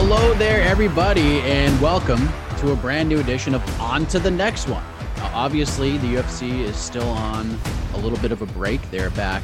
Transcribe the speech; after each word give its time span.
Hello 0.00 0.32
there, 0.34 0.62
everybody, 0.62 1.40
and 1.40 1.78
welcome 1.80 2.28
to 2.56 2.70
a 2.70 2.76
brand 2.76 3.08
new 3.08 3.18
edition 3.18 3.52
of 3.52 3.80
On 3.80 4.06
to 4.06 4.20
the 4.20 4.30
Next 4.30 4.68
One. 4.68 4.84
Now, 5.16 5.28
obviously, 5.34 5.98
the 5.98 6.06
UFC 6.06 6.60
is 6.60 6.76
still 6.76 7.08
on 7.08 7.58
a 7.94 7.98
little 7.98 8.16
bit 8.18 8.30
of 8.30 8.40
a 8.40 8.46
break. 8.46 8.80
They're 8.92 9.10
back 9.10 9.42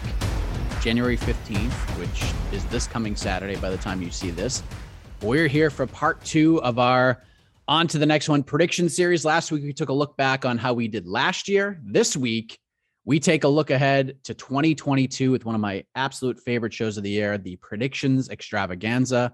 January 0.80 1.16
15th, 1.16 1.72
which 1.98 2.32
is 2.54 2.64
this 2.66 2.86
coming 2.86 3.16
Saturday 3.16 3.56
by 3.56 3.68
the 3.68 3.76
time 3.76 4.00
you 4.00 4.12
see 4.12 4.30
this. 4.30 4.62
We're 5.22 5.48
here 5.48 5.70
for 5.70 5.88
part 5.88 6.24
two 6.24 6.62
of 6.62 6.78
our 6.78 7.24
On 7.66 7.88
to 7.88 7.98
the 7.98 8.06
Next 8.06 8.28
One 8.28 8.44
prediction 8.44 8.88
series. 8.88 9.24
Last 9.24 9.50
week, 9.50 9.64
we 9.64 9.72
took 9.72 9.88
a 9.88 9.92
look 9.92 10.16
back 10.16 10.44
on 10.44 10.56
how 10.56 10.72
we 10.72 10.86
did 10.86 11.04
last 11.04 11.48
year. 11.48 11.80
This 11.84 12.16
week, 12.16 12.60
we 13.04 13.18
take 13.18 13.42
a 13.42 13.48
look 13.48 13.70
ahead 13.70 14.22
to 14.22 14.34
2022 14.34 15.32
with 15.32 15.44
one 15.44 15.56
of 15.56 15.60
my 15.60 15.84
absolute 15.96 16.38
favorite 16.38 16.72
shows 16.72 16.96
of 16.96 17.02
the 17.02 17.10
year, 17.10 17.38
the 17.38 17.56
Predictions 17.56 18.30
Extravaganza. 18.30 19.32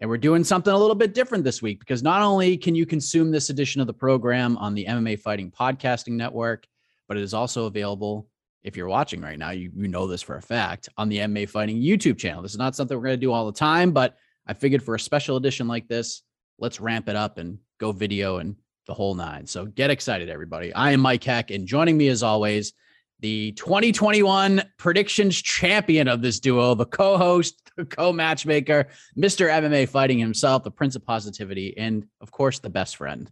And 0.00 0.08
we're 0.08 0.16
doing 0.16 0.44
something 0.44 0.72
a 0.72 0.78
little 0.78 0.94
bit 0.94 1.12
different 1.12 1.44
this 1.44 1.60
week 1.60 1.78
because 1.78 2.02
not 2.02 2.22
only 2.22 2.56
can 2.56 2.74
you 2.74 2.86
consume 2.86 3.30
this 3.30 3.50
edition 3.50 3.80
of 3.80 3.86
the 3.86 3.92
program 3.92 4.56
on 4.56 4.74
the 4.74 4.86
MMA 4.86 5.20
Fighting 5.20 5.50
Podcasting 5.50 6.12
Network, 6.12 6.66
but 7.06 7.18
it 7.18 7.22
is 7.22 7.34
also 7.34 7.66
available 7.66 8.26
if 8.62 8.76
you're 8.76 8.88
watching 8.88 9.20
right 9.20 9.38
now, 9.38 9.50
you, 9.50 9.70
you 9.74 9.88
know 9.88 10.06
this 10.06 10.22
for 10.22 10.36
a 10.36 10.42
fact 10.42 10.88
on 10.96 11.08
the 11.08 11.18
MMA 11.18 11.48
Fighting 11.48 11.80
YouTube 11.80 12.18
channel. 12.18 12.42
This 12.42 12.52
is 12.52 12.58
not 12.58 12.76
something 12.76 12.96
we're 12.96 13.04
going 13.04 13.20
to 13.20 13.26
do 13.26 13.32
all 13.32 13.46
the 13.46 13.58
time, 13.58 13.92
but 13.92 14.16
I 14.46 14.54
figured 14.54 14.82
for 14.82 14.94
a 14.94 15.00
special 15.00 15.36
edition 15.36 15.68
like 15.68 15.88
this, 15.88 16.22
let's 16.58 16.80
ramp 16.80 17.08
it 17.08 17.16
up 17.16 17.38
and 17.38 17.58
go 17.78 17.92
video 17.92 18.38
and 18.38 18.56
the 18.86 18.94
whole 18.94 19.14
nine. 19.14 19.46
So 19.46 19.66
get 19.66 19.90
excited, 19.90 20.28
everybody. 20.28 20.72
I 20.74 20.92
am 20.92 21.00
Mike 21.00 21.24
Heck, 21.24 21.50
and 21.50 21.66
joining 21.66 21.96
me 21.96 22.08
as 22.08 22.22
always, 22.22 22.72
the 23.20 23.52
2021 23.52 24.62
predictions 24.78 25.40
champion 25.40 26.08
of 26.08 26.22
this 26.22 26.40
duo, 26.40 26.74
the 26.74 26.86
co-host, 26.86 27.69
the 27.80 27.86
co-matchmaker, 27.96 28.88
Mr. 29.16 29.48
MMA 29.48 29.88
fighting 29.88 30.18
himself, 30.18 30.62
the 30.62 30.70
Prince 30.70 30.96
of 30.96 31.04
Positivity, 31.04 31.76
and 31.76 32.06
of 32.20 32.30
course 32.30 32.58
the 32.58 32.70
best 32.70 32.96
friend, 32.96 33.30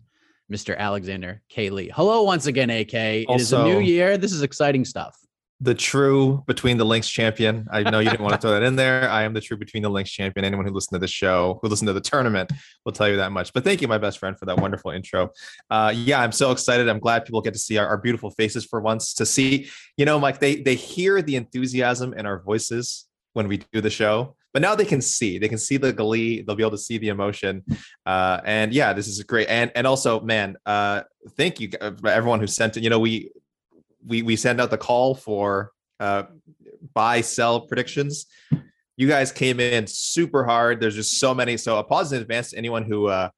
Mr. 0.50 0.76
Alexander 0.76 1.42
K. 1.48 1.70
Lee. 1.70 1.90
Hello 1.94 2.22
once 2.22 2.46
again, 2.46 2.70
AK. 2.70 2.94
it 2.94 3.26
is 3.40 3.52
a 3.52 3.64
new 3.64 3.78
year. 3.78 4.18
This 4.18 4.32
is 4.32 4.42
exciting 4.42 4.84
stuff. 4.84 5.16
The 5.60 5.74
true 5.74 6.44
between 6.46 6.78
the 6.78 6.84
links 6.84 7.08
champion. 7.08 7.66
I 7.72 7.82
know 7.82 7.98
you 7.98 8.08
didn't 8.08 8.22
want 8.22 8.34
to 8.36 8.40
throw 8.40 8.52
that 8.52 8.62
in 8.62 8.76
there. 8.76 9.10
I 9.10 9.24
am 9.24 9.32
the 9.32 9.40
true 9.40 9.56
between 9.56 9.82
the 9.82 9.88
links 9.88 10.08
champion. 10.08 10.44
Anyone 10.44 10.64
who 10.64 10.70
listened 10.72 10.94
to 10.94 11.00
the 11.00 11.08
show, 11.08 11.58
who 11.60 11.68
listened 11.68 11.88
to 11.88 11.92
the 11.92 12.00
tournament, 12.00 12.52
will 12.84 12.92
tell 12.92 13.08
you 13.08 13.16
that 13.16 13.32
much. 13.32 13.52
But 13.52 13.64
thank 13.64 13.82
you, 13.82 13.88
my 13.88 13.98
best 13.98 14.20
friend, 14.20 14.38
for 14.38 14.46
that 14.46 14.60
wonderful 14.60 14.92
intro. 14.92 15.30
Uh, 15.68 15.92
yeah, 15.96 16.20
I'm 16.20 16.30
so 16.30 16.52
excited. 16.52 16.88
I'm 16.88 17.00
glad 17.00 17.24
people 17.24 17.40
get 17.40 17.54
to 17.54 17.58
see 17.58 17.76
our, 17.76 17.88
our 17.88 17.98
beautiful 17.98 18.30
faces 18.30 18.64
for 18.64 18.80
once. 18.80 19.14
To 19.14 19.26
see, 19.26 19.68
you 19.96 20.04
know, 20.04 20.20
Mike, 20.20 20.38
they 20.38 20.62
they 20.62 20.76
hear 20.76 21.22
the 21.22 21.34
enthusiasm 21.34 22.14
in 22.14 22.24
our 22.24 22.38
voices 22.40 23.08
when 23.32 23.48
we 23.48 23.58
do 23.72 23.80
the 23.80 23.90
show 23.90 24.36
but 24.52 24.62
now 24.62 24.74
they 24.74 24.84
can 24.84 25.00
see 25.00 25.38
they 25.38 25.48
can 25.48 25.58
see 25.58 25.76
the 25.76 25.92
glee 25.92 26.42
they'll 26.42 26.56
be 26.56 26.62
able 26.62 26.70
to 26.70 26.78
see 26.78 26.98
the 26.98 27.08
emotion. 27.08 27.62
Uh, 28.06 28.40
and 28.44 28.72
yeah 28.72 28.92
this 28.92 29.08
is 29.08 29.22
great. 29.22 29.48
And 29.48 29.70
and 29.74 29.86
also 29.86 30.20
man 30.20 30.56
uh, 30.66 31.02
thank 31.36 31.60
you 31.60 31.70
uh, 31.80 31.92
everyone 32.06 32.40
who 32.40 32.46
sent 32.46 32.76
it. 32.76 32.82
You 32.82 32.90
know 32.90 32.98
we 32.98 33.30
we 34.06 34.22
we 34.22 34.36
send 34.36 34.60
out 34.60 34.70
the 34.70 34.78
call 34.78 35.14
for 35.14 35.72
uh, 36.00 36.24
buy 36.94 37.20
sell 37.20 37.62
predictions. 37.62 38.26
You 38.96 39.06
guys 39.06 39.30
came 39.30 39.60
in 39.60 39.86
super 39.86 40.44
hard. 40.44 40.80
There's 40.80 40.96
just 40.96 41.20
so 41.20 41.34
many. 41.34 41.56
So 41.56 41.78
a 41.78 41.84
pause 41.84 42.12
in 42.12 42.20
advance 42.20 42.50
to 42.50 42.58
anyone 42.58 42.84
who 42.84 43.06
uh 43.06 43.30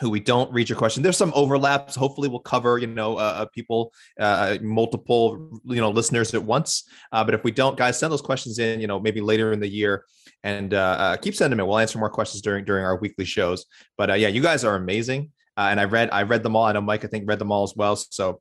who 0.00 0.10
we 0.10 0.20
don't 0.20 0.52
read 0.52 0.68
your 0.68 0.78
question. 0.78 1.02
There's 1.02 1.16
some 1.16 1.32
overlaps. 1.34 1.94
Hopefully, 1.94 2.28
we'll 2.28 2.40
cover 2.40 2.78
you 2.78 2.86
know 2.86 3.16
uh, 3.16 3.34
uh 3.38 3.46
people, 3.46 3.92
uh, 4.18 4.58
multiple 4.60 5.60
you 5.64 5.80
know 5.80 5.90
listeners 5.90 6.34
at 6.34 6.42
once. 6.42 6.84
Uh, 7.12 7.24
but 7.24 7.34
if 7.34 7.44
we 7.44 7.50
don't, 7.50 7.76
guys, 7.76 7.98
send 7.98 8.12
those 8.12 8.22
questions 8.22 8.58
in. 8.58 8.80
You 8.80 8.86
know, 8.86 8.98
maybe 8.98 9.20
later 9.20 9.52
in 9.52 9.60
the 9.60 9.68
year, 9.68 10.04
and 10.42 10.74
uh, 10.74 10.96
uh 10.98 11.16
keep 11.16 11.34
sending 11.34 11.56
them. 11.58 11.66
We'll 11.66 11.78
answer 11.78 11.98
more 11.98 12.10
questions 12.10 12.42
during 12.42 12.64
during 12.64 12.84
our 12.84 12.96
weekly 12.96 13.24
shows. 13.24 13.66
But 13.96 14.10
uh, 14.10 14.14
yeah, 14.14 14.28
you 14.28 14.42
guys 14.42 14.64
are 14.64 14.76
amazing, 14.76 15.32
uh, 15.56 15.68
and 15.70 15.80
I 15.80 15.84
read 15.84 16.10
I 16.12 16.22
read 16.22 16.42
them 16.42 16.56
all. 16.56 16.64
I 16.64 16.72
know 16.72 16.80
Mike 16.80 17.04
I 17.04 17.08
think 17.08 17.28
read 17.28 17.38
them 17.38 17.52
all 17.52 17.62
as 17.62 17.74
well. 17.76 17.96
So 17.96 18.40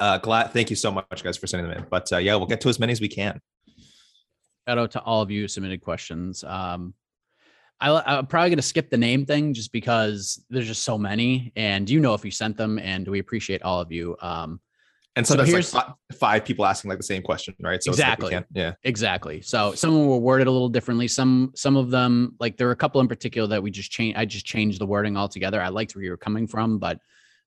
uh, 0.00 0.18
glad. 0.18 0.52
Thank 0.52 0.70
you 0.70 0.76
so 0.76 0.90
much, 0.90 1.24
guys, 1.24 1.36
for 1.36 1.46
sending 1.46 1.68
them 1.68 1.78
in. 1.78 1.86
But 1.90 2.12
uh, 2.12 2.18
yeah, 2.18 2.36
we'll 2.36 2.46
get 2.46 2.60
to 2.62 2.68
as 2.68 2.78
many 2.78 2.92
as 2.92 3.00
we 3.00 3.08
can. 3.08 3.40
Shout 4.68 4.78
out 4.78 4.90
to 4.92 5.00
all 5.00 5.22
of 5.22 5.30
you 5.30 5.48
submitted 5.48 5.80
questions. 5.80 6.44
Um, 6.44 6.94
I, 7.80 8.18
am 8.18 8.26
probably 8.26 8.50
going 8.50 8.58
to 8.58 8.62
skip 8.62 8.90
the 8.90 8.96
name 8.96 9.24
thing 9.24 9.54
just 9.54 9.72
because 9.72 10.44
there's 10.50 10.66
just 10.66 10.82
so 10.82 10.98
many, 10.98 11.52
and 11.54 11.88
you 11.88 12.00
know 12.00 12.14
if 12.14 12.24
you 12.24 12.30
sent 12.30 12.56
them, 12.56 12.78
and 12.78 13.06
we 13.06 13.20
appreciate 13.20 13.62
all 13.62 13.80
of 13.80 13.92
you. 13.92 14.16
Um, 14.20 14.60
and 15.14 15.26
so 15.26 15.34
there's 15.34 15.74
like 15.74 15.86
five, 16.16 16.44
people 16.44 16.64
asking 16.64 16.90
like 16.90 16.98
the 16.98 17.04
same 17.04 17.22
question, 17.22 17.54
right? 17.60 17.82
So 17.82 17.90
exactly, 17.90 18.34
like 18.34 18.46
yeah, 18.52 18.74
exactly. 18.84 19.42
So 19.42 19.74
some 19.74 19.90
of 19.90 19.96
them 19.98 20.08
were 20.08 20.18
worded 20.18 20.46
a 20.46 20.50
little 20.50 20.68
differently. 20.68 21.08
Some 21.08 21.52
some 21.54 21.76
of 21.76 21.90
them, 21.90 22.36
like 22.38 22.56
there 22.56 22.68
were 22.68 22.72
a 22.72 22.76
couple 22.76 23.00
in 23.00 23.08
particular 23.08 23.48
that 23.48 23.62
we 23.62 23.70
just 23.70 23.90
changed. 23.90 24.18
I 24.18 24.24
just 24.24 24.46
changed 24.46 24.80
the 24.80 24.86
wording 24.86 25.16
altogether. 25.16 25.60
I 25.60 25.68
liked 25.68 25.94
where 25.94 26.04
you 26.04 26.10
were 26.10 26.16
coming 26.16 26.46
from, 26.46 26.78
but 26.78 27.00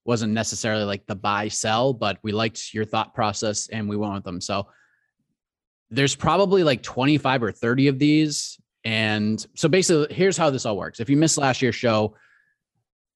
wasn't 0.05 0.33
necessarily 0.33 0.83
like 0.83 1.05
the 1.07 1.15
buy 1.15 1.47
sell. 1.47 1.93
But 1.93 2.19
we 2.23 2.31
liked 2.31 2.73
your 2.73 2.85
thought 2.85 3.13
process, 3.13 3.67
and 3.69 3.87
we 3.87 3.97
went 3.97 4.13
with 4.13 4.23
them. 4.23 4.41
So 4.41 4.67
there's 5.89 6.15
probably 6.15 6.63
like 6.63 6.81
25 6.83 7.43
or 7.43 7.51
30 7.51 7.87
of 7.89 7.99
these 7.99 8.60
and 8.83 9.45
so 9.55 9.69
basically, 9.69 10.13
here's 10.13 10.37
how 10.37 10.49
this 10.49 10.65
all 10.65 10.77
works. 10.77 10.99
If 10.99 11.09
you 11.09 11.17
missed 11.17 11.37
last 11.37 11.61
year's 11.61 11.75
show, 11.75 12.15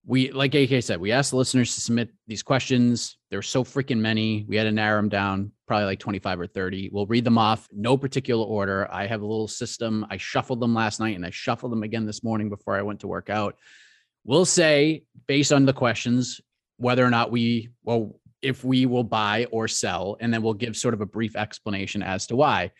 we 0.05 0.31
like 0.31 0.53
AK 0.53 0.83
said, 0.83 0.99
we 0.99 1.11
asked 1.11 1.31
the 1.31 1.37
listeners 1.37 1.73
to 1.75 1.81
submit 1.81 2.11
these 2.27 2.43
questions. 2.43 3.17
There 3.29 3.39
were 3.39 3.43
so 3.43 3.63
freaking 3.63 3.97
many. 3.97 4.45
We 4.47 4.55
had 4.55 4.65
to 4.65 4.71
narrow 4.71 4.99
them 4.99 5.09
down, 5.09 5.51
probably 5.67 5.85
like 5.85 5.99
25 5.99 6.41
or 6.41 6.47
30. 6.47 6.89
We'll 6.91 7.07
read 7.07 7.23
them 7.23 7.39
off, 7.39 7.67
no 7.71 7.97
particular 7.97 8.45
order. 8.45 8.87
I 8.91 9.07
have 9.07 9.21
a 9.21 9.25
little 9.25 9.47
system. 9.47 10.05
I 10.09 10.17
shuffled 10.17 10.59
them 10.59 10.75
last 10.75 10.99
night 10.99 11.15
and 11.15 11.25
I 11.25 11.31
shuffled 11.31 11.71
them 11.71 11.81
again 11.81 12.05
this 12.05 12.23
morning 12.23 12.49
before 12.49 12.75
I 12.75 12.83
went 12.83 12.99
to 12.99 13.07
work 13.07 13.31
out. 13.31 13.57
We'll 14.23 14.45
say, 14.45 15.05
based 15.27 15.51
on 15.51 15.65
the 15.65 15.73
questions, 15.73 16.39
whether 16.77 17.03
or 17.03 17.09
not 17.09 17.31
we, 17.31 17.69
well, 17.83 18.19
if 18.41 18.63
we 18.63 18.85
will 18.85 19.03
buy 19.03 19.45
or 19.51 19.67
sell, 19.67 20.17
and 20.19 20.31
then 20.31 20.43
we'll 20.43 20.53
give 20.53 20.77
sort 20.77 20.93
of 20.93 21.01
a 21.01 21.05
brief 21.05 21.35
explanation 21.35 22.03
as 22.03 22.27
to 22.27 22.35
why. 22.35 22.71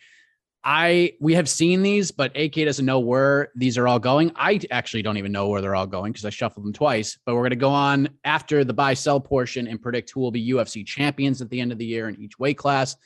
I 0.68 1.12
we 1.20 1.34
have 1.34 1.48
seen 1.48 1.82
these, 1.82 2.10
but 2.10 2.36
AK 2.36 2.54
doesn't 2.54 2.84
know 2.84 2.98
where 2.98 3.52
these 3.54 3.78
are 3.78 3.86
all 3.86 4.00
going. 4.00 4.32
I 4.34 4.60
actually 4.72 5.02
don't 5.02 5.16
even 5.16 5.30
know 5.30 5.46
where 5.46 5.60
they're 5.60 5.76
all 5.76 5.86
going 5.86 6.10
because 6.10 6.24
I 6.24 6.30
shuffled 6.30 6.66
them 6.66 6.72
twice. 6.72 7.16
But 7.24 7.36
we're 7.36 7.42
going 7.42 7.50
to 7.50 7.56
go 7.56 7.70
on 7.70 8.08
after 8.24 8.64
the 8.64 8.74
buy 8.74 8.94
sell 8.94 9.20
portion 9.20 9.68
and 9.68 9.80
predict 9.80 10.10
who 10.10 10.18
will 10.18 10.32
be 10.32 10.50
UFC 10.50 10.84
champions 10.84 11.40
at 11.40 11.50
the 11.50 11.60
end 11.60 11.70
of 11.70 11.78
the 11.78 11.86
year 11.86 12.08
in 12.08 12.20
each 12.20 12.40
weight 12.40 12.58
class, 12.58 12.96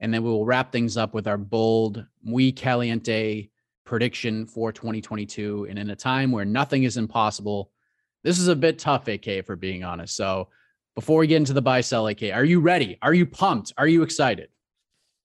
and 0.00 0.12
then 0.12 0.24
we 0.24 0.28
will 0.28 0.44
wrap 0.44 0.72
things 0.72 0.98
up 0.98 1.14
with 1.14 1.26
our 1.26 1.38
bold 1.38 2.04
muy 2.22 2.52
caliente 2.52 3.48
prediction 3.86 4.44
for 4.44 4.70
2022. 4.70 5.68
And 5.70 5.78
in 5.78 5.88
a 5.88 5.96
time 5.96 6.30
where 6.32 6.44
nothing 6.44 6.82
is 6.82 6.98
impossible, 6.98 7.70
this 8.24 8.38
is 8.38 8.48
a 8.48 8.56
bit 8.56 8.78
tough, 8.78 9.08
AK, 9.08 9.46
for 9.46 9.56
being 9.56 9.84
honest. 9.84 10.16
So 10.16 10.48
before 10.94 11.20
we 11.20 11.28
get 11.28 11.36
into 11.36 11.54
the 11.54 11.62
buy 11.62 11.80
sell, 11.80 12.08
AK, 12.08 12.24
are 12.24 12.44
you 12.44 12.60
ready? 12.60 12.98
Are 13.00 13.14
you 13.14 13.24
pumped? 13.24 13.72
Are 13.78 13.88
you 13.88 14.02
excited? 14.02 14.50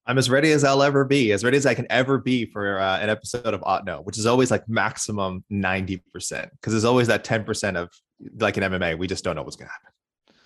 I'm 0.07 0.18
as 0.18 0.30
ready 0.30 0.51
as 0.51 0.63
I'll 0.63 0.81
ever 0.81 1.06
be, 1.06 1.31
as 1.31 1.44
ready 1.44 1.57
as 1.57 1.65
I 1.65 1.74
can 1.74 1.86
ever 1.89 2.18
be 2.18 2.45
for 2.45 2.80
uh, 2.80 3.00
an 3.00 3.09
episode 3.09 3.53
of 3.53 3.63
Ought 3.63 3.86
Know, 3.86 4.01
which 4.01 4.18
is 4.18 4.25
always 4.25 4.50
like 4.50 4.68
maximum 4.68 5.44
90%, 5.51 6.01
because 6.12 6.74
there's 6.74 6.86
always 6.86 7.07
that 7.07 7.24
10% 7.24 7.75
of 7.75 7.89
like 8.39 8.57
in 8.57 8.63
MMA, 8.63 8.98
we 8.98 9.07
just 9.07 9.24
don't 9.24 9.36
know 9.36 9.44
what's 9.44 9.56
going 9.56 9.68
to 9.68 9.71
happen. 9.71 9.92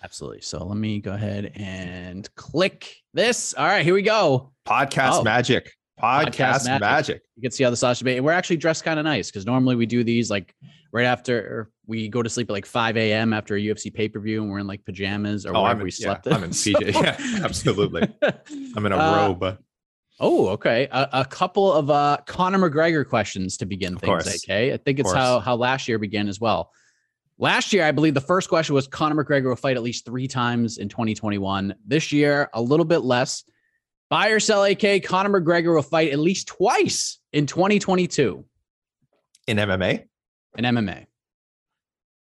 Absolutely. 0.03 0.41
So 0.41 0.63
let 0.63 0.77
me 0.77 0.99
go 0.99 1.13
ahead 1.13 1.53
and 1.55 2.29
click 2.35 2.95
this. 3.13 3.53
All 3.53 3.65
right, 3.65 3.83
here 3.83 3.93
we 3.93 4.03
go. 4.03 4.51
Podcast 4.67 5.19
oh. 5.19 5.23
magic. 5.23 5.71
Podcast, 6.01 6.33
Podcast 6.33 6.65
magic. 6.65 6.81
magic. 6.81 7.21
You 7.35 7.41
can 7.41 7.51
see 7.51 7.63
how 7.63 7.69
the 7.69 7.77
sausage 7.77 8.03
made. 8.03 8.19
We're 8.19 8.31
actually 8.31 8.57
dressed 8.57 8.83
kind 8.83 8.99
of 8.99 9.05
nice 9.05 9.31
because 9.31 9.45
normally 9.45 9.75
we 9.75 9.85
do 9.85 10.03
these 10.03 10.29
like 10.29 10.53
right 10.91 11.05
after 11.05 11.71
we 11.87 12.09
go 12.09 12.21
to 12.21 12.29
sleep 12.29 12.49
at 12.49 12.53
like 12.53 12.65
5 12.65 12.97
a.m. 12.97 13.33
after 13.33 13.55
a 13.55 13.59
UFC 13.59 13.93
pay 13.93 14.09
per 14.09 14.19
view 14.19 14.41
and 14.41 14.51
we're 14.51 14.59
in 14.59 14.67
like 14.67 14.83
pajamas 14.83 15.45
or 15.45 15.55
oh, 15.55 15.63
wherever 15.63 15.83
we 15.83 15.91
slept. 15.91 16.25
Yeah, 16.25 16.35
I'm 16.35 16.43
in 16.43 16.49
PJ. 16.49 16.93
yeah, 17.03 17.45
absolutely. 17.45 18.07
I'm 18.75 18.85
in 18.85 18.91
a 18.91 18.97
uh, 18.97 19.27
robe. 19.27 19.57
Oh, 20.19 20.47
okay. 20.49 20.87
A, 20.91 21.09
a, 21.13 21.25
couple 21.25 21.71
of 21.71 21.89
uh, 21.89 22.17
Conor 22.25 22.69
McGregor 22.69 23.07
questions 23.07 23.57
to 23.57 23.65
begin 23.65 23.95
of 23.95 24.01
things. 24.01 24.09
Course. 24.09 24.45
Okay, 24.45 24.73
I 24.73 24.77
think 24.77 24.99
it's 24.99 25.11
how 25.11 25.39
how 25.39 25.55
last 25.55 25.87
year 25.87 25.99
began 25.99 26.27
as 26.27 26.39
well. 26.39 26.71
Last 27.37 27.73
year, 27.73 27.83
I 27.83 27.91
believe 27.91 28.13
the 28.13 28.21
first 28.21 28.47
question 28.47 28.75
was 28.75 28.87
Conor 28.87 29.23
McGregor 29.23 29.49
will 29.49 29.57
fight 29.57 29.75
at 29.75 29.83
least 29.83 30.05
three 30.05 30.27
times 30.27 30.77
in 30.77 30.87
2021. 30.87 31.75
This 31.85 32.13
year, 32.13 32.49
a 32.53 32.61
little 32.61 32.85
bit 32.85 32.99
less. 32.99 33.43
Buy 34.09 34.29
or 34.29 34.39
sell 34.39 34.63
AK, 34.63 35.03
Conor 35.03 35.41
McGregor 35.41 35.75
will 35.75 35.81
fight 35.81 36.11
at 36.11 36.19
least 36.19 36.47
twice 36.47 37.19
in 37.33 37.47
2022. 37.47 38.45
In 39.47 39.57
MMA? 39.57 40.05
In 40.57 40.65
MMA. 40.65 41.05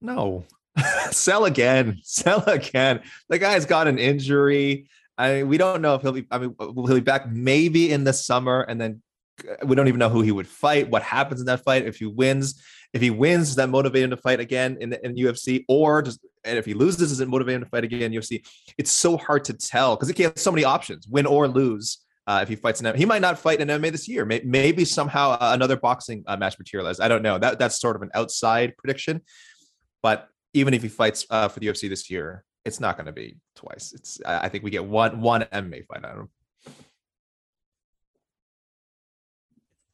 No. 0.01 0.45
sell 1.11 1.45
again. 1.45 1.99
Sell 2.03 2.43
again. 2.45 3.01
The 3.29 3.37
guy's 3.37 3.65
got 3.65 3.87
an 3.87 3.99
injury. 3.99 4.89
I 5.17 5.33
mean, 5.33 5.47
we 5.49 5.57
don't 5.57 5.81
know 5.81 5.95
if 5.95 6.01
he'll 6.01 6.13
be. 6.13 6.25
I 6.31 6.37
mean, 6.37 6.55
he'll 6.59 6.85
be 6.85 7.01
back 7.01 7.29
maybe 7.29 7.91
in 7.91 8.03
the 8.05 8.13
summer, 8.13 8.61
and 8.61 8.79
then 8.79 9.01
uh, 9.47 9.65
we 9.65 9.75
don't 9.75 9.89
even 9.89 9.99
know 9.99 10.09
who 10.09 10.21
he 10.21 10.31
would 10.31 10.47
fight. 10.47 10.89
What 10.89 11.03
happens 11.03 11.41
in 11.41 11.45
that 11.47 11.63
fight 11.63 11.85
if 11.85 11.97
he 11.97 12.05
wins? 12.05 12.63
If 12.93 13.01
he 13.01 13.09
wins, 13.09 13.49
does 13.49 13.55
that 13.57 13.69
motivate 13.69 14.03
him 14.03 14.11
to 14.11 14.17
fight 14.17 14.39
again 14.39 14.77
in 14.79 14.93
in 15.03 15.15
UFC, 15.15 15.65
or 15.67 16.01
does 16.01 16.19
and 16.43 16.57
if 16.57 16.65
he 16.65 16.73
loses, 16.73 17.09
does 17.09 17.19
it 17.19 17.27
motivate 17.27 17.55
him 17.55 17.63
to 17.63 17.69
fight 17.69 17.83
again 17.83 18.01
in 18.01 18.11
UFC? 18.11 18.45
It's 18.77 18.91
so 18.91 19.17
hard 19.17 19.43
to 19.45 19.53
tell 19.53 19.95
because 19.95 20.09
he 20.09 20.23
has 20.23 20.33
so 20.37 20.51
many 20.51 20.63
options, 20.63 21.07
win 21.07 21.25
or 21.25 21.47
lose. 21.47 21.99
Uh, 22.27 22.41
if 22.43 22.47
he 22.47 22.55
fights 22.55 22.79
an 22.79 22.95
he 22.95 23.05
might 23.05 23.23
not 23.23 23.39
fight 23.39 23.59
in 23.59 23.67
MMA 23.67 23.91
this 23.91 24.07
year. 24.07 24.23
Maybe, 24.23 24.85
somehow 24.85 25.31
uh, 25.31 25.51
another 25.53 25.75
boxing 25.75 26.23
uh, 26.27 26.37
match 26.37 26.59
materialized. 26.59 27.01
I 27.01 27.07
don't 27.07 27.23
know. 27.23 27.39
That 27.39 27.57
that's 27.57 27.79
sort 27.81 27.95
of 27.95 28.03
an 28.03 28.11
outside 28.13 28.77
prediction. 28.77 29.21
But 30.03 30.29
even 30.53 30.75
if 30.75 30.83
he 30.83 30.89
fights 30.89 31.25
uh, 31.31 31.47
for 31.47 31.59
the 31.59 31.65
UFC 31.65 31.89
this 31.89 32.09
year, 32.09 32.45
it's 32.65 32.79
not 32.79 32.97
going 32.97 33.07
to 33.07 33.11
be 33.11 33.37
twice. 33.55 33.93
It's 33.93 34.21
I 34.23 34.47
think 34.47 34.63
we 34.63 34.69
get 34.69 34.85
one 34.85 35.21
one 35.21 35.41
MMA 35.41 35.87
fight 35.87 36.05
out 36.05 36.11
of 36.11 36.17
him. 36.19 36.29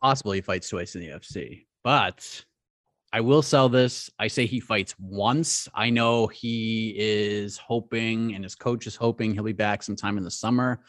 Possibly 0.01 0.38
he 0.38 0.42
fights 0.42 0.68
twice 0.68 0.95
in 0.95 1.01
the 1.01 1.07
UFC, 1.07 1.68
but 1.83 2.44
I 3.13 3.22
will 3.22 3.42
sell 3.42 3.69
this. 3.69 4.10
I 4.19 4.28
say 4.28 4.46
he 4.46 4.60
fights 4.60 4.96
once. 5.00 5.69
I 5.74 5.90
know 5.90 6.28
he 6.28 6.94
is 6.98 7.57
hoping, 7.57 8.36
and 8.36 8.44
his 8.44 8.56
coach 8.56 8.88
is 8.88 8.96
hoping 8.96 9.34
he'll 9.34 9.44
be 9.44 9.54
back 9.54 9.84
sometime 9.84 10.18
in 10.18 10.24
the 10.24 10.31
summer. 10.31 10.81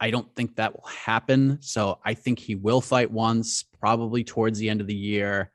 I 0.00 0.10
don't 0.10 0.34
think 0.34 0.56
that 0.56 0.74
will 0.74 0.88
happen. 0.88 1.58
So 1.60 1.98
I 2.04 2.14
think 2.14 2.38
he 2.38 2.54
will 2.54 2.80
fight 2.80 3.10
once, 3.10 3.64
probably 3.78 4.24
towards 4.24 4.58
the 4.58 4.70
end 4.70 4.80
of 4.80 4.86
the 4.86 4.94
year 4.94 5.52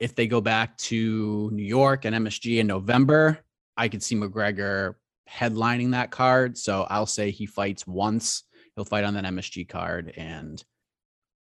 if 0.00 0.14
they 0.14 0.26
go 0.26 0.40
back 0.40 0.76
to 0.76 1.50
New 1.52 1.64
York 1.64 2.04
and 2.04 2.14
MSG 2.14 2.58
in 2.58 2.66
November, 2.66 3.38
I 3.76 3.88
could 3.88 4.02
see 4.02 4.16
McGregor 4.16 4.94
headlining 5.30 5.92
that 5.92 6.10
card. 6.10 6.58
So 6.58 6.86
I'll 6.90 7.06
say 7.06 7.30
he 7.30 7.46
fights 7.46 7.86
once. 7.86 8.44
He'll 8.74 8.84
fight 8.84 9.04
on 9.04 9.14
that 9.14 9.24
MSG 9.24 9.68
card 9.68 10.12
and 10.16 10.62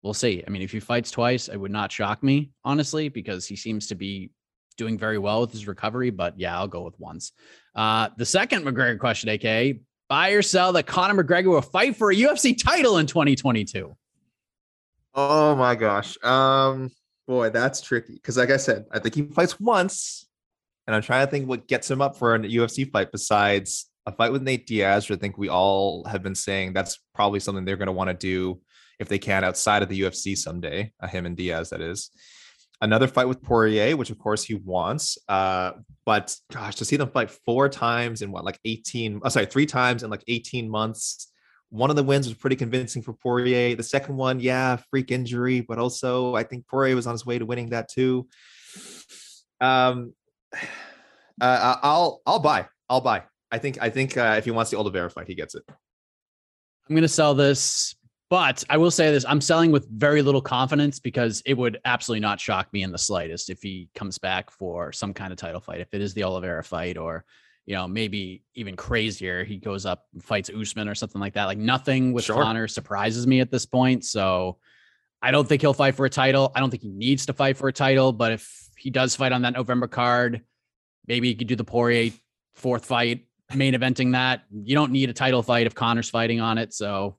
we'll 0.03 0.15
see. 0.15 0.43
I 0.47 0.51
mean, 0.51 0.63
if 0.63 0.73
he 0.73 0.81
fights 0.81 1.11
twice, 1.11 1.49
it 1.49 1.57
would 1.57 1.71
not 1.71 1.93
shock 1.93 2.23
me, 2.23 2.51
honestly, 2.65 3.09
because 3.09 3.47
he 3.47 3.57
seems 3.57 3.87
to 3.89 3.95
be 3.95 4.31
doing 4.77 4.99
very 4.99 5.19
well 5.19 5.43
with 5.43 5.53
his 5.53 5.67
recovery. 5.67 6.11
But 6.11 6.39
yeah, 6.39 6.57
I'll 6.57 6.69
go 6.69 6.83
with 6.83 6.99
once. 6.99 7.33
Uh, 7.75 8.09
the 8.17 8.27
second 8.27 8.65
McGregor 8.65 8.99
question, 8.99 9.29
AK, 9.29 9.77
buy 10.09 10.31
or 10.31 10.43
sell 10.43 10.73
that 10.73 10.87
Conor 10.87 11.23
McGregor 11.23 11.47
will 11.47 11.63
fight 11.63 11.97
for 11.97 12.11
a 12.11 12.15
UFC 12.15 12.57
title 12.61 12.99
in 12.99 13.07
2022. 13.07 13.97
Oh 15.15 15.55
my 15.57 15.75
gosh. 15.75 16.23
Um, 16.25 16.91
Boy, 17.29 17.51
that's 17.51 17.81
tricky. 17.81 18.15
Because, 18.15 18.37
like 18.37 18.51
I 18.51 18.57
said, 18.57 18.87
I 18.91 18.99
think 18.99 19.15
he 19.15 19.23
fights 19.23 19.61
once, 19.61 20.27
and 20.87 20.97
I'm 20.97 21.03
trying 21.03 21.27
to 21.27 21.31
think 21.31 21.49
what 21.49 21.69
gets 21.69 21.91
him 21.91 22.03
up 22.03 22.17
for 22.17 22.35
a 22.35 22.39
UFC 22.41 22.91
fight 22.91 23.13
besides 23.13 23.89
a 24.07 24.13
fight 24.13 24.33
with 24.33 24.43
Nate 24.43 24.67
Diaz. 24.67 25.11
I 25.11 25.17
think 25.17 25.39
we 25.39 25.49
all 25.49 26.05
have 26.05 26.23
been 26.23 26.35
saying 26.35 26.73
that's 26.73 26.99
probably 27.15 27.41
something 27.41 27.65
they're 27.65 27.77
going 27.77 27.87
to 27.87 27.93
want 27.93 28.09
to 28.09 28.15
do 28.15 28.61
if 29.03 29.09
they 29.09 29.19
can 29.19 29.45
outside 29.45 29.83
of 29.83 29.89
the 29.89 30.01
UFC 30.01 30.37
someday. 30.37 30.93
Uh, 31.01 31.07
him 31.07 31.27
and 31.27 31.37
Diaz, 31.37 31.71
that 31.71 31.83
is. 31.83 32.11
Another 32.81 33.07
fight 33.07 33.29
with 33.29 33.43
Poirier, 33.43 33.97
which 33.97 34.11
of 34.11 34.19
course 34.19 34.43
he 34.43 34.55
wants. 34.55 35.19
Uh, 35.29 35.73
but 36.07 36.35
gosh, 36.51 36.77
to 36.77 36.85
see 36.85 36.97
them 36.97 37.11
fight 37.11 37.31
four 37.31 37.69
times 37.69 38.23
in 38.23 38.33
what, 38.33 38.45
like 38.45 38.59
18, 38.65 39.21
oh, 39.23 39.29
sorry, 39.29 39.47
three 39.47 39.67
times 39.67 40.03
in 40.03 40.11
like 40.11 40.25
18 40.27 40.69
months 40.69 41.29
one 41.73 41.89
of 41.89 41.97
the 41.97 42.03
wins 42.03 42.29
was 42.29 42.37
pretty 42.37 42.55
convincing 42.55 43.01
for 43.01 43.15
Poirier. 43.15 43.75
The 43.75 43.83
second 43.83 44.17
one, 44.17 44.41
yeah, 44.41 44.77
freak 44.91 45.11
injury, 45.11 45.63
but 45.63 45.79
also 45.79 46.35
I 46.35 46.43
think 46.43 46.69
Poirier 46.69 46.95
was 46.95 47.07
on 47.07 47.13
his 47.15 47.25
way 47.25 47.39
to 47.39 47.47
winning 47.47 47.71
that 47.71 47.89
too. 47.89 48.29
Um, 49.59 50.13
uh, 51.41 51.77
I'll 51.83 52.21
I'll 52.27 52.41
buy. 52.41 52.69
I'll 52.91 53.01
buy. 53.01 53.23
I 53.51 53.57
think 53.57 53.79
I 53.81 53.89
think 53.89 54.19
uh, 54.19 54.35
if 54.37 54.45
he 54.45 54.51
wants 54.51 54.71
the 54.71 54.77
Oliveira 54.77 55.09
fight, 55.09 55.27
he 55.27 55.35
gets 55.35 55.55
it. 55.55 55.63
I'm 56.89 56.95
gonna 56.95 57.09
sell 57.09 57.35
this, 57.35 57.97
but 58.33 58.65
I 58.71 58.79
will 58.79 58.91
say 58.91 59.11
this: 59.11 59.27
I'm 59.29 59.43
selling 59.43 59.73
with 59.73 59.87
very 59.91 60.23
little 60.23 60.41
confidence 60.41 60.99
because 60.99 61.43
it 61.45 61.53
would 61.53 61.79
absolutely 61.85 62.21
not 62.21 62.41
shock 62.41 62.73
me 62.73 62.83
in 62.83 62.91
the 62.91 62.97
slightest 62.97 63.51
if 63.51 63.61
he 63.61 63.91
comes 63.95 64.17
back 64.17 64.51
for 64.51 64.91
some 64.91 65.13
kind 65.13 65.35
of 65.35 65.39
title 65.39 65.61
fight. 65.61 65.81
If 65.81 65.93
it 65.93 66.01
is 66.01 66.15
the 66.15 66.25
Oliveira 66.25 66.65
fight 66.65 66.97
or 66.97 67.27
you 67.67 67.75
know, 67.75 67.87
maybe 67.87 68.43
even 68.55 68.75
crazier. 68.75 69.45
He 69.45 69.59
goes 69.59 69.85
up 69.85 70.07
and 70.15 70.25
fights 70.25 70.49
Usman 70.51 70.89
or 70.89 70.95
something 70.95 71.21
like 71.21 71.35
that. 71.35 71.45
Like 71.45 71.59
nothing 71.59 72.15
with 72.15 72.25
sure. 72.25 72.43
Conor 72.43 72.69
surprises 72.69 73.27
me 73.27 73.41
at 73.41 73.51
this 73.51 73.67
point. 73.67 74.03
So 74.03 74.57
I 75.21 75.31
don't 75.31 75.47
think 75.47 75.61
he'll 75.61 75.75
fight 75.75 75.95
for 75.95 76.07
a 76.07 76.11
title. 76.11 76.53
I 76.55 76.61
don't 76.61 76.71
think 76.71 76.83
he 76.83 76.89
needs 76.89 77.27
to 77.27 77.35
fight 77.35 77.59
for 77.59 77.69
a 77.69 77.73
title. 77.73 78.15
But 78.15 78.33
if 78.33 78.71
he 78.79 78.89
does 78.89 79.15
fight 79.15 79.33
on 79.33 79.43
that 79.43 79.53
November 79.53 79.89
card, 79.89 80.41
maybe 81.07 81.29
he 81.29 81.35
could 81.35 81.49
do 81.49 81.55
the 81.55 81.65
Poirier 81.65 82.13
fourth 82.55 82.87
fight, 82.87 83.27
main 83.55 83.75
eventing 83.75 84.13
that. 84.13 84.45
You 84.51 84.75
don't 84.75 84.91
need 84.91 85.11
a 85.11 85.13
title 85.13 85.43
fight 85.43 85.67
if 85.67 85.75
Connor's 85.75 86.09
fighting 86.09 86.41
on 86.41 86.57
it. 86.57 86.73
So 86.73 87.19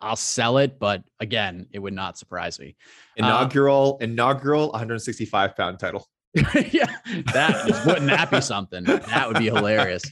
I'll 0.00 0.16
sell 0.16 0.58
it, 0.58 0.78
but 0.78 1.02
again, 1.20 1.66
it 1.72 1.78
would 1.78 1.92
not 1.92 2.18
surprise 2.18 2.58
me. 2.58 2.76
Inaugural, 3.16 3.98
uh, 4.00 4.04
inaugural 4.04 4.70
165 4.70 5.56
pound 5.56 5.78
title. 5.78 6.06
yeah, 6.70 6.86
that 7.32 7.82
wouldn't 7.86 8.06
that 8.06 8.30
be 8.30 8.40
something? 8.40 8.84
That 8.84 9.28
would 9.28 9.38
be 9.38 9.46
hilarious. 9.46 10.02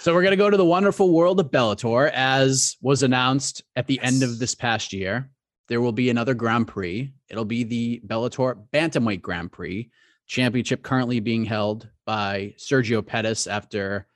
So 0.00 0.14
we're 0.14 0.22
gonna 0.22 0.36
go 0.36 0.50
to 0.50 0.56
the 0.56 0.64
wonderful 0.64 1.12
world 1.12 1.40
of 1.40 1.50
Bellator, 1.50 2.10
as 2.12 2.76
was 2.82 3.02
announced 3.02 3.64
at 3.74 3.86
the 3.86 3.94
yes. 3.94 4.12
end 4.12 4.22
of 4.22 4.38
this 4.38 4.54
past 4.54 4.92
year. 4.92 5.30
There 5.68 5.80
will 5.80 5.92
be 5.92 6.10
another 6.10 6.34
Grand 6.34 6.68
Prix. 6.68 7.12
It'll 7.28 7.44
be 7.44 7.64
the 7.64 8.02
Bellator 8.06 8.62
Bantamweight 8.72 9.22
Grand 9.22 9.50
Prix 9.50 9.90
championship, 10.26 10.82
currently 10.82 11.20
being 11.20 11.44
held 11.44 11.88
by 12.04 12.54
Sergio 12.58 13.04
Pettis 13.04 13.46
after 13.46 14.06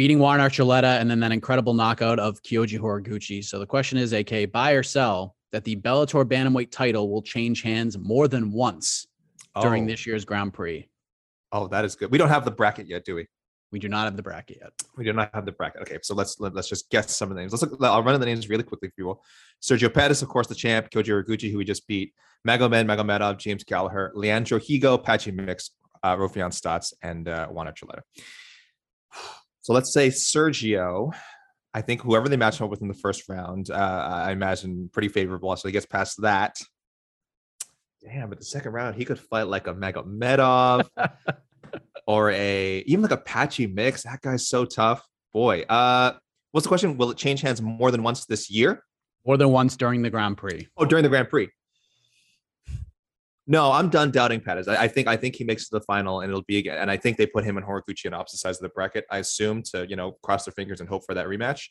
beating 0.00 0.18
Juan 0.18 0.40
Archuleta 0.40 0.98
and 0.98 1.10
then 1.10 1.20
that 1.20 1.30
incredible 1.30 1.74
knockout 1.74 2.18
of 2.18 2.42
Kyoji 2.42 2.80
Horiguchi. 2.80 3.44
So 3.44 3.58
the 3.58 3.66
question 3.66 3.98
is, 3.98 4.14
AK, 4.14 4.50
buy 4.50 4.70
or 4.70 4.82
sell 4.82 5.36
that 5.52 5.62
the 5.62 5.76
Bellator 5.76 6.24
Bantamweight 6.24 6.70
title 6.70 7.10
will 7.10 7.20
change 7.20 7.60
hands 7.60 7.98
more 7.98 8.26
than 8.26 8.50
once 8.50 9.06
during 9.60 9.84
oh. 9.84 9.88
this 9.88 10.06
year's 10.06 10.24
Grand 10.24 10.54
Prix. 10.54 10.88
Oh, 11.52 11.68
that 11.68 11.84
is 11.84 11.96
good. 11.96 12.10
We 12.10 12.16
don't 12.16 12.30
have 12.30 12.46
the 12.46 12.50
bracket 12.50 12.86
yet, 12.86 13.04
do 13.04 13.14
we? 13.14 13.26
We 13.72 13.78
do 13.78 13.90
not 13.90 14.06
have 14.06 14.16
the 14.16 14.22
bracket 14.22 14.56
yet. 14.62 14.72
We 14.96 15.04
do 15.04 15.12
not 15.12 15.28
have 15.34 15.44
the 15.44 15.52
bracket. 15.52 15.82
Okay, 15.82 15.98
so 16.02 16.14
let's 16.14 16.40
let, 16.40 16.52
us 16.52 16.54
let 16.54 16.60
us 16.60 16.68
just 16.70 16.88
guess 16.88 17.14
some 17.14 17.30
of 17.30 17.34
the 17.34 17.42
names. 17.42 17.52
Let's 17.52 17.62
look. 17.62 17.82
I'll 17.82 18.02
run 18.02 18.14
in 18.14 18.22
the 18.22 18.26
names 18.26 18.48
really 18.48 18.62
quickly 18.62 18.88
for 18.88 18.94
you 18.96 19.08
all. 19.10 19.22
Sergio 19.60 19.92
Pettis, 19.92 20.22
of 20.22 20.28
course, 20.30 20.46
the 20.46 20.54
champ. 20.54 20.88
Koji 20.88 21.08
Horiguchi, 21.08 21.52
who 21.52 21.58
we 21.58 21.66
just 21.66 21.86
beat. 21.86 22.14
Magomed 22.48 22.86
Magomedov, 22.86 23.36
James 23.36 23.64
Gallagher, 23.64 24.12
Leandro 24.14 24.58
Higo, 24.58 25.04
Patchy 25.04 25.30
Mix, 25.30 25.72
uh, 26.02 26.16
Raufeon 26.16 26.52
Stots, 26.52 26.94
and 27.02 27.28
uh, 27.28 27.48
Juan 27.48 27.66
Archuleta. 27.66 28.00
So 29.62 29.72
let's 29.72 29.92
say 29.92 30.08
Sergio. 30.08 31.12
I 31.72 31.82
think 31.82 32.00
whoever 32.00 32.28
they 32.28 32.36
match 32.36 32.58
him 32.58 32.64
up 32.64 32.70
with 32.70 32.82
in 32.82 32.88
the 32.88 32.94
first 32.94 33.28
round, 33.28 33.70
uh, 33.70 33.74
I 34.24 34.32
imagine 34.32 34.90
pretty 34.92 35.08
favorable. 35.08 35.54
So 35.56 35.68
he 35.68 35.72
gets 35.72 35.86
past 35.86 36.20
that. 36.22 36.56
Damn, 38.02 38.28
but 38.28 38.38
the 38.38 38.44
second 38.44 38.72
round, 38.72 38.96
he 38.96 39.04
could 39.04 39.20
fight 39.20 39.46
like 39.46 39.66
a 39.66 39.74
Magomedov 39.74 40.88
or 42.06 42.30
a 42.30 42.78
even 42.86 43.02
like 43.02 43.10
a 43.10 43.16
patchy 43.18 43.66
mix. 43.66 44.04
That 44.04 44.20
guy's 44.22 44.48
so 44.48 44.64
tough. 44.64 45.06
Boy. 45.32 45.62
Uh 45.68 46.14
what's 46.52 46.64
the 46.64 46.68
question? 46.68 46.96
Will 46.96 47.10
it 47.10 47.18
change 47.18 47.42
hands 47.42 47.60
more 47.60 47.90
than 47.90 48.02
once 48.02 48.24
this 48.26 48.50
year? 48.50 48.82
More 49.26 49.36
than 49.36 49.50
once 49.50 49.76
during 49.76 50.02
the 50.02 50.10
Grand 50.10 50.38
Prix. 50.38 50.66
Oh, 50.76 50.86
during 50.86 51.02
the 51.02 51.10
Grand 51.10 51.28
Prix. 51.28 51.50
No, 53.50 53.72
I'm 53.72 53.88
done 53.88 54.12
doubting 54.12 54.40
Pettis. 54.40 54.68
I, 54.68 54.84
I, 54.84 54.86
think 54.86 55.08
I 55.08 55.16
think 55.16 55.34
he 55.34 55.42
makes 55.42 55.68
the 55.68 55.80
final 55.80 56.20
and 56.20 56.30
it'll 56.30 56.42
be 56.42 56.58
again. 56.58 56.78
And 56.78 56.88
I 56.88 56.96
think 56.96 57.16
they 57.16 57.26
put 57.26 57.42
him 57.42 57.56
and 57.56 57.66
Horiguchi 57.66 58.06
on 58.06 58.14
opposite 58.14 58.38
sides 58.38 58.58
of 58.58 58.62
the 58.62 58.68
bracket. 58.68 59.06
I 59.10 59.18
assume 59.18 59.64
to 59.72 59.88
you 59.88 59.96
know 59.96 60.12
cross 60.22 60.44
their 60.44 60.52
fingers 60.52 60.78
and 60.78 60.88
hope 60.88 61.04
for 61.04 61.14
that 61.14 61.26
rematch. 61.26 61.62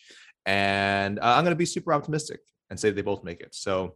And 0.45 1.19
uh, 1.19 1.35
I'm 1.37 1.45
going 1.45 1.53
to 1.53 1.57
be 1.57 1.65
super 1.65 1.93
optimistic 1.93 2.41
and 2.69 2.77
say 2.77 2.89
they 2.89 3.01
both 3.01 3.23
make 3.23 3.39
it. 3.39 3.55
So, 3.55 3.95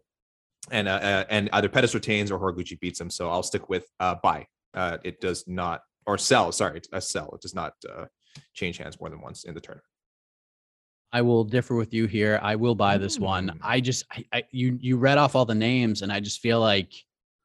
and 0.72 0.88
uh, 0.88 0.92
uh, 0.92 1.26
and 1.30 1.50
either 1.52 1.68
Pettis 1.68 1.94
retains 1.94 2.32
or 2.32 2.40
Horiguchi 2.40 2.80
beats 2.80 3.02
him. 3.02 3.10
So 3.10 3.30
I'll 3.30 3.44
stick 3.44 3.68
with 3.68 3.86
uh, 4.00 4.16
buy. 4.24 4.48
Uh, 4.74 5.00
it 5.04 5.20
does 5.20 5.44
not 5.46 5.82
or 6.08 6.18
sell. 6.18 6.54
Sorry, 6.54 6.80
a 6.94 7.02
sell. 7.02 7.32
It 7.36 7.42
does 7.42 7.54
not 7.54 7.74
uh, 7.94 8.06
change 8.54 8.78
hands 8.78 8.98
more 8.98 9.10
than 9.10 9.20
once 9.20 9.44
in 9.44 9.56
the 9.56 9.60
tournament. 9.60 9.84
I 11.12 11.22
will 11.22 11.44
differ 11.44 11.76
with 11.76 11.94
you 11.94 12.08
here. 12.08 12.40
I 12.42 12.56
will 12.56 12.76
buy 12.76 12.98
this 12.98 13.20
one. 13.20 13.48
Mm. 13.48 13.58
I 13.62 13.82
just 13.82 14.06
I, 14.10 14.24
I 14.32 14.44
you 14.52 14.78
you 14.80 14.96
read 14.96 15.18
off 15.18 15.36
all 15.36 15.44
the 15.44 15.54
names 15.54 16.02
and 16.02 16.14
I 16.14 16.22
just 16.22 16.40
feel 16.40 16.62
like 16.62 16.94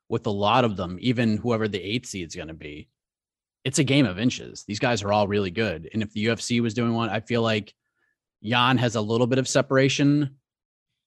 with 0.09 0.27
a 0.27 0.31
lot 0.31 0.65
of 0.65 0.77
them, 0.77 0.99
even 1.00 1.37
whoever 1.37 1.69
the 1.69 1.83
eighth 1.83 2.07
seed 2.07 2.27
is 2.27 2.35
going 2.35 2.49
to 2.49 2.55
be, 2.55 2.88
it's 3.65 3.79
a 3.79 3.85
game 3.85 4.07
of 4.07 4.19
inches. 4.19 4.65
These 4.65 4.79
guys 4.79 5.03
are 5.03 5.12
all 5.12 5.29
really 5.29 5.50
good. 5.50 5.88
And 5.93 6.03
if 6.03 6.12
the 6.12 6.27
UFC 6.27 6.61
was 6.61 6.75
doing 6.75 6.95
one, 6.95 7.11
I 7.11 7.21
feel 7.21 7.43
like 7.43 7.75
Yan 8.41 8.79
has 8.79 8.95
a 8.95 9.00
little 9.00 9.27
bit 9.27 9.38
of 9.38 9.49
separation 9.49 10.37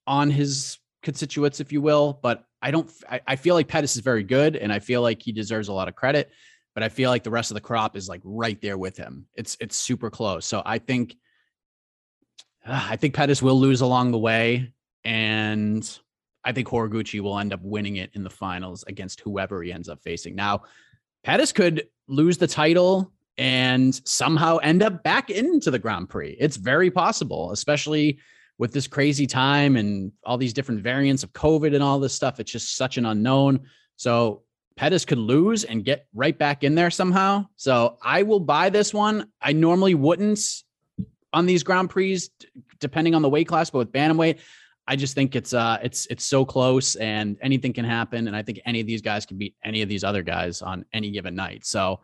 on 0.05 0.29
his 0.29 0.77
constituents, 1.01 1.59
if 1.59 1.71
you 1.71 1.81
will. 1.81 2.19
But 2.21 2.43
I 2.61 2.71
don't, 2.71 2.91
I, 3.09 3.21
I 3.25 3.35
feel 3.35 3.55
like 3.55 3.67
Pettis 3.67 3.95
is 3.95 4.01
very 4.01 4.23
good 4.23 4.55
and 4.55 4.71
I 4.71 4.79
feel 4.79 5.01
like 5.01 5.21
he 5.21 5.31
deserves 5.31 5.69
a 5.69 5.73
lot 5.73 5.87
of 5.87 5.95
credit. 5.95 6.29
But 6.73 6.83
I 6.83 6.89
feel 6.89 7.09
like 7.09 7.23
the 7.23 7.31
rest 7.31 7.51
of 7.51 7.55
the 7.55 7.61
crop 7.61 7.95
is 7.97 8.07
like 8.07 8.21
right 8.23 8.61
there 8.61 8.77
with 8.77 8.95
him. 8.95 9.25
It's 9.35 9.57
it's 9.59 9.75
super 9.75 10.09
close. 10.09 10.45
So 10.45 10.61
I 10.65 10.77
think 10.77 11.15
uh, 12.65 12.87
I 12.91 12.95
think 12.95 13.13
Pettis 13.13 13.41
will 13.41 13.59
lose 13.59 13.81
along 13.81 14.11
the 14.11 14.17
way. 14.17 14.73
And 15.03 15.99
I 16.43 16.51
think 16.51 16.67
Horiguchi 16.67 17.19
will 17.19 17.37
end 17.37 17.53
up 17.53 17.61
winning 17.61 17.97
it 17.97 18.11
in 18.13 18.23
the 18.23 18.29
finals 18.29 18.83
against 18.87 19.21
whoever 19.21 19.61
he 19.61 19.71
ends 19.71 19.89
up 19.89 20.01
facing. 20.01 20.35
Now, 20.35 20.63
Pettis 21.23 21.51
could 21.51 21.87
lose 22.07 22.37
the 22.37 22.47
title 22.47 23.11
and 23.37 23.93
somehow 24.07 24.57
end 24.57 24.83
up 24.83 25.03
back 25.03 25.29
into 25.29 25.71
the 25.71 25.79
Grand 25.79 26.09
Prix. 26.09 26.35
It's 26.39 26.57
very 26.57 26.91
possible, 26.91 27.51
especially 27.51 28.19
with 28.57 28.73
this 28.73 28.87
crazy 28.87 29.25
time 29.25 29.75
and 29.75 30.11
all 30.23 30.37
these 30.37 30.53
different 30.53 30.81
variants 30.81 31.23
of 31.23 31.33
COVID 31.33 31.73
and 31.73 31.83
all 31.83 31.99
this 31.99 32.13
stuff. 32.13 32.39
It's 32.39 32.51
just 32.51 32.75
such 32.75 32.97
an 32.97 33.05
unknown. 33.05 33.61
So 33.95 34.43
Pettis 34.75 35.05
could 35.05 35.17
lose 35.17 35.63
and 35.63 35.85
get 35.85 36.07
right 36.13 36.37
back 36.37 36.63
in 36.63 36.75
there 36.75 36.91
somehow. 36.91 37.45
So 37.55 37.97
I 38.03 38.23
will 38.23 38.39
buy 38.39 38.69
this 38.69 38.93
one. 38.93 39.27
I 39.41 39.53
normally 39.53 39.95
wouldn't 39.95 40.39
on 41.33 41.45
these 41.45 41.63
Grand 41.63 41.89
Prix, 41.89 42.21
depending 42.79 43.15
on 43.15 43.21
the 43.21 43.29
weight 43.29 43.47
class, 43.47 43.69
but 43.69 43.79
with 43.79 43.91
bantamweight, 43.91 44.39
I 44.87 44.95
just 44.95 45.15
think 45.15 45.35
it's 45.35 45.53
uh 45.53 45.77
it's 45.83 46.05
it's 46.07 46.25
so 46.25 46.43
close 46.43 46.95
and 46.95 47.37
anything 47.41 47.73
can 47.73 47.85
happen. 47.85 48.27
And 48.27 48.35
I 48.35 48.41
think 48.41 48.59
any 48.65 48.81
of 48.81 48.87
these 48.87 49.01
guys 49.01 49.25
can 49.25 49.37
beat 49.37 49.55
any 49.63 49.81
of 49.81 49.89
these 49.89 50.03
other 50.03 50.23
guys 50.23 50.61
on 50.61 50.85
any 50.93 51.11
given 51.11 51.35
night. 51.35 51.65
So 51.65 52.01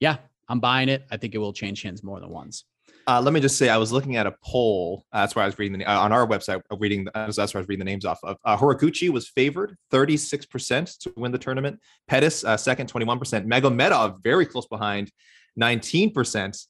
yeah, 0.00 0.16
I'm 0.48 0.60
buying 0.60 0.88
it. 0.88 1.06
I 1.10 1.16
think 1.16 1.34
it 1.34 1.38
will 1.38 1.52
change 1.52 1.82
hands 1.82 2.02
more 2.02 2.20
than 2.20 2.30
once. 2.30 2.64
Uh, 3.06 3.22
let 3.22 3.32
me 3.32 3.40
just 3.40 3.56
say, 3.56 3.70
I 3.70 3.78
was 3.78 3.90
looking 3.90 4.16
at 4.16 4.26
a 4.26 4.34
poll. 4.44 5.06
Uh, 5.12 5.20
that's 5.20 5.34
where 5.34 5.42
I 5.42 5.46
was 5.46 5.58
reading 5.58 5.78
the, 5.78 5.84
uh, 5.86 5.98
on 5.98 6.12
our 6.12 6.26
website. 6.26 6.60
uh, 6.70 6.76
Reading 6.76 7.04
the, 7.04 7.10
that's 7.14 7.54
where 7.54 7.60
I 7.60 7.62
was 7.62 7.68
reading 7.68 7.78
the 7.78 7.90
names 7.90 8.04
off 8.04 8.18
of. 8.22 8.36
Uh, 8.44 8.54
Horiguchi 8.54 9.08
was 9.08 9.28
favored 9.28 9.76
36% 9.90 10.98
to 10.98 11.12
win 11.16 11.32
the 11.32 11.38
tournament. 11.38 11.80
Pettis 12.06 12.44
uh, 12.44 12.54
second, 12.56 12.92
21%. 12.92 13.46
Magomedov 13.46 14.22
very 14.22 14.44
close 14.44 14.66
behind, 14.66 15.10
19%. 15.58 16.66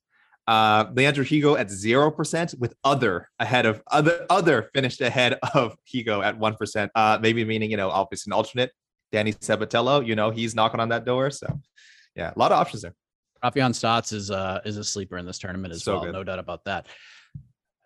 Uh, 0.49 0.91
Leandro 0.95 1.25
Higo 1.25 1.59
at 1.61 1.71
zero 1.71 2.11
percent, 2.11 2.55
with 2.59 2.75
other 2.83 3.29
ahead 3.39 3.67
of 3.67 3.83
other 3.91 4.25
other 4.31 4.71
finished 4.75 5.01
ahead 5.03 5.39
of 5.55 5.77
Higo 5.87 6.25
at 6.25 6.39
one 6.39 6.55
percent. 6.57 6.91
Uh, 6.95 7.19
maybe 7.21 7.45
meaning 7.45 7.71
you 7.71 7.77
know 7.77 7.91
obviously 7.91 8.31
an 8.31 8.35
alternate. 8.35 8.73
Danny 9.13 9.33
Sabatello, 9.33 10.07
you 10.07 10.17
know 10.17 10.31
he's 10.31 10.55
knocking 10.55 10.81
on 10.81 10.89
that 10.89 11.05
door. 11.05 11.31
So 11.31 11.61
yeah, 12.17 12.33
a 12.35 12.39
lot 12.39 12.51
of 12.53 12.59
options 12.59 12.83
there. 12.83 12.95
Raufeon 13.45 13.73
Stots 13.73 14.13
is 14.13 14.31
uh 14.31 14.61
is 14.65 14.79
a 14.79 14.85
sleeper 14.85 15.19
in 15.19 15.27
this 15.27 15.39
tournament 15.39 15.73
as 15.75 15.85
So 15.85 15.95
well. 15.95 16.05
good. 16.05 16.13
No 16.15 16.25
doubt 16.25 16.39
about 16.39 16.65
that. 16.65 16.87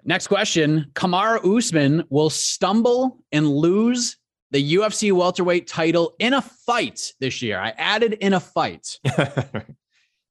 Next 0.05 0.29
question: 0.29 0.87
Kamaru 0.95 1.59
Usman 1.59 2.05
will 2.11 2.31
stumble 2.31 3.19
and 3.33 3.49
lose 3.49 4.17
the 4.53 4.75
UFC 4.75 5.11
welterweight 5.13 5.67
title 5.67 6.15
in 6.19 6.35
a 6.35 6.43
fight 6.43 7.13
this 7.21 7.43
year. 7.43 7.59
I 7.59 7.71
added 7.77 8.13
in 8.15 8.35
a 8.35 8.41
fight. 8.41 8.99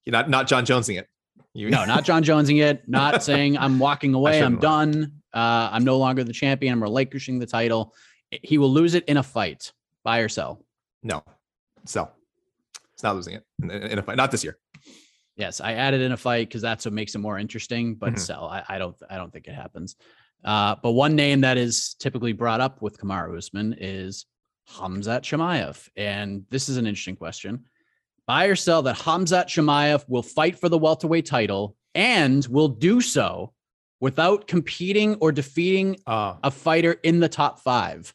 You're 0.06 0.12
not 0.14 0.30
not 0.30 0.48
Jon 0.48 0.66
Jonesing 0.66 0.98
it. 1.00 1.08
You, 1.54 1.70
No, 1.70 1.86
not 1.86 2.04
Jon 2.06 2.24
Jonesing 2.24 2.62
it. 2.62 2.88
Not 2.88 3.24
saying 3.30 3.58
I'm 3.58 3.80
walking 3.80 4.14
away. 4.14 4.42
I'm 4.42 4.58
done. 4.58 5.14
Uh, 5.34 5.70
I'm 5.72 5.84
no 5.84 5.98
longer 5.98 6.24
the 6.24 6.34
champion. 6.34 6.74
I'm 6.74 6.84
relinquishing 6.84 7.40
the 7.40 7.46
title. 7.46 7.94
He 8.30 8.58
will 8.58 8.72
lose 8.72 8.94
it 8.96 9.06
in 9.06 9.18
a 9.18 9.24
fight. 9.24 9.72
Buy 10.04 10.20
or 10.20 10.30
sell? 10.30 10.66
no, 11.04 11.24
sell. 11.86 12.14
It's 12.94 13.04
not 13.04 13.16
losing 13.16 13.34
it 13.34 13.44
in, 13.64 13.98
a 13.98 14.04
fight. 14.04 14.16
Not 14.18 14.30
this 14.32 14.44
year. 14.44 14.58
Yes, 15.36 15.60
I 15.60 15.74
added 15.74 16.02
in 16.02 16.12
a 16.12 16.18
fight 16.18 16.48
because 16.48 16.62
that's 16.62 16.86
what 16.86 16.94
makes 16.94 17.16
it 17.16 17.20
more 17.20 17.40
interesting. 17.40 17.96
But 17.96 18.14
Mhm. 18.14 18.20
sell, 18.20 18.46
I, 18.46 18.64
I 18.70 18.78
don't, 18.78 18.96
I 19.10 19.18
don't 19.18 19.34
think 19.34 19.48
it 19.48 19.56
happens. 19.56 19.96
Uh, 20.44 20.76
but 20.82 20.92
one 20.92 21.16
name 21.16 21.42
that 21.42 21.58
is 21.58 21.96
typically 22.00 22.34
brought 22.34 22.62
up 22.62 22.82
with 22.82 23.00
Kamaru 23.00 23.38
Usman 23.38 23.76
is 23.80 24.26
Khamzat 24.70 25.22
Chimaev, 25.22 25.90
and 25.96 26.46
this 26.50 26.70
is 26.70 26.78
an 26.78 26.86
interesting 26.86 27.16
question. 27.16 27.66
Buy 28.32 28.46
or 28.46 28.56
sell 28.56 28.82
that 28.84 28.96
Khamzat 28.96 29.48
Chimaev 29.48 30.06
will 30.08 30.24
fight 30.24 30.58
for 30.58 30.70
the 30.70 30.78
welterweight 30.78 31.26
title 31.26 31.76
and 31.94 32.46
will 32.46 32.70
do 32.70 33.02
so 33.02 33.52
without 34.00 34.48
competing 34.48 35.16
or 35.16 35.34
defeating 35.34 35.98
Uh, 36.08 36.36
a 36.42 36.50
fighter 36.50 36.94
in 37.04 37.20
the 37.20 37.28
top 37.28 37.60
five. 37.60 38.14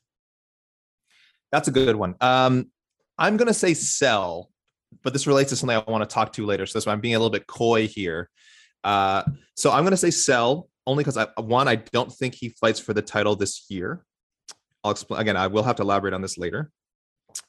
That's 1.53 1.69
a 1.69 1.71
good 1.71 1.97
one. 1.97 2.15
Um, 2.23 2.71
I'm 3.19 3.37
gonna 3.37 3.53
say 3.53 3.75
sell, 3.75 4.51
but 5.03 5.13
this 5.13 5.27
relates 5.27 5.51
to 5.51 5.57
something 5.57 5.77
I 5.77 5.91
want 5.91 6.09
to 6.09 6.15
talk 6.15 6.33
to 6.33 6.47
later. 6.47 6.65
So 6.65 6.79
that's 6.79 6.87
why 6.87 6.95
I'm 6.95 7.03
being 7.03 7.15
a 7.15 7.19
little 7.19 7.29
bit 7.29 7.47
coy 7.47 7.87
here. 7.87 8.31
Uh, 8.85 9.23
so 9.55 9.71
I'm 9.71 9.85
gonna 9.85 9.99
say 9.99 10.11
sell 10.11 10.71
only 10.87 11.05
because 11.05 11.19
I 11.19 11.27
one, 11.43 11.69
I 11.69 11.75
don't 11.75 12.11
think 12.11 12.35
he 12.35 12.49
fights 12.59 12.81
for 12.81 12.95
the 12.95 13.03
title 13.03 13.37
this 13.37 13.67
year. 13.69 14.03
I'll 14.83 14.93
explain 14.93 15.21
again, 15.21 15.37
I 15.37 15.49
will 15.49 15.65
have 15.65 15.77
to 15.77 15.83
elaborate 15.83 16.15
on 16.15 16.23
this 16.23 16.39
later. 16.39 16.71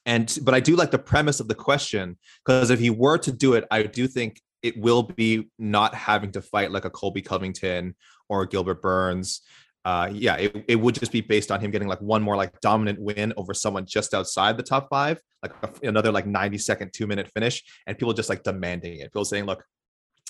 And 0.06 0.38
but 0.44 0.54
I 0.54 0.60
do 0.60 0.76
like 0.76 0.92
the 0.92 1.00
premise 1.00 1.40
of 1.40 1.48
the 1.48 1.56
question 1.56 2.18
because 2.46 2.70
if 2.70 2.80
he 2.80 2.90
were 2.90 3.18
to 3.20 3.32
do 3.32 3.54
it, 3.54 3.66
I 3.72 3.84
do 3.84 4.08
think 4.08 4.42
it 4.62 4.78
will 4.78 5.04
be 5.04 5.50
not 5.60 5.94
having 5.94 6.32
to 6.32 6.42
fight 6.42 6.72
like 6.72 6.86
a 6.86 6.90
Colby 6.90 7.22
Covington 7.22 7.96
or 8.30 8.46
Gilbert 8.46 8.82
Burns 8.82 9.42
uh, 9.88 10.10
yeah, 10.12 10.36
it, 10.36 10.66
it 10.68 10.76
would 10.76 10.94
just 10.94 11.14
be 11.14 11.22
based 11.22 11.50
on 11.50 11.62
him 11.62 11.72
getting 11.72 11.88
like 11.88 12.02
one 12.02 12.22
more 12.22 12.36
like 12.36 12.60
dominant 12.60 13.00
win 13.00 13.32
over 13.38 13.54
someone 13.54 13.86
just 13.86 14.14
outside 14.14 14.58
the 14.58 14.64
top 14.64 14.90
five, 14.90 15.18
like 15.42 15.54
a, 15.64 15.88
another 15.88 16.12
like 16.12 16.28
90 16.28 16.58
second, 16.58 16.92
two 16.92 17.08
minute 17.08 17.32
finish, 17.34 17.64
and 17.88 17.98
people 17.98 18.12
just 18.12 18.28
like 18.28 18.44
demanding 18.44 19.00
it. 19.00 19.14
People 19.14 19.24
saying, 19.24 19.46
look, 19.46 19.64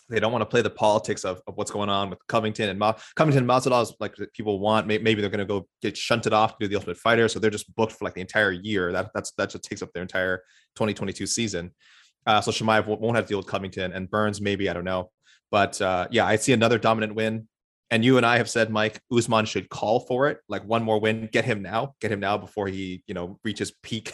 they 0.10 0.20
don't 0.20 0.32
want 0.32 0.42
to 0.42 0.46
play 0.46 0.62
the 0.62 0.70
politics 0.70 1.26
of, 1.26 1.42
of 1.48 1.58
what's 1.58 1.72
going 1.72 1.90
on 1.90 2.10
with 2.10 2.20
Covington 2.28 2.70
and 2.70 2.80
Ma- 2.80 2.96
Covington 3.16 3.50
and 3.50 3.64
is 3.74 3.94
like 4.00 4.16
people 4.34 4.60
want. 4.60 4.88
Maybe, 4.88 5.04
maybe 5.04 5.22
they're 5.22 5.30
going 5.30 5.40
to 5.40 5.46
go 5.46 5.68
get 5.82 5.98
shunted 5.98 6.34
off 6.34 6.58
to 6.58 6.66
do 6.66 6.68
the 6.68 6.76
Ultimate 6.76 6.98
Fighter, 6.98 7.28
so 7.28 7.40
they're 7.40 7.52
just 7.52 7.74
booked 7.76 7.94
for 7.94 8.06
like 8.06 8.14
the 8.14 8.22
entire 8.22 8.52
year. 8.52 8.92
That 8.92 9.12
that's 9.14 9.32
that 9.34 9.50
just 9.50 9.64
takes 9.64 9.82
up 9.82 9.92
their 9.94 10.04
entire 10.04 10.38
2022 10.76 11.28
season. 11.28 11.72
Uh, 12.26 12.42
so 12.42 12.52
Chimaev 12.52 12.88
won't 12.88 13.02
won't 13.02 13.16
have 13.16 13.26
to 13.26 13.30
deal 13.30 13.40
with 13.40 13.48
Covington 13.48 13.92
and 13.94 14.10
Burns. 14.10 14.40
Maybe 14.42 14.70
I 14.70 14.74
don't 14.74 14.86
know, 14.86 15.12
but 15.52 15.82
uh, 15.82 16.08
yeah, 16.12 16.26
I 16.26 16.38
see 16.38 16.54
another 16.54 16.78
dominant 16.78 17.16
win. 17.16 17.48
And 17.90 18.04
you 18.04 18.18
and 18.18 18.26
I 18.26 18.38
have 18.38 18.50
said, 18.50 18.70
Mike, 18.70 19.00
Usman 19.16 19.46
should 19.46 19.70
call 19.70 20.02
for 20.02 20.28
it. 20.28 20.40
Like 20.50 20.66
one 20.66 20.84
more 20.84 21.00
win, 21.00 21.30
get 21.32 21.46
him 21.46 21.62
now, 21.62 21.96
get 22.02 22.12
him 22.12 22.20
now 22.20 22.38
before 22.38 22.68
he, 22.68 23.02
you 23.08 23.14
know, 23.14 23.40
reaches 23.46 23.72
peak 23.82 24.12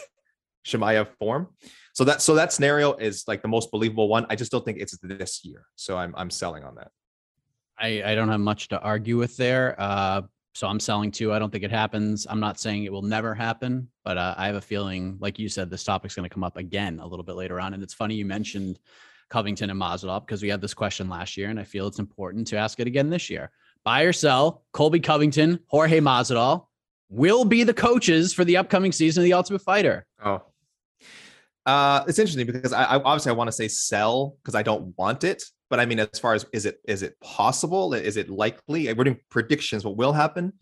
Chimaev 0.64 1.08
form. 1.18 1.48
So 1.92 2.04
that 2.04 2.22
so 2.22 2.34
that 2.34 2.52
scenario 2.52 2.94
is 2.94 3.24
like 3.28 3.42
the 3.42 3.48
most 3.48 3.70
believable 3.70 4.08
one. 4.08 4.26
I 4.28 4.36
just 4.36 4.50
don't 4.50 4.64
think 4.64 4.78
it's 4.78 4.98
this 5.02 5.44
year. 5.44 5.66
So 5.76 5.96
I'm 5.96 6.14
I'm 6.16 6.30
selling 6.30 6.64
on 6.64 6.74
that. 6.76 6.90
I, 7.78 8.02
I 8.04 8.14
don't 8.14 8.28
have 8.28 8.40
much 8.40 8.68
to 8.68 8.80
argue 8.80 9.16
with 9.16 9.36
there. 9.36 9.74
Uh, 9.78 10.22
so 10.54 10.68
I'm 10.68 10.78
selling 10.78 11.10
too. 11.10 11.32
I 11.32 11.40
don't 11.40 11.50
think 11.50 11.64
it 11.64 11.70
happens. 11.72 12.26
I'm 12.30 12.38
not 12.38 12.60
saying 12.60 12.84
it 12.84 12.92
will 12.92 13.02
never 13.02 13.34
happen, 13.34 13.88
but 14.04 14.16
uh, 14.16 14.34
I 14.38 14.46
have 14.46 14.54
a 14.54 14.60
feeling, 14.60 15.16
like 15.18 15.38
you 15.38 15.48
said, 15.48 15.68
this 15.68 15.82
topic's 15.82 16.14
going 16.14 16.28
to 16.28 16.32
come 16.32 16.44
up 16.44 16.56
again 16.56 17.00
a 17.00 17.06
little 17.06 17.24
bit 17.24 17.34
later 17.34 17.60
on. 17.60 17.74
And 17.74 17.82
it's 17.82 17.94
funny 17.94 18.14
you 18.14 18.24
mentioned 18.24 18.78
Covington 19.28 19.70
and 19.70 19.80
Masvidal 19.80 20.20
because 20.20 20.42
we 20.42 20.48
had 20.48 20.60
this 20.60 20.72
question 20.72 21.08
last 21.08 21.36
year, 21.36 21.48
and 21.48 21.58
I 21.58 21.64
feel 21.64 21.88
it's 21.88 21.98
important 21.98 22.46
to 22.48 22.56
ask 22.56 22.78
it 22.78 22.86
again 22.86 23.10
this 23.10 23.28
year. 23.28 23.50
Buy 23.82 24.02
or 24.02 24.12
sell, 24.12 24.62
Colby 24.72 25.00
Covington, 25.00 25.58
Jorge 25.66 25.98
Masvidal 25.98 26.66
will 27.10 27.44
be 27.44 27.64
the 27.64 27.74
coaches 27.74 28.32
for 28.32 28.44
the 28.44 28.56
upcoming 28.56 28.92
season 28.92 29.22
of 29.22 29.24
the 29.24 29.32
Ultimate 29.32 29.62
Fighter. 29.62 30.06
Oh, 30.24 30.42
uh, 31.66 32.04
it's 32.06 32.18
interesting 32.18 32.46
because 32.46 32.72
I, 32.72 32.84
I 32.84 32.94
obviously 32.96 33.30
I 33.30 33.34
want 33.34 33.48
to 33.48 33.52
say 33.52 33.68
sell 33.68 34.36
because 34.42 34.54
I 34.54 34.62
don't 34.62 34.96
want 34.98 35.24
it, 35.24 35.42
but 35.70 35.80
I 35.80 35.86
mean 35.86 35.98
as 35.98 36.18
far 36.18 36.34
as 36.34 36.44
is 36.52 36.66
it 36.66 36.80
is 36.84 37.02
it 37.02 37.18
possible? 37.20 37.94
Is 37.94 38.16
it 38.16 38.28
likely? 38.28 38.92
We're 38.92 39.04
doing 39.04 39.20
predictions. 39.30 39.84
What 39.84 39.96
will 39.96 40.12
happen? 40.12 40.52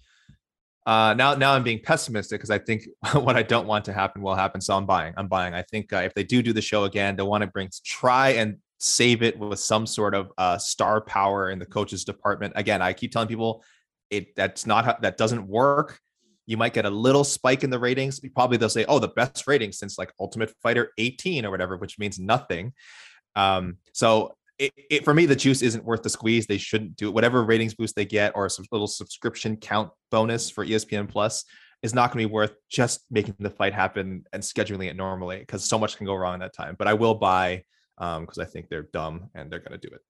Uh, 0.86 1.14
now 1.14 1.34
now 1.34 1.54
I'm 1.54 1.62
being 1.62 1.80
pessimistic 1.82 2.40
because 2.40 2.50
I 2.50 2.58
think 2.58 2.84
what 3.14 3.36
I 3.36 3.42
don't 3.42 3.66
want 3.66 3.84
to 3.86 3.92
happen 3.92 4.22
will 4.22 4.34
happen. 4.34 4.60
So 4.60 4.76
I'm 4.76 4.86
buying. 4.86 5.14
I'm 5.16 5.28
buying. 5.28 5.54
I 5.54 5.62
think 5.62 5.92
uh, 5.92 5.98
if 5.98 6.14
they 6.14 6.24
do 6.24 6.42
do 6.42 6.52
the 6.52 6.62
show 6.62 6.84
again, 6.84 7.16
they 7.16 7.22
want 7.22 7.42
to 7.42 7.48
bring 7.48 7.70
try 7.84 8.30
and 8.30 8.58
save 8.78 9.22
it 9.22 9.38
with 9.38 9.58
some 9.58 9.86
sort 9.86 10.14
of 10.14 10.32
uh, 10.38 10.58
star 10.58 11.00
power 11.00 11.50
in 11.50 11.58
the 11.58 11.66
coaches 11.66 12.04
department. 12.04 12.52
Again, 12.56 12.82
I 12.82 12.92
keep 12.92 13.12
telling 13.12 13.28
people 13.28 13.62
it 14.10 14.36
that's 14.36 14.66
not 14.66 15.02
that 15.02 15.16
doesn't 15.16 15.48
work 15.48 15.98
you 16.46 16.56
might 16.56 16.74
get 16.74 16.84
a 16.84 16.90
little 16.90 17.24
spike 17.24 17.64
in 17.64 17.70
the 17.70 17.78
ratings. 17.78 18.20
Probably 18.34 18.56
they'll 18.56 18.68
say, 18.68 18.84
oh, 18.86 18.98
the 18.98 19.08
best 19.08 19.46
rating 19.46 19.72
since 19.72 19.98
like 19.98 20.12
Ultimate 20.18 20.52
Fighter 20.62 20.92
18 20.98 21.46
or 21.46 21.50
whatever, 21.50 21.76
which 21.76 21.98
means 21.98 22.18
nothing. 22.18 22.72
Um, 23.36 23.78
so 23.92 24.34
it, 24.58 24.72
it, 24.90 25.04
for 25.04 25.14
me, 25.14 25.26
the 25.26 25.36
juice 25.36 25.62
isn't 25.62 25.84
worth 25.84 26.02
the 26.02 26.10
squeeze. 26.10 26.46
They 26.46 26.58
shouldn't 26.58 26.96
do 26.96 27.08
it. 27.08 27.14
Whatever 27.14 27.44
ratings 27.44 27.74
boost 27.74 27.96
they 27.96 28.04
get 28.04 28.32
or 28.34 28.46
a 28.46 28.50
little 28.70 28.86
subscription 28.86 29.56
count 29.56 29.90
bonus 30.10 30.50
for 30.50 30.66
ESPN 30.66 31.08
Plus 31.08 31.44
is 31.82 31.94
not 31.94 32.12
going 32.12 32.22
to 32.22 32.28
be 32.28 32.32
worth 32.32 32.54
just 32.70 33.04
making 33.10 33.34
the 33.38 33.50
fight 33.50 33.74
happen 33.74 34.24
and 34.32 34.42
scheduling 34.42 34.88
it 34.88 34.96
normally 34.96 35.38
because 35.38 35.64
so 35.64 35.78
much 35.78 35.96
can 35.96 36.06
go 36.06 36.14
wrong 36.14 36.34
in 36.34 36.40
that 36.40 36.54
time. 36.54 36.76
But 36.78 36.88
I 36.88 36.94
will 36.94 37.14
buy 37.14 37.64
because 37.98 38.38
um, 38.38 38.42
I 38.42 38.44
think 38.44 38.68
they're 38.68 38.88
dumb 38.92 39.30
and 39.34 39.50
they're 39.50 39.58
going 39.58 39.78
to 39.78 39.88
do 39.88 39.92
it 39.94 40.00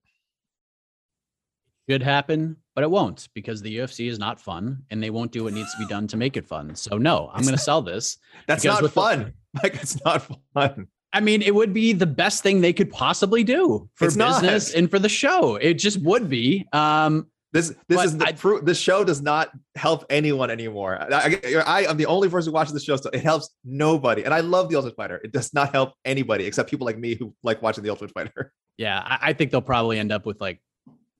should 1.88 2.02
happen, 2.02 2.56
but 2.74 2.84
it 2.84 2.90
won't 2.90 3.28
because 3.34 3.62
the 3.62 3.78
UFC 3.78 4.08
is 4.08 4.18
not 4.18 4.40
fun 4.40 4.82
and 4.90 5.02
they 5.02 5.10
won't 5.10 5.32
do 5.32 5.44
what 5.44 5.52
needs 5.52 5.72
to 5.72 5.78
be 5.78 5.86
done 5.86 6.06
to 6.08 6.16
make 6.16 6.36
it 6.36 6.46
fun. 6.46 6.74
So 6.74 6.98
no, 6.98 7.30
I'm 7.32 7.42
going 7.42 7.54
to 7.54 7.60
sell 7.60 7.82
this. 7.82 8.18
That's 8.46 8.64
not 8.64 8.88
fun. 8.90 9.32
The, 9.54 9.60
like 9.62 9.74
it's 9.74 10.02
not 10.04 10.26
fun. 10.54 10.86
I 11.12 11.20
mean, 11.20 11.42
it 11.42 11.54
would 11.54 11.74
be 11.74 11.92
the 11.92 12.06
best 12.06 12.42
thing 12.42 12.60
they 12.60 12.72
could 12.72 12.90
possibly 12.90 13.44
do 13.44 13.88
for 13.94 14.06
it's 14.06 14.16
business 14.16 14.70
not. 14.70 14.78
and 14.78 14.90
for 14.90 14.98
the 14.98 15.08
show. 15.08 15.56
It 15.56 15.74
just 15.74 16.00
would 16.00 16.30
be. 16.30 16.66
Um, 16.72 17.26
this 17.52 17.74
this 17.86 18.02
is 18.02 18.16
the. 18.16 18.60
The 18.64 18.74
show 18.74 19.04
does 19.04 19.20
not 19.20 19.50
help 19.74 20.06
anyone 20.08 20.50
anymore. 20.50 20.98
I, 21.12 21.38
I 21.66 21.84
am 21.84 21.98
the 21.98 22.06
only 22.06 22.30
person 22.30 22.50
who 22.50 22.54
watches 22.54 22.72
the 22.72 22.80
show, 22.80 22.96
so 22.96 23.10
it 23.10 23.22
helps 23.22 23.50
nobody. 23.62 24.24
And 24.24 24.32
I 24.32 24.40
love 24.40 24.70
the 24.70 24.76
Ultimate 24.76 24.96
Fighter. 24.96 25.20
It 25.22 25.32
does 25.32 25.52
not 25.52 25.70
help 25.70 25.92
anybody 26.06 26.46
except 26.46 26.70
people 26.70 26.86
like 26.86 26.96
me 26.96 27.14
who 27.14 27.34
like 27.42 27.60
watching 27.60 27.84
the 27.84 27.90
Ultimate 27.90 28.12
Fighter. 28.14 28.52
Yeah, 28.78 28.98
I, 29.04 29.18
I 29.20 29.32
think 29.34 29.50
they'll 29.50 29.60
probably 29.60 29.98
end 29.98 30.12
up 30.12 30.24
with 30.24 30.40
like 30.40 30.62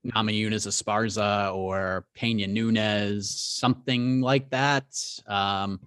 Namajunas 0.07 0.67
Esparza 0.67 1.55
or 1.55 2.07
Pena 2.15 2.47
Nunes, 2.47 3.31
something 3.31 4.21
like 4.21 4.51
that. 4.51 4.85
Um, 5.27 5.81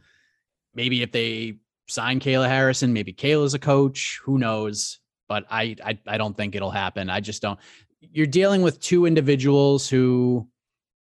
maybe 0.74 1.02
if 1.02 1.12
they 1.12 1.58
sign 1.88 2.20
Kayla 2.20 2.48
Harrison, 2.48 2.94
maybe 2.94 3.14
Kayla's 3.14 3.54
a 3.54 3.60
coach. 3.60 4.20
Who 4.24 4.38
knows? 4.38 5.00
But 5.28 5.46
I, 5.50 5.76
I, 5.84 6.00
I 6.08 6.18
don't 6.18 6.36
think 6.36 6.56
it'll 6.56 6.72
happen. 6.72 7.10
I 7.10 7.20
just 7.20 7.42
don't. 7.42 7.60
You're 8.00 8.28
dealing 8.28 8.62
with 8.62 8.80
two 8.80 9.06
individuals 9.06 9.90
who 9.90 10.48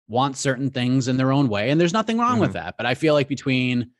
want 0.08 0.36
certain 0.36 0.70
things 0.70 1.08
in 1.08 1.16
their 1.16 1.32
own 1.32 1.48
way, 1.48 1.70
and 1.70 1.80
there's 1.80 1.92
nothing 1.92 2.18
wrong 2.18 2.32
mm-hmm. 2.32 2.40
with 2.40 2.52
that. 2.54 2.76
But 2.76 2.86
I 2.86 2.94
feel 2.94 3.14
like 3.14 3.28
between 3.28 3.90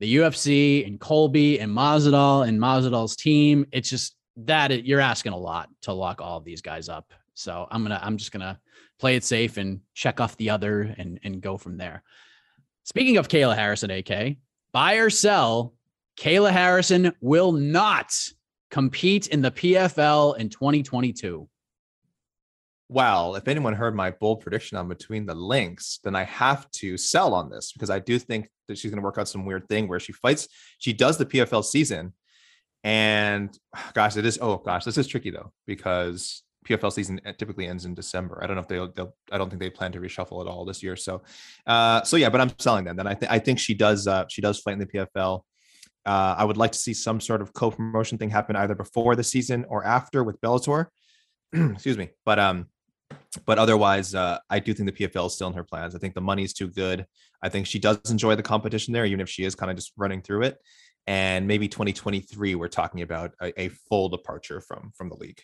the 0.00 0.16
UFC 0.16 0.86
and 0.86 1.00
Colby 1.00 1.58
and 1.58 1.72
Masvidal 1.72 2.46
and 2.46 2.60
Masvidal's 2.60 3.16
team, 3.16 3.66
it's 3.72 3.90
just 3.90 4.14
that 4.36 4.70
it, 4.70 4.84
you're 4.84 5.00
asking 5.00 5.32
a 5.32 5.38
lot 5.38 5.68
to 5.82 5.92
lock 5.92 6.20
all 6.20 6.38
of 6.38 6.44
these 6.44 6.60
guys 6.60 6.88
up. 6.88 7.12
So 7.34 7.66
I'm 7.70 7.82
gonna 7.82 8.00
I'm 8.02 8.16
just 8.16 8.32
gonna 8.32 8.58
play 8.98 9.16
it 9.16 9.24
safe 9.24 9.56
and 9.56 9.80
check 9.94 10.20
off 10.20 10.36
the 10.36 10.50
other 10.50 10.94
and 10.96 11.20
and 11.24 11.40
go 11.40 11.56
from 11.58 11.76
there. 11.76 12.02
Speaking 12.84 13.16
of 13.16 13.28
Kayla 13.28 13.56
Harrison, 13.56 13.90
AK, 13.90 14.36
buy 14.72 14.94
or 14.94 15.10
sell, 15.10 15.74
Kayla 16.18 16.50
Harrison 16.50 17.12
will 17.20 17.52
not 17.52 18.14
compete 18.70 19.28
in 19.28 19.40
the 19.40 19.50
PFL 19.50 20.36
in 20.36 20.48
2022. 20.48 21.48
Well, 22.88 23.34
if 23.34 23.48
anyone 23.48 23.74
heard 23.74 23.94
my 23.94 24.10
bold 24.10 24.40
prediction 24.40 24.76
on 24.76 24.88
between 24.88 25.26
the 25.26 25.34
links, 25.34 26.00
then 26.04 26.14
I 26.14 26.24
have 26.24 26.70
to 26.72 26.96
sell 26.98 27.32
on 27.32 27.48
this 27.48 27.72
because 27.72 27.88
I 27.88 27.98
do 27.98 28.18
think 28.18 28.48
that 28.68 28.76
she's 28.76 28.90
going 28.90 29.00
to 29.00 29.04
work 29.04 29.18
out 29.18 29.28
some 29.28 29.46
weird 29.46 29.68
thing 29.68 29.88
where 29.88 30.00
she 30.00 30.12
fights. 30.12 30.48
She 30.78 30.92
does 30.92 31.16
the 31.16 31.26
PFL 31.26 31.64
season, 31.64 32.12
and 32.82 33.56
gosh, 33.94 34.16
it 34.16 34.26
is. 34.26 34.38
Oh 34.40 34.58
gosh, 34.58 34.84
this 34.84 34.98
is 34.98 35.06
tricky 35.06 35.30
though 35.30 35.52
because 35.66 36.42
PFL 36.64 36.92
season 36.92 37.20
typically 37.38 37.66
ends 37.66 37.84
in 37.84 37.94
December. 37.94 38.40
I 38.42 38.46
don't 38.46 38.56
know 38.56 38.62
if 38.62 38.68
they'll, 38.68 38.92
they'll 38.92 39.14
I 39.30 39.38
don't 39.38 39.50
think 39.50 39.60
they 39.60 39.70
plan 39.70 39.92
to 39.92 40.00
reshuffle 40.00 40.40
at 40.40 40.46
all 40.46 40.64
this 40.64 40.82
year. 40.82 40.96
So, 40.96 41.22
uh, 41.66 42.02
so 42.02 42.16
yeah, 42.16 42.30
but 42.30 42.40
I'm 42.40 42.52
selling 42.58 42.84
them. 42.84 42.96
Then 42.96 43.06
I 43.06 43.14
think 43.14 43.30
I 43.30 43.38
think 43.38 43.58
she 43.58 43.74
does 43.74 44.06
uh, 44.06 44.24
she 44.28 44.40
does 44.40 44.60
fight 44.60 44.72
in 44.72 44.78
the 44.78 44.86
PFL. 44.86 45.42
Uh, 46.06 46.34
I 46.36 46.44
would 46.44 46.56
like 46.56 46.72
to 46.72 46.78
see 46.78 46.92
some 46.92 47.18
sort 47.20 47.40
of 47.40 47.54
co-promotion 47.54 48.18
thing 48.18 48.28
happen 48.28 48.56
either 48.56 48.74
before 48.74 49.16
the 49.16 49.24
season 49.24 49.64
or 49.68 49.84
after 49.84 50.22
with 50.22 50.40
Bellator. 50.40 50.86
Excuse 51.52 51.96
me, 51.96 52.10
but 52.26 52.38
um, 52.38 52.66
but 53.46 53.58
otherwise, 53.58 54.14
uh, 54.14 54.38
I 54.50 54.58
do 54.58 54.74
think 54.74 54.94
the 54.94 55.06
PFL 55.06 55.26
is 55.26 55.34
still 55.34 55.48
in 55.48 55.54
her 55.54 55.64
plans. 55.64 55.94
I 55.94 55.98
think 55.98 56.14
the 56.14 56.20
money's 56.20 56.52
too 56.52 56.68
good. 56.68 57.06
I 57.42 57.48
think 57.48 57.66
she 57.66 57.78
does 57.78 57.98
enjoy 58.10 58.36
the 58.36 58.42
competition 58.42 58.92
there, 58.92 59.04
even 59.04 59.20
if 59.20 59.28
she 59.28 59.44
is 59.44 59.54
kind 59.54 59.70
of 59.70 59.76
just 59.76 59.92
running 59.96 60.22
through 60.22 60.42
it. 60.42 60.58
And 61.06 61.46
maybe 61.46 61.68
2023, 61.68 62.54
we're 62.54 62.68
talking 62.68 63.02
about 63.02 63.32
a, 63.42 63.60
a 63.60 63.68
full 63.68 64.08
departure 64.08 64.60
from 64.60 64.92
from 64.96 65.08
the 65.08 65.16
league. 65.16 65.40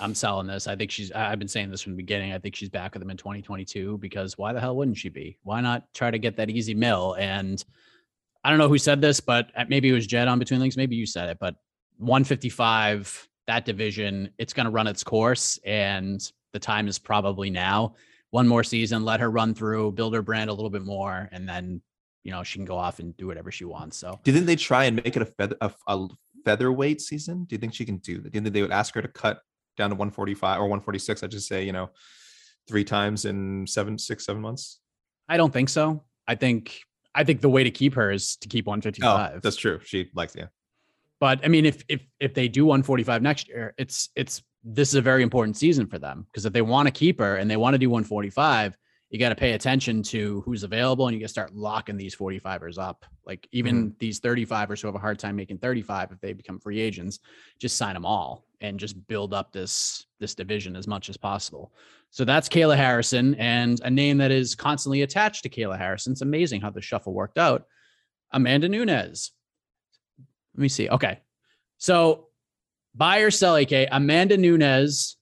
I'm 0.00 0.14
selling 0.14 0.46
this. 0.46 0.66
I 0.66 0.76
think 0.76 0.90
she's. 0.90 1.12
I've 1.12 1.38
been 1.38 1.48
saying 1.48 1.70
this 1.70 1.82
from 1.82 1.92
the 1.92 1.96
beginning. 1.96 2.32
I 2.32 2.38
think 2.38 2.56
she's 2.56 2.68
back 2.68 2.94
with 2.94 3.00
them 3.00 3.10
in 3.10 3.16
2022 3.16 3.98
because 3.98 4.36
why 4.36 4.52
the 4.52 4.60
hell 4.60 4.76
wouldn't 4.76 4.96
she 4.96 5.08
be? 5.08 5.38
Why 5.42 5.60
not 5.60 5.84
try 5.94 6.10
to 6.10 6.18
get 6.18 6.36
that 6.36 6.50
easy 6.50 6.74
mill? 6.74 7.14
And 7.18 7.64
I 8.42 8.50
don't 8.50 8.58
know 8.58 8.68
who 8.68 8.78
said 8.78 9.00
this, 9.00 9.20
but 9.20 9.50
uh, 9.56 9.64
maybe 9.68 9.88
it 9.88 9.92
was 9.92 10.06
Jed 10.06 10.28
on 10.28 10.38
Between 10.38 10.60
Links. 10.60 10.76
Maybe 10.76 10.96
you 10.96 11.06
said 11.06 11.28
it, 11.28 11.38
but 11.40 11.56
155 11.98 13.28
that 13.46 13.64
division, 13.64 14.30
it's 14.38 14.52
going 14.52 14.64
to 14.64 14.70
run 14.70 14.86
its 14.86 15.04
course, 15.04 15.58
and 15.64 16.20
the 16.52 16.58
time 16.58 16.88
is 16.88 16.98
probably 16.98 17.50
now. 17.50 17.94
One 18.30 18.48
more 18.48 18.64
season, 18.64 19.04
let 19.04 19.20
her 19.20 19.30
run 19.30 19.54
through, 19.54 19.92
build 19.92 20.14
her 20.14 20.22
brand 20.22 20.50
a 20.50 20.52
little 20.52 20.70
bit 20.70 20.84
more, 20.84 21.28
and 21.32 21.48
then 21.48 21.80
you 22.24 22.32
know 22.32 22.42
she 22.42 22.58
can 22.58 22.66
go 22.66 22.76
off 22.76 22.98
and 22.98 23.16
do 23.16 23.28
whatever 23.28 23.50
she 23.52 23.64
wants. 23.64 23.96
So, 23.96 24.18
do 24.24 24.30
you 24.30 24.34
think 24.34 24.46
they 24.46 24.56
try 24.56 24.84
and 24.84 24.96
make 24.96 25.16
it 25.16 25.22
a 25.22 25.26
feather 25.26 25.56
a, 25.60 25.70
a 25.86 26.08
featherweight 26.44 27.00
season? 27.00 27.44
Do 27.44 27.54
you 27.54 27.58
think 27.58 27.72
she 27.72 27.84
can 27.84 27.98
do 27.98 28.20
that? 28.20 28.32
Do 28.32 28.38
you 28.38 28.42
think 28.42 28.52
they 28.52 28.62
would 28.62 28.72
ask 28.72 28.94
her 28.94 29.02
to 29.02 29.08
cut 29.08 29.40
down 29.76 29.90
to 29.90 29.96
145 29.96 30.58
or 30.58 30.62
146 30.62 31.22
i 31.22 31.26
just 31.26 31.48
say 31.48 31.64
you 31.64 31.72
know 31.72 31.90
three 32.68 32.84
times 32.84 33.24
in 33.24 33.66
seven 33.66 33.98
six 33.98 34.24
seven 34.24 34.42
months. 34.42 34.80
I 35.28 35.36
don't 35.36 35.52
think 35.52 35.68
so. 35.68 36.02
I 36.26 36.34
think 36.34 36.80
i 37.14 37.24
think 37.24 37.40
the 37.40 37.48
way 37.48 37.64
to 37.64 37.70
keep 37.70 37.94
her 37.94 38.10
is 38.10 38.36
to 38.36 38.48
keep 38.48 38.66
155 38.66 39.32
oh, 39.36 39.40
that's 39.42 39.56
true. 39.56 39.80
She 39.84 40.10
likes 40.14 40.34
yeah. 40.36 40.46
But 41.20 41.44
i 41.44 41.48
mean 41.48 41.64
if 41.64 41.84
if 41.88 42.02
if 42.20 42.34
they 42.34 42.48
do 42.48 42.66
145 42.66 43.22
next 43.22 43.48
year 43.48 43.74
it's 43.78 44.10
it's 44.16 44.42
this 44.64 44.88
is 44.88 44.96
a 44.96 45.00
very 45.00 45.22
important 45.22 45.56
season 45.56 45.86
for 45.86 45.98
them 45.98 46.26
because 46.26 46.44
if 46.44 46.52
they 46.52 46.62
want 46.62 46.88
to 46.88 46.92
keep 46.92 47.20
her 47.20 47.36
and 47.36 47.50
they 47.50 47.56
want 47.56 47.74
to 47.74 47.78
do 47.78 47.88
145 47.88 48.76
you 49.10 49.18
got 49.18 49.28
to 49.28 49.36
pay 49.36 49.52
attention 49.52 50.02
to 50.02 50.40
who's 50.42 50.64
available 50.64 51.06
and 51.06 51.14
you 51.14 51.20
got 51.20 51.26
to 51.26 51.32
start 51.32 51.54
locking 51.54 51.96
these 51.96 52.16
45ers 52.16 52.76
up. 52.78 53.04
Like 53.24 53.48
even 53.52 53.76
mm-hmm. 53.76 53.96
these 53.98 54.20
35ers 54.20 54.80
who 54.80 54.88
have 54.88 54.96
a 54.96 55.00
hard 55.00 55.18
time 55.18 55.36
making 55.36 55.58
35 55.58 56.12
if 56.12 56.20
they 56.20 56.32
become 56.32 56.58
free 56.58 56.80
agents, 56.80 57.20
just 57.58 57.76
sign 57.76 57.94
them 57.94 58.04
all 58.04 58.44
and 58.60 58.80
just 58.80 59.06
build 59.06 59.34
up 59.34 59.52
this 59.52 60.06
this 60.18 60.34
division 60.34 60.74
as 60.76 60.88
much 60.88 61.08
as 61.08 61.16
possible. 61.16 61.72
So 62.10 62.24
that's 62.24 62.48
Kayla 62.48 62.76
Harrison 62.76 63.34
and 63.36 63.80
a 63.84 63.90
name 63.90 64.18
that 64.18 64.30
is 64.30 64.54
constantly 64.54 65.02
attached 65.02 65.42
to 65.42 65.48
Kayla 65.48 65.78
Harrison. 65.78 66.12
It's 66.12 66.22
amazing 66.22 66.60
how 66.60 66.70
the 66.70 66.80
shuffle 66.80 67.12
worked 67.12 67.38
out. 67.38 67.66
Amanda 68.32 68.68
Nunes. 68.68 69.32
Let 70.54 70.62
me 70.62 70.68
see. 70.68 70.88
Okay. 70.88 71.20
So 71.78 72.28
buy 72.94 73.18
or 73.18 73.30
sell 73.30 73.56
AK, 73.56 73.88
Amanda 73.92 74.36
Nunes 74.36 75.16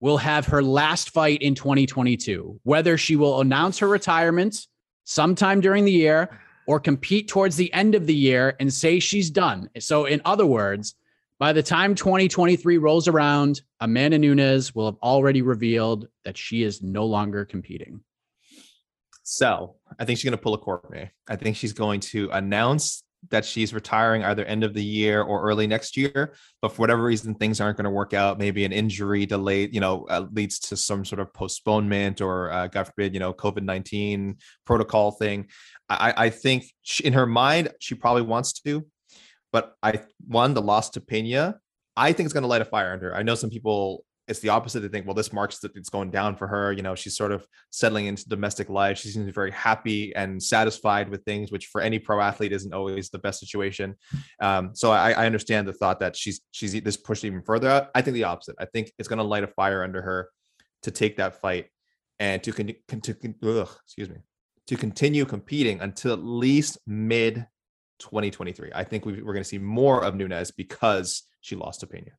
will 0.00 0.18
have 0.18 0.46
her 0.46 0.62
last 0.62 1.10
fight 1.10 1.42
in 1.42 1.54
2022. 1.54 2.60
Whether 2.62 2.98
she 2.98 3.16
will 3.16 3.40
announce 3.40 3.78
her 3.78 3.88
retirement 3.88 4.66
sometime 5.04 5.60
during 5.60 5.84
the 5.84 5.92
year 5.92 6.40
or 6.66 6.80
compete 6.80 7.28
towards 7.28 7.56
the 7.56 7.72
end 7.72 7.94
of 7.94 8.06
the 8.06 8.14
year 8.14 8.56
and 8.60 8.72
say 8.72 8.98
she's 8.98 9.30
done. 9.30 9.70
So 9.78 10.04
in 10.04 10.20
other 10.24 10.46
words, 10.46 10.94
by 11.38 11.52
the 11.52 11.62
time 11.62 11.94
2023 11.94 12.78
rolls 12.78 13.08
around, 13.08 13.60
Amanda 13.80 14.18
Nunes 14.18 14.74
will 14.74 14.86
have 14.86 14.98
already 15.02 15.42
revealed 15.42 16.08
that 16.24 16.36
she 16.36 16.62
is 16.62 16.82
no 16.82 17.04
longer 17.04 17.44
competing. 17.44 18.00
So 19.22 19.76
I 19.98 20.04
think 20.04 20.18
she's 20.18 20.24
going 20.24 20.38
to 20.38 20.42
pull 20.42 20.54
a 20.54 20.58
Courtney. 20.58 21.10
I 21.28 21.36
think 21.36 21.56
she's 21.56 21.72
going 21.72 22.00
to 22.00 22.30
announce 22.30 23.02
that 23.30 23.44
she's 23.44 23.74
retiring 23.74 24.24
either 24.24 24.44
end 24.44 24.64
of 24.64 24.74
the 24.74 24.84
year 24.84 25.22
or 25.22 25.42
early 25.42 25.66
next 25.66 25.96
year. 25.96 26.34
But 26.62 26.72
for 26.72 26.76
whatever 26.76 27.02
reason, 27.02 27.34
things 27.34 27.60
aren't 27.60 27.76
going 27.76 27.84
to 27.84 27.90
work 27.90 28.14
out. 28.14 28.38
Maybe 28.38 28.64
an 28.64 28.72
injury 28.72 29.26
delay, 29.26 29.68
you 29.68 29.80
know, 29.80 30.06
uh, 30.08 30.26
leads 30.32 30.58
to 30.60 30.76
some 30.76 31.04
sort 31.04 31.20
of 31.20 31.32
postponement 31.32 32.20
or, 32.20 32.50
uh, 32.52 32.68
God 32.68 32.84
forbid, 32.84 33.14
you 33.14 33.20
know, 33.20 33.32
COVID 33.32 33.62
19 33.62 34.36
protocol 34.64 35.10
thing. 35.10 35.48
I, 35.88 36.14
I 36.16 36.30
think 36.30 36.64
she, 36.82 37.04
in 37.04 37.12
her 37.12 37.26
mind, 37.26 37.70
she 37.80 37.94
probably 37.94 38.22
wants 38.22 38.52
to, 38.60 38.86
but 39.52 39.74
I 39.82 40.00
one 40.26 40.54
the 40.54 40.62
loss 40.62 40.90
to 40.90 41.00
Pena, 41.00 41.58
I 41.96 42.12
think 42.12 42.26
it's 42.26 42.34
going 42.34 42.42
to 42.42 42.48
light 42.48 42.62
a 42.62 42.66
fire 42.66 42.92
under. 42.92 43.14
I 43.14 43.22
know 43.22 43.34
some 43.34 43.50
people 43.50 44.04
it's 44.28 44.40
the 44.40 44.48
opposite. 44.48 44.80
They 44.80 44.88
think, 44.88 45.06
well, 45.06 45.14
this 45.14 45.32
marks 45.32 45.58
that 45.60 45.76
it's 45.76 45.88
going 45.88 46.10
down 46.10 46.36
for 46.36 46.46
her. 46.46 46.72
You 46.72 46.82
know, 46.82 46.94
she's 46.94 47.16
sort 47.16 47.32
of 47.32 47.46
settling 47.70 48.06
into 48.06 48.28
domestic 48.28 48.68
life. 48.68 48.98
She 48.98 49.08
seems 49.08 49.32
very 49.34 49.52
happy 49.52 50.14
and 50.14 50.42
satisfied 50.42 51.08
with 51.08 51.24
things, 51.24 51.52
which 51.52 51.66
for 51.66 51.80
any 51.80 51.98
pro 51.98 52.20
athlete 52.20 52.52
isn't 52.52 52.74
always 52.74 53.10
the 53.10 53.18
best 53.18 53.40
situation. 53.40 53.94
Um, 54.40 54.70
so 54.74 54.90
I, 54.90 55.12
I, 55.12 55.26
understand 55.26 55.68
the 55.68 55.72
thought 55.72 56.00
that 56.00 56.16
she's 56.16 56.40
she's 56.50 56.72
this 56.82 56.96
pushed 56.96 57.24
even 57.24 57.42
further. 57.42 57.68
Out. 57.68 57.90
I 57.94 58.02
think 58.02 58.14
the 58.14 58.24
opposite. 58.24 58.56
I 58.58 58.64
think 58.66 58.92
it's 58.98 59.08
going 59.08 59.18
to 59.18 59.24
light 59.24 59.44
a 59.44 59.48
fire 59.48 59.82
under 59.82 60.02
her 60.02 60.30
to 60.82 60.90
take 60.90 61.16
that 61.16 61.40
fight 61.40 61.66
and 62.18 62.42
to 62.42 62.52
con- 62.52 63.00
to 63.02 63.34
ugh, 63.44 63.70
excuse 63.84 64.08
me 64.08 64.16
to 64.66 64.76
continue 64.76 65.24
competing 65.24 65.80
until 65.80 66.12
at 66.12 66.24
least 66.24 66.78
mid 66.86 67.46
2023. 67.98 68.70
I 68.74 68.84
think 68.84 69.06
we, 69.06 69.18
are 69.18 69.22
going 69.22 69.38
to 69.38 69.44
see 69.44 69.58
more 69.58 70.04
of 70.04 70.14
Nunes 70.14 70.50
because 70.50 71.22
she 71.40 71.56
lost 71.56 71.80
to 71.80 71.86
Pena. 71.86 72.10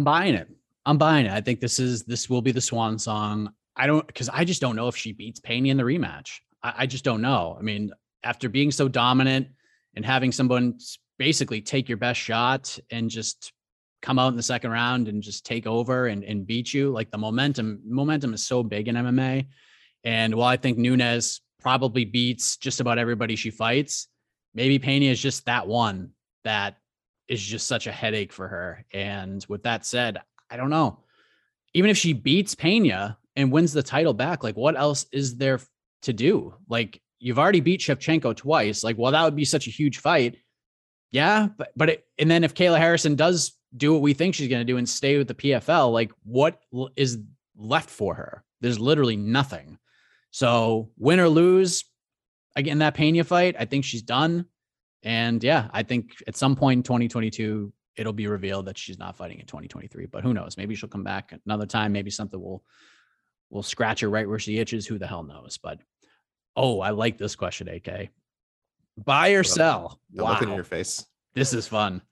I'm 0.00 0.04
buying 0.04 0.34
it. 0.34 0.48
I'm 0.86 0.96
buying 0.96 1.26
it. 1.26 1.32
I 1.32 1.42
think 1.42 1.60
this 1.60 1.78
is 1.78 2.04
this 2.04 2.30
will 2.30 2.40
be 2.40 2.52
the 2.52 2.60
swan 2.62 2.98
song. 2.98 3.52
I 3.76 3.86
don't 3.86 4.06
because 4.06 4.30
I 4.30 4.46
just 4.46 4.62
don't 4.62 4.74
know 4.74 4.88
if 4.88 4.96
she 4.96 5.12
beats 5.12 5.40
Pena 5.40 5.68
in 5.68 5.76
the 5.76 5.82
rematch. 5.82 6.38
I, 6.62 6.72
I 6.78 6.86
just 6.86 7.04
don't 7.04 7.20
know. 7.20 7.54
I 7.58 7.60
mean, 7.60 7.90
after 8.24 8.48
being 8.48 8.70
so 8.70 8.88
dominant 8.88 9.48
and 9.94 10.02
having 10.02 10.32
someone 10.32 10.78
basically 11.18 11.60
take 11.60 11.86
your 11.86 11.98
best 11.98 12.18
shot 12.18 12.78
and 12.90 13.10
just 13.10 13.52
come 14.00 14.18
out 14.18 14.28
in 14.28 14.36
the 14.36 14.42
second 14.42 14.70
round 14.70 15.06
and 15.06 15.22
just 15.22 15.44
take 15.44 15.66
over 15.66 16.06
and, 16.06 16.24
and 16.24 16.46
beat 16.46 16.72
you, 16.72 16.90
like 16.90 17.10
the 17.10 17.18
momentum, 17.18 17.82
momentum 17.84 18.32
is 18.32 18.46
so 18.46 18.62
big 18.62 18.88
in 18.88 18.94
MMA. 18.94 19.48
And 20.02 20.34
while 20.34 20.48
I 20.48 20.56
think 20.56 20.78
Nunes 20.78 21.42
probably 21.60 22.06
beats 22.06 22.56
just 22.56 22.80
about 22.80 22.96
everybody 22.96 23.36
she 23.36 23.50
fights, 23.50 24.08
maybe 24.54 24.78
Pena 24.78 25.10
is 25.10 25.20
just 25.20 25.44
that 25.44 25.66
one 25.66 26.12
that 26.44 26.76
is 27.30 27.40
just 27.40 27.68
such 27.68 27.86
a 27.86 27.92
headache 27.92 28.32
for 28.32 28.48
her. 28.48 28.84
And 28.92 29.46
with 29.48 29.62
that 29.62 29.86
said, 29.86 30.18
I 30.50 30.56
don't 30.56 30.68
know. 30.68 30.98
Even 31.72 31.88
if 31.88 31.96
she 31.96 32.12
beats 32.12 32.56
Pena 32.56 33.16
and 33.36 33.52
wins 33.52 33.72
the 33.72 33.84
title 33.84 34.12
back, 34.12 34.42
like 34.42 34.56
what 34.56 34.76
else 34.76 35.06
is 35.12 35.36
there 35.36 35.60
to 36.02 36.12
do? 36.12 36.54
Like 36.68 37.00
you've 37.20 37.38
already 37.38 37.60
beat 37.60 37.80
Shevchenko 37.80 38.34
twice. 38.36 38.82
Like, 38.82 38.98
well, 38.98 39.12
that 39.12 39.22
would 39.22 39.36
be 39.36 39.44
such 39.44 39.68
a 39.68 39.70
huge 39.70 39.98
fight. 39.98 40.38
Yeah, 41.12 41.48
but 41.56 41.70
but 41.76 41.88
it, 41.90 42.04
and 42.18 42.28
then 42.28 42.42
if 42.42 42.54
Kayla 42.54 42.78
Harrison 42.78 43.14
does 43.14 43.56
do 43.76 43.92
what 43.92 44.02
we 44.02 44.12
think 44.12 44.34
she's 44.34 44.48
going 44.48 44.66
to 44.66 44.72
do 44.72 44.76
and 44.76 44.88
stay 44.88 45.16
with 45.16 45.28
the 45.28 45.34
PFL, 45.34 45.92
like 45.92 46.10
what 46.24 46.60
is 46.96 47.18
left 47.56 47.90
for 47.90 48.14
her? 48.14 48.42
There's 48.60 48.80
literally 48.80 49.16
nothing. 49.16 49.78
So 50.32 50.90
win 50.98 51.20
or 51.20 51.28
lose, 51.28 51.84
again 52.56 52.78
that 52.78 52.94
Pena 52.94 53.22
fight, 53.22 53.54
I 53.58 53.66
think 53.66 53.84
she's 53.84 54.02
done. 54.02 54.46
And 55.02 55.42
yeah, 55.42 55.68
I 55.72 55.82
think 55.82 56.22
at 56.26 56.36
some 56.36 56.56
point 56.56 56.78
in 56.78 56.82
2022, 56.82 57.72
it'll 57.96 58.12
be 58.12 58.26
revealed 58.26 58.66
that 58.66 58.78
she's 58.78 58.98
not 58.98 59.16
fighting 59.16 59.40
in 59.40 59.46
2023. 59.46 60.06
But 60.06 60.22
who 60.22 60.34
knows? 60.34 60.56
Maybe 60.56 60.74
she'll 60.74 60.88
come 60.88 61.04
back 61.04 61.34
another 61.44 61.66
time. 61.66 61.92
Maybe 61.92 62.10
something 62.10 62.40
will 62.40 62.62
will 63.50 63.62
scratch 63.62 64.00
her 64.00 64.08
right 64.08 64.28
where 64.28 64.38
she 64.38 64.58
itches. 64.58 64.86
Who 64.86 64.98
the 64.98 65.06
hell 65.06 65.22
knows? 65.22 65.58
But 65.62 65.80
oh, 66.56 66.80
I 66.80 66.90
like 66.90 67.18
this 67.18 67.36
question, 67.36 67.68
AK. 67.68 68.10
Buy 68.96 69.30
or 69.30 69.42
sell? 69.42 69.98
I'm 70.16 70.24
wow. 70.24 70.30
looking 70.32 70.48
in 70.48 70.54
your 70.54 70.64
face. 70.64 71.04
This 71.34 71.52
is 71.52 71.66
fun. 71.66 72.02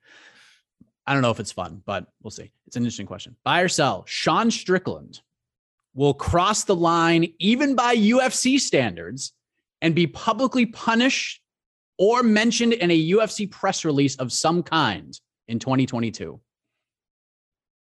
I 1.06 1.12
don't 1.12 1.22
know 1.22 1.30
if 1.30 1.40
it's 1.40 1.52
fun, 1.52 1.82
but 1.84 2.06
we'll 2.22 2.30
see. 2.30 2.52
It's 2.66 2.76
an 2.76 2.82
interesting 2.82 3.06
question. 3.06 3.36
Buy 3.44 3.60
or 3.60 3.68
sell? 3.68 4.04
Sean 4.06 4.50
Strickland 4.50 5.20
will 5.94 6.14
cross 6.14 6.64
the 6.64 6.76
line, 6.76 7.32
even 7.38 7.74
by 7.74 7.96
UFC 7.96 8.60
standards, 8.60 9.32
and 9.80 9.94
be 9.94 10.06
publicly 10.06 10.66
punished 10.66 11.40
or 11.98 12.22
mentioned 12.22 12.72
in 12.72 12.90
a 12.90 13.10
UFC 13.10 13.50
press 13.50 13.84
release 13.84 14.16
of 14.16 14.32
some 14.32 14.62
kind 14.62 15.18
in 15.48 15.58
2022? 15.58 16.40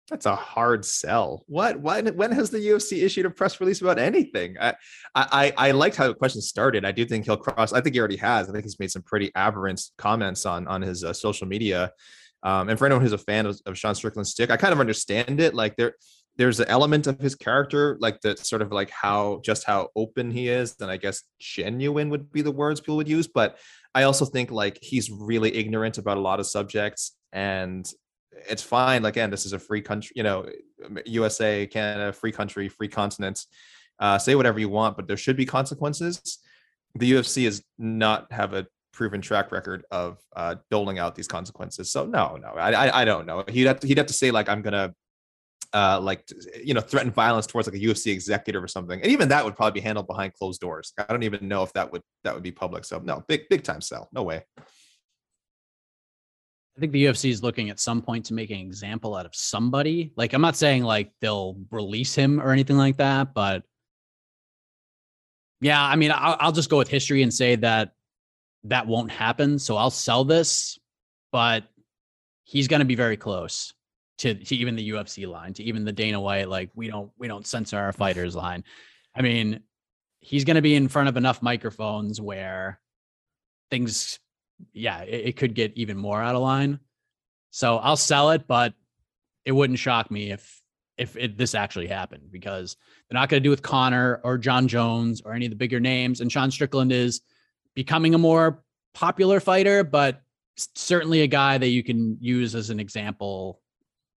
That's 0.09 0.26
a 0.26 0.37
hard 0.37 0.85
sell. 0.85 1.42
What? 1.48 1.81
When? 1.81 2.07
When 2.16 2.31
has 2.31 2.48
the 2.50 2.59
UFC 2.59 3.02
issued 3.02 3.26
a 3.26 3.31
press 3.31 3.61
release 3.61 3.81
about 3.81 3.98
anything? 3.98 4.57
I, 4.61 4.74
I, 5.16 5.52
I 5.57 5.70
liked 5.72 5.96
how 5.96 6.07
the 6.07 6.14
question 6.14 6.40
started. 6.40 6.85
I 6.85 6.92
do 6.92 7.05
think 7.05 7.24
he'll 7.24 7.37
cross. 7.37 7.72
I 7.72 7.81
think 7.81 7.94
he 7.94 7.98
already 7.98 8.16
has. 8.18 8.48
I 8.48 8.52
think 8.52 8.64
he's 8.64 8.79
made 8.79 8.92
some 8.92 9.02
pretty 9.02 9.33
aberrant 9.35 9.83
comments 9.98 10.46
on 10.46 10.68
on 10.68 10.81
his 10.81 11.02
uh, 11.02 11.12
social 11.12 11.48
media. 11.48 11.90
Um, 12.44 12.68
and 12.68 12.79
for 12.79 12.87
anyone 12.87 13.02
who's 13.02 13.12
a 13.12 13.18
fan 13.18 13.46
of, 13.46 13.61
of 13.66 13.76
Sean 13.76 13.96
Strickland's 13.96 14.31
stick, 14.31 14.50
I 14.50 14.57
kind 14.57 14.72
of 14.72 14.79
understand 14.79 15.40
it. 15.40 15.55
Like 15.55 15.74
there, 15.74 15.94
there's 16.37 16.61
an 16.61 16.68
element 16.68 17.07
of 17.07 17.18
his 17.18 17.35
character, 17.35 17.96
like 18.01 18.20
that 18.20 18.38
sort 18.38 18.62
of 18.62 18.70
like 18.72 18.90
how 18.90 19.40
just 19.44 19.64
how 19.64 19.88
open 19.96 20.31
he 20.31 20.49
is, 20.49 20.77
and 20.81 20.90
I 20.90 20.96
guess 20.96 21.22
genuine 21.38 22.11
would 22.11 22.31
be 22.31 22.42
the 22.42 22.53
words 22.53 22.81
people 22.81 22.96
would 22.96 23.09
use. 23.09 23.27
But 23.27 23.59
I 23.94 24.03
also 24.03 24.25
think 24.25 24.51
like 24.51 24.79
he's 24.83 25.11
really 25.11 25.55
ignorant 25.55 25.99
about 25.99 26.18
a 26.18 26.20
lot 26.20 26.40
of 26.40 26.46
subjects 26.46 27.12
and 27.33 27.90
it's 28.49 28.62
fine. 28.62 29.03
Like, 29.03 29.14
again, 29.14 29.31
this 29.31 29.46
is 29.46 29.53
a 29.53 29.59
free 29.59 29.81
country, 29.81 30.12
you 30.16 30.22
know, 30.22 30.46
USA, 31.07 31.66
Canada, 31.66 32.12
free 32.12 32.33
country, 32.33 32.68
free 32.68 32.88
continent. 32.88 33.44
Uh, 33.99 34.18
say 34.18 34.35
whatever 34.35 34.59
you 34.59 34.68
want, 34.68 34.96
but 34.96 35.09
there 35.09 35.16
should 35.16 35.37
be 35.37 35.46
consequences. 35.46 36.38
The 36.94 37.12
UFC 37.12 37.44
does 37.44 37.62
not 37.79 38.31
have 38.31 38.53
a 38.53 38.66
proven 38.92 39.20
track 39.20 39.53
record 39.53 39.85
of 39.90 40.18
uh, 40.35 40.57
doling 40.70 40.99
out 40.99 41.14
these 41.14 41.29
consequences. 41.29 41.90
So 41.90 42.05
no, 42.05 42.37
no, 42.37 42.49
I, 42.49 42.72
I, 42.72 43.03
I 43.03 43.05
don't 43.05 43.27
know. 43.27 43.44
He'd 43.49 43.66
have 43.66 43.81
to, 43.81 43.87
he'd 43.87 43.99
have 43.99 44.07
to 44.07 44.14
say 44.14 44.31
like 44.31 44.49
I'm 44.49 44.62
gonna 44.62 44.94
uh, 45.72 46.00
like 46.00 46.29
you 46.62 46.74
know 46.74 46.81
threaten 46.81 47.11
violence 47.11 47.46
towards 47.46 47.68
like 47.68 47.76
a 47.76 47.85
UFC 47.85 48.12
executive 48.12 48.62
or 48.62 48.68
something, 48.68 49.00
and 49.00 49.11
even 49.11 49.29
that 49.29 49.44
would 49.44 49.57
probably 49.57 49.81
be 49.81 49.85
handled 49.85 50.07
behind 50.07 50.35
closed 50.35 50.61
doors. 50.61 50.92
I 50.98 51.05
don't 51.05 51.22
even 51.22 51.48
know 51.48 51.62
if 51.62 51.72
that 51.74 51.90
would 51.92 52.02
that 52.24 52.35
would 52.35 52.42
be 52.42 52.52
public. 52.52 52.85
So 52.85 52.98
no, 52.98 53.24
big 53.29 53.48
big 53.48 53.62
time 53.62 53.81
sell. 53.81 54.09
No 54.12 54.22
way. 54.22 54.42
I 54.59 56.81
think 56.81 56.92
the 56.92 57.07
UFC 57.07 57.31
is 57.31 57.42
looking 57.42 57.70
at 57.70 57.81
some 57.81 58.02
point 58.02 58.26
to 58.26 58.35
make 58.35 58.50
an 58.50 58.59
example 58.59 59.16
out 59.16 59.24
of 59.24 59.35
somebody. 59.35 60.12
Like 60.16 60.35
I'm 60.35 60.42
not 60.42 60.57
saying 60.57 60.83
like 60.83 61.12
they'll 61.20 61.57
release 61.70 62.14
him 62.14 62.40
or 62.40 62.50
anything 62.50 62.76
like 62.76 62.98
that, 62.98 63.33
but 63.33 63.62
yeah, 65.61 65.83
I 65.83 65.96
mean 65.96 66.12
I'll, 66.14 66.37
I'll 66.38 66.52
just 66.52 66.68
go 66.68 66.79
with 66.79 66.88
history 66.88 67.22
and 67.22 67.33
say 67.33 67.57
that 67.57 67.92
that 68.64 68.87
won't 68.87 69.11
happen. 69.11 69.59
So 69.59 69.76
I'll 69.76 69.90
sell 69.90 70.24
this, 70.24 70.79
but 71.33 71.64
he's 72.44 72.68
going 72.68 72.81
to 72.81 72.87
be 72.87 72.94
very 72.94 73.16
close 73.16 73.72
to, 74.18 74.35
to 74.35 74.57
even 74.57 74.76
the 74.76 74.90
UFC 74.90 75.29
line, 75.29 75.52
to 75.55 75.62
even 75.62 75.85
the 75.85 75.92
Dana 75.92 76.20
White, 76.20 76.48
like 76.48 76.70
we 76.74 76.88
don't 76.88 77.11
we 77.18 77.29
don't 77.29 77.46
censor 77.46 77.79
our 77.79 77.92
fighters 77.92 78.35
line. 78.35 78.64
I 79.14 79.22
mean, 79.22 79.61
he's 80.20 80.44
going 80.44 80.57
to 80.57 80.62
be 80.62 80.74
in 80.74 80.88
front 80.88 81.09
of 81.09 81.16
enough 81.16 81.42
microphones 81.42 82.20
where 82.20 82.81
things, 83.70 84.18
yeah, 84.72 85.02
it, 85.02 85.29
it 85.29 85.37
could 85.37 85.55
get 85.55 85.72
even 85.76 85.96
more 85.96 86.20
out 86.20 86.35
of 86.35 86.42
line. 86.42 86.81
So 87.50 87.76
I'll 87.76 87.96
sell 87.96 88.31
it, 88.31 88.46
but 88.46 88.74
it 89.44 89.52
wouldn't 89.52 89.79
shock 89.79 90.11
me 90.11 90.33
if 90.33 90.61
if 90.98 91.16
it, 91.16 91.37
this 91.37 91.55
actually 91.55 91.87
happened 91.87 92.31
because 92.31 92.76
they're 93.09 93.20
not 93.20 93.29
going 93.29 93.42
to 93.42 93.46
do 93.46 93.50
with 93.50 93.62
Conor 93.62 94.20
or 94.24 94.38
Jon 94.38 94.66
Jones 94.66 95.20
or 95.20 95.35
any 95.35 95.44
of 95.44 95.50
the 95.50 95.57
bigger 95.57 95.79
names. 95.79 96.20
And 96.20 96.33
Sean 96.33 96.50
Strickland 96.50 96.90
is 96.90 97.20
becoming 97.74 98.14
a 98.14 98.18
more 98.18 98.62
popular 98.94 99.38
fighter, 99.38 99.85
but 99.85 100.22
certainly 100.57 101.20
a 101.20 101.26
guy 101.26 101.59
that 101.59 101.68
you 101.68 101.85
can 101.85 102.16
use 102.18 102.55
as 102.55 102.70
an 102.70 102.81
example 102.81 103.61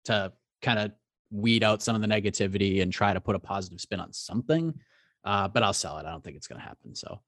to 0.10 0.34
kind 0.62 0.80
of 0.80 0.91
weed 1.32 1.63
out 1.63 1.82
some 1.82 1.95
of 1.95 2.02
the 2.02 2.08
negativity 2.08 2.82
and 2.82 2.91
try 2.91 3.13
to 3.13 3.22
put 3.22 3.36
a 3.36 3.39
positive 3.39 3.80
spin 3.80 4.00
on 4.00 4.12
something. 4.13 4.74
Uh, 5.26 5.48
but 5.48 5.63
I'll 5.63 5.74
sell 5.74 5.98
it. 5.98 6.06
I 6.06 6.12
don't 6.12 6.24
think 6.24 6.38
it's 6.38 6.48
going 6.48 6.62
to 6.62 6.65
happen. 6.65 6.95
So, 6.95 7.19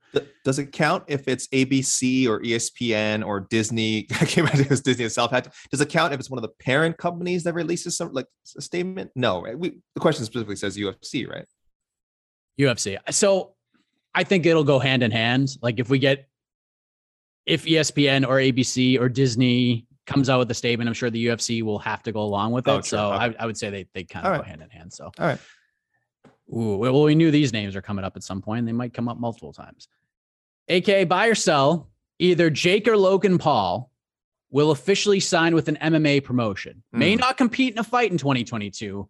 does 0.46 0.60
it 0.60 0.72
count 0.72 1.04
if 1.08 1.28
it's 1.28 1.48
ABC 1.50 2.26
or 2.26 2.40
ESPN 2.40 3.26
or 3.26 3.42
Disney? 3.42 4.08
I 4.12 4.26
can't 4.26 4.48
imagine 4.48 4.62
it 4.62 4.70
was 4.70 4.82
Disney 4.82 5.06
itself. 5.06 5.32
Does 5.70 5.82
it 5.82 5.90
count 5.90 6.14
if 6.14 6.20
it's 6.20 6.30
one 6.30 6.38
of 6.38 6.44
the 6.44 6.54
parent 6.64 6.98
companies 6.98 7.44
that 7.44 7.54
releases 7.54 7.98
some 7.98 8.14
like 8.14 8.28
a 8.58 8.62
statement? 8.62 9.12
No, 9.14 9.42
right? 9.42 9.60
We, 9.60 9.80
the 9.94 10.00
question 10.00 10.24
specifically 10.24 10.56
says 10.56 10.78
UFC, 10.78 11.30
right? 11.30 11.46
UFC. 12.58 12.98
So, 13.10 13.56
I 14.16 14.24
think 14.24 14.46
it'll 14.46 14.64
go 14.64 14.80
hand 14.80 15.04
in 15.04 15.12
hand. 15.12 15.50
Like 15.62 15.80
if 15.80 15.90
we 15.90 16.00
get 16.00 16.28
if 17.46 17.66
ESPN 17.66 18.28
or 18.28 18.36
ABC 18.36 19.00
or 19.00 19.10
Disney 19.10 19.86
comes 20.12 20.30
out 20.30 20.40
with 20.40 20.52
a 20.52 20.54
statement, 20.54 20.88
I'm 20.88 20.94
sure 20.94 21.10
the 21.10 21.26
UFC 21.28 21.64
will 21.64 21.80
have 21.80 22.04
to 22.04 22.12
go 22.12 22.22
along 22.22 22.52
with 22.52 22.68
it. 22.68 22.72
Oh, 22.72 22.82
so 22.82 23.12
okay. 23.14 23.36
I, 23.38 23.44
I, 23.44 23.46
would 23.46 23.58
say 23.58 23.70
they 23.70 23.88
they 23.94 24.04
kind 24.04 24.28
of 24.28 24.38
go 24.38 24.44
hand 24.44 24.62
in 24.62 24.70
hand. 24.70 24.94
So 24.94 25.12
all 25.18 25.26
right. 25.26 25.40
Ooh, 26.54 26.78
well, 26.78 27.04
we 27.04 27.16
knew 27.16 27.32
these 27.32 27.54
names 27.54 27.76
are 27.76 27.82
coming 27.82 28.04
up 28.04 28.16
at 28.16 28.24
some 28.24 28.42
point. 28.42 28.66
They 28.66 28.74
might 28.74 28.94
come 28.94 29.08
up 29.08 29.18
multiple 29.18 29.54
times. 29.54 29.88
AK 30.68 31.08
buy 31.08 31.28
or 31.28 31.36
sell, 31.36 31.90
either 32.20 32.50
Jake 32.50 32.88
or 32.88 32.98
Logan 32.98 33.38
Paul 33.38 33.90
will 34.50 34.72
officially 34.72 35.20
sign 35.20 35.56
with 35.56 35.70
an 35.70 35.78
MMA 35.82 36.24
promotion. 36.24 36.84
Mm. 36.94 37.00
May 37.00 37.16
not 37.16 37.38
compete 37.38 37.74
in 37.74 37.80
a 37.80 37.84
fight 37.84 38.12
in 38.12 38.18
2022, 38.18 39.08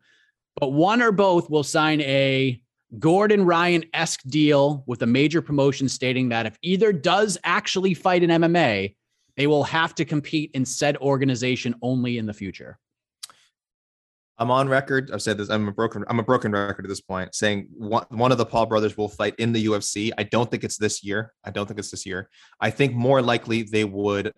but 0.59 0.71
one 0.71 1.01
or 1.01 1.11
both 1.11 1.49
will 1.49 1.63
sign 1.63 1.99
a 2.01 2.61
Gordon 2.99 3.45
Ryan 3.45 3.85
esque 3.93 4.21
deal 4.27 4.83
with 4.85 5.01
a 5.01 5.07
major 5.07 5.41
promotion 5.41 5.89
stating 5.89 6.29
that 6.29 6.45
if 6.45 6.57
either 6.61 6.91
does 6.91 7.37
actually 7.43 7.93
fight 7.93 8.21
in 8.21 8.29
MMA, 8.29 8.95
they 9.37 9.47
will 9.47 9.63
have 9.63 9.95
to 9.95 10.05
compete 10.05 10.51
in 10.53 10.65
said 10.65 10.97
organization 10.97 11.75
only 11.81 12.17
in 12.17 12.25
the 12.25 12.33
future. 12.33 12.77
I'm 14.37 14.49
on 14.49 14.67
record. 14.67 15.11
I've 15.13 15.21
said 15.21 15.37
this. 15.37 15.49
I'm 15.49 15.67
a 15.67 15.71
broken. 15.71 16.03
I'm 16.07 16.19
a 16.19 16.23
broken 16.23 16.51
record 16.51 16.83
at 16.83 16.89
this 16.89 16.99
point, 16.99 17.35
saying 17.35 17.67
one, 17.77 18.05
one 18.09 18.31
of 18.31 18.39
the 18.39 18.45
Paul 18.45 18.65
brothers 18.65 18.97
will 18.97 19.07
fight 19.07 19.35
in 19.37 19.51
the 19.51 19.67
UFC. 19.67 20.11
I 20.17 20.23
don't 20.23 20.49
think 20.49 20.63
it's 20.63 20.77
this 20.77 21.03
year. 21.03 21.31
I 21.43 21.51
don't 21.51 21.67
think 21.67 21.79
it's 21.79 21.91
this 21.91 22.07
year. 22.07 22.27
I 22.59 22.71
think 22.71 22.95
more 22.95 23.21
likely 23.21 23.61
they 23.61 23.83
would. 23.83 24.33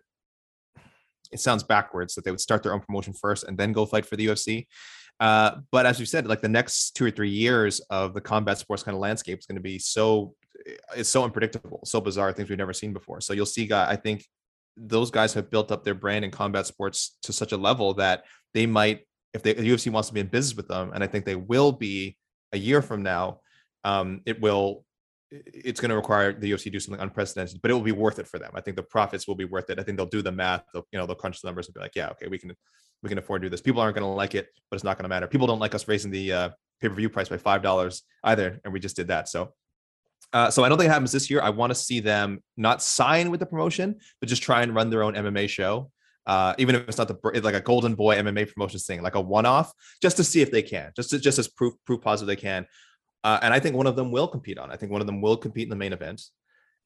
It 1.32 1.40
sounds 1.40 1.64
backwards 1.64 2.16
that 2.16 2.26
they 2.26 2.32
would 2.32 2.42
start 2.42 2.64
their 2.64 2.74
own 2.74 2.82
promotion 2.82 3.14
first 3.14 3.46
and 3.46 3.58
then 3.58 3.72
go 3.72 3.86
fight 3.86 4.06
for 4.06 4.18
the 4.18 4.28
UFC. 4.28 4.68
Uh, 5.20 5.60
but 5.72 5.86
as 5.86 6.02
you 6.02 6.06
said, 6.06 6.28
like 6.28 6.42
the 6.42 6.50
next 6.50 6.98
two 6.98 7.06
or 7.06 7.12
three 7.12 7.30
years 7.30 7.80
of 7.90 8.14
the 8.14 8.22
combat 8.22 8.58
sports 8.58 8.84
kind 8.84 8.96
of 8.96 9.00
landscape 9.00 9.40
is 9.40 9.46
going 9.46 9.56
to 9.56 9.62
be 9.62 9.80
so 9.80 10.36
it's 10.96 11.10
so 11.10 11.24
unpredictable, 11.24 11.80
so 11.86 12.02
bizarre, 12.02 12.34
things 12.34 12.50
we've 12.50 12.58
never 12.58 12.74
seen 12.74 12.94
before. 12.94 13.22
So 13.22 13.34
you'll 13.34 13.46
see, 13.46 13.68
guy, 13.68 13.90
I 13.90 13.96
think 13.96 14.26
those 14.78 15.12
guys 15.12 15.34
have 15.34 15.50
built 15.50 15.72
up 15.72 15.84
their 15.84 15.94
brand 15.94 16.26
in 16.26 16.32
combat 16.32 16.66
sports 16.66 17.18
to 17.24 17.34
such 17.34 17.52
a 17.52 17.58
level 17.58 17.94
that 17.96 18.24
they 18.54 18.66
might, 18.66 19.02
if, 19.34 19.44
the 19.44 19.54
UFC 19.56 19.92
wants 19.92 20.10
to 20.10 20.14
be 20.14 20.20
in 20.20 20.28
business 20.28 20.56
with 20.56 20.68
them, 20.68 20.92
and 20.94 21.04
I 21.04 21.08
think 21.08 21.26
they 21.26 21.36
will 21.36 21.72
be 21.72 22.18
a 22.52 22.58
year 22.58 22.82
from 22.82 23.04
now, 23.04 23.40
um, 23.84 24.22
it 24.26 24.42
will 24.42 24.86
it's 25.46 25.80
going 25.80 25.90
to 25.90 25.96
require 25.96 26.32
the 26.32 26.52
UFC 26.52 26.64
to 26.64 26.70
do 26.70 26.80
something 26.80 27.02
unprecedented, 27.02 27.60
but 27.62 27.72
it 27.72 27.74
will 27.74 27.82
be 27.82 27.92
worth 27.92 28.20
it 28.20 28.28
for 28.28 28.38
them. 28.38 28.52
I 28.54 28.62
think 28.62 28.78
the 28.78 28.84
profits 28.84 29.28
will 29.28 29.36
be 29.36 29.46
worth 29.46 29.70
it. 29.70 29.80
I 29.80 29.84
think 29.84 29.98
they'll 29.98 30.06
do 30.06 30.22
the 30.22 30.32
math. 30.32 30.64
They'll, 30.74 30.86
you 30.92 31.00
know, 31.00 31.06
they'll 31.06 31.16
crunch 31.16 31.42
the 31.42 31.48
numbers 31.48 31.68
and 31.68 31.74
be 31.74 31.80
like, 31.80 31.96
yeah, 31.96 32.10
okay, 32.10 32.28
we 32.28 32.38
can, 32.38 32.56
we 33.02 33.10
can 33.10 33.18
afford 33.18 33.42
to 33.42 33.48
do 33.48 33.50
this. 33.50 33.62
People 33.62 33.82
aren't 33.82 33.96
going 33.96 34.08
to 34.08 34.16
like 34.16 34.36
it, 34.36 34.50
but 34.70 34.76
it's 34.76 34.84
not 34.84 34.98
going 34.98 35.06
to 35.06 35.10
matter. 35.10 35.28
People 35.28 35.48
don't 35.48 35.60
like 35.60 35.74
us 35.74 35.88
raising 35.88 36.12
the 36.12 36.32
uh, 36.32 36.50
pay-per-view 36.82 37.10
price 37.10 37.30
by 37.30 37.38
$5 37.38 38.02
either. 38.26 38.60
And 38.64 38.72
we 38.72 38.80
just 38.80 38.96
did 38.96 39.08
that. 39.08 39.28
So, 39.28 39.54
uh, 40.34 40.50
so 40.50 40.64
I 40.64 40.70
don't 40.70 40.78
think 40.78 40.90
it 40.90 40.94
happens 40.94 41.12
this 41.12 41.30
year. 41.30 41.42
I 41.42 41.50
want 41.50 41.72
to 41.72 41.76
see 41.76 42.00
them 42.00 42.42
not 42.58 42.82
sign 42.82 43.30
with 43.32 43.40
the 43.40 43.46
promotion, 43.46 44.00
but 44.20 44.28
just 44.28 44.42
try 44.42 44.64
and 44.64 44.74
run 44.74 44.90
their 44.90 45.04
own 45.04 45.14
MMA 45.14 45.48
show. 45.48 45.92
Uh, 46.26 46.54
even 46.58 46.74
if 46.74 46.88
it's 46.88 46.98
not 46.98 47.08
the 47.08 47.42
like 47.42 47.54
a 47.54 47.62
golden 47.62 47.96
boy 47.96 48.16
MMA 48.16 48.52
promotions 48.52 48.86
thing, 48.86 49.02
like 49.02 49.16
a 49.16 49.22
one-off, 49.22 49.74
just 50.02 50.18
to 50.18 50.24
see 50.24 50.42
if 50.42 50.52
they 50.52 50.62
can, 50.62 50.92
just 50.96 51.10
to, 51.10 51.20
just 51.20 51.38
as 51.38 51.48
proof 51.48 51.74
proof 51.86 52.02
positive 52.02 52.28
they 52.28 52.42
can. 52.42 52.66
Uh, 53.24 53.40
and 53.42 53.54
I 53.54 53.60
think 53.60 53.76
one 53.76 53.88
of 53.88 53.96
them 53.96 54.12
will 54.12 54.28
compete 54.28 54.58
on. 54.58 54.72
I 54.72 54.76
think 54.76 54.92
one 54.92 55.02
of 55.02 55.08
them 55.08 55.22
will 55.22 55.38
compete 55.38 55.64
in 55.64 55.70
the 55.70 55.76
main 55.76 55.94
event. 55.94 56.22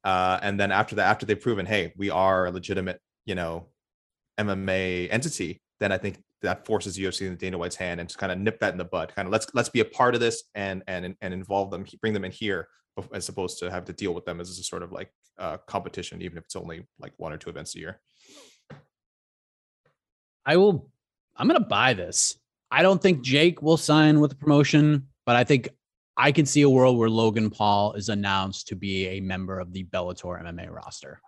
Uh, 0.03 0.39
and 0.41 0.59
then 0.59 0.71
after 0.71 0.95
that, 0.95 1.07
after 1.07 1.25
they've 1.25 1.39
proven, 1.39 1.65
hey, 1.65 1.93
we 1.97 2.09
are 2.09 2.47
a 2.47 2.51
legitimate, 2.51 2.99
you 3.25 3.35
know, 3.35 3.69
MMA 4.39 5.07
entity, 5.11 5.61
then 5.79 5.91
I 5.91 5.97
think 5.97 6.21
that 6.41 6.65
forces 6.65 6.97
UFC 6.97 7.27
in 7.27 7.35
Dana 7.35 7.57
White's 7.57 7.75
hand 7.75 7.99
and 7.99 8.09
to 8.09 8.17
kind 8.17 8.31
of 8.31 8.37
nip 8.37 8.59
that 8.59 8.71
in 8.71 8.77
the 8.77 8.85
bud. 8.85 9.13
Kind 9.15 9.27
of 9.27 9.31
let's 9.31 9.47
let's 9.53 9.69
be 9.69 9.79
a 9.79 9.85
part 9.85 10.13
of 10.13 10.19
this 10.21 10.43
and 10.55 10.83
and 10.87 11.15
and 11.21 11.33
involve 11.33 11.71
them, 11.71 11.85
bring 12.01 12.13
them 12.13 12.25
in 12.25 12.31
here, 12.31 12.67
as 13.13 13.29
opposed 13.29 13.59
to 13.59 13.71
have 13.71 13.85
to 13.85 13.93
deal 13.93 14.13
with 14.13 14.25
them 14.25 14.39
as 14.39 14.49
a 14.49 14.63
sort 14.63 14.83
of 14.83 14.91
like 14.91 15.11
uh, 15.37 15.57
competition, 15.57 16.21
even 16.21 16.37
if 16.37 16.45
it's 16.45 16.55
only 16.55 16.85
like 16.99 17.13
one 17.17 17.33
or 17.33 17.37
two 17.37 17.49
events 17.49 17.75
a 17.75 17.79
year. 17.79 18.01
I 20.45 20.57
will. 20.57 20.89
I'm 21.35 21.47
gonna 21.47 21.59
buy 21.59 21.93
this. 21.93 22.37
I 22.71 22.81
don't 22.81 23.01
think 23.01 23.21
Jake 23.21 23.61
will 23.61 23.77
sign 23.77 24.19
with 24.19 24.31
the 24.31 24.35
promotion, 24.35 25.07
but 25.25 25.35
I 25.35 25.43
think 25.43 25.69
I 26.15 26.31
can 26.31 26.45
see 26.45 26.63
a 26.63 26.69
world 26.69 26.97
where 26.97 27.09
Logan 27.09 27.49
Paul 27.49 27.93
is 27.93 28.09
announced 28.09 28.67
to 28.69 28.75
be 28.75 29.07
a 29.07 29.19
member 29.19 29.59
of 29.59 29.71
the 29.71 29.83
Bellator 29.85 30.41
MMA 30.41 30.73
roster. 30.73 31.21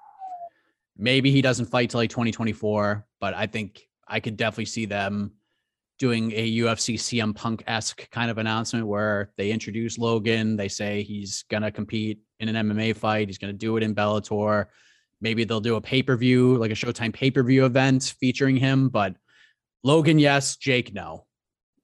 Maybe 0.98 1.32
he 1.32 1.42
doesn't 1.42 1.68
fight 1.68 1.92
till 1.92 2.00
like 2.00 2.10
2024, 2.10 3.06
but 3.22 3.34
I 3.34 3.46
think 3.46 3.88
I 4.08 4.20
could 4.20 4.36
definitely 4.36 4.66
see 4.66 4.86
them 4.86 5.34
doing 6.00 6.32
a 6.32 6.58
UFC 6.58 6.96
CM 6.96 7.36
Punk 7.36 7.62
esque 7.68 8.10
kind 8.10 8.32
of 8.32 8.38
announcement 8.38 8.88
where 8.88 9.32
they 9.38 9.52
introduce 9.52 9.98
Logan. 9.98 10.56
They 10.56 10.70
say 10.70 11.04
he's 11.04 11.44
to 11.64 11.72
compete 11.72 12.20
in 12.40 12.54
an 12.54 12.70
MMA 12.70 12.96
fight. 12.96 13.28
He's 13.28 13.38
to 13.54 13.58
do 13.58 13.78
it 13.78 13.84
in 13.84 13.94
Bellator. 13.94 14.68
Maybe 15.22 15.44
they'll 15.44 15.60
do 15.60 15.76
a 15.76 15.82
pay 15.82 16.02
per 16.02 16.16
view, 16.16 16.56
like 16.56 16.72
a 16.72 16.76
Showtime 16.76 17.14
pay 17.14 17.30
per 17.30 17.44
view 17.44 17.66
event 17.66 18.16
featuring 18.20 18.56
him. 18.56 18.88
But 18.88 19.16
Logan, 19.84 20.18
yes. 20.18 20.56
Jake, 20.56 20.94
no. 20.94 21.26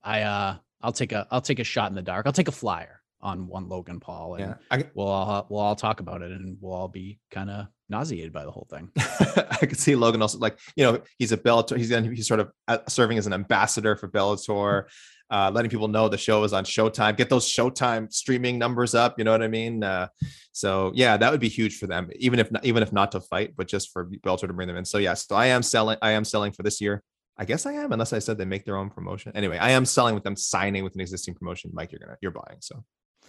I 0.02 0.22
uh, 0.22 0.56
I'll 0.80 0.92
take 0.92 1.12
a 1.12 1.26
I'll 1.30 1.42
take 1.42 1.58
a 1.58 1.64
shot 1.64 1.90
in 1.90 1.94
the 1.94 2.02
dark. 2.02 2.26
I'll 2.26 2.32
take 2.32 2.48
a 2.48 2.52
flyer 2.52 2.95
on 3.20 3.46
one 3.46 3.68
Logan 3.68 4.00
Paul, 4.00 4.34
and 4.34 4.48
yeah, 4.48 4.54
I, 4.70 4.84
we'll 4.94 5.08
all 5.08 5.46
we'll 5.48 5.60
all 5.60 5.76
talk 5.76 6.00
about 6.00 6.22
it, 6.22 6.30
and 6.32 6.56
we'll 6.60 6.74
all 6.74 6.88
be 6.88 7.18
kind 7.30 7.50
of 7.50 7.66
nauseated 7.88 8.32
by 8.32 8.44
the 8.44 8.50
whole 8.50 8.66
thing. 8.70 8.90
I 8.98 9.66
could 9.66 9.78
see 9.78 9.96
Logan 9.96 10.22
also 10.22 10.38
like 10.38 10.58
you 10.76 10.84
know 10.84 11.00
he's 11.18 11.32
a 11.32 11.36
Bellator. 11.36 11.76
He's 11.76 11.88
he's 11.88 12.28
sort 12.28 12.40
of 12.40 12.50
uh, 12.68 12.78
serving 12.88 13.18
as 13.18 13.26
an 13.26 13.32
ambassador 13.32 13.96
for 13.96 14.08
Bellator. 14.08 14.84
Uh, 15.28 15.50
letting 15.52 15.68
people 15.68 15.88
know 15.88 16.08
the 16.08 16.16
show 16.16 16.44
is 16.44 16.52
on 16.52 16.64
Showtime, 16.64 17.16
get 17.16 17.28
those 17.28 17.48
Showtime 17.48 18.12
streaming 18.12 18.60
numbers 18.60 18.94
up. 18.94 19.18
You 19.18 19.24
know 19.24 19.32
what 19.32 19.42
I 19.42 19.48
mean? 19.48 19.82
Uh, 19.82 20.06
so 20.52 20.92
yeah, 20.94 21.16
that 21.16 21.32
would 21.32 21.40
be 21.40 21.48
huge 21.48 21.78
for 21.78 21.88
them, 21.88 22.08
even 22.14 22.38
if 22.38 22.52
not, 22.52 22.64
even 22.64 22.80
if 22.80 22.92
not 22.92 23.10
to 23.12 23.20
fight, 23.20 23.54
but 23.56 23.66
just 23.66 23.92
for 23.92 24.06
Bellator 24.06 24.46
to 24.46 24.52
bring 24.52 24.68
them 24.68 24.76
in. 24.76 24.84
So 24.84 24.98
yeah, 24.98 25.14
so 25.14 25.34
I 25.34 25.46
am 25.46 25.64
selling. 25.64 25.98
I 26.00 26.12
am 26.12 26.24
selling 26.24 26.52
for 26.52 26.62
this 26.62 26.80
year. 26.80 27.02
I 27.38 27.44
guess 27.44 27.66
I 27.66 27.72
am, 27.72 27.92
unless 27.92 28.12
I 28.12 28.18
said 28.18 28.38
they 28.38 28.44
make 28.44 28.64
their 28.64 28.76
own 28.76 28.88
promotion. 28.88 29.32
Anyway, 29.34 29.58
I 29.58 29.70
am 29.70 29.84
selling 29.84 30.14
with 30.14 30.24
them 30.24 30.36
signing 30.36 30.84
with 30.84 30.94
an 30.94 31.00
existing 31.00 31.34
promotion. 31.34 31.70
Mike, 31.74 31.92
you're 31.92 31.98
gonna 31.98 32.16
you're 32.22 32.30
buying. 32.30 32.58
So 32.60 32.84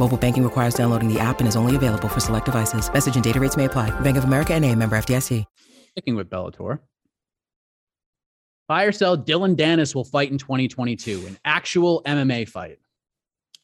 Mobile 0.00 0.16
banking 0.16 0.42
requires 0.42 0.72
downloading 0.72 1.12
the 1.12 1.20
app 1.20 1.40
and 1.40 1.46
is 1.46 1.56
only 1.56 1.76
available 1.76 2.08
for 2.08 2.20
select 2.20 2.46
devices. 2.46 2.90
Message 2.90 3.16
and 3.16 3.22
data 3.22 3.38
rates 3.38 3.56
may 3.58 3.66
apply. 3.66 3.90
Bank 4.00 4.16
of 4.16 4.24
America 4.24 4.54
and 4.54 4.64
a 4.64 4.74
member 4.74 4.96
FDIC. 4.96 5.44
Sticking 5.90 6.16
with 6.16 6.30
Bellator. 6.30 6.78
Buy 8.66 8.84
or 8.84 8.92
sell, 8.92 9.16
Dillon 9.16 9.56
Danis 9.56 9.94
will 9.94 10.04
fight 10.04 10.30
in 10.30 10.38
2022, 10.38 11.26
an 11.26 11.36
actual 11.44 12.02
MMA 12.06 12.48
fight. 12.48 12.78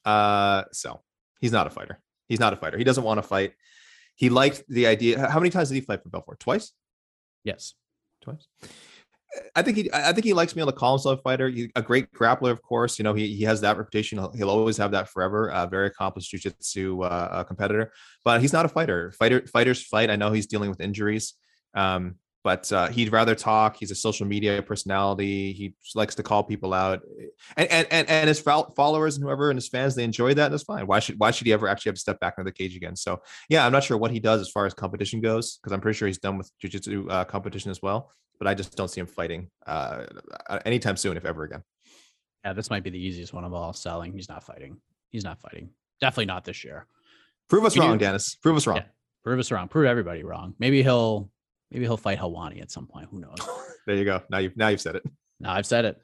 Uh, 0.04 0.64
so 0.72 1.00
he's 1.40 1.52
not 1.52 1.68
a 1.68 1.70
fighter. 1.70 2.00
He's 2.28 2.40
not 2.40 2.52
a 2.52 2.56
fighter. 2.56 2.76
He 2.76 2.84
doesn't 2.84 3.04
want 3.04 3.16
to 3.16 3.22
fight. 3.22 3.54
He 4.14 4.28
liked 4.28 4.62
the 4.68 4.88
idea. 4.88 5.30
How 5.30 5.38
many 5.38 5.48
times 5.48 5.70
did 5.70 5.76
he 5.76 5.80
fight 5.80 6.02
for 6.02 6.10
Bellator? 6.10 6.38
Twice? 6.38 6.72
Yes. 7.44 7.72
Twice. 8.20 8.46
I 9.54 9.62
think 9.62 9.76
he, 9.76 9.90
I 9.92 10.12
think 10.12 10.24
he 10.24 10.32
likes 10.32 10.54
me 10.54 10.62
on 10.62 10.66
the 10.66 10.72
column 10.72 10.98
style 10.98 11.16
fighter. 11.16 11.48
He, 11.48 11.70
a 11.76 11.82
great 11.82 12.12
grappler, 12.12 12.50
of 12.50 12.62
course. 12.62 12.98
You 12.98 13.02
know, 13.04 13.14
he, 13.14 13.34
he 13.34 13.44
has 13.44 13.60
that 13.60 13.76
reputation. 13.76 14.18
He'll, 14.18 14.32
he'll 14.32 14.50
always 14.50 14.76
have 14.76 14.92
that 14.92 15.08
forever. 15.08 15.50
Uh, 15.50 15.66
very 15.66 15.88
accomplished 15.88 16.30
jiu-jitsu 16.30 17.02
uh, 17.02 17.44
competitor, 17.44 17.92
but 18.24 18.40
he's 18.40 18.52
not 18.52 18.64
a 18.64 18.68
fighter. 18.68 19.12
Fighter 19.12 19.46
fighters 19.46 19.82
fight. 19.82 20.10
I 20.10 20.16
know 20.16 20.32
he's 20.32 20.46
dealing 20.46 20.70
with 20.70 20.80
injuries, 20.80 21.34
um, 21.74 22.16
but 22.44 22.70
uh, 22.72 22.88
he'd 22.88 23.12
rather 23.12 23.34
talk. 23.34 23.76
He's 23.76 23.90
a 23.90 23.94
social 23.94 24.26
media 24.26 24.62
personality. 24.62 25.52
He 25.52 25.74
likes 25.94 26.14
to 26.14 26.22
call 26.22 26.44
people 26.44 26.72
out, 26.72 27.02
and 27.56 27.68
and 27.68 27.86
and, 27.90 28.08
and 28.08 28.28
his 28.28 28.40
followers 28.40 29.16
and 29.16 29.24
whoever 29.24 29.50
and 29.50 29.56
his 29.56 29.68
fans 29.68 29.94
they 29.96 30.04
enjoy 30.04 30.34
that. 30.34 30.50
That's 30.50 30.62
fine. 30.62 30.86
Why 30.86 31.00
should 31.00 31.18
why 31.18 31.32
should 31.32 31.46
he 31.46 31.52
ever 31.52 31.68
actually 31.68 31.90
have 31.90 31.96
to 31.96 32.00
step 32.00 32.20
back 32.20 32.34
into 32.38 32.48
the 32.48 32.54
cage 32.54 32.76
again? 32.76 32.96
So 32.96 33.20
yeah, 33.48 33.66
I'm 33.66 33.72
not 33.72 33.84
sure 33.84 33.98
what 33.98 34.12
he 34.12 34.20
does 34.20 34.40
as 34.40 34.48
far 34.48 34.66
as 34.66 34.72
competition 34.72 35.20
goes 35.20 35.56
because 35.56 35.72
I'm 35.72 35.80
pretty 35.80 35.98
sure 35.98 36.06
he's 36.06 36.18
done 36.18 36.38
with 36.38 36.50
jiu-jitsu 36.60 37.08
uh, 37.10 37.24
competition 37.24 37.70
as 37.70 37.82
well 37.82 38.12
but 38.38 38.48
I 38.48 38.54
just 38.54 38.76
don't 38.76 38.88
see 38.88 39.00
him 39.00 39.06
fighting 39.06 39.48
uh, 39.66 40.04
anytime 40.64 40.96
soon, 40.96 41.16
if 41.16 41.24
ever 41.24 41.44
again. 41.44 41.62
Yeah, 42.44 42.52
this 42.52 42.70
might 42.70 42.84
be 42.84 42.90
the 42.90 42.98
easiest 42.98 43.32
one 43.32 43.44
of 43.44 43.52
all. 43.52 43.72
Selling, 43.72 44.12
he's 44.12 44.28
not 44.28 44.44
fighting. 44.44 44.76
He's 45.10 45.24
not 45.24 45.40
fighting. 45.40 45.70
Definitely 46.00 46.26
not 46.26 46.44
this 46.44 46.64
year. 46.64 46.86
Prove 47.48 47.64
us 47.64 47.76
wrong, 47.76 47.98
do, 47.98 48.04
Danis. 48.04 48.40
Prove 48.40 48.56
us 48.56 48.66
wrong. 48.66 48.78
Yeah. 48.78 48.84
Prove 49.24 49.38
us 49.38 49.50
wrong. 49.50 49.68
Prove 49.68 49.86
everybody 49.86 50.22
wrong. 50.22 50.54
Maybe 50.58 50.82
he'll 50.82 51.30
maybe 51.70 51.84
he'll 51.84 51.96
fight 51.96 52.18
Helwani 52.18 52.60
at 52.60 52.70
some 52.70 52.86
point. 52.86 53.08
Who 53.10 53.20
knows? 53.20 53.36
there 53.86 53.96
you 53.96 54.04
go. 54.04 54.22
Now 54.30 54.38
you've 54.38 54.56
now 54.56 54.68
you've 54.68 54.80
said 54.80 54.96
it. 54.96 55.04
Now 55.40 55.52
I've 55.52 55.66
said 55.66 55.84
it. 55.84 56.00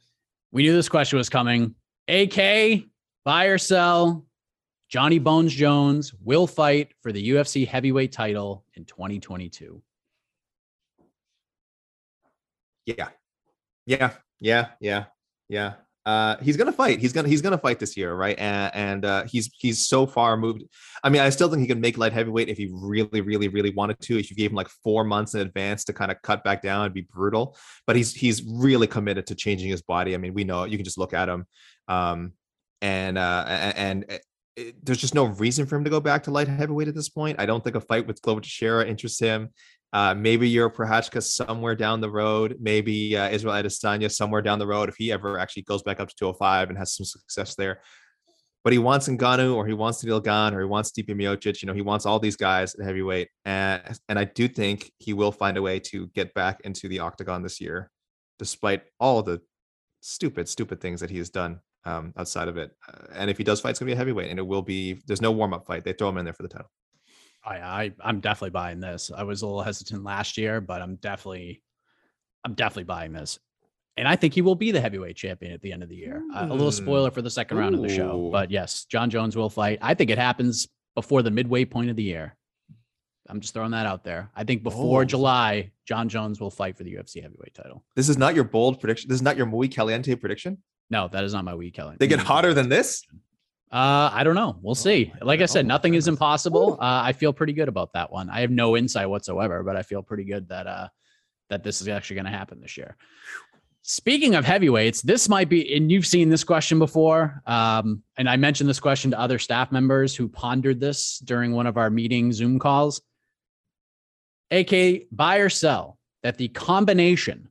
We 0.51 0.63
knew 0.63 0.73
this 0.73 0.89
question 0.89 1.19
was 1.19 1.29
coming. 1.29 1.75
AK, 2.09 2.85
buy 3.25 3.47
or 3.47 3.59
sell. 3.59 4.27
Johnny 4.89 5.19
Bones 5.19 5.55
Jones 5.55 6.13
will 6.23 6.47
fight 6.47 6.93
for 7.01 7.13
the 7.13 7.31
UFC 7.31 7.67
heavyweight 7.67 8.13
title 8.13 8.65
in 8.75 8.85
2022. 8.85 9.81
Yeah. 12.87 13.09
Yeah. 13.87 14.13
Yeah. 14.41 14.69
Yeah. 14.81 15.05
Yeah. 15.49 15.75
Uh, 16.05 16.37
he's 16.43 16.57
gonna 16.57 16.73
fight. 16.73 16.99
He's 16.99 17.13
gonna 17.13 17.29
he's 17.29 17.43
gonna 17.43 17.59
fight 17.59 17.79
this 17.79 17.97
year, 17.97 18.13
right? 18.15 18.37
And 18.37 18.75
and 18.75 19.05
uh, 19.05 19.25
he's 19.25 19.53
he's 19.57 19.87
so 19.87 20.05
far 20.05 20.37
moved. 20.37 20.65
I 21.05 21.09
mean, 21.11 21.23
I 21.23 21.31
still 21.31 21.49
think 21.49 21.61
he 21.61 21.69
can 21.69 21.81
make 21.81 21.97
light 21.97 22.13
heavyweight 22.13 22.49
if 22.49 22.59
he 22.59 22.69
really, 22.73 23.21
really, 23.21 23.47
really 23.47 23.71
wanted 23.71 24.01
to. 24.01 24.19
If 24.19 24.29
you 24.29 24.37
gave 24.37 24.51
him 24.51 24.57
like 24.57 24.69
four 24.69 25.05
months 25.05 25.35
in 25.35 25.43
advance 25.43 25.85
to 25.85 25.93
kind 25.93 26.11
of 26.11 26.21
cut 26.23 26.43
back 26.43 26.61
down 26.61 26.87
and 26.87 26.95
be 26.95 27.03
brutal, 27.03 27.57
but 27.87 27.95
he's 27.95 28.13
he's 28.13 28.43
really 28.43 28.89
committed 28.89 29.29
to 29.29 29.37
changing 29.37 29.69
his 29.71 29.83
body. 29.83 30.15
I 30.15 30.19
mean, 30.19 30.35
we 30.35 30.43
know 30.43 30.65
you 30.65 30.77
can 30.77 30.85
just 30.85 30.99
look 30.99 31.15
at 31.15 31.29
him, 31.29 31.47
um, 31.87 32.33
and 32.81 33.17
uh, 33.17 33.45
and. 33.49 34.05
and 34.11 34.21
it, 34.57 34.85
there's 34.85 34.99
just 35.01 35.15
no 35.15 35.25
reason 35.25 35.65
for 35.65 35.77
him 35.77 35.85
to 35.85 35.89
go 35.89 35.99
back 35.99 36.25
to 36.25 36.31
light 36.31 36.47
heavyweight 36.47 36.87
at 36.87 36.95
this 36.95 37.09
point. 37.09 37.41
I 37.41 37.47
don't 37.47 37.65
think 37.65 37.75
a 37.75 37.81
fight 37.81 38.07
with 38.07 38.21
Glover 38.21 38.43
Teixeira 38.43 38.87
interests 38.87 39.19
him. 39.19 39.49
Uh, 39.93 40.15
maybe 40.15 40.51
Jiri 40.51 40.73
Prochazka 40.75 41.23
somewhere 41.23 41.75
down 41.75 42.01
the 42.01 42.11
road. 42.11 42.57
Maybe 42.61 43.17
uh, 43.17 43.29
Israel 43.29 43.55
Adesanya 43.55 44.11
somewhere 44.11 44.41
down 44.41 44.59
the 44.59 44.67
road 44.67 44.89
if 44.89 44.97
he 44.97 45.13
ever 45.13 45.39
actually 45.39 45.65
goes 45.65 45.83
back 45.83 46.01
up 46.01 46.09
to 46.09 46.15
205 46.17 46.71
and 46.71 46.79
has 46.79 46.95
some 46.95 47.05
success 47.05 47.55
there. 47.55 47.81
But 48.65 48.73
he 48.73 48.79
wants 48.79 49.09
Ngannou 49.09 49.55
or 49.55 49.67
he 49.67 49.75
wants 49.75 50.03
Ciryl 50.03 50.23
Gane 50.23 50.55
or 50.55 50.61
he 50.61 50.67
wants 50.67 50.93
Stipe 50.93 51.09
Miocic. 51.09 51.63
You 51.63 51.67
know, 51.67 51.75
he 51.75 51.83
wants 51.83 52.07
all 52.07 52.21
these 52.21 52.37
guys 52.37 52.75
at 52.75 52.87
heavyweight. 52.87 53.29
And, 53.45 53.83
and 54.09 54.19
I 54.19 54.25
do 54.25 54.47
think 54.49 54.91
he 54.99 55.13
will 55.13 55.33
find 55.33 55.57
a 55.57 55.63
way 55.63 55.81
to 55.81 56.07
get 56.09 56.33
back 56.33 56.61
into 56.63 56.89
the 56.89 57.01
octagon 57.01 57.43
this 57.43 57.61
year, 57.61 57.91
despite 58.39 58.85
all 59.01 59.23
the 59.23 59.41
stupid, 60.01 60.49
stupid 60.49 60.81
things 60.81 61.01
that 61.01 61.11
he 61.11 61.19
has 61.19 61.29
done 61.29 61.61
um, 61.85 62.15
outside 62.17 62.49
of 62.49 62.57
it. 62.57 62.71
Uh, 62.89 63.07
and 63.15 63.29
if 63.29 63.37
he 63.37 63.45
does 63.45 63.61
fight, 63.61 63.71
it's 63.71 63.81
going 63.81 63.89
to 63.89 63.91
be 63.91 63.95
a 63.95 63.99
heavyweight 63.99 64.31
and 64.31 64.39
it 64.39 64.47
will 64.47 64.63
be, 64.63 65.03
there's 65.07 65.21
no 65.21 65.33
warm 65.33 65.53
up 65.53 65.67
fight. 65.67 65.85
They 65.85 65.93
throw 65.93 66.09
him 66.09 66.19
in 66.19 66.25
there 66.25 66.35
for 66.35 66.45
the 66.45 66.49
title. 66.49 66.71
I, 67.45 67.57
I 67.59 67.93
I'm 68.05 68.21
definitely 68.21 68.51
buying 68.51 68.81
this. 68.81 69.11
I 69.15 69.23
was 69.25 69.43
a 69.43 69.47
little 69.47 69.63
hesitant 69.63 70.05
last 70.05 70.37
year, 70.39 70.61
but 70.61 70.81
I'm 70.83 70.97
definitely 70.97 71.63
I'm 72.45 72.55
definitely 72.55 72.85
buying 72.85 73.13
this. 73.13 73.39
And 73.97 74.09
I 74.09 74.17
think 74.17 74.33
he 74.35 74.41
will 74.43 74.55
be 74.55 74.71
the 74.71 74.81
heavyweight 74.81 75.17
champion 75.17 75.53
at 75.53 75.61
the 75.61 75.73
end 75.73 75.83
of 75.83 75.89
the 75.89 75.97
year. 75.97 76.23
Uh, 76.35 76.47
a 76.49 76.53
little 76.55 76.71
Hmm. 76.71 76.85
spoiler 76.85 77.11
for 77.11 77.21
the 77.23 77.31
second 77.31 77.59
round 77.59 77.75
of 77.75 77.83
the 77.83 77.89
show, 77.89 78.31
but 78.33 78.51
yes, 78.51 78.85
Jon 78.87 79.11
Jones 79.11 79.37
will 79.37 79.51
fight. 79.51 79.79
I 79.83 79.95
think 79.95 80.11
it 80.11 80.19
happens 80.19 80.67
before 80.95 81.23
the 81.23 81.31
midway 81.31 81.65
point 81.65 81.91
of 81.91 81.97
the 81.97 82.03
year. 82.03 82.37
I'm 83.29 83.41
just 83.41 83.55
throwing 83.55 83.71
that 83.73 83.87
out 83.87 84.03
there. 84.03 84.31
I 84.35 84.45
think 84.45 84.63
before 84.63 85.03
Oh. 85.03 85.05
July, 85.05 85.71
Jon 85.87 86.09
Jones 86.09 86.41
will 86.41 86.51
fight 86.51 86.77
for 86.77 86.85
the 86.85 86.95
UFC 86.95 87.21
heavyweight 87.23 87.55
title. 87.55 87.85
This 87.95 88.09
is 88.09 88.19
not 88.19 88.35
your 88.35 88.45
bold 88.45 88.81
prediction. 88.81 89.09
This 89.09 89.17
is 89.17 89.23
not 89.23 89.37
your 89.37 89.47
muy 89.47 89.69
caliente 89.69 90.15
prediction. 90.17 90.59
No, 90.91 91.09
that 91.09 91.23
is 91.25 91.33
not 91.33 91.45
my 91.45 91.55
week, 91.55 91.75
Kelly. 91.75 91.97
They 91.99 92.09
get 92.09 92.19
hotter 92.19 92.53
than 92.53 92.69
this. 92.69 93.03
Uh, 93.73 94.11
I 94.13 94.23
don't 94.23 94.35
know. 94.35 94.59
We'll 94.61 94.75
see. 94.75 95.11
my 95.21 95.27
Like 95.27 95.41
I 95.41 95.47
said, 95.47 95.65
Oh 95.65 95.69
nothing 95.69 95.95
is 95.95 96.07
impossible. 96.07 96.75
Uh, 96.75 97.01
I 97.05 97.13
feel 97.13 97.33
pretty 97.33 97.55
good 97.55 97.69
about 97.69 97.95
that 97.95 98.13
one. 98.13 98.29
I 98.29 98.41
have 98.41 98.51
no 98.51 98.77
insight 98.77 99.09
whatsoever, 99.09 99.63
but 99.63 99.77
I 99.77 99.83
feel 99.83 100.03
pretty 100.03 100.25
good 100.25 100.49
that 100.51 100.67
uh 100.67 100.89
that 101.49 101.63
this 101.63 101.81
is 101.81 101.89
actually 101.89 102.15
going 102.15 102.25
to 102.25 102.31
happen 102.31 102.61
this 102.61 102.77
year. 102.77 102.97
Speaking 103.83 104.35
of 104.37 104.45
heavyweights, 104.45 105.03
this 105.03 105.29
might 105.29 105.49
be, 105.49 105.75
and 105.75 105.91
you've 105.91 106.07
seen 106.07 106.31
this 106.31 106.45
question 106.45 106.79
before. 106.79 107.43
Um, 107.47 108.03
and 108.17 108.29
I 108.29 108.37
mentioned 108.37 108.71
this 108.71 108.81
question 108.81 109.11
to 109.11 109.21
other 109.21 109.39
staff 109.39 109.71
members 109.71 110.17
who 110.17 110.29
pondered 110.29 110.81
this 110.81 111.19
during 111.19 111.53
one 111.53 111.67
of 111.67 111.77
our 111.77 111.91
meeting 111.91 112.33
Zoom 112.33 112.59
calls. 112.59 113.03
AK, 114.51 115.09
buy 115.11 115.39
or 115.39 115.49
sell 115.49 115.99
that 116.23 116.39
the 116.39 116.49
combination 116.49 117.51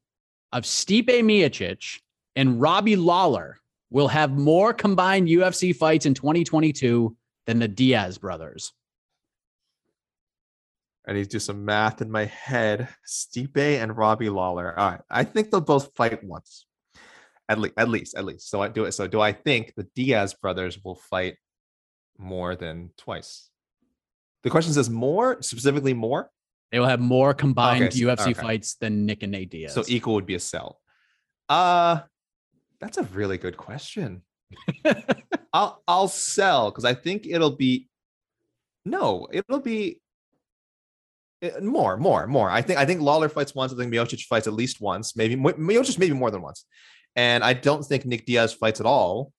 of 0.51 0.63
Stipe 0.63 1.09
Miocic 1.09 1.99
and 2.35 2.61
Robbie 2.61 2.95
Lawler 2.95 3.60
will 3.91 4.07
have 4.07 4.31
more 4.31 4.73
combined 4.73 5.27
UFC 5.27 5.75
fights 5.75 6.05
in 6.07 6.13
2022 6.15 7.15
than 7.45 7.59
the 7.59 7.67
Diaz 7.67 8.17
brothers. 8.17 8.71
I 11.07 11.13
need 11.13 11.23
to 11.25 11.29
do 11.29 11.39
some 11.39 11.65
math 11.65 12.01
in 12.01 12.09
my 12.09 12.25
head. 12.25 12.87
Stipe 13.07 13.57
and 13.57 13.95
Robbie 13.95 14.29
Lawler. 14.29 14.77
All 14.77 14.91
right, 14.91 15.01
I 15.09 15.23
think 15.23 15.51
they'll 15.51 15.59
both 15.61 15.93
fight 15.95 16.23
once, 16.23 16.65
at 17.49 17.59
least. 17.59 17.73
At 17.77 17.89
least, 17.89 18.15
at 18.15 18.23
least. 18.25 18.49
So 18.49 18.61
I 18.61 18.67
do 18.69 18.85
it. 18.85 18.93
So 18.93 19.07
do 19.07 19.19
I 19.19 19.33
think 19.33 19.73
the 19.75 19.87
Diaz 19.95 20.33
brothers 20.35 20.79
will 20.83 20.95
fight 20.95 21.35
more 22.17 22.55
than 22.55 22.91
twice? 22.97 23.49
The 24.43 24.49
question 24.51 24.73
says 24.73 24.89
more, 24.89 25.41
specifically 25.41 25.93
more. 25.93 26.29
They 26.71 26.79
will 26.79 26.87
have 26.87 27.01
more 27.01 27.33
combined 27.33 27.83
Okay, 27.85 27.99
so- 27.99 28.05
UFC 28.07 28.31
okay. 28.31 28.33
fights 28.33 28.75
than 28.75 29.05
Nick 29.05 29.23
and 29.23 29.31
Nate 29.31 29.49
Diaz. 29.49 29.73
So 29.73 29.83
equal 29.87 30.13
would 30.13 30.25
be 30.25 30.35
a 30.35 30.39
sell. 30.39 30.79
Uh 31.49 32.01
that's 32.81 32.97
a 32.97 33.03
really 33.03 33.37
good 33.37 33.55
question. 33.55 34.23
I'll 35.53 35.81
I'll 35.87 36.07
sell 36.07 36.71
because 36.71 36.83
I 36.85 36.93
think 36.93 37.25
it'll 37.27 37.55
be 37.55 37.87
no, 38.85 39.27
it'll 39.31 39.59
be 39.59 40.01
uh, 41.43 41.61
more, 41.61 41.97
more, 41.97 42.27
more. 42.27 42.49
I 42.49 42.61
think 42.61 42.79
I 42.79 42.85
think 42.85 43.01
Lawler 43.01 43.29
fights 43.29 43.55
once. 43.55 43.71
I 43.71 43.77
think 43.77 43.93
Miocic 43.93 44.23
fights 44.25 44.47
at 44.47 44.53
least 44.53 44.81
once, 44.81 45.15
maybe 45.15 45.35
Miocic 45.35 45.97
maybe 45.99 46.13
more 46.13 46.31
than 46.31 46.41
once. 46.41 46.65
And 47.15 47.43
I 47.43 47.53
don't 47.53 47.83
think 47.83 48.05
Nick 48.05 48.25
Diaz 48.25 48.53
fights 48.53 48.79
at 48.79 48.85
all. 48.85 49.31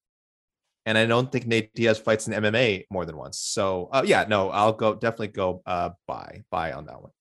And 0.84 0.98
I 0.98 1.06
don't 1.06 1.30
think 1.30 1.46
Nate 1.46 1.72
Diaz 1.74 1.98
fights 1.98 2.26
in 2.26 2.34
MMA 2.34 2.86
more 2.90 3.06
than 3.06 3.16
once. 3.16 3.38
So 3.38 3.88
uh, 3.92 4.02
yeah, 4.04 4.24
no, 4.28 4.50
I'll 4.50 4.72
go 4.72 4.94
definitely 4.94 5.28
go 5.28 5.62
uh 5.64 5.90
buy 6.06 6.42
buy 6.50 6.72
on 6.72 6.86
that 6.86 7.00
one. 7.00 7.12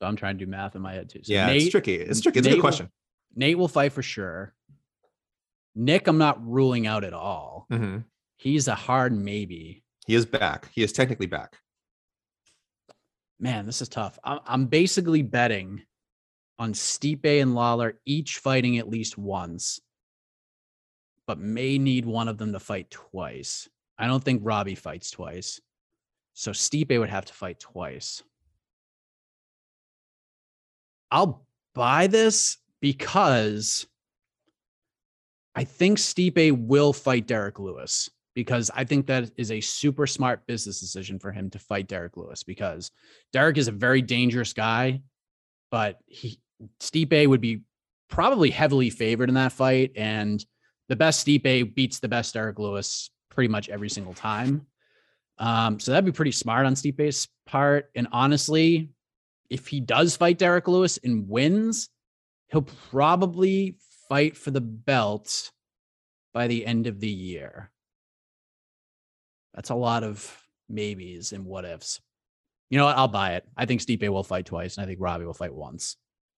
So 0.00 0.06
I'm 0.06 0.16
trying 0.16 0.38
to 0.38 0.44
do 0.44 0.50
math 0.50 0.74
in 0.74 0.82
my 0.82 0.94
head 0.94 1.10
too. 1.10 1.20
So 1.22 1.32
yeah, 1.32 1.46
Nate, 1.46 1.62
it's 1.62 1.70
tricky. 1.70 1.96
It's 1.96 2.20
tricky. 2.20 2.38
It's 2.38 2.46
a 2.46 2.50
Nate 2.50 2.56
good 2.56 2.58
will- 2.58 2.62
question. 2.62 2.90
Nate 3.34 3.58
will 3.58 3.68
fight 3.68 3.92
for 3.92 4.02
sure. 4.02 4.54
Nick, 5.78 6.08
I'm 6.08 6.18
not 6.18 6.44
ruling 6.44 6.88
out 6.88 7.04
at 7.04 7.12
all. 7.12 7.68
Mhm. 7.70 8.04
He's 8.36 8.66
a 8.66 8.74
hard 8.74 9.12
maybe. 9.12 9.84
He 10.06 10.14
is 10.16 10.26
back. 10.26 10.68
He 10.72 10.82
is 10.82 10.92
technically 10.92 11.26
back. 11.26 11.56
Man, 13.38 13.64
this 13.64 13.80
is 13.80 13.88
tough. 13.88 14.18
I'm, 14.24 14.40
I'm 14.44 14.66
basically 14.66 15.22
betting 15.22 15.84
on 16.58 16.72
Stipe 16.72 17.40
and 17.40 17.54
Lawler 17.54 18.00
each 18.04 18.38
fighting 18.38 18.78
at 18.78 18.88
least 18.88 19.16
once, 19.16 19.80
but 21.28 21.38
may 21.38 21.78
need 21.78 22.04
one 22.04 22.26
of 22.26 22.38
them 22.38 22.52
to 22.54 22.58
fight 22.58 22.90
twice. 22.90 23.68
I 23.96 24.08
don't 24.08 24.22
think 24.24 24.40
Robbie 24.44 24.74
fights 24.74 25.12
twice. 25.12 25.60
So 26.32 26.50
Stipe 26.50 26.98
would 26.98 27.08
have 27.10 27.26
to 27.26 27.32
fight 27.34 27.60
twice. 27.60 28.20
I'll 31.12 31.46
buy 31.72 32.08
this 32.08 32.56
because 32.80 33.86
I 35.58 35.64
think 35.64 35.98
Stipe 35.98 36.52
will 36.68 36.92
fight 36.92 37.26
Derrick 37.26 37.58
Lewis 37.58 38.08
because 38.36 38.70
I 38.76 38.84
think 38.84 39.08
that 39.08 39.32
is 39.36 39.50
a 39.50 39.60
super 39.60 40.06
smart 40.06 40.46
business 40.46 40.78
decision 40.78 41.18
for 41.18 41.32
him 41.32 41.50
to 41.50 41.58
fight 41.58 41.88
Derrick 41.88 42.16
Lewis 42.16 42.44
because 42.44 42.92
Derrick 43.32 43.58
is 43.58 43.66
a 43.66 43.72
very 43.72 44.00
dangerous 44.00 44.52
guy, 44.52 45.02
but 45.72 45.98
he 46.06 46.38
Stipe 46.78 47.26
would 47.26 47.40
be 47.40 47.62
probably 48.08 48.50
heavily 48.50 48.88
favored 48.88 49.28
in 49.28 49.34
that 49.34 49.50
fight, 49.50 49.90
and 49.96 50.46
the 50.88 50.94
best 50.94 51.26
Stipe 51.26 51.74
beats 51.74 51.98
the 51.98 52.06
best 52.06 52.34
Derrick 52.34 52.60
Lewis 52.60 53.10
pretty 53.28 53.48
much 53.48 53.68
every 53.68 53.90
single 53.90 54.14
time. 54.14 54.64
Um, 55.38 55.80
so 55.80 55.90
that'd 55.90 56.04
be 56.04 56.12
pretty 56.12 56.30
smart 56.30 56.66
on 56.66 56.74
Stipe's 56.74 57.26
part. 57.46 57.90
And 57.96 58.06
honestly, 58.12 58.90
if 59.50 59.66
he 59.66 59.80
does 59.80 60.14
fight 60.14 60.38
Derrick 60.38 60.68
Lewis 60.68 61.00
and 61.02 61.28
wins, 61.28 61.88
he'll 62.52 62.62
probably 62.62 63.74
fight 64.08 64.36
for 64.36 64.50
the 64.50 64.60
belt 64.60 65.52
by 66.32 66.46
the 66.46 66.66
end 66.66 66.86
of 66.86 67.00
the 67.00 67.08
year. 67.08 67.70
That's 69.54 69.70
a 69.70 69.74
lot 69.74 70.04
of 70.04 70.44
maybes 70.68 71.32
and 71.32 71.44
what 71.44 71.64
ifs. 71.64 72.00
You 72.70 72.78
know 72.78 72.84
what? 72.84 72.96
I'll 72.96 73.08
buy 73.08 73.34
it. 73.34 73.44
I 73.56 73.64
think 73.64 73.80
Stipe 73.80 74.08
will 74.08 74.22
fight 74.22 74.46
twice, 74.46 74.76
and 74.76 74.84
I 74.84 74.86
think 74.86 75.00
Robbie 75.00 75.24
will 75.24 75.34
fight 75.34 75.54
once, 75.54 75.96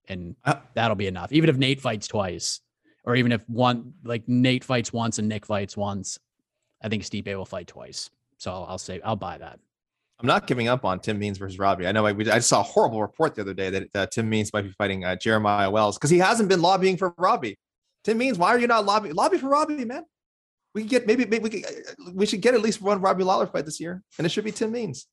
and 0.09 0.37
Uh, 0.45 0.61
that'll 0.75 0.97
be 0.97 1.09
enough. 1.09 1.33
Even 1.33 1.51
if 1.51 1.57
Nate 1.57 1.81
fights 1.81 2.07
twice, 2.07 2.61
or 3.05 3.17
even 3.17 3.33
if 3.33 3.47
one 3.49 3.95
like 4.05 4.29
Nate 4.29 4.65
fights 4.65 4.93
once 4.93 5.19
and 5.19 5.29
Nick 5.29 5.45
fights 5.45 5.77
once, 5.77 6.19
I 6.83 6.89
think 6.89 7.03
Stipe 7.03 7.35
will 7.35 7.45
fight 7.45 7.67
twice. 7.67 8.11
So 8.39 8.53
I'll, 8.53 8.67
I'll 8.71 8.79
say 8.79 9.01
I'll 9.03 9.17
buy 9.17 9.39
that. 9.39 9.59
I'm 10.21 10.27
not 10.27 10.47
giving 10.47 10.69
up 10.69 10.85
on 10.85 11.01
Tim 11.01 11.19
Means 11.19 11.39
versus 11.39 11.59
Robbie. 11.59 11.87
I 11.87 11.93
know 11.93 12.05
I, 12.05 12.13
we, 12.13 12.31
I 12.31 12.41
saw 12.41 12.61
a 12.61 12.65
horrible 12.65 13.01
report 13.01 13.35
the 13.35 13.41
other 13.41 13.55
day 13.55 13.71
that 13.71 13.89
uh, 13.95 14.07
Tim 14.07 14.29
Means 14.29 14.53
might 14.53 14.63
be 14.63 14.73
fighting 14.73 15.05
uh, 15.05 15.17
Jeremiah 15.17 15.71
Wells 15.71 15.97
because 15.97 16.11
he 16.11 16.19
hasn't 16.19 16.49
been 16.49 16.61
lobbying 16.61 16.99
for 16.99 17.15
Robbie. 17.17 17.59
Tim 18.05 18.19
Means, 18.19 18.39
why 18.39 18.49
are 18.49 18.59
you 18.59 18.67
not 18.67 18.85
lobbying? 18.85 19.15
Lobby 19.15 19.39
for 19.39 19.49
Robbie, 19.49 19.85
man. 19.85 20.05
We 20.75 20.83
can 20.83 20.89
get 20.89 21.07
maybe, 21.07 21.25
maybe 21.25 21.43
we, 21.43 21.51
could, 21.51 21.65
uh, 21.65 22.11
we 22.15 22.27
should 22.27 22.43
get 22.43 22.55
at 22.55 22.61
least 22.61 22.83
one 22.83 23.01
Robbie 23.01 23.25
Lawler 23.25 23.47
fight 23.47 23.65
this 23.65 23.81
year, 23.81 24.03
and 24.19 24.27
it 24.27 24.31
should 24.31 24.45
be 24.45 24.53
Tim 24.53 24.73
Means. 24.73 25.07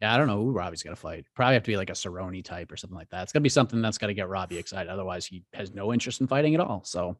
Yeah, 0.00 0.14
I 0.14 0.16
don't 0.16 0.26
know 0.26 0.42
who 0.42 0.50
Robbie's 0.50 0.82
gonna 0.82 0.96
fight. 0.96 1.26
Probably 1.34 1.54
have 1.54 1.62
to 1.64 1.70
be 1.70 1.76
like 1.76 1.90
a 1.90 1.94
Cerrone 1.94 2.42
type 2.42 2.72
or 2.72 2.76
something 2.76 2.96
like 2.96 3.10
that. 3.10 3.22
It's 3.22 3.32
gonna 3.32 3.42
be 3.42 3.50
something 3.50 3.82
that's 3.82 3.98
gonna 3.98 4.14
get 4.14 4.30
Robbie 4.30 4.56
excited. 4.56 4.90
Otherwise, 4.90 5.26
he 5.26 5.44
has 5.52 5.74
no 5.74 5.92
interest 5.92 6.22
in 6.22 6.26
fighting 6.26 6.54
at 6.54 6.60
all. 6.60 6.82
So 6.84 7.18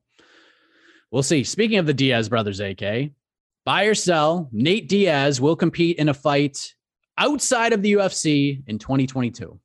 we'll 1.11 1.23
see. 1.23 1.45
Speaking 1.45 1.77
of 1.77 1.85
the 1.85 1.93
Diaz 1.93 2.31
brothers, 2.31 2.61
AK, 2.61 3.11
buy 3.67 3.85
or 3.85 3.95
sell, 3.95 4.49
Nate 4.51 4.89
Diaz 4.89 5.43
will 5.43 5.57
compete 5.57 5.99
in 5.99 6.09
a 6.09 6.15
fight. 6.15 6.75
Outside 7.21 7.73
of 7.73 7.83
the 7.83 7.93
UFC 7.93 8.63
in 8.67 8.79
2022? 8.79 9.61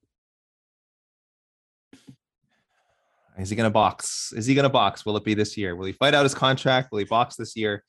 Is 3.38 3.50
he 3.50 3.56
going 3.56 3.68
to 3.68 3.74
box? 3.74 4.34
Is 4.36 4.46
he 4.46 4.54
going 4.54 4.64
to 4.64 4.70
box? 4.70 5.06
Will 5.06 5.18
it 5.18 5.24
be 5.24 5.34
this 5.34 5.58
year? 5.58 5.76
Will 5.76 5.86
he 5.86 5.92
fight 5.92 6.14
out 6.14 6.24
his 6.24 6.36
contract? 6.36 6.92
Will 6.92 7.00
he 7.00 7.06
box 7.06 7.36
this 7.36 7.56
year? 7.56 7.84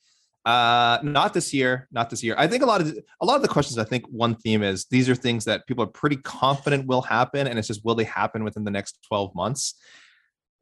Uh, 0.45 0.99
not 1.03 1.33
this 1.33 1.53
year. 1.53 1.87
Not 1.91 2.09
this 2.09 2.23
year. 2.23 2.35
I 2.37 2.47
think 2.47 2.63
a 2.63 2.65
lot 2.65 2.81
of 2.81 2.97
a 3.21 3.25
lot 3.25 3.35
of 3.35 3.41
the 3.41 3.47
questions. 3.47 3.77
I 3.77 3.83
think 3.83 4.05
one 4.09 4.35
theme 4.35 4.63
is 4.63 4.85
these 4.85 5.09
are 5.09 5.15
things 5.15 5.45
that 5.45 5.67
people 5.67 5.83
are 5.83 5.87
pretty 5.87 6.17
confident 6.17 6.87
will 6.87 7.01
happen, 7.01 7.47
and 7.47 7.59
it's 7.59 7.67
just 7.67 7.83
will 7.83 7.95
they 7.95 8.05
happen 8.05 8.43
within 8.43 8.63
the 8.63 8.71
next 8.71 8.99
twelve 9.07 9.35
months? 9.35 9.75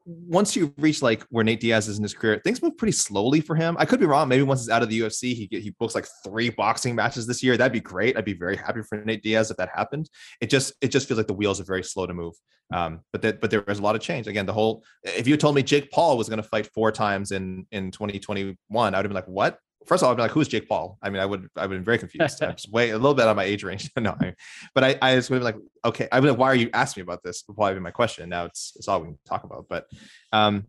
Once 0.06 0.56
you 0.56 0.74
reach 0.78 1.02
like 1.02 1.24
where 1.30 1.44
Nate 1.44 1.60
Diaz 1.60 1.88
is 1.88 1.98
in 1.98 2.04
his 2.04 2.14
career, 2.14 2.40
things 2.44 2.62
move 2.62 2.78
pretty 2.78 2.92
slowly 2.92 3.42
for 3.42 3.56
him. 3.56 3.76
I 3.80 3.86
could 3.86 4.00
be 4.00 4.06
wrong. 4.06 4.28
Maybe 4.28 4.44
once 4.44 4.62
he's 4.62 4.70
out 4.70 4.84
of 4.84 4.90
the 4.90 5.00
UFC, 5.00 5.34
he 5.34 5.48
get, 5.48 5.64
he 5.64 5.72
books 5.72 5.96
like 5.96 6.08
three 6.24 6.50
boxing 6.50 6.94
matches 6.96 7.26
this 7.26 7.42
year. 7.42 7.58
That'd 7.58 7.74
be 7.74 7.80
great. 7.80 8.16
I'd 8.16 8.26
be 8.26 8.34
very 8.34 8.56
happy 8.56 8.82
for 8.84 9.04
Nate 9.04 9.24
Diaz 9.24 9.50
if 9.50 9.58
that 9.58 9.70
happened. 9.74 10.10
It 10.42 10.50
just 10.50 10.74
it 10.82 10.90
just 10.90 11.08
feels 11.08 11.18
like 11.18 11.28
the 11.28 11.34
wheels 11.34 11.60
are 11.60 11.66
very 11.66 11.84
slow 11.84 12.06
to 12.06 12.14
move. 12.14 12.36
Um, 12.74 13.02
but 13.12 13.22
that 13.24 13.42
but 13.42 13.50
there 13.50 13.64
was 13.68 13.80
a 13.80 13.82
lot 13.82 13.96
of 13.96 14.02
change. 14.02 14.28
Again, 14.28 14.46
the 14.46 14.54
whole 14.54 14.84
if 15.04 15.28
you 15.28 15.38
told 15.38 15.56
me 15.56 15.64
Jake 15.64 15.92
Paul 15.92 16.18
was 16.18 16.30
going 16.30 16.42
to 16.42 16.48
fight 16.48 16.70
four 16.74 16.92
times 16.92 17.32
in 17.32 17.66
in 17.72 17.92
2021, 17.92 18.58
I 18.72 18.84
would 18.86 18.94
have 18.94 19.04
been 19.04 19.14
like, 19.14 19.28
what? 19.28 19.60
First 19.86 20.02
of 20.02 20.08
all, 20.08 20.12
I'd 20.12 20.18
be 20.18 20.22
like, 20.22 20.32
who's 20.32 20.48
Jake 20.48 20.68
Paul? 20.68 20.98
I 21.02 21.10
mean, 21.10 21.22
I 21.22 21.26
would, 21.26 21.50
I 21.56 21.62
would 21.62 21.62
have 21.62 21.70
been 21.70 21.84
very 21.84 21.98
confused. 21.98 22.44
I'm 22.44 22.56
just 22.56 22.72
way 22.72 22.90
a 22.90 22.98
little 22.98 23.14
bit 23.14 23.28
on 23.28 23.36
my 23.36 23.44
age 23.44 23.64
range. 23.64 23.90
no, 23.98 24.16
I 24.20 24.34
but 24.74 24.84
I, 24.84 24.98
I 25.02 25.16
would 25.16 25.28
been 25.28 25.44
like, 25.44 25.58
okay, 25.84 26.08
I 26.12 26.20
mean, 26.20 26.30
like, 26.32 26.40
why 26.40 26.48
are 26.48 26.56
you 26.56 26.70
asking 26.74 27.02
me 27.02 27.04
about 27.04 27.24
this? 27.24 27.44
Would 27.48 27.56
probably 27.56 27.76
be 27.76 27.80
my 27.80 27.92
question. 27.92 28.30
Now 28.30 28.46
it's, 28.46 28.74
it's 28.76 28.88
all 28.88 29.02
we 29.02 29.08
can 29.08 29.18
talk 29.26 29.44
about. 29.44 29.68
But, 29.70 29.88
um, 30.32 30.68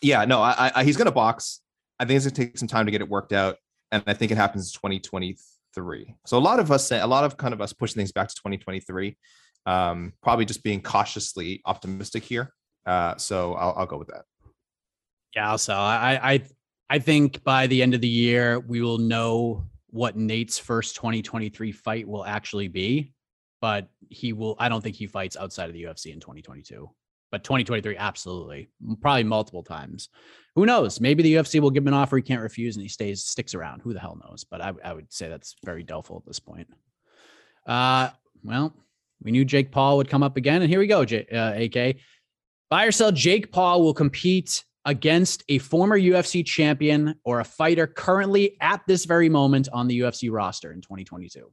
yeah, 0.00 0.24
no, 0.24 0.42
I, 0.42 0.72
I 0.74 0.84
he's 0.84 0.96
going 0.96 1.06
to 1.06 1.12
box. 1.12 1.60
I 1.98 2.04
think 2.04 2.16
it's 2.16 2.26
going 2.26 2.34
to 2.34 2.44
take 2.46 2.58
some 2.58 2.68
time 2.68 2.86
to 2.86 2.92
get 2.92 3.00
it 3.00 3.08
worked 3.08 3.32
out. 3.32 3.56
And 3.92 4.02
I 4.06 4.14
think 4.14 4.32
it 4.32 4.36
happens 4.36 4.68
in 4.68 4.72
2023. 4.72 6.16
So 6.26 6.36
a 6.36 6.40
lot 6.40 6.58
of 6.58 6.72
us 6.72 6.90
a 6.90 7.06
lot 7.06 7.24
of 7.24 7.36
kind 7.36 7.54
of 7.54 7.60
us 7.60 7.72
pushing 7.72 7.96
things 7.96 8.12
back 8.12 8.28
to 8.28 8.34
2023, 8.34 9.16
um, 9.66 10.12
probably 10.22 10.44
just 10.44 10.62
being 10.62 10.80
cautiously 10.80 11.62
optimistic 11.64 12.24
here. 12.24 12.52
Uh, 12.84 13.16
so 13.16 13.54
I'll, 13.54 13.74
I'll 13.76 13.86
go 13.86 13.98
with 13.98 14.08
that. 14.08 14.24
Yeah, 15.34 15.50
also 15.50 15.74
I, 15.74 16.18
I 16.22 16.42
I 16.92 16.98
think 16.98 17.42
by 17.42 17.66
the 17.68 17.80
end 17.80 17.94
of 17.94 18.02
the 18.02 18.06
year, 18.06 18.60
we 18.60 18.82
will 18.82 18.98
know 18.98 19.64
what 19.88 20.14
Nate's 20.14 20.58
first 20.58 20.94
2023 20.96 21.72
fight 21.72 22.06
will 22.06 22.22
actually 22.22 22.68
be. 22.68 23.14
But 23.62 23.88
he 24.10 24.34
will, 24.34 24.56
I 24.58 24.68
don't 24.68 24.82
think 24.82 24.96
he 24.96 25.06
fights 25.06 25.34
outside 25.38 25.70
of 25.70 25.72
the 25.72 25.84
UFC 25.84 26.12
in 26.12 26.20
2022. 26.20 26.90
But 27.30 27.44
2023, 27.44 27.96
absolutely. 27.96 28.68
Probably 29.00 29.24
multiple 29.24 29.62
times. 29.62 30.10
Who 30.54 30.66
knows? 30.66 31.00
Maybe 31.00 31.22
the 31.22 31.36
UFC 31.36 31.60
will 31.60 31.70
give 31.70 31.82
him 31.82 31.88
an 31.88 31.94
offer 31.94 32.16
he 32.16 32.22
can't 32.22 32.42
refuse 32.42 32.76
and 32.76 32.82
he 32.82 32.90
stays, 32.90 33.24
sticks 33.24 33.54
around. 33.54 33.80
Who 33.80 33.94
the 33.94 34.00
hell 34.00 34.20
knows? 34.22 34.44
But 34.44 34.60
I, 34.60 34.74
I 34.84 34.92
would 34.92 35.10
say 35.10 35.30
that's 35.30 35.56
very 35.64 35.84
doubtful 35.84 36.18
at 36.18 36.26
this 36.26 36.40
point. 36.40 36.68
Uh, 37.66 38.10
well, 38.44 38.76
we 39.22 39.30
knew 39.30 39.46
Jake 39.46 39.70
Paul 39.70 39.96
would 39.96 40.10
come 40.10 40.22
up 40.22 40.36
again. 40.36 40.60
And 40.60 40.68
here 40.68 40.80
we 40.80 40.88
go, 40.88 41.06
J- 41.06 41.26
uh, 41.28 41.54
AK. 41.54 41.96
Buy 42.68 42.84
or 42.84 42.92
sell, 42.92 43.12
Jake 43.12 43.50
Paul 43.50 43.80
will 43.82 43.94
compete 43.94 44.64
against 44.84 45.44
a 45.48 45.58
former 45.58 45.98
UFC 45.98 46.44
champion 46.44 47.14
or 47.24 47.40
a 47.40 47.44
fighter 47.44 47.86
currently 47.86 48.56
at 48.60 48.82
this 48.86 49.04
very 49.04 49.28
moment 49.28 49.68
on 49.72 49.86
the 49.88 50.00
UFC 50.00 50.30
roster 50.32 50.72
in 50.72 50.80
2022? 50.80 51.50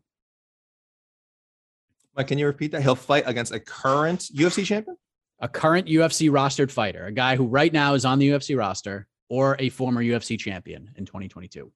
Mike, 2.15 2.27
can 2.27 2.37
you 2.37 2.47
repeat 2.47 2.71
that? 2.71 2.81
He'll 2.81 2.95
fight 2.95 3.23
against 3.27 3.53
a 3.53 3.59
current 3.59 4.21
UFC 4.35 4.65
champion? 4.65 4.97
A 5.39 5.47
current 5.47 5.87
UFC 5.87 6.29
rostered 6.29 6.71
fighter, 6.71 7.05
a 7.05 7.11
guy 7.11 7.35
who 7.35 7.45
right 7.45 7.71
now 7.71 7.93
is 7.93 8.03
on 8.03 8.19
the 8.19 8.29
UFC 8.29 8.57
roster 8.57 9.07
or 9.29 9.55
a 9.59 9.69
former 9.69 10.03
UFC 10.03 10.37
champion 10.37 10.89
in 10.97 11.05
2022. 11.05 11.71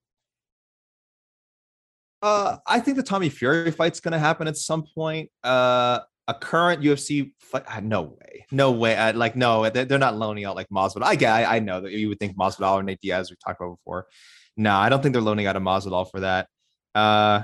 Uh, 2.22 2.58
I 2.66 2.80
think 2.80 2.98
the 2.98 3.04
Tommy 3.04 3.30
Fury 3.30 3.72
fight's 3.72 4.00
going 4.00 4.14
to 4.14 4.20
happen 4.20 4.48
at 4.48 4.58
some 4.58 4.86
point. 4.96 5.30
Uh, 5.44 6.00
a 6.28 6.34
current 6.34 6.82
UFC 6.82 7.32
fight. 7.40 7.64
Ah, 7.68 7.80
no 7.82 8.02
way, 8.02 8.46
no 8.52 8.72
way. 8.72 8.96
I, 8.96 9.12
like 9.12 9.36
no, 9.36 9.70
they're 9.70 10.00
not 10.00 10.18
loaning 10.18 10.46
out 10.46 10.56
like 10.56 10.70
Masvidal. 10.70 11.04
I 11.04 11.16
get, 11.16 11.34
I, 11.34 11.58
I 11.58 11.60
know 11.60 11.82
that 11.82 11.92
you 11.92 12.10
would 12.10 12.20
think 12.20 12.38
Masvidal 12.38 12.76
or 12.76 12.84
Nate 12.84 13.02
Diaz 13.02 13.30
we 13.30 13.38
talked 13.46 13.60
about 13.60 13.78
before. 13.78 14.08
No, 14.56 14.74
I 14.76 14.90
don't 14.90 15.02
think 15.02 15.14
they're 15.14 15.22
loaning 15.22 15.48
out 15.48 15.56
a 15.56 15.62
Masvidal 15.62 16.10
for 16.10 16.22
that. 16.22 16.48
Uh, 16.96 17.44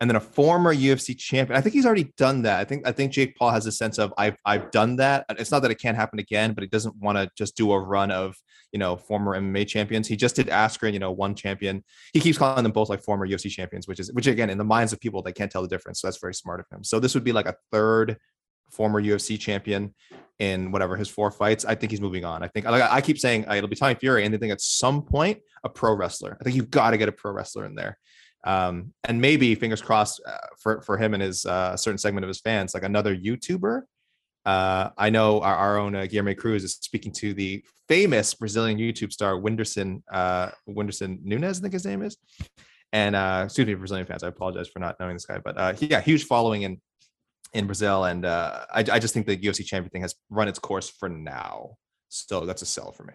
and 0.00 0.08
then 0.08 0.16
a 0.16 0.20
former 0.20 0.74
UFC 0.74 1.16
champion. 1.16 1.58
I 1.58 1.60
think 1.60 1.74
he's 1.74 1.84
already 1.84 2.12
done 2.16 2.42
that. 2.42 2.58
I 2.58 2.64
think 2.64 2.86
I 2.88 2.92
think 2.92 3.12
Jake 3.12 3.36
Paul 3.36 3.50
has 3.50 3.66
a 3.66 3.72
sense 3.72 3.98
of 3.98 4.14
I've 4.16 4.36
I've 4.46 4.70
done 4.70 4.96
that. 4.96 5.26
It's 5.30 5.50
not 5.50 5.60
that 5.60 5.70
it 5.70 5.80
can't 5.80 5.96
happen 5.96 6.18
again, 6.18 6.54
but 6.54 6.62
he 6.62 6.68
doesn't 6.68 6.96
want 6.96 7.18
to 7.18 7.30
just 7.36 7.56
do 7.56 7.72
a 7.72 7.78
run 7.78 8.10
of 8.10 8.36
you 8.72 8.78
know 8.78 8.96
former 8.96 9.38
MMA 9.38 9.66
champions. 9.66 10.08
He 10.08 10.16
just 10.16 10.36
did 10.36 10.48
Askren, 10.48 10.92
you 10.92 10.98
know, 10.98 11.12
one 11.12 11.34
champion. 11.34 11.84
He 12.12 12.20
keeps 12.20 12.38
calling 12.38 12.62
them 12.62 12.72
both 12.72 12.88
like 12.88 13.02
former 13.02 13.26
UFC 13.26 13.50
champions, 13.50 13.86
which 13.88 14.00
is 14.00 14.12
which 14.12 14.26
again 14.26 14.50
in 14.50 14.58
the 14.58 14.64
minds 14.64 14.92
of 14.92 15.00
people 15.00 15.22
they 15.22 15.32
can't 15.32 15.50
tell 15.50 15.62
the 15.62 15.68
difference. 15.68 16.00
So 16.00 16.06
that's 16.06 16.18
very 16.18 16.34
smart 16.34 16.60
of 16.60 16.66
him. 16.70 16.84
So 16.84 17.00
this 17.00 17.14
would 17.14 17.24
be 17.24 17.32
like 17.32 17.46
a 17.46 17.56
third 17.72 18.16
former 18.70 19.02
UFC 19.02 19.38
champion 19.38 19.94
in 20.38 20.72
whatever 20.72 20.96
his 20.96 21.08
four 21.08 21.30
fights. 21.30 21.64
I 21.64 21.74
think 21.74 21.90
he's 21.90 22.00
moving 22.00 22.24
on. 22.24 22.42
I 22.42 22.48
think 22.48 22.66
like 22.66 22.82
I 22.82 23.00
keep 23.00 23.18
saying 23.18 23.48
uh, 23.48 23.54
it'll 23.54 23.68
be 23.68 23.76
Tommy 23.76 23.94
Fury, 23.96 24.24
and 24.24 24.34
I 24.34 24.38
think 24.38 24.52
at 24.52 24.60
some 24.60 25.02
point 25.02 25.38
a 25.64 25.68
pro 25.68 25.94
wrestler. 25.94 26.36
I 26.40 26.44
think 26.44 26.56
you've 26.56 26.70
got 26.70 26.90
to 26.90 26.98
get 26.98 27.08
a 27.08 27.12
pro 27.12 27.32
wrestler 27.32 27.66
in 27.66 27.74
there 27.74 27.98
um, 28.44 28.92
and 29.04 29.20
maybe 29.20 29.54
fingers 29.54 29.82
crossed 29.82 30.20
uh, 30.26 30.38
for 30.58 30.80
for 30.82 30.96
him 30.96 31.14
and 31.14 31.22
his 31.22 31.44
uh, 31.44 31.76
certain 31.76 31.98
segment 31.98 32.24
of 32.24 32.28
his 32.28 32.40
fans, 32.40 32.74
like 32.74 32.82
another 32.82 33.14
YouTuber. 33.14 33.82
Uh, 34.46 34.90
I 34.96 35.10
know 35.10 35.40
our, 35.40 35.54
our 35.54 35.78
own 35.78 35.94
uh, 35.94 36.00
Guilherme 36.00 36.36
Cruz 36.36 36.64
is 36.64 36.74
speaking 36.74 37.12
to 37.12 37.34
the 37.34 37.62
famous 37.88 38.34
Brazilian 38.34 38.78
YouTube 38.78 39.12
star 39.12 39.34
Whindersson 39.34 40.02
uh, 40.10 40.50
Whindersson 40.68 41.18
Nunes, 41.22 41.58
I 41.58 41.62
think 41.62 41.74
his 41.74 41.84
name 41.84 42.02
is. 42.02 42.16
And 42.92 43.14
uh, 43.14 43.42
excuse 43.44 43.66
me, 43.66 43.74
Brazilian 43.74 44.06
fans, 44.06 44.22
I 44.22 44.28
apologize 44.28 44.68
for 44.68 44.78
not 44.78 44.98
knowing 44.98 45.14
this 45.14 45.26
guy, 45.26 45.38
but 45.38 45.58
uh, 45.58 45.74
yeah, 45.78 46.00
huge 46.00 46.24
following 46.24 46.62
in 46.62 46.80
in 47.52 47.66
Brazil, 47.66 48.04
and 48.04 48.24
uh, 48.24 48.64
I, 48.72 48.80
I 48.80 48.98
just 48.98 49.12
think 49.12 49.26
the 49.26 49.36
UFC 49.36 49.64
champion 49.64 49.90
thing 49.90 50.02
has 50.02 50.14
run 50.28 50.46
its 50.46 50.58
course 50.58 50.88
for 50.88 51.08
now. 51.08 51.76
So 52.08 52.46
that's 52.46 52.62
a 52.62 52.66
sell 52.66 52.92
for 52.92 53.04
me. 53.04 53.14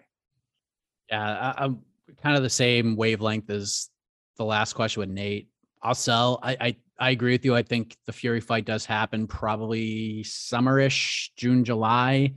Yeah, 1.10 1.52
I, 1.56 1.64
I'm 1.64 1.80
kind 2.22 2.36
of 2.36 2.42
the 2.42 2.50
same 2.50 2.96
wavelength 2.96 3.50
as 3.50 3.88
the 4.36 4.44
last 4.44 4.74
question 4.74 5.00
with 5.00 5.08
Nate. 5.08 5.48
I'll 5.82 5.94
sell. 5.94 6.38
I, 6.42 6.56
I 6.60 6.76
I 6.98 7.10
agree 7.10 7.32
with 7.32 7.44
you. 7.44 7.54
I 7.54 7.62
think 7.62 7.96
the 8.06 8.12
Fury 8.12 8.40
fight 8.40 8.64
does 8.64 8.86
happen 8.86 9.26
probably 9.26 10.22
summerish, 10.24 11.28
June, 11.36 11.64
July. 11.64 12.34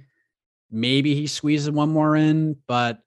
Maybe 0.69 1.15
he 1.15 1.27
squeezes 1.27 1.71
one 1.71 1.89
more 1.89 2.15
in, 2.15 2.57
but 2.67 2.99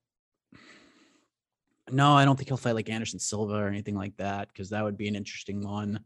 no, 1.91 2.15
I 2.15 2.25
don't 2.25 2.37
think 2.37 2.49
he'll 2.49 2.57
fight 2.57 2.75
like 2.75 2.89
Anderson 2.89 3.19
Silva 3.19 3.55
or 3.55 3.69
anything 3.69 3.95
like 3.95 4.17
that 4.17 4.49
because 4.49 4.71
that 4.71 4.83
would 4.83 4.97
be 4.97 5.09
an 5.09 5.15
interesting 5.15 5.63
one. 5.63 6.01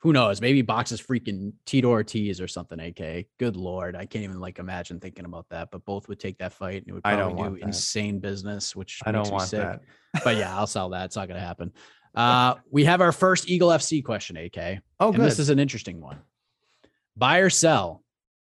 Who 0.00 0.12
knows? 0.12 0.40
Maybe 0.40 0.62
boxes 0.62 1.00
freaking 1.00 1.52
Tito 1.64 1.88
Ortiz 1.88 2.40
or 2.40 2.48
something. 2.48 2.78
AK. 2.78 3.26
Good 3.38 3.56
lord, 3.56 3.96
I 3.96 4.04
can't 4.04 4.24
even 4.24 4.40
like 4.40 4.58
imagine 4.58 5.00
thinking 5.00 5.24
about 5.24 5.48
that. 5.50 5.70
But 5.70 5.84
both 5.84 6.08
would 6.08 6.20
take 6.20 6.38
that 6.38 6.52
fight 6.52 6.82
and 6.82 6.88
it 6.88 6.92
would 6.92 7.04
probably 7.04 7.60
do 7.60 7.64
insane 7.64 8.18
business, 8.18 8.76
which 8.76 9.00
I 9.06 9.12
don't 9.12 9.30
want 9.30 9.48
sick. 9.48 9.60
that 9.60 9.80
but 10.24 10.36
yeah, 10.36 10.56
I'll 10.56 10.66
sell 10.66 10.90
that. 10.90 11.06
It's 11.06 11.16
not 11.16 11.28
going 11.28 11.40
to 11.40 11.46
happen. 11.46 11.72
Uh, 12.14 12.54
we 12.70 12.84
have 12.84 13.00
our 13.00 13.12
first 13.12 13.48
Eagle 13.48 13.70
FC 13.70 14.04
question, 14.04 14.36
AK. 14.36 14.80
Oh, 15.00 15.12
good. 15.12 15.20
this 15.20 15.38
is 15.38 15.48
an 15.48 15.58
interesting 15.58 16.00
one. 16.00 16.18
Buy 17.16 17.38
or 17.38 17.50
sell 17.50 18.02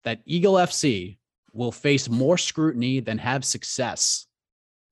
that 0.03 0.21
Eagle 0.25 0.53
FC 0.53 1.17
will 1.53 1.71
face 1.71 2.09
more 2.09 2.37
scrutiny 2.37 2.99
than 2.99 3.17
have 3.17 3.43
success 3.43 4.27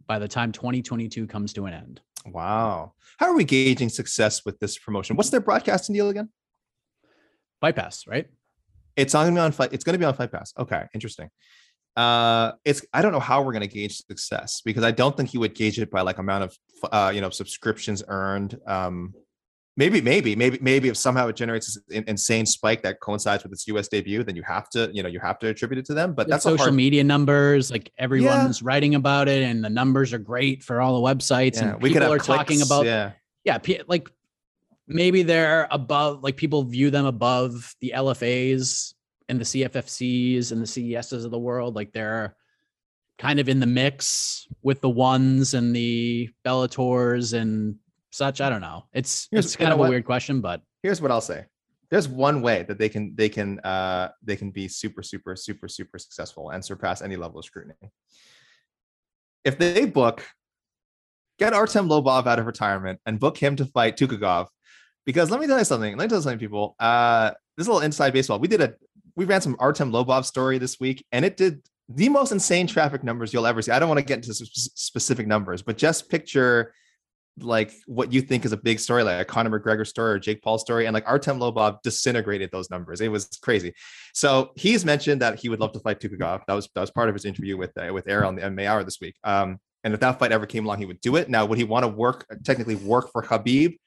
by 0.06 0.20
the 0.20 0.28
time 0.28 0.52
2022 0.52 1.28
comes 1.28 1.54
to 1.54 1.66
an 1.66 1.74
end. 1.74 2.02
Wow. 2.26 2.94
How 3.18 3.28
are 3.28 3.36
we 3.36 3.46
gauging 3.46 3.90
success 3.90 4.44
with 4.46 4.60
this 4.60 4.78
promotion? 4.78 5.16
What's 5.16 5.30
their 5.30 5.40
broadcasting 5.40 5.96
deal 5.96 6.10
again? 6.10 6.30
Fight 7.62 7.76
Pass, 7.76 8.06
right? 8.08 8.28
It's 8.96 9.16
on 9.16 9.38
on 9.38 9.52
fight. 9.52 9.74
It's 9.74 9.84
going 9.84 9.94
to 9.94 10.00
be 10.00 10.06
on 10.06 10.14
Fight 10.14 10.32
Pass. 10.32 10.54
Okay, 10.58 10.84
interesting 10.94 11.30
uh 11.98 12.52
it's 12.64 12.86
i 12.94 13.02
don't 13.02 13.12
know 13.12 13.20
how 13.20 13.42
we're 13.42 13.52
going 13.52 13.68
to 13.68 13.68
gauge 13.68 13.98
success 13.98 14.62
because 14.64 14.84
i 14.84 14.92
don't 14.92 15.18
think 15.18 15.30
he 15.30 15.38
would 15.38 15.56
gauge 15.56 15.80
it 15.80 15.90
by 15.90 16.02
like 16.02 16.20
amount 16.20 16.44
of 16.44 16.58
uh 16.92 17.12
you 17.14 17.20
know 17.20 17.30
subscriptions 17.30 18.04
earned 18.08 18.58
um 18.68 19.14
maybe 19.78 20.00
maybe 20.00 20.36
maybe 20.36 20.60
maybe 20.62 20.90
if 20.90 20.98
somehow 20.98 21.28
it 21.28 21.36
generates 21.36 21.78
an 21.92 22.04
insane 22.08 22.46
spike 22.46 22.84
that 22.84 23.00
coincides 23.00 23.44
with 23.44 23.52
its 23.52 23.68
us 23.68 23.88
debut 23.88 24.24
then 24.24 24.36
you 24.36 24.44
have 24.44 24.70
to 24.70 24.90
you 24.94 25.02
know 25.02 25.10
you 25.10 25.20
have 25.20 25.40
to 25.40 25.48
attribute 25.48 25.80
it 25.80 25.86
to 25.86 25.96
them 25.96 26.14
but 26.14 26.28
that's 26.28 26.44
social 26.44 26.66
hard... 26.66 26.74
media 26.74 27.04
numbers 27.04 27.72
like 27.72 27.92
everyone's 27.98 28.62
yeah. 28.62 28.68
writing 28.68 28.96
about 28.96 29.28
it 29.28 29.44
and 29.44 29.64
the 29.64 29.70
numbers 29.70 30.14
are 30.14 30.20
great 30.20 30.64
for 30.64 30.82
all 30.82 31.02
the 31.02 31.16
websites 31.16 31.56
yeah, 31.56 31.70
and 31.70 31.82
we 31.82 31.90
people 31.90 32.12
are 32.12 32.18
clicks, 32.18 32.28
talking 32.28 32.62
about 32.62 32.86
yeah 32.86 33.12
yeah 33.44 33.58
like 33.88 34.10
maybe 34.88 35.24
they're 35.24 35.68
above 35.72 36.24
like 36.24 36.38
people 36.38 36.64
view 36.64 36.92
them 36.92 37.06
above 37.06 37.76
the 37.82 37.94
lfas 37.96 38.94
and 39.30 39.40
the 39.40 39.46
CFFCs 39.46 40.52
and 40.52 40.62
the 40.62 40.68
CESs 40.68 41.26
of 41.26 41.32
the 41.32 41.40
world, 41.40 41.76
like 41.76 41.92
they're 41.92 42.36
kind 43.18 43.40
of 43.40 43.50
in 43.50 43.60
the 43.60 43.66
mix 43.66 44.48
with 44.62 44.82
the 44.82 44.90
ones 44.90 45.54
and 45.54 45.76
the 45.76 46.30
Bellators 46.46 47.34
and 47.34 47.76
such. 48.12 48.42
I 48.42 48.50
don't 48.50 48.62
know. 48.62 48.86
It's 48.94 49.28
here's, 49.32 49.46
it's 49.46 49.56
kind 49.56 49.74
of 49.74 49.80
a 49.80 49.90
weird 49.90 50.06
question, 50.06 50.42
but 50.42 50.62
here's 50.84 51.02
what 51.02 51.12
I'll 51.12 51.22
say. 51.22 51.46
There's 51.90 52.08
one 52.08 52.42
way 52.42 52.64
that 52.64 52.78
they 52.78 52.90
can 52.90 53.14
they 53.16 53.30
can 53.30 53.60
uh 53.62 54.10
they 54.22 54.36
can 54.36 54.52
be 54.52 54.68
super 54.68 55.02
super 55.04 55.36
super 55.36 55.68
super 55.68 55.98
successful 55.98 56.50
and 56.50 56.64
surpass 56.64 57.02
any 57.02 57.16
level 57.16 57.40
of 57.40 57.46
scrutiny. 57.46 57.76
If 59.46 59.58
they 59.58 59.86
book 59.86 60.26
get 61.40 61.54
Artem 61.54 61.88
Lobov 61.88 62.28
out 62.28 62.40
of 62.40 62.46
retirement 62.46 63.00
and 63.06 63.20
book 63.20 63.38
him 63.38 63.56
to 63.58 63.66
fight 63.66 63.96
Tukhugov 63.96 64.48
because 65.06 65.32
let 65.32 65.40
me 65.40 65.48
tell 65.48 65.58
you 65.58 65.64
something. 65.64 65.96
Let 65.96 66.06
me 66.06 66.10
tell 66.10 66.18
you 66.18 66.24
something, 66.24 66.40
people. 66.40 66.76
Uh, 66.80 67.32
this 67.56 67.64
is 67.64 67.68
a 67.68 67.72
little 67.72 67.86
inside 67.86 68.12
baseball. 68.12 68.40
We 68.40 68.50
did 68.50 68.62
a 68.62 68.76
we 69.18 69.26
ran 69.26 69.42
some 69.42 69.56
Artem 69.60 69.92
Lobov 69.92 70.26
story 70.26 70.60
this 70.60 70.80
week, 70.80 71.04
and 71.12 71.26
it 71.26 71.36
did 71.36 71.62
the 71.90 72.08
most 72.08 72.32
insane 72.32 72.68
traffic 72.68 73.04
numbers 73.04 73.34
you'll 73.34 73.48
ever 73.48 73.62
see. 73.62 73.72
I 73.72 73.80
don't 73.80 73.90
want 73.90 74.00
to 74.00 74.06
get 74.06 74.18
into 74.18 74.34
specific 74.34 75.26
numbers, 75.26 75.64
but 75.64 75.78
just 75.78 76.08
picture 76.08 76.74
like 77.40 77.72
what 77.86 78.14
you 78.14 78.22
think 78.22 78.46
is 78.46 78.52
a 78.52 78.58
big 78.58 78.80
story, 78.80 79.04
like 79.04 79.22
a 79.22 79.26
Conor 79.26 79.60
McGregor 79.60 79.86
story 79.86 80.14
or 80.14 80.20
Jake 80.20 80.42
Paul 80.44 80.60
story, 80.60 80.86
and 80.86 80.94
like 80.94 81.04
Artem 81.08 81.40
Lobov 81.40 81.82
disintegrated 81.82 82.52
those 82.52 82.70
numbers. 82.70 83.02
It 83.02 83.12
was 83.12 83.28
crazy. 83.42 83.74
So 84.14 84.52
he's 84.56 84.86
mentioned 84.86 85.22
that 85.22 85.40
he 85.40 85.50
would 85.50 85.60
love 85.60 85.72
to 85.74 85.80
fight 85.80 86.00
Tukhugov. 86.00 86.42
That 86.48 86.54
was 86.54 86.70
that 86.76 86.82
was 86.82 86.92
part 86.92 87.10
of 87.10 87.16
his 87.16 87.26
interview 87.26 87.58
with 87.58 87.76
uh, 87.76 87.92
with 87.92 88.08
Air 88.08 88.24
on 88.24 88.36
the 88.36 88.44
MMA 88.44 88.68
Hour 88.68 88.84
this 88.84 89.02
week. 89.02 89.16
Um, 89.24 89.60
and 89.84 89.96
if 89.96 90.00
that 90.02 90.20
fight 90.20 90.32
ever 90.32 90.46
came 90.46 90.66
along, 90.66 90.78
he 90.78 90.86
would 90.86 91.02
do 91.02 91.16
it. 91.16 91.28
Now, 91.28 91.46
would 91.46 91.58
he 91.58 91.64
want 91.64 91.84
to 91.84 91.90
work 91.90 92.26
technically 92.44 92.76
work 92.76 93.12
for 93.12 93.24
Khabib? 93.24 93.78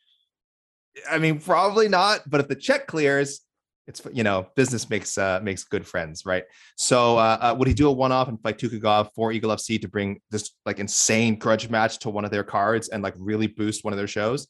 I 1.09 1.18
mean, 1.18 1.39
probably 1.39 1.89
not. 1.89 2.28
But 2.28 2.41
if 2.41 2.49
the 2.49 2.57
check 2.57 2.87
clears, 2.89 3.41
it's 3.87 4.03
you 4.12 4.22
know 4.22 4.47
business 4.57 4.89
makes 4.89 5.18
uh, 5.18 5.41
makes 5.43 5.64
good 5.64 5.87
friends, 5.87 6.24
right? 6.24 6.45
So 6.76 7.18
uh, 7.18 7.39
uh, 7.41 7.55
would 7.59 7.68
he 7.68 7.74
do 7.74 7.89
a 7.89 7.93
one 7.93 8.12
off 8.12 8.28
and 8.28 8.41
fight 8.41 8.59
Tukhugov 8.59 9.11
for 9.14 9.33
Eagle 9.33 9.51
FC 9.51 9.81
to 9.81 9.89
bring 9.89 10.20
this 10.31 10.53
like 10.64 10.78
insane 10.78 11.39
grudge 11.39 11.68
match 11.68 11.99
to 12.01 12.11
one 12.11 12.24
of 12.24 12.31
their 12.31 12.45
cards 12.45 12.89
and 12.89 13.03
like 13.03 13.14
really 13.16 13.47
boost 13.47 13.85
one 13.85 13.93
of 13.93 13.99
their 13.99 14.07
shows? 14.07 14.49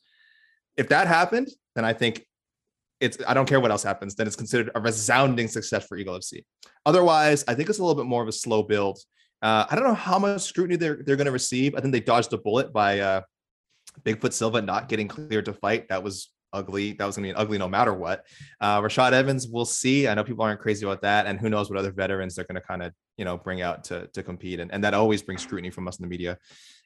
If 0.76 0.88
that 0.88 1.06
happened, 1.06 1.48
then 1.74 1.84
I 1.84 1.92
think 1.92 2.26
it's 3.00 3.18
I 3.26 3.34
don't 3.34 3.46
care 3.46 3.60
what 3.60 3.70
else 3.70 3.82
happens. 3.82 4.14
Then 4.14 4.26
it's 4.26 4.36
considered 4.36 4.70
a 4.74 4.80
resounding 4.80 5.48
success 5.48 5.86
for 5.86 5.96
Eagle 5.96 6.18
FC. 6.18 6.44
Otherwise, 6.84 7.44
I 7.48 7.54
think 7.54 7.68
it's 7.68 7.78
a 7.78 7.82
little 7.82 8.00
bit 8.00 8.08
more 8.08 8.22
of 8.22 8.28
a 8.28 8.32
slow 8.32 8.62
build. 8.62 8.98
Uh, 9.42 9.64
I 9.70 9.74
don't 9.74 9.84
know 9.84 9.94
how 9.94 10.18
much 10.18 10.42
scrutiny 10.42 10.76
they're 10.76 11.02
they're 11.04 11.16
going 11.16 11.26
to 11.26 11.32
receive. 11.32 11.74
I 11.74 11.80
think 11.80 11.92
they 11.92 12.00
dodged 12.00 12.32
a 12.34 12.38
bullet 12.38 12.72
by 12.72 13.00
uh, 13.00 13.22
Bigfoot 14.04 14.32
Silva 14.32 14.60
not 14.60 14.88
getting 14.88 15.08
cleared 15.08 15.46
to 15.46 15.54
fight. 15.54 15.88
That 15.88 16.02
was 16.02 16.30
ugly. 16.52 16.92
That 16.92 17.06
was 17.06 17.16
going 17.16 17.28
to 17.28 17.34
be 17.34 17.38
ugly 17.38 17.58
no 17.58 17.68
matter 17.68 17.92
what. 17.92 18.26
Uh, 18.60 18.80
Rashad 18.80 19.12
Evans, 19.12 19.48
we'll 19.48 19.64
see. 19.64 20.08
I 20.08 20.14
know 20.14 20.24
people 20.24 20.44
aren't 20.44 20.60
crazy 20.60 20.84
about 20.84 21.02
that, 21.02 21.26
and 21.26 21.38
who 21.38 21.50
knows 21.50 21.70
what 21.70 21.78
other 21.78 21.92
veterans 21.92 22.34
they're 22.34 22.44
going 22.44 22.60
to 22.60 22.66
kind 22.66 22.82
of 22.82 22.92
you 23.16 23.24
know 23.24 23.36
bring 23.36 23.62
out 23.62 23.84
to 23.84 24.06
to 24.08 24.22
compete, 24.22 24.60
and 24.60 24.72
and 24.72 24.82
that 24.84 24.94
always 24.94 25.22
brings 25.22 25.42
scrutiny 25.42 25.70
from 25.70 25.88
us 25.88 25.98
in 25.98 26.02
the 26.02 26.08
media 26.08 26.38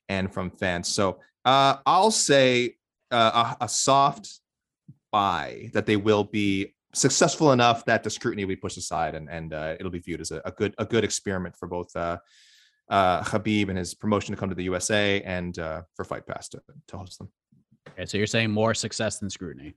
and 0.09 0.33
from 0.33 0.51
fans. 0.51 0.89
So 0.89 1.21
uh, 1.45 1.77
I'll 1.87 2.11
say 2.11 2.77
uh, 3.11 3.55
a, 3.61 3.65
a 3.65 3.69
soft 3.69 4.41
buy 5.13 5.71
that 5.73 5.87
they 5.87 5.97
will 5.97 6.25
be 6.25 6.75
successful 6.95 7.53
enough 7.53 7.85
that 7.85 8.03
the 8.03 8.11
scrutiny 8.11 8.45
will 8.45 8.51
be 8.51 8.57
pushed 8.57 8.77
aside 8.77 9.15
and 9.15 9.29
and 9.29 9.53
uh, 9.53 9.75
it'll 9.79 9.91
be 9.91 9.99
viewed 9.99 10.21
as 10.21 10.31
a, 10.31 10.41
a, 10.45 10.53
good 10.53 10.75
a 10.79 10.85
good 10.85 11.05
experiment 11.05 11.57
for 11.57 11.67
both 11.67 11.95
uh, 11.97 12.19
uh, 12.89 13.23
Khabib 13.23 13.69
and 13.69 13.79
his 13.79 13.95
promotion 13.95 14.35
to 14.35 14.39
come 14.39 14.49
to 14.49 14.55
the 14.55 14.65
USA 14.65 15.21
and 15.23 15.57
for 15.57 16.05
Fight 16.05 16.27
Pass 16.27 16.49
to, 16.51 16.61
to 16.89 16.99
host 16.99 17.19
them. 17.19 17.31
Okay, 17.91 18.07
so 18.07 18.17
you're 18.17 18.27
saying 18.27 18.51
more 18.51 18.75
success 18.75 19.19
than 19.19 19.31
scrutiny. 19.31 19.75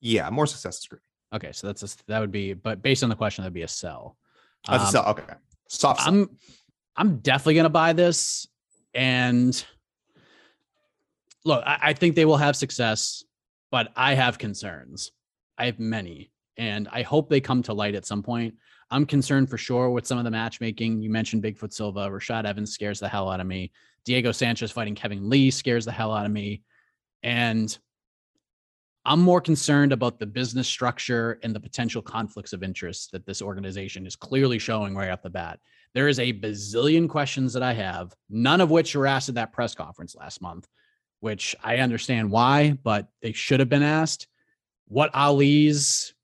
Yeah, 0.00 0.28
more 0.30 0.46
success 0.46 0.78
than 0.78 0.82
scrutiny. 0.82 1.08
Okay, 1.34 1.52
so 1.52 1.66
that's 1.66 1.82
a, 1.82 1.88
that 2.08 2.20
would 2.20 2.32
be, 2.32 2.52
but 2.52 2.82
based 2.82 3.02
on 3.02 3.08
the 3.08 3.16
question, 3.16 3.42
that'd 3.42 3.54
be 3.54 3.62
a 3.62 3.68
sell. 3.68 4.16
That's 4.68 4.82
um, 4.82 4.88
a 4.88 4.92
sell. 4.92 5.06
Okay, 5.06 5.22
soft. 5.68 6.00
Sell. 6.00 6.08
I'm 6.08 6.30
I'm 6.96 7.18
definitely 7.18 7.54
gonna 7.54 7.70
buy 7.70 7.92
this, 7.92 8.46
and 8.94 9.64
look, 11.44 11.62
I, 11.66 11.78
I 11.82 11.92
think 11.92 12.14
they 12.14 12.24
will 12.24 12.36
have 12.36 12.56
success, 12.56 13.24
but 13.70 13.92
I 13.96 14.14
have 14.14 14.38
concerns. 14.38 15.12
I 15.56 15.66
have 15.66 15.78
many, 15.78 16.30
and 16.56 16.88
I 16.92 17.02
hope 17.02 17.28
they 17.28 17.40
come 17.40 17.62
to 17.64 17.72
light 17.72 17.94
at 17.94 18.06
some 18.06 18.22
point. 18.22 18.54
I'm 18.90 19.06
concerned 19.06 19.48
for 19.48 19.56
sure 19.56 19.88
with 19.88 20.06
some 20.06 20.18
of 20.18 20.24
the 20.24 20.30
matchmaking. 20.30 21.00
You 21.00 21.08
mentioned 21.08 21.42
Bigfoot 21.42 21.72
Silva, 21.72 22.10
Rashad 22.10 22.44
Evans 22.44 22.72
scares 22.72 23.00
the 23.00 23.08
hell 23.08 23.30
out 23.30 23.40
of 23.40 23.46
me. 23.46 23.72
Diego 24.04 24.32
Sanchez 24.32 24.70
fighting 24.70 24.94
Kevin 24.94 25.30
Lee 25.30 25.50
scares 25.50 25.86
the 25.86 25.92
hell 25.92 26.12
out 26.12 26.26
of 26.26 26.32
me. 26.32 26.62
And 27.22 27.76
I'm 29.04 29.20
more 29.20 29.40
concerned 29.40 29.92
about 29.92 30.18
the 30.18 30.26
business 30.26 30.68
structure 30.68 31.40
and 31.42 31.54
the 31.54 31.60
potential 31.60 32.02
conflicts 32.02 32.52
of 32.52 32.62
interest 32.62 33.10
that 33.12 33.26
this 33.26 33.42
organization 33.42 34.06
is 34.06 34.14
clearly 34.14 34.58
showing 34.58 34.94
right 34.94 35.10
off 35.10 35.22
the 35.22 35.30
bat. 35.30 35.58
There 35.94 36.08
is 36.08 36.18
a 36.18 36.32
bazillion 36.32 37.08
questions 37.08 37.52
that 37.52 37.62
I 37.62 37.72
have, 37.72 38.14
none 38.30 38.60
of 38.60 38.70
which 38.70 38.94
were 38.94 39.06
asked 39.06 39.28
at 39.28 39.34
that 39.34 39.52
press 39.52 39.74
conference 39.74 40.14
last 40.14 40.40
month, 40.40 40.68
which 41.20 41.56
I 41.62 41.78
understand 41.78 42.30
why, 42.30 42.78
but 42.82 43.08
they 43.20 43.32
should 43.32 43.60
have 43.60 43.68
been 43.68 43.82
asked. 43.82 44.28
What 44.86 45.14
Ali's 45.14 46.14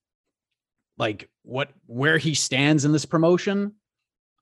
like, 0.98 1.28
what 1.42 1.70
where 1.86 2.18
he 2.18 2.34
stands 2.34 2.84
in 2.84 2.92
this 2.92 3.04
promotion, 3.04 3.74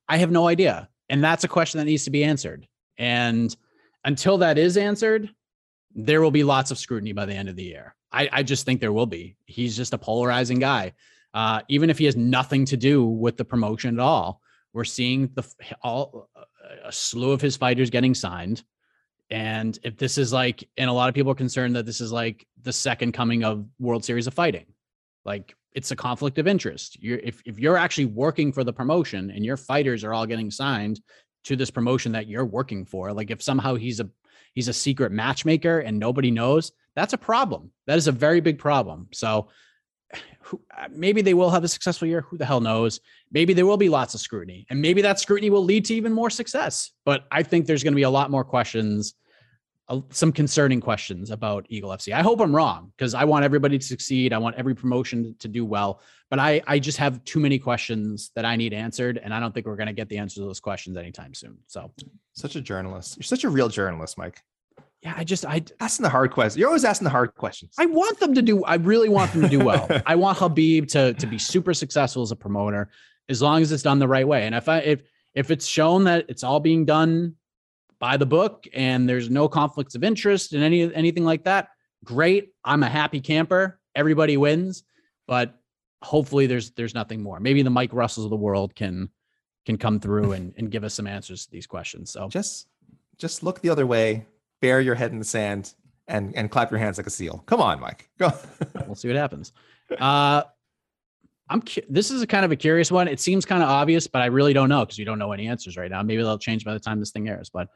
I 0.09 0.19
have 0.19 0.31
no 0.31 0.47
idea. 0.47 0.89
And 1.09 1.23
that's 1.23 1.45
a 1.45 1.49
question 1.49 1.79
that 1.79 1.85
needs 1.85 2.05
to 2.05 2.11
be 2.11 2.25
answered. 2.25 2.67
And 2.99 3.55
until 4.05 4.39
that 4.39 4.59
is 4.59 4.77
answered, 4.77 5.31
there 5.97 6.21
will 6.21 6.31
be 6.31 6.45
lots 6.45 6.71
of 6.71 6.79
scrutiny 6.79 7.13
by 7.13 7.25
the 7.25 7.35
end 7.35 7.49
of 7.49 7.57
the 7.57 7.65
year. 7.65 7.95
I, 8.13 8.29
I 8.31 8.43
just 8.43 8.67
think 8.67 8.81
there 8.81 8.93
will 8.93 9.07
be. 9.07 9.37
He's 9.47 9.77
just 9.77 9.95
a 9.95 9.99
polarizing 9.99 10.59
guy. 10.59 10.93
Uh, 11.33 11.63
even 11.69 11.91
if 11.91 11.99
he 11.99 12.05
has 12.05 12.17
nothing 12.17 12.67
to 12.67 12.77
do 12.77 13.05
with 13.05 13.37
the 13.37 13.45
promotion 13.45 13.99
at 13.99 14.01
all, 14.01 14.41
we're 14.73 14.85
seeing 14.85 15.31
the 15.35 15.45
all 15.83 16.29
a 16.85 16.93
slew 16.93 17.33
of 17.33 17.41
his 17.41 17.57
fighters 17.57 17.91
getting 17.91 18.15
signed. 18.15 18.63
And 19.31 19.79
if 19.83 19.97
this 19.97 20.19
is 20.19 20.33
like, 20.33 20.69
and 20.77 20.89
a 20.89 20.93
lot 20.93 21.09
of 21.09 21.15
people 21.15 21.33
are 21.33 21.37
concerned 21.37 21.75
that 21.77 21.87
this 21.87 22.01
is 22.01 22.13
like 22.13 22.47
the 22.63 22.73
second 22.73 23.13
coming 23.13 23.43
of 23.43 23.67
World 23.79 24.05
Series 24.05 24.27
of 24.27 24.35
Fighting, 24.35 24.67
like 25.25 25.57
it's 25.73 25.91
a 25.91 25.97
conflict 25.97 26.39
of 26.39 26.47
interest. 26.47 27.03
You're 27.03 27.19
if 27.19 27.43
if 27.47 27.59
you're 27.59 27.79
actually 27.79 28.05
working 28.07 28.53
for 28.53 28.65
the 28.65 28.73
promotion 28.73 29.31
and 29.31 29.45
your 29.45 29.57
fighters 29.57 30.05
are 30.05 30.13
all 30.13 30.27
getting 30.27 30.51
signed 30.51 31.01
to 31.45 31.57
this 31.57 31.71
promotion 31.71 32.13
that 32.13 32.29
you're 32.29 32.45
working 32.45 32.85
for, 32.85 33.13
like 33.13 33.31
if 33.31 33.43
somehow 33.43 33.75
he's 33.75 34.01
a 34.01 34.09
he's 34.57 34.69
a 34.69 34.73
secret 34.73 35.13
matchmaker 35.13 35.79
and 35.81 35.99
nobody 35.99 36.33
knows, 36.33 36.73
that's 36.97 37.13
a 37.13 37.19
problem. 37.19 37.71
That 37.87 37.99
is 37.99 38.09
a 38.09 38.13
very 38.13 38.41
big 38.41 38.59
problem. 38.59 39.09
So 39.13 39.49
uh, 40.13 40.89
maybe 40.91 41.21
they 41.21 41.35
will 41.35 41.51
have 41.51 41.63
a 41.63 41.69
successful 41.69 42.09
year. 42.09 42.23
Who 42.23 42.39
the 42.39 42.47
hell 42.47 42.61
knows? 42.61 43.01
Maybe 43.31 43.53
there 43.53 43.67
will 43.67 43.77
be 43.77 43.91
lots 43.91 44.15
of 44.15 44.21
scrutiny, 44.21 44.67
and 44.71 44.81
maybe 44.81 45.03
that 45.03 45.21
scrutiny 45.21 45.51
will 45.51 45.65
lead 45.65 45.85
to 45.87 45.95
even 45.95 46.13
more 46.13 46.31
success. 46.31 46.93
But 47.05 47.27
I 47.31 47.43
think 47.43 47.67
there's 47.67 47.85
going 47.85 47.93
to 47.93 47.97
be 47.97 48.05
a 48.05 48.11
lot 48.11 48.31
more 48.31 48.45
questions, 48.45 49.15
uh, 49.89 50.01
some 50.11 50.33
concerning 50.33 50.81
questions 50.81 51.31
about 51.31 51.67
Eagle 51.69 51.91
FC. 51.91 52.13
I 52.13 52.23
hope 52.23 52.41
I'm 52.41 52.55
wrong 52.55 52.93
because 52.97 53.15
I 53.15 53.25
want 53.25 53.45
everybody 53.45 53.79
to 53.79 53.87
succeed. 53.87 54.33
I 54.33 54.39
want 54.39 54.57
every 54.57 54.75
promotion 54.75 55.37
to 55.39 55.49
do 55.49 55.65
well. 55.65 56.01
But 56.29 56.41
I, 56.41 56.61
I 56.67 56.81
just 56.81 56.99
have 56.99 57.23
too 57.25 57.39
many 57.39 57.59
questions 57.59 58.33
that 58.35 58.45
I 58.45 58.57
need 58.57 58.73
answered, 58.73 59.21
and 59.23 59.33
I 59.33 59.39
don't 59.39 59.55
think 59.55 59.67
we're 59.67 59.77
going 59.77 59.87
to 59.87 59.93
get 59.93 60.09
the 60.09 60.19
answers 60.19 60.35
to 60.35 60.41
those 60.41 60.59
questions 60.59 60.97
anytime 60.97 61.35
soon. 61.35 61.59
So 61.69 61.93
such 62.33 62.57
a 62.57 62.61
journalist. 62.61 63.17
You're 63.17 63.23
such 63.23 63.45
a 63.45 63.49
real 63.49 63.69
journalist, 63.69 64.19
Mike. 64.19 64.43
Yeah, 65.03 65.15
I 65.17 65.23
just 65.23 65.47
I 65.47 65.63
asking 65.79 66.03
the 66.03 66.09
hard 66.09 66.33
questions. 66.33 66.59
You're 66.59 66.69
always 66.69 66.85
asking 66.85 67.05
the 67.05 67.11
hard 67.11 67.35
questions. 67.37 67.75
I 67.79 67.87
want 67.87 68.19
them 68.19 68.35
to 68.35 68.43
do. 68.43 68.65
I 68.65 68.75
really 68.75 69.09
want 69.09 69.33
them 69.33 69.43
to 69.43 69.49
do 69.49 69.65
well. 69.65 69.87
I 70.07 70.17
want 70.17 70.39
Khabib 70.39 70.89
to 70.89 71.15
to 71.15 71.27
be 71.29 71.39
super 71.39 71.75
successful 71.75 72.23
as 72.23 72.33
a 72.33 72.37
promoter, 72.37 72.91
as 73.29 73.41
long 73.41 73.63
as 73.63 73.71
it's 73.71 73.85
done 73.85 74.01
the 74.01 74.09
right 74.09 74.27
way. 74.27 74.47
And 74.47 74.55
if 74.55 74.69
I 74.69 74.79
if 74.79 75.03
if 75.35 75.53
it's 75.53 75.67
shown 75.67 76.05
that 76.05 76.25
it's 76.29 76.43
all 76.43 76.59
being 76.59 76.85
done 76.85 77.37
by 77.99 78.17
the 78.17 78.27
book 78.27 78.65
and 78.75 79.09
there's 79.09 79.31
no 79.31 79.49
conflicts 79.49 79.95
of 79.95 80.05
interest 80.05 80.53
and 80.53 80.63
any 80.63 80.93
anything 80.95 81.25
like 81.25 81.45
that, 81.45 81.69
great. 82.05 82.51
I'm 82.65 82.83
a 82.83 82.89
happy 82.89 83.21
camper. 83.21 83.81
Everybody 83.95 84.37
wins, 84.37 84.85
but 85.27 85.59
hopefully 86.03 86.47
there's 86.47 86.71
there's 86.73 86.95
nothing 86.95 87.23
more. 87.23 87.41
Maybe 87.41 87.63
the 87.63 87.71
Mike 87.71 87.93
Russells 87.93 88.25
of 88.25 88.31
the 88.31 88.37
world 88.37 88.75
can 88.75 89.11
can 89.65 89.77
come 89.77 89.99
through 89.99 90.33
and, 90.33 90.55
and 90.57 90.71
give 90.71 90.85
us 90.85 90.95
some 90.95 91.07
answers 91.07 91.47
to 91.47 91.51
these 91.51 91.67
questions. 91.67 92.11
So 92.11 92.29
just 92.29 92.69
just 93.19 93.43
look 93.43 93.61
the 93.61 93.71
other 93.71 93.87
way, 93.87 94.27
bury 94.61 94.85
your 94.85 94.95
head 94.95 95.13
in 95.13 95.19
the 95.19 95.25
sand, 95.25 95.75
and 96.09 96.35
and 96.37 96.51
clap 96.51 96.71
your 96.71 96.79
hands 96.79 96.99
like 96.99 97.07
a 97.07 97.11
seal. 97.11 97.43
Come 97.47 97.61
on, 97.61 97.81
Mike. 97.81 98.09
Go. 98.19 98.33
we'll 98.87 98.95
see 98.95 99.09
what 99.09 99.17
happens. 99.17 99.53
Uh 99.99 100.43
I'm 101.49 101.63
this 101.89 102.11
is 102.11 102.23
a 102.23 102.27
kind 102.27 102.45
of 102.45 102.51
a 102.51 102.57
curious 102.57 102.91
one. 102.91 103.09
It 103.09 103.21
seems 103.21 103.45
kind 103.45 103.63
of 103.63 103.69
obvious, 103.69 104.07
but 104.07 104.21
I 104.21 104.27
really 104.27 104.53
don't 104.53 104.69
know 104.69 104.85
because 104.85 104.99
we 104.99 105.05
don't 105.05 105.19
know 105.19 105.33
any 105.33 105.47
answers 105.47 105.77
right 105.77 105.91
now. 105.91 106.03
Maybe 106.03 106.23
they'll 106.23 106.39
change 106.39 106.65
by 106.65 106.73
the 106.73 106.81
time 106.81 106.99
this 106.99 107.13
thing 107.13 107.29
airs. 107.29 107.51
But 107.51 107.69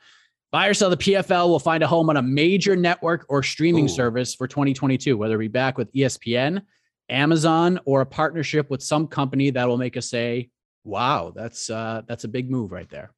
buy 0.50 0.66
or 0.66 0.74
sell 0.74 0.90
the 0.90 0.96
PFL 0.96 1.48
will 1.48 1.60
find 1.60 1.82
a 1.82 1.86
home 1.86 2.10
on 2.10 2.16
a 2.16 2.22
major 2.22 2.74
network 2.74 3.26
or 3.28 3.42
streaming 3.42 3.84
Ooh. 3.84 3.88
service 3.88 4.34
for 4.34 4.48
2022, 4.48 5.16
whether 5.16 5.36
it 5.36 5.38
be 5.38 5.48
back 5.48 5.78
with 5.78 5.92
ESPN, 5.92 6.62
Amazon, 7.08 7.78
or 7.84 8.00
a 8.00 8.06
partnership 8.06 8.70
with 8.70 8.82
some 8.82 9.06
company 9.06 9.50
that 9.50 9.68
will 9.68 9.78
make 9.78 9.96
us 9.96 10.10
say, 10.10 10.50
Wow, 10.82 11.32
that's 11.34 11.70
uh, 11.70 12.02
that's 12.06 12.24
a 12.24 12.28
big 12.28 12.50
move 12.50 12.72
right 12.72 12.88
there. 12.88 13.12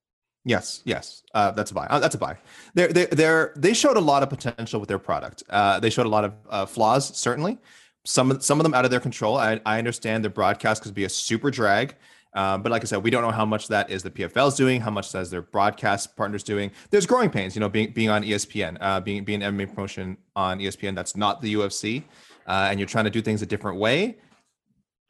Yes, 0.45 0.83
yes, 0.85 1.23
uh, 1.35 1.53
that's 1.53 1.71
a 1.71 1.75
buy. 1.75 1.87
Uh, 1.87 2.01
that's 2.01 2.17
a 2.17 2.19
buy. 2.19 2.37
They're 2.75 2.89
they 2.89 3.07
they're 3.07 3.55
they 3.57 3.73
showed 3.73 3.97
a 3.97 4.01
lot 4.01 4.25
of 4.25 4.29
potential 4.29 4.81
with 4.81 4.89
their 4.89 4.99
product. 4.99 5.45
Uh, 5.49 5.79
they 5.79 5.89
showed 5.89 6.07
a 6.07 6.09
lot 6.09 6.25
of 6.25 6.35
uh, 6.51 6.67
flaws, 6.67 7.17
certainly. 7.17 7.59
Some 8.05 8.41
some 8.41 8.59
of 8.59 8.65
them 8.65 8.75
out 8.75 8.85
of 8.85 8.91
their 8.91 9.01
control. 9.01 9.37
I, 9.37 9.61
I 9.65 9.79
understand 9.79 10.25
the 10.25 10.31
broadcast 10.31 10.83
could 10.83 10.95
be 10.95 11.05
a 11.05 11.09
super 11.09 11.51
drag, 11.51 11.95
uh, 12.35 12.59
but 12.59 12.73
like 12.73 12.83
I 12.83 12.87
said, 12.87 13.03
we 13.03 13.11
don't 13.11 13.23
know 13.23 13.31
how 13.31 13.45
much 13.45 13.69
that 13.69 13.91
is 13.91 14.03
the 14.03 14.11
PFL 14.11 14.49
is 14.49 14.55
doing, 14.55 14.81
how 14.81 14.91
much 14.91 15.13
that 15.13 15.21
is 15.21 15.31
their 15.31 15.43
broadcast 15.43 16.17
partners 16.17 16.43
doing. 16.43 16.73
There's 16.91 17.07
growing 17.07 17.31
pains, 17.31 17.55
you 17.55 17.61
know, 17.61 17.69
being 17.69 17.93
being 17.93 18.11
on 18.11 18.25
ESPN, 18.25 18.77
uh, 18.81 19.01
being 19.01 19.25
being 19.25 19.41
MMA 19.41 19.69
promotion 19.69 20.17
on 20.35 20.59
ESPN. 20.59 20.97
That's 20.97 21.17
not 21.17 21.41
the 21.41 21.55
UFC, 21.55 22.03
and 22.47 22.81
you're 22.81 22.89
trying 22.89 23.05
to 23.05 23.11
do 23.11 23.23
things 23.23 23.43
a 23.43 23.47
different 23.47 23.79
way 23.79 24.17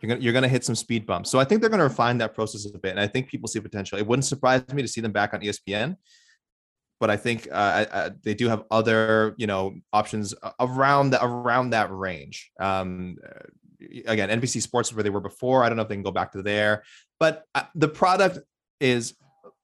you're 0.03 0.09
gonna 0.09 0.21
you're 0.21 0.33
gonna 0.33 0.49
hit 0.49 0.65
some 0.65 0.75
speed 0.75 1.07
bumps. 1.07 1.31
So 1.31 1.39
I 1.39 1.45
think 1.45 1.61
they're 1.61 1.71
gonna 1.71 1.85
refine 1.85 2.19
that 2.19 2.35
process 2.35 2.67
a 2.67 2.79
bit, 2.79 2.91
and 2.91 3.01
I 3.01 3.07
think 3.07 3.29
people 3.29 3.49
see 3.49 3.61
potential. 3.61 3.99
It 3.99 4.07
wouldn't 4.07 4.25
surprise 4.25 4.63
me 4.73 4.83
to 4.83 4.89
see 4.89 5.01
them 5.01 5.13
back 5.13 5.33
on 5.33 5.41
ESPN, 5.41 5.97
but 7.03 7.11
I 7.11 7.17
think 7.17 7.49
uh, 7.51 7.55
I, 7.93 8.05
I, 8.05 8.11
they 8.23 8.33
do 8.33 8.49
have 8.49 8.63
other 8.71 9.35
you 9.37 9.49
know 9.49 9.75
options 9.93 10.35
around 10.61 11.11
the, 11.11 11.25
around 11.25 11.71
that 11.71 11.91
range. 11.91 12.53
Um, 12.61 13.17
again, 14.07 14.29
NBC 14.41 14.63
Sports 14.63 14.95
where 14.95 15.03
they 15.03 15.11
were 15.11 15.19
before. 15.21 15.65
I 15.65 15.69
don't 15.69 15.75
know 15.75 15.83
if 15.83 15.89
they 15.89 15.97
can 15.97 16.05
go 16.05 16.13
back 16.13 16.31
to 16.31 16.43
there, 16.43 16.85
but 17.19 17.43
uh, 17.57 17.65
the 17.75 17.89
product 17.89 18.39
is 18.79 19.15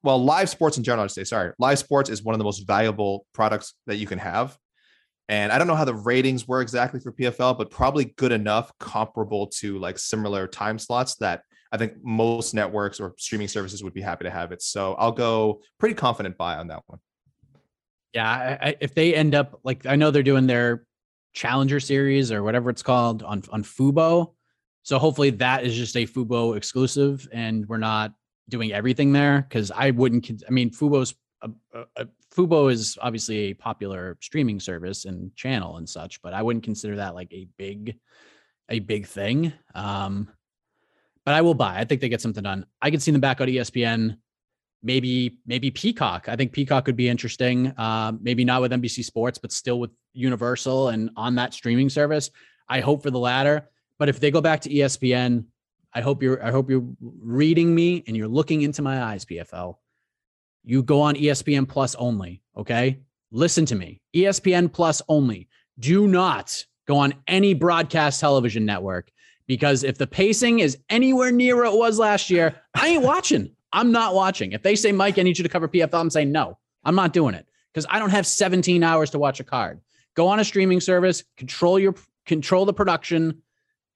well, 0.02 0.20
live 0.20 0.48
sports 0.48 0.78
in 0.78 0.82
general. 0.82 1.04
I'd 1.04 1.12
say 1.12 1.22
sorry, 1.22 1.52
live 1.60 1.78
sports 1.78 2.10
is 2.10 2.24
one 2.24 2.34
of 2.34 2.40
the 2.40 2.44
most 2.44 2.66
valuable 2.66 3.24
products 3.32 3.74
that 3.86 3.98
you 3.98 4.08
can 4.08 4.18
have. 4.18 4.58
And 5.28 5.52
I 5.52 5.58
don't 5.58 5.68
know 5.68 5.76
how 5.76 5.84
the 5.84 5.94
ratings 5.94 6.48
were 6.48 6.60
exactly 6.60 6.98
for 6.98 7.12
PFL, 7.12 7.56
but 7.56 7.70
probably 7.70 8.06
good 8.16 8.32
enough, 8.32 8.72
comparable 8.80 9.46
to 9.58 9.78
like 9.78 9.96
similar 9.96 10.48
time 10.48 10.80
slots 10.80 11.14
that 11.16 11.42
I 11.70 11.76
think 11.76 11.92
most 12.02 12.52
networks 12.52 12.98
or 12.98 13.14
streaming 13.16 13.46
services 13.46 13.84
would 13.84 13.94
be 13.94 14.00
happy 14.00 14.24
to 14.24 14.30
have 14.30 14.50
it. 14.50 14.60
So 14.60 14.94
I'll 14.94 15.12
go 15.12 15.60
pretty 15.78 15.94
confident 15.94 16.36
buy 16.36 16.56
on 16.56 16.66
that 16.68 16.82
one. 16.86 16.98
Yeah, 18.14 18.58
I, 18.60 18.76
if 18.80 18.94
they 18.94 19.14
end 19.14 19.34
up 19.34 19.60
like 19.64 19.86
I 19.86 19.96
know 19.96 20.10
they're 20.10 20.22
doing 20.22 20.46
their 20.46 20.84
Challenger 21.34 21.78
series 21.78 22.32
or 22.32 22.42
whatever 22.42 22.70
it's 22.70 22.82
called 22.82 23.22
on 23.22 23.42
on 23.50 23.62
Fubo, 23.62 24.32
so 24.82 24.98
hopefully 24.98 25.30
that 25.30 25.64
is 25.64 25.76
just 25.76 25.96
a 25.96 26.06
Fubo 26.06 26.56
exclusive, 26.56 27.28
and 27.32 27.66
we're 27.68 27.76
not 27.76 28.14
doing 28.48 28.72
everything 28.72 29.12
there 29.12 29.42
because 29.42 29.70
I 29.70 29.90
wouldn't. 29.90 30.42
I 30.46 30.50
mean, 30.50 30.70
Fubo's 30.70 31.14
a, 31.42 31.50
a, 31.74 31.84
a, 31.96 32.06
Fubo 32.34 32.70
is 32.72 32.98
obviously 33.00 33.36
a 33.36 33.54
popular 33.54 34.16
streaming 34.20 34.60
service 34.60 35.04
and 35.04 35.34
channel 35.36 35.76
and 35.76 35.88
such, 35.88 36.22
but 36.22 36.34
I 36.34 36.42
wouldn't 36.42 36.64
consider 36.64 36.96
that 36.96 37.14
like 37.14 37.32
a 37.32 37.48
big, 37.56 37.98
a 38.68 38.78
big 38.78 39.06
thing. 39.06 39.52
Um, 39.74 40.30
but 41.24 41.34
I 41.34 41.42
will 41.42 41.54
buy. 41.54 41.78
I 41.78 41.84
think 41.84 42.00
they 42.00 42.08
get 42.08 42.20
something 42.20 42.42
done. 42.42 42.64
I 42.80 42.90
could 42.90 43.02
see 43.02 43.10
them 43.10 43.20
back 43.20 43.40
on 43.40 43.48
ESPN. 43.48 44.16
Maybe, 44.82 45.38
maybe 45.46 45.70
Peacock. 45.70 46.28
I 46.28 46.36
think 46.36 46.52
Peacock 46.52 46.84
could 46.84 46.96
be 46.96 47.08
interesting. 47.08 47.68
Uh, 47.76 48.12
maybe 48.20 48.44
not 48.44 48.60
with 48.60 48.72
NBC 48.72 49.04
Sports, 49.04 49.38
but 49.38 49.50
still 49.50 49.80
with 49.80 49.90
Universal 50.12 50.88
and 50.88 51.10
on 51.16 51.34
that 51.34 51.52
streaming 51.52 51.88
service. 51.88 52.30
I 52.68 52.80
hope 52.80 53.02
for 53.02 53.10
the 53.10 53.18
latter. 53.18 53.68
But 53.98 54.08
if 54.08 54.20
they 54.20 54.30
go 54.30 54.40
back 54.40 54.60
to 54.62 54.70
ESPN, 54.70 55.44
I 55.92 56.00
hope 56.00 56.22
you're 56.22 56.44
I 56.44 56.50
hope 56.50 56.70
you're 56.70 56.86
reading 57.00 57.74
me 57.74 58.04
and 58.06 58.16
you're 58.16 58.28
looking 58.28 58.62
into 58.62 58.82
my 58.82 59.02
eyes, 59.02 59.24
PFL. 59.24 59.76
You 60.64 60.82
go 60.82 61.00
on 61.00 61.16
ESPN 61.16 61.68
Plus 61.68 61.94
only, 61.96 62.42
okay? 62.56 63.00
Listen 63.30 63.64
to 63.66 63.74
me. 63.74 64.00
ESPN 64.14 64.72
Plus 64.72 65.02
only. 65.08 65.48
Do 65.78 66.06
not 66.06 66.64
go 66.86 66.98
on 66.98 67.14
any 67.26 67.54
broadcast 67.54 68.20
television 68.20 68.64
network 68.64 69.10
because 69.46 69.82
if 69.82 69.98
the 69.98 70.06
pacing 70.06 70.60
is 70.60 70.78
anywhere 70.90 71.32
near 71.32 71.56
what 71.56 71.72
it 71.72 71.78
was 71.78 71.98
last 71.98 72.30
year, 72.30 72.54
I 72.74 72.88
ain't 72.88 73.02
watching. 73.02 73.50
I'm 73.72 73.92
not 73.92 74.14
watching. 74.14 74.52
If 74.52 74.62
they 74.62 74.76
say, 74.76 74.92
Mike, 74.92 75.18
I 75.18 75.22
need 75.22 75.38
you 75.38 75.42
to 75.42 75.48
cover 75.48 75.68
PFL, 75.68 76.00
I'm 76.00 76.10
saying 76.10 76.32
no, 76.32 76.58
I'm 76.84 76.94
not 76.94 77.12
doing 77.12 77.34
it 77.34 77.46
because 77.72 77.86
I 77.90 77.98
don't 77.98 78.10
have 78.10 78.26
17 78.26 78.82
hours 78.82 79.10
to 79.10 79.18
watch 79.18 79.40
a 79.40 79.44
card. 79.44 79.80
Go 80.14 80.28
on 80.28 80.40
a 80.40 80.44
streaming 80.44 80.80
service, 80.80 81.22
control 81.36 81.78
your 81.78 81.94
control 82.26 82.64
the 82.64 82.72
production, 82.72 83.42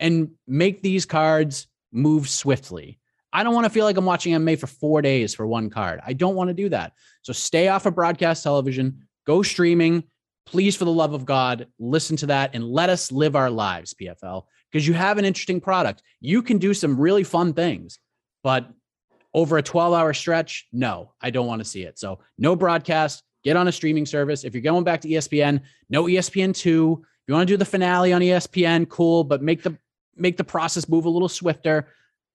and 0.00 0.30
make 0.46 0.82
these 0.82 1.04
cards 1.04 1.66
move 1.92 2.28
swiftly. 2.28 2.98
I 3.32 3.42
don't 3.42 3.54
want 3.54 3.64
to 3.64 3.70
feel 3.70 3.84
like 3.84 3.96
I'm 3.96 4.04
watching 4.04 4.34
MMA 4.34 4.58
for 4.58 4.66
four 4.66 5.00
days 5.00 5.34
for 5.34 5.46
one 5.46 5.70
card. 5.70 6.00
I 6.04 6.12
don't 6.12 6.34
want 6.34 6.48
to 6.48 6.54
do 6.54 6.68
that. 6.68 6.92
So 7.22 7.32
stay 7.32 7.68
off 7.68 7.86
of 7.86 7.94
broadcast 7.94 8.42
television, 8.42 9.06
go 9.26 9.42
streaming. 9.42 10.04
Please, 10.44 10.76
for 10.76 10.84
the 10.84 10.92
love 10.92 11.14
of 11.14 11.24
God, 11.24 11.68
listen 11.78 12.16
to 12.18 12.26
that 12.26 12.50
and 12.52 12.64
let 12.64 12.90
us 12.90 13.12
live 13.12 13.36
our 13.36 13.48
lives, 13.48 13.94
PFL, 13.94 14.42
because 14.70 14.86
you 14.86 14.92
have 14.92 15.16
an 15.16 15.24
interesting 15.24 15.60
product. 15.60 16.02
You 16.20 16.42
can 16.42 16.58
do 16.58 16.74
some 16.74 17.00
really 17.00 17.22
fun 17.22 17.52
things, 17.54 17.98
but 18.42 18.68
over 19.34 19.58
a 19.58 19.62
12 19.62 19.94
hour 19.94 20.12
stretch, 20.12 20.68
no, 20.72 21.12
I 21.20 21.30
don't 21.30 21.46
want 21.46 21.60
to 21.60 21.64
see 21.64 21.82
it. 21.82 21.98
So 21.98 22.20
no 22.38 22.54
broadcast, 22.54 23.22
get 23.42 23.56
on 23.56 23.68
a 23.68 23.72
streaming 23.72 24.06
service. 24.06 24.44
If 24.44 24.54
you're 24.54 24.62
going 24.62 24.84
back 24.84 25.00
to 25.02 25.08
ESPN, 25.08 25.60
no 25.90 26.04
ESPN2. 26.04 26.98
If 26.98 27.28
you 27.28 27.34
want 27.34 27.46
to 27.48 27.52
do 27.52 27.56
the 27.56 27.64
finale 27.64 28.12
on 28.12 28.20
ESPN, 28.20 28.88
cool, 28.88 29.24
but 29.24 29.42
make 29.42 29.62
the 29.62 29.76
make 30.16 30.36
the 30.36 30.44
process 30.44 30.88
move 30.88 31.06
a 31.06 31.08
little 31.08 31.28
swifter, 31.28 31.88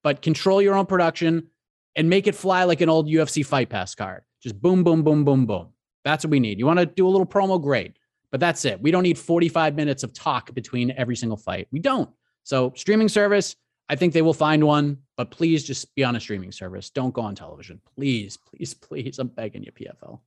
but 0.03 0.21
control 0.21 0.61
your 0.61 0.75
own 0.75 0.85
production 0.85 1.47
and 1.95 2.09
make 2.09 2.27
it 2.27 2.35
fly 2.35 2.63
like 2.63 2.81
an 2.81 2.89
old 2.89 3.07
UFC 3.07 3.45
fight 3.45 3.69
pass 3.69 3.93
card. 3.93 4.23
Just 4.41 4.59
boom, 4.61 4.83
boom, 4.83 5.03
boom, 5.03 5.23
boom, 5.23 5.45
boom. 5.45 5.69
That's 6.03 6.23
what 6.23 6.31
we 6.31 6.39
need. 6.39 6.57
You 6.57 6.65
want 6.65 6.79
to 6.79 6.85
do 6.85 7.07
a 7.07 7.09
little 7.09 7.25
promo, 7.25 7.61
great. 7.61 7.97
But 8.31 8.39
that's 8.39 8.65
it. 8.65 8.81
We 8.81 8.91
don't 8.91 9.03
need 9.03 9.17
45 9.17 9.75
minutes 9.75 10.03
of 10.03 10.13
talk 10.13 10.53
between 10.53 10.91
every 10.91 11.15
single 11.15 11.37
fight. 11.37 11.67
We 11.71 11.79
don't. 11.79 12.09
So, 12.43 12.73
streaming 12.75 13.09
service, 13.09 13.55
I 13.89 13.95
think 13.95 14.13
they 14.13 14.21
will 14.21 14.33
find 14.33 14.65
one, 14.65 14.97
but 15.15 15.31
please 15.31 15.63
just 15.63 15.93
be 15.95 16.03
on 16.03 16.15
a 16.15 16.19
streaming 16.19 16.51
service. 16.51 16.89
Don't 16.89 17.13
go 17.13 17.21
on 17.21 17.35
television. 17.35 17.81
Please, 17.95 18.37
please, 18.37 18.73
please. 18.81 19.19
I'm 19.19 19.27
begging 19.27 19.63
you, 19.63 19.71
PFL. 19.71 20.19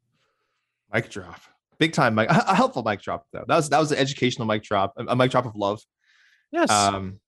Mic 0.92 1.10
drop. 1.10 1.40
Big 1.78 1.92
time 1.92 2.14
mic. 2.14 2.28
A 2.30 2.54
helpful 2.54 2.82
mic 2.82 3.00
drop, 3.00 3.26
though. 3.32 3.44
That 3.46 3.56
was 3.56 3.68
that 3.70 3.78
was 3.78 3.92
an 3.92 3.98
educational 3.98 4.46
mic 4.46 4.62
drop, 4.62 4.92
a 4.96 5.16
mic 5.16 5.30
drop 5.30 5.46
of 5.46 5.56
love. 5.56 5.80
Yes. 6.52 6.70
Um, 6.70 7.20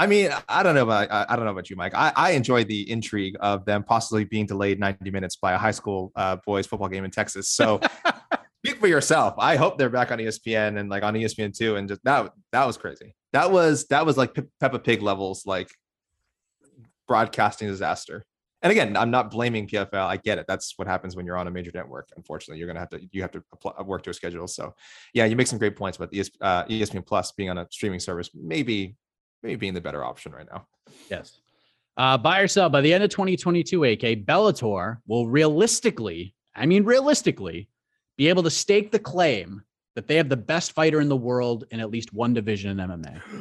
I 0.00 0.06
mean, 0.06 0.30
I 0.48 0.62
don't 0.62 0.76
know 0.76 0.84
about 0.84 1.10
I, 1.10 1.34
don't 1.34 1.44
know 1.44 1.50
about 1.50 1.68
you, 1.70 1.74
Mike. 1.74 1.92
I, 1.94 2.12
I 2.14 2.30
enjoy 2.30 2.62
the 2.62 2.88
intrigue 2.88 3.36
of 3.40 3.64
them 3.64 3.82
possibly 3.82 4.24
being 4.24 4.46
delayed 4.46 4.78
90 4.78 5.10
minutes 5.10 5.34
by 5.34 5.52
a 5.52 5.58
high 5.58 5.72
school 5.72 6.12
uh, 6.14 6.36
boys 6.46 6.66
football 6.66 6.88
game 6.88 7.04
in 7.04 7.10
Texas. 7.10 7.48
So 7.48 7.80
speak 8.64 8.80
for 8.80 8.86
yourself. 8.86 9.34
I 9.38 9.56
hope 9.56 9.78
they're 9.78 9.88
back 9.88 10.10
on 10.10 10.18
ESPN 10.18 10.78
and 10.78 10.88
like 10.88 11.02
on 11.02 11.14
ESPN 11.14 11.56
two, 11.56 11.76
and 11.76 11.88
just 11.88 12.02
that 12.04 12.32
that 12.52 12.66
was 12.66 12.76
crazy. 12.76 13.14
That 13.32 13.50
was 13.50 13.86
that 13.88 14.06
was 14.06 14.16
like 14.16 14.34
Pe- 14.34 14.42
Peppa 14.60 14.78
Pig 14.78 15.02
levels, 15.02 15.46
like 15.46 15.68
broadcasting 17.06 17.68
disaster. 17.68 18.24
And 18.60 18.72
again, 18.72 18.96
I'm 18.96 19.12
not 19.12 19.30
blaming 19.30 19.68
PFL. 19.68 19.94
I 19.94 20.16
get 20.16 20.38
it. 20.38 20.46
That's 20.48 20.74
what 20.76 20.88
happens 20.88 21.14
when 21.14 21.24
you're 21.24 21.36
on 21.36 21.46
a 21.46 21.50
major 21.50 21.70
network. 21.72 22.08
Unfortunately, 22.16 22.58
you're 22.58 22.66
gonna 22.66 22.80
have 22.80 22.90
to 22.90 23.00
you 23.12 23.22
have 23.22 23.30
to 23.32 23.42
apply, 23.52 23.80
work 23.82 24.02
to 24.04 24.10
a 24.10 24.14
schedule. 24.14 24.48
So, 24.48 24.74
yeah, 25.14 25.26
you 25.26 25.36
make 25.36 25.46
some 25.46 25.58
great 25.58 25.76
points. 25.76 25.96
But 25.96 26.10
ES, 26.12 26.30
uh, 26.40 26.64
ESPN 26.64 27.06
Plus 27.06 27.32
being 27.32 27.50
on 27.50 27.58
a 27.58 27.66
streaming 27.70 28.00
service 28.00 28.30
maybe 28.34 28.96
maybe 29.42 29.56
being 29.56 29.74
the 29.74 29.80
better 29.80 30.04
option 30.04 30.32
right 30.32 30.46
now. 30.50 30.66
Yes. 31.08 31.40
Uh, 31.96 32.16
buy 32.16 32.40
or 32.40 32.48
sell 32.48 32.68
by 32.68 32.80
the 32.80 32.92
end 32.92 33.02
of 33.02 33.10
2022, 33.10 33.84
AK 33.84 34.00
Bellator 34.24 34.98
will 35.06 35.28
realistically, 35.28 36.34
I 36.54 36.66
mean 36.66 36.84
realistically, 36.84 37.68
be 38.18 38.28
able 38.28 38.42
to 38.42 38.50
stake 38.50 38.90
the 38.90 38.98
claim 38.98 39.62
that 39.94 40.06
they 40.06 40.16
have 40.16 40.28
the 40.28 40.36
best 40.36 40.72
fighter 40.72 41.00
in 41.00 41.08
the 41.08 41.16
world 41.16 41.64
in 41.70 41.80
at 41.80 41.90
least 41.90 42.12
one 42.12 42.34
division 42.34 42.78
in 42.78 42.88
MMA. 42.88 43.22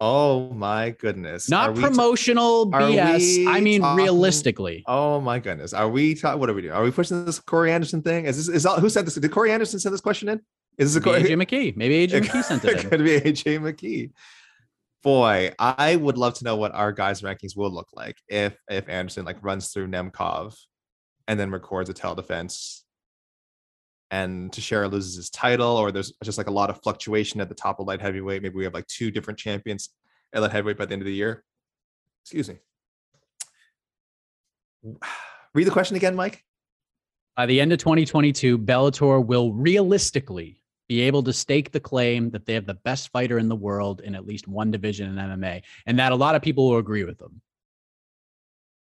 Oh 0.00 0.50
my 0.50 0.90
goodness! 0.90 1.48
Not 1.48 1.76
promotional 1.76 2.66
t- 2.66 2.72
BS. 2.72 3.46
I 3.46 3.60
mean, 3.60 3.80
talking, 3.80 4.02
realistically. 4.04 4.82
Oh 4.88 5.20
my 5.20 5.38
goodness! 5.38 5.72
Are 5.72 5.88
we? 5.88 6.16
Ta- 6.16 6.34
what 6.34 6.50
are 6.50 6.52
we 6.52 6.62
doing? 6.62 6.74
Are 6.74 6.82
we 6.82 6.90
pushing 6.90 7.24
this 7.24 7.38
Corey 7.38 7.70
Anderson 7.72 8.02
thing? 8.02 8.26
Is 8.26 8.36
this 8.36 8.54
is 8.54 8.64
that, 8.64 8.80
who 8.80 8.90
sent 8.90 9.06
this? 9.06 9.14
Did 9.14 9.30
Corey 9.30 9.52
Anderson 9.52 9.78
send 9.78 9.94
this 9.94 10.00
question 10.00 10.28
in? 10.28 10.40
Is 10.78 10.92
this 10.92 11.00
a 11.00 11.04
Corey? 11.04 11.22
AJ 11.22 11.40
McKee? 11.40 11.76
Maybe 11.76 12.06
AJ 12.06 12.22
McKee 12.24 12.42
sent 12.42 12.64
it. 12.64 12.84
it 12.84 12.90
could 12.90 13.04
be 13.04 13.20
AJ 13.20 13.60
McKee 13.60 14.10
boy, 15.04 15.52
I 15.58 15.94
would 15.94 16.16
love 16.16 16.34
to 16.34 16.44
know 16.44 16.56
what 16.56 16.74
our 16.74 16.90
guys' 16.90 17.20
rankings 17.20 17.56
will 17.56 17.70
look 17.70 17.88
like 17.92 18.16
if 18.26 18.56
if 18.68 18.88
Anderson 18.88 19.24
like 19.24 19.36
runs 19.44 19.68
through 19.68 19.86
Nemkov 19.88 20.56
and 21.28 21.38
then 21.38 21.50
records 21.50 21.88
a 21.90 21.92
tail 21.94 22.14
defense 22.14 22.83
and 24.14 24.52
Teixeira 24.52 24.86
loses 24.86 25.16
his 25.16 25.28
title, 25.28 25.76
or 25.76 25.90
there's 25.90 26.12
just 26.22 26.38
like 26.38 26.46
a 26.46 26.52
lot 26.52 26.70
of 26.70 26.80
fluctuation 26.84 27.40
at 27.40 27.48
the 27.48 27.54
top 27.54 27.80
of 27.80 27.88
light 27.88 28.00
heavyweight. 28.00 28.42
Maybe 28.42 28.54
we 28.54 28.62
have 28.62 28.72
like 28.72 28.86
two 28.86 29.10
different 29.10 29.40
champions 29.40 29.88
at 30.32 30.40
light 30.40 30.52
heavyweight 30.52 30.78
by 30.78 30.86
the 30.86 30.92
end 30.92 31.02
of 31.02 31.06
the 31.06 31.14
year. 31.14 31.42
Excuse 32.22 32.48
me. 32.48 32.58
Read 35.54 35.66
the 35.66 35.72
question 35.72 35.96
again, 35.96 36.14
Mike. 36.14 36.44
By 37.36 37.46
the 37.46 37.60
end 37.60 37.72
of 37.72 37.80
2022, 37.80 38.56
Bellator 38.56 39.24
will 39.24 39.52
realistically 39.52 40.62
be 40.88 41.00
able 41.00 41.24
to 41.24 41.32
stake 41.32 41.72
the 41.72 41.80
claim 41.80 42.30
that 42.30 42.46
they 42.46 42.54
have 42.54 42.66
the 42.66 42.74
best 42.74 43.10
fighter 43.10 43.38
in 43.38 43.48
the 43.48 43.56
world 43.56 44.00
in 44.00 44.14
at 44.14 44.24
least 44.24 44.46
one 44.46 44.70
division 44.70 45.08
in 45.08 45.16
MMA, 45.16 45.62
and 45.86 45.98
that 45.98 46.12
a 46.12 46.16
lot 46.16 46.36
of 46.36 46.42
people 46.42 46.70
will 46.70 46.78
agree 46.78 47.02
with 47.02 47.18
them. 47.18 47.40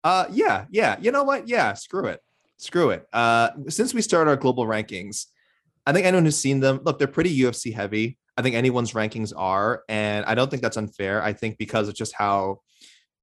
Uh, 0.03 0.27
yeah, 0.31 0.67
yeah. 0.71 0.97
You 1.01 1.13
know 1.13 1.25
what? 1.25 1.49
Yeah, 1.49 1.73
screw 1.73 2.09
it, 2.09 2.21
screw 2.65 2.91
it. 2.91 3.07
Uh, 3.13 3.51
since 3.69 3.95
we 3.95 4.03
started 4.03 4.31
our 4.31 4.37
global 4.37 4.67
rankings, 4.67 5.27
I 5.87 5.93
think 5.93 6.07
anyone 6.07 6.25
who's 6.25 6.39
seen 6.39 6.61
them, 6.61 6.81
look, 6.85 6.99
they're 6.99 7.09
pretty 7.09 7.37
UFC 7.37 7.73
heavy. 7.73 8.19
I 8.37 8.43
think 8.43 8.57
anyone's 8.57 8.93
rankings 8.93 9.33
are, 9.37 9.85
and 9.89 10.25
I 10.27 10.35
don't 10.35 10.51
think 10.51 10.63
that's 10.63 10.77
unfair. 10.77 11.23
I 11.23 11.33
think 11.33 11.59
because 11.59 11.89
of 11.89 11.95
just 11.95 12.15
how, 12.15 12.61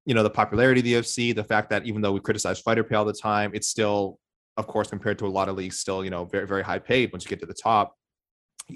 you 0.06 0.14
know, 0.14 0.22
the 0.22 0.30
popularity 0.30 0.80
of 0.80 0.84
the 0.84 0.94
UFC, 0.94 1.34
the 1.34 1.44
fact 1.44 1.70
that 1.70 1.86
even 1.86 2.00
though 2.00 2.12
we 2.12 2.20
criticize 2.20 2.60
fighter 2.60 2.84
pay 2.84 2.94
all 2.94 3.04
the 3.04 3.12
time, 3.12 3.50
it's 3.52 3.68
still, 3.68 4.18
of 4.56 4.66
course, 4.66 4.88
compared 4.88 5.18
to 5.18 5.26
a 5.26 5.28
lot 5.28 5.48
of 5.48 5.56
leagues, 5.56 5.78
still, 5.78 6.02
you 6.02 6.10
know, 6.10 6.24
very, 6.24 6.46
very 6.46 6.62
high 6.62 6.78
paid 6.78 7.12
once 7.12 7.24
you 7.24 7.28
get 7.28 7.40
to 7.40 7.46
the 7.46 7.54
top 7.54 7.94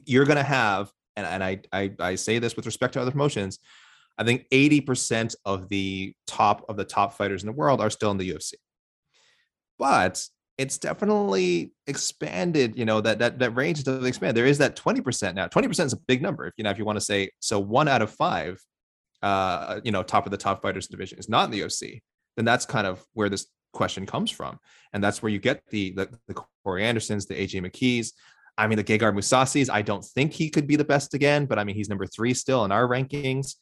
you're 0.05 0.25
going 0.25 0.37
to 0.37 0.43
have, 0.43 0.91
and, 1.17 1.27
and 1.27 1.43
I, 1.43 1.61
I, 1.73 1.93
I 1.99 2.15
say 2.15 2.39
this 2.39 2.57
with 2.57 2.67
respect 2.67 2.95
to 2.95 3.01
other 3.01 3.11
promotions, 3.11 3.59
I 4.19 4.25
think 4.25 4.47
80% 4.53 5.35
of 5.45 5.69
the 5.69 6.15
top 6.27 6.65
of 6.69 6.77
the 6.77 6.85
top 6.85 7.15
fighters 7.15 7.43
in 7.43 7.47
the 7.47 7.53
world 7.53 7.81
are 7.81 7.91
still 7.91 8.11
in 8.11 8.17
the 8.17 8.31
UFC. 8.31 8.55
But 9.79 10.25
it's 10.59 10.79
definitely 10.79 11.73
expanded, 11.87 12.79
you 12.79 12.85
know, 12.85 13.01
that 13.01 13.19
that 13.19 13.39
that 13.39 13.51
range 13.51 13.85
does 13.85 14.05
expand. 14.05 14.37
There 14.37 14.47
is 14.47 14.59
that 14.59 14.77
20% 14.77 15.35
now. 15.35 15.49
20% 15.49 15.85
is 15.85 15.93
a 15.93 15.99
big 16.09 16.23
number. 16.23 16.47
If 16.47 16.55
you 16.57 16.65
know, 16.65 16.71
if 16.71 16.79
you 16.79 16.85
want 16.85 16.97
to 16.97 17.05
say 17.05 17.31
so 17.41 17.61
one 17.61 17.89
out 17.89 18.03
of 18.03 18.11
five, 18.11 18.59
uh, 19.23 19.81
you 19.85 19.93
know, 19.93 20.03
top 20.03 20.27
of 20.27 20.31
the 20.31 20.39
top 20.39 20.63
fighters 20.63 20.87
division 20.87 21.19
is 21.19 21.29
not 21.29 21.47
in 21.47 21.51
the 21.51 21.61
UFC, 21.61 22.01
then 22.37 22.45
that's 22.45 22.65
kind 22.65 22.87
of 22.87 23.05
where 23.13 23.29
this 23.29 23.47
question 23.73 24.07
comes 24.07 24.31
from, 24.31 24.59
and 24.93 25.05
that's 25.05 25.23
where 25.23 25.31
you 25.31 25.39
get 25.39 25.63
the 25.71 25.93
the, 25.93 26.09
the 26.29 26.35
Corey 26.65 26.85
Andersons, 26.85 27.27
the 27.27 27.35
AJ 27.35 27.65
McKees. 27.67 28.13
I 28.59 28.67
mean, 28.67 28.79
the 28.79 28.85
Gegard 28.85 29.15
Mousasis 29.15 29.69
I 29.71 29.83
don't 29.83 30.05
think 30.05 30.33
he 30.33 30.49
could 30.49 30.67
be 30.67 30.77
the 30.77 30.85
best 30.85 31.13
again, 31.13 31.45
but 31.45 31.59
I 31.59 31.65
mean, 31.65 31.77
he's 31.77 31.91
number 31.91 32.07
three 32.07 32.33
still 32.33 32.65
in 32.65 32.73
our 32.73 32.89
rankings. 32.89 33.57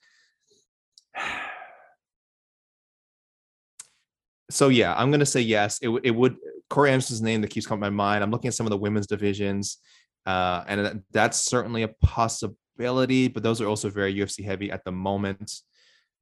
So 4.54 4.68
yeah, 4.68 4.94
I'm 4.94 5.10
gonna 5.10 5.26
say 5.26 5.40
yes. 5.40 5.80
It, 5.82 5.88
it 6.04 6.12
would 6.12 6.36
Corey 6.70 6.92
Anderson's 6.92 7.20
name 7.20 7.40
that 7.40 7.50
keeps 7.50 7.66
coming 7.66 7.82
to 7.82 7.90
my 7.90 8.04
mind. 8.04 8.22
I'm 8.22 8.30
looking 8.30 8.46
at 8.46 8.54
some 8.54 8.66
of 8.66 8.70
the 8.70 8.76
women's 8.76 9.08
divisions, 9.08 9.78
uh, 10.26 10.62
and 10.68 11.02
that's 11.10 11.38
certainly 11.40 11.82
a 11.82 11.88
possibility. 11.88 13.26
But 13.26 13.42
those 13.42 13.60
are 13.60 13.66
also 13.66 13.90
very 13.90 14.14
UFC 14.14 14.44
heavy 14.44 14.70
at 14.70 14.84
the 14.84 14.92
moment. 14.92 15.52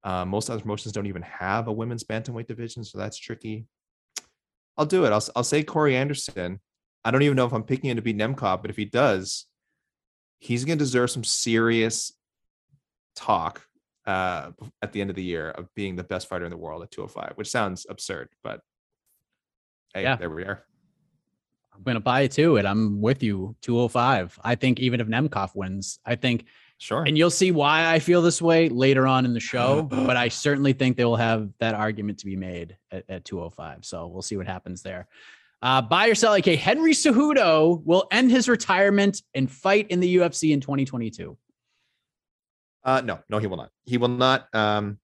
Uh, 0.02 0.24
most 0.24 0.48
other 0.48 0.62
promotions 0.62 0.94
don't 0.94 1.06
even 1.06 1.20
have 1.20 1.68
a 1.68 1.72
women's 1.72 2.04
bantamweight 2.04 2.46
division, 2.46 2.84
so 2.84 2.96
that's 2.96 3.18
tricky. 3.18 3.66
I'll 4.78 4.86
do 4.86 5.04
it. 5.04 5.12
I'll 5.12 5.24
I'll 5.36 5.44
say 5.44 5.62
Corey 5.62 5.94
Anderson. 5.94 6.58
I 7.04 7.10
don't 7.10 7.22
even 7.22 7.36
know 7.36 7.44
if 7.44 7.52
I'm 7.52 7.64
picking 7.64 7.90
him 7.90 7.96
to 7.96 8.02
beat 8.02 8.16
Nemkov, 8.16 8.62
but 8.62 8.70
if 8.70 8.78
he 8.78 8.86
does, 8.86 9.44
he's 10.38 10.64
gonna 10.64 10.76
deserve 10.76 11.10
some 11.10 11.22
serious 11.22 12.14
talk 13.14 13.66
uh, 14.06 14.50
at 14.82 14.92
the 14.92 15.00
end 15.00 15.10
of 15.10 15.16
the 15.16 15.22
year 15.22 15.50
of 15.50 15.72
being 15.74 15.96
the 15.96 16.04
best 16.04 16.28
fighter 16.28 16.44
in 16.44 16.50
the 16.50 16.56
world 16.56 16.82
at 16.82 16.90
205, 16.90 17.32
which 17.36 17.50
sounds 17.50 17.86
absurd, 17.88 18.28
but 18.42 18.60
hey, 19.94 20.02
yeah. 20.02 20.16
there 20.16 20.30
we 20.30 20.44
are. 20.44 20.64
I'm 21.74 21.82
gonna 21.82 22.00
buy 22.00 22.22
it 22.22 22.32
too, 22.32 22.58
and 22.58 22.68
I'm 22.68 23.00
with 23.00 23.22
you. 23.22 23.56
205. 23.62 24.38
I 24.44 24.54
think 24.54 24.78
even 24.80 25.00
if 25.00 25.06
Nemkov 25.06 25.54
wins, 25.54 25.98
I 26.04 26.16
think 26.16 26.44
sure, 26.78 27.04
and 27.04 27.16
you'll 27.16 27.30
see 27.30 27.50
why 27.50 27.92
I 27.92 27.98
feel 27.98 28.20
this 28.20 28.42
way 28.42 28.68
later 28.68 29.06
on 29.06 29.24
in 29.24 29.32
the 29.32 29.40
show. 29.40 29.82
but 29.90 30.16
I 30.16 30.28
certainly 30.28 30.72
think 30.74 30.96
they 30.96 31.04
will 31.04 31.16
have 31.16 31.48
that 31.60 31.74
argument 31.74 32.18
to 32.18 32.26
be 32.26 32.36
made 32.36 32.76
at, 32.90 33.04
at 33.08 33.24
205. 33.24 33.84
So 33.84 34.06
we'll 34.06 34.22
see 34.22 34.36
what 34.36 34.46
happens 34.46 34.82
there. 34.82 35.08
Uh, 35.62 35.80
buy 35.80 36.08
or 36.08 36.14
sell, 36.14 36.34
okay. 36.34 36.56
Henry 36.56 36.92
Cejudo 36.92 37.82
will 37.84 38.08
end 38.10 38.32
his 38.32 38.48
retirement 38.48 39.22
and 39.32 39.48
fight 39.48 39.86
in 39.90 40.00
the 40.00 40.16
UFC 40.16 40.52
in 40.52 40.60
2022. 40.60 41.36
Uh, 42.84 43.00
no, 43.04 43.20
no, 43.28 43.38
he 43.38 43.46
will 43.46 43.56
not. 43.56 43.70
He 43.84 43.98
will 43.98 44.08
not. 44.08 44.52
Um, 44.54 44.98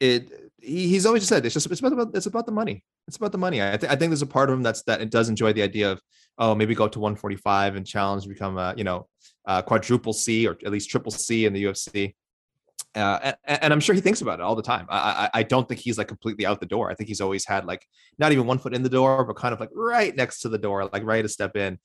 it. 0.00 0.30
He, 0.60 0.88
he's 0.88 1.06
always 1.06 1.26
said 1.26 1.44
it's 1.46 1.54
just 1.54 1.70
it's 1.70 1.80
about 1.80 2.10
it's 2.14 2.26
about 2.26 2.46
the 2.46 2.52
money. 2.52 2.84
It's 3.06 3.16
about 3.16 3.32
the 3.32 3.38
money. 3.38 3.62
I, 3.62 3.76
th- 3.76 3.90
I 3.90 3.96
think 3.96 4.10
there's 4.10 4.22
a 4.22 4.26
part 4.26 4.50
of 4.50 4.56
him 4.56 4.62
that's 4.62 4.82
that 4.82 5.00
it 5.00 5.10
does 5.10 5.28
enjoy 5.28 5.52
the 5.52 5.62
idea 5.62 5.92
of 5.92 6.00
oh 6.38 6.54
maybe 6.54 6.74
go 6.74 6.84
up 6.84 6.92
to 6.92 7.00
145 7.00 7.76
and 7.76 7.86
challenge 7.86 8.26
become 8.26 8.58
a 8.58 8.74
you 8.76 8.84
know 8.84 9.08
a 9.46 9.62
quadruple 9.62 10.12
C 10.12 10.46
or 10.46 10.56
at 10.64 10.72
least 10.72 10.90
triple 10.90 11.12
C 11.12 11.46
in 11.46 11.52
the 11.52 11.64
UFC. 11.64 12.14
Uh, 12.94 13.32
and, 13.44 13.62
and, 13.62 13.72
I'm 13.72 13.80
sure 13.80 13.94
he 13.94 14.00
thinks 14.00 14.22
about 14.22 14.40
it 14.40 14.42
all 14.42 14.56
the 14.56 14.62
time. 14.62 14.86
I, 14.88 14.98
I, 15.34 15.40
I 15.40 15.42
don't 15.42 15.68
think 15.68 15.80
he's 15.80 15.98
like 15.98 16.08
completely 16.08 16.46
out 16.46 16.58
the 16.58 16.66
door. 16.66 16.90
I 16.90 16.94
think 16.94 17.08
he's 17.08 17.20
always 17.20 17.44
had 17.44 17.64
like 17.64 17.84
not 18.18 18.32
even 18.32 18.46
one 18.46 18.58
foot 18.58 18.74
in 18.74 18.82
the 18.82 18.88
door, 18.88 19.24
but 19.24 19.36
kind 19.36 19.52
of 19.52 19.60
like 19.60 19.68
right 19.74 20.16
next 20.16 20.40
to 20.40 20.48
the 20.48 20.58
door, 20.58 20.88
like 20.92 21.04
ready 21.04 21.22
to 21.22 21.28
step 21.28 21.54
in 21.54 21.78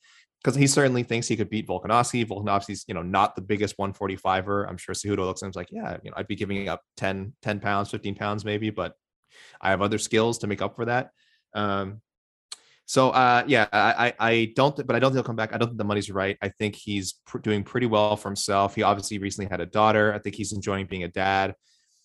because 0.44 0.56
he 0.56 0.66
certainly 0.66 1.02
thinks 1.02 1.26
he 1.26 1.36
could 1.36 1.48
beat 1.48 1.66
Volkanovski. 1.66 2.26
Volkanovski's, 2.26 2.84
you 2.86 2.92
know, 2.92 3.02
not 3.02 3.34
the 3.34 3.40
biggest 3.40 3.78
145er. 3.78 4.68
I'm 4.68 4.76
sure 4.76 4.94
Cejudo 4.94 5.20
looks 5.20 5.42
at 5.42 5.46
him 5.46 5.52
like, 5.54 5.68
yeah, 5.70 5.96
you 6.02 6.10
know, 6.10 6.16
I'd 6.18 6.28
be 6.28 6.36
giving 6.36 6.68
up 6.68 6.82
10, 6.98 7.32
10 7.40 7.60
pounds, 7.60 7.90
15 7.90 8.14
pounds 8.14 8.44
maybe, 8.44 8.68
but 8.68 8.92
I 9.58 9.70
have 9.70 9.80
other 9.80 9.96
skills 9.96 10.38
to 10.38 10.46
make 10.46 10.60
up 10.60 10.76
for 10.76 10.84
that. 10.84 11.10
Um, 11.54 12.02
so 12.84 13.08
uh, 13.08 13.44
yeah, 13.46 13.66
I, 13.72 14.12
I 14.20 14.52
don't, 14.54 14.86
but 14.86 14.94
I 14.94 14.98
don't 14.98 15.12
think 15.12 15.16
he'll 15.16 15.24
come 15.24 15.36
back. 15.36 15.54
I 15.54 15.56
don't 15.56 15.68
think 15.68 15.78
the 15.78 15.84
money's 15.84 16.10
right. 16.10 16.36
I 16.42 16.50
think 16.50 16.74
he's 16.74 17.14
pr- 17.24 17.38
doing 17.38 17.64
pretty 17.64 17.86
well 17.86 18.14
for 18.14 18.28
himself. 18.28 18.74
He 18.74 18.82
obviously 18.82 19.16
recently 19.16 19.48
had 19.48 19.62
a 19.62 19.66
daughter. 19.66 20.12
I 20.12 20.18
think 20.18 20.34
he's 20.34 20.52
enjoying 20.52 20.84
being 20.84 21.04
a 21.04 21.08
dad. 21.08 21.54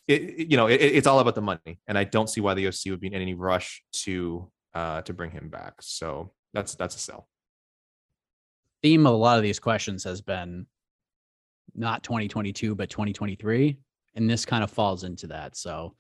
It, 0.08 0.50
you 0.50 0.56
know, 0.56 0.68
it, 0.68 0.76
it's 0.76 1.06
all 1.08 1.20
about 1.20 1.36
the 1.36 1.42
money, 1.42 1.82
and 1.86 1.98
I 1.98 2.06
don't 2.06 2.30
see 2.30 2.40
why 2.40 2.54
the 2.54 2.64
UFC 2.64 2.90
would 2.92 3.02
be 3.02 3.08
in 3.08 3.14
any 3.14 3.34
rush 3.34 3.84
to 4.06 4.50
uh, 4.74 5.02
to 5.02 5.14
bring 5.14 5.32
him 5.32 5.50
back. 5.50 5.74
So 5.82 6.32
that's 6.54 6.76
that's 6.76 6.96
a 6.96 7.00
sell 7.00 7.28
theme 8.82 9.06
of 9.06 9.14
a 9.14 9.18
lot 9.18 9.38
of 9.38 9.44
these 9.44 9.60
questions 9.60 10.04
has 10.04 10.22
been 10.22 10.66
not 11.76 12.04
2022 12.04 12.76
but 12.76 12.90
2023 12.90 13.78
and 14.16 14.30
this 14.30 14.46
kind 14.46 14.64
of 14.64 14.72
falls 14.72 15.04
into 15.04 15.28
that. 15.28 15.56
So 15.56 15.96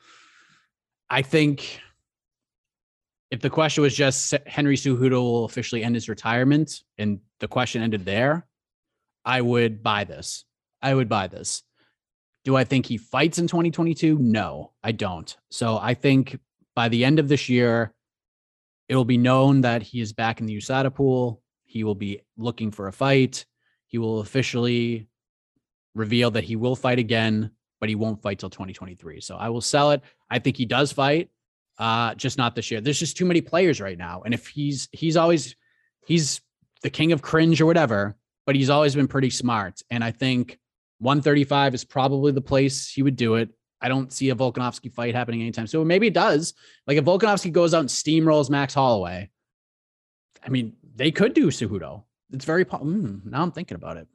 i 1.09 1.21
think 1.21 1.80
if 3.32 3.41
the 3.41 3.49
question 3.49 3.82
was 3.82 3.95
just 3.95 4.34
henry 4.45 4.75
Cejudo 4.75 5.11
will 5.11 5.45
officially 5.45 5.84
end 5.84 5.95
his 5.95 6.09
retirement 6.09 6.84
and 6.97 7.19
the 7.39 7.47
question 7.47 7.82
ended 7.82 8.05
there 8.05 8.45
i 9.25 9.41
would 9.41 9.84
buy 9.84 10.03
this. 10.03 10.45
I 10.82 10.93
would 10.93 11.09
buy 11.09 11.27
this. 11.27 11.63
Do 12.45 12.55
i 12.55 12.63
think 12.63 12.86
he 12.86 12.97
fights 12.97 13.38
in 13.38 13.47
2022 13.47 14.17
no 14.19 14.71
i 14.84 14.91
don't. 14.91 15.36
So 15.49 15.77
i 15.82 15.93
think 15.93 16.39
by 16.75 16.89
the 16.89 17.05
end 17.05 17.19
of 17.19 17.27
this 17.27 17.49
year 17.49 17.93
it 18.88 18.95
will 18.95 19.05
be 19.05 19.17
known 19.17 19.61
that 19.61 19.84
he 19.84 20.01
is 20.01 20.13
back 20.13 20.39
in 20.39 20.47
the 20.47 20.57
usada 20.57 20.93
pool 20.93 21.41
he 21.70 21.84
will 21.84 21.95
be 21.95 22.22
looking 22.36 22.72
for 22.72 22.88
a 22.88 22.91
fight. 22.91 23.45
He 23.86 23.99
will 23.99 24.22
officially 24.22 25.07
reveal 25.93 26.32
that 26.32 26.43
he 26.43 26.55
will 26.55 26.76
fight 26.76 26.97
again, 26.97 27.51
but 27.80 27.89
he 27.89 27.95
won't 27.95 28.24
fight 28.24 28.39
till 28.39 28.49
2023. 28.49 29.22
So 29.22 29.38
I 29.38 29.49
will 29.49 29.61
sell 29.61 29.91
it. 29.91 30.01
I 30.32 30.39
think 30.39 30.57
he 30.57 30.65
does 30.65 30.91
fight, 30.91 31.30
uh, 31.78 32.15
just 32.15 32.39
not 32.39 32.55
this 32.55 32.72
year. 32.72 32.82
There's 32.82 32.97
just 32.97 33.17
too 33.17 33.26
many 33.26 33.41
players 33.41 33.80
right 33.80 33.99
now. 33.99 34.24
And 34.26 34.34
if 34.34 34.47
he's 34.47 34.89
he's 34.91 35.15
always 35.15 35.55
he's 36.07 36.41
the 36.82 36.89
king 36.89 37.11
of 37.11 37.22
cringe 37.22 37.61
or 37.61 37.67
whatever, 37.67 38.17
but 38.47 38.55
he's 38.55 38.72
always 38.72 38.95
been 38.95 39.07
pretty 39.07 39.30
smart. 39.30 39.84
And 39.91 40.03
I 40.03 40.09
think 40.09 40.57
135 40.97 41.76
is 41.76 41.84
probably 41.84 42.32
the 42.32 42.41
place 42.41 42.89
he 42.89 43.03
would 43.03 43.15
do 43.15 43.36
it. 43.36 43.49
I 43.80 43.89
don't 43.89 44.11
see 44.11 44.32
a 44.32 44.36
Volkanovski 44.36 44.91
fight 44.91 45.13
happening 45.13 45.41
anytime 45.41 45.67
soon. 45.67 45.86
Maybe 45.86 46.07
it 46.07 46.15
does. 46.15 46.55
Like 46.88 46.97
if 46.97 47.05
Volkanovski 47.05 47.51
goes 47.51 47.76
out 47.76 47.82
and 47.82 47.89
steamrolls 47.89 48.49
Max 48.49 48.74
Holloway, 48.74 49.30
I 50.43 50.49
mean, 50.49 50.74
they 50.99 51.11
could 51.11 51.33
do 51.33 51.47
Cejudo. 51.47 52.03
It's 52.31 52.45
very 52.45 52.65
mm, 52.65 53.25
now 53.25 53.41
I'm 53.41 53.51
thinking 53.51 53.75
about 53.75 53.97
it. 53.97 54.07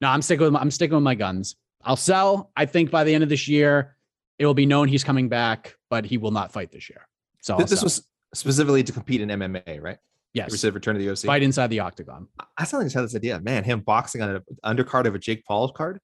No, 0.00 0.08
I'm 0.08 0.22
sticking 0.22 0.44
with 0.44 0.52
my, 0.52 0.60
I'm 0.60 0.70
sticking 0.70 0.94
with 0.94 1.04
my 1.04 1.14
guns. 1.14 1.56
I'll 1.82 1.96
sell. 1.96 2.50
I 2.56 2.64
think 2.64 2.90
by 2.90 3.04
the 3.04 3.14
end 3.14 3.22
of 3.22 3.28
this 3.28 3.48
year, 3.48 3.96
it 4.38 4.46
will 4.46 4.54
be 4.54 4.66
known 4.66 4.88
he's 4.88 5.04
coming 5.04 5.28
back, 5.28 5.76
but 5.90 6.06
he 6.06 6.16
will 6.16 6.30
not 6.30 6.52
fight 6.52 6.70
this 6.70 6.88
year. 6.88 7.06
So 7.42 7.56
this, 7.56 7.70
this 7.70 7.82
was 7.82 8.02
specifically 8.34 8.82
to 8.82 8.92
compete 8.92 9.20
in 9.20 9.28
MMA, 9.28 9.82
right? 9.82 9.98
Yes. 10.32 10.62
He 10.62 10.70
return 10.70 10.94
to 10.94 11.02
the 11.02 11.08
UFC. 11.08 11.26
Fight 11.26 11.42
inside 11.42 11.66
the 11.66 11.80
octagon. 11.80 12.28
I 12.56 12.64
still 12.64 12.80
I 12.80 12.84
had 12.84 12.92
this 12.92 13.16
idea. 13.16 13.40
Man, 13.40 13.64
him 13.64 13.80
boxing 13.80 14.22
on 14.22 14.30
an 14.30 14.42
undercard 14.64 15.06
of 15.06 15.14
a 15.14 15.18
Jake 15.18 15.44
Paul 15.44 15.70
card. 15.70 16.00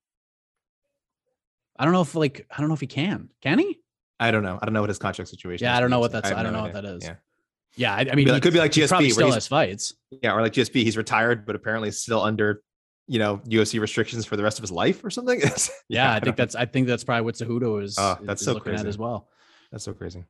I 1.79 1.85
don't 1.85 1.93
know 1.93 2.01
if 2.01 2.15
like 2.15 2.45
I 2.51 2.59
don't 2.59 2.69
know 2.69 2.75
if 2.75 2.81
he 2.81 2.87
can. 2.87 3.31
Can 3.41 3.59
he? 3.59 3.79
I 4.19 4.31
don't 4.31 4.43
know. 4.43 4.59
I 4.61 4.65
don't 4.65 4.73
know 4.73 4.81
what 4.81 4.91
his 4.91 4.99
contract 4.99 5.31
situation. 5.31 5.65
Yeah, 5.65 5.75
is. 5.75 5.77
I 5.79 5.81
don't 5.81 5.91
know 5.91 6.01
what 6.01 6.11
that's. 6.11 6.31
I, 6.31 6.41
I 6.41 6.43
don't 6.43 6.53
no 6.53 6.61
know 6.61 6.65
idea. 6.65 6.75
what 6.75 6.83
that 6.83 6.97
is. 6.97 7.05
Yeah. 7.05 7.15
Yeah, 7.77 7.95
I, 7.95 8.07
I 8.11 8.15
mean, 8.15 8.29
it 8.29 8.43
could 8.43 8.55
be 8.55 8.59
like 8.59 8.73
GSP, 8.73 9.13
still 9.13 9.33
has 9.33 9.47
fights. 9.47 9.95
Yeah, 10.23 10.35
or 10.35 10.41
like 10.41 10.53
GSP, 10.53 10.83
he's 10.83 10.97
retired, 10.97 11.45
but 11.45 11.55
apparently 11.55 11.91
still 11.91 12.23
under, 12.23 12.63
you 13.07 13.19
know, 13.19 13.39
UFC 13.47 13.79
restrictions 13.81 14.25
for 14.25 14.37
the 14.37 14.43
rest 14.43 14.59
of 14.59 14.63
his 14.63 14.73
life 14.73 15.05
or 15.05 15.11
something. 15.11 15.41
yeah, 15.45 15.49
yeah, 15.89 16.13
I, 16.13 16.17
I 16.17 16.21
think 16.21 16.37
that's 16.37 16.55
I 16.55 16.65
think 16.65 16.87
that's 16.87 17.05
probably 17.05 17.25
what 17.25 17.35
Cejudo 17.35 17.83
is. 17.83 17.99
Oh, 17.99 18.19
that's 18.23 18.41
is 18.41 18.47
so 18.47 18.55
looking 18.55 18.73
crazy. 18.73 18.81
at 18.81 18.87
as 18.87 18.99
well. 18.99 19.29
That's 19.71 19.85
so 19.85 19.93
crazy. 19.93 20.25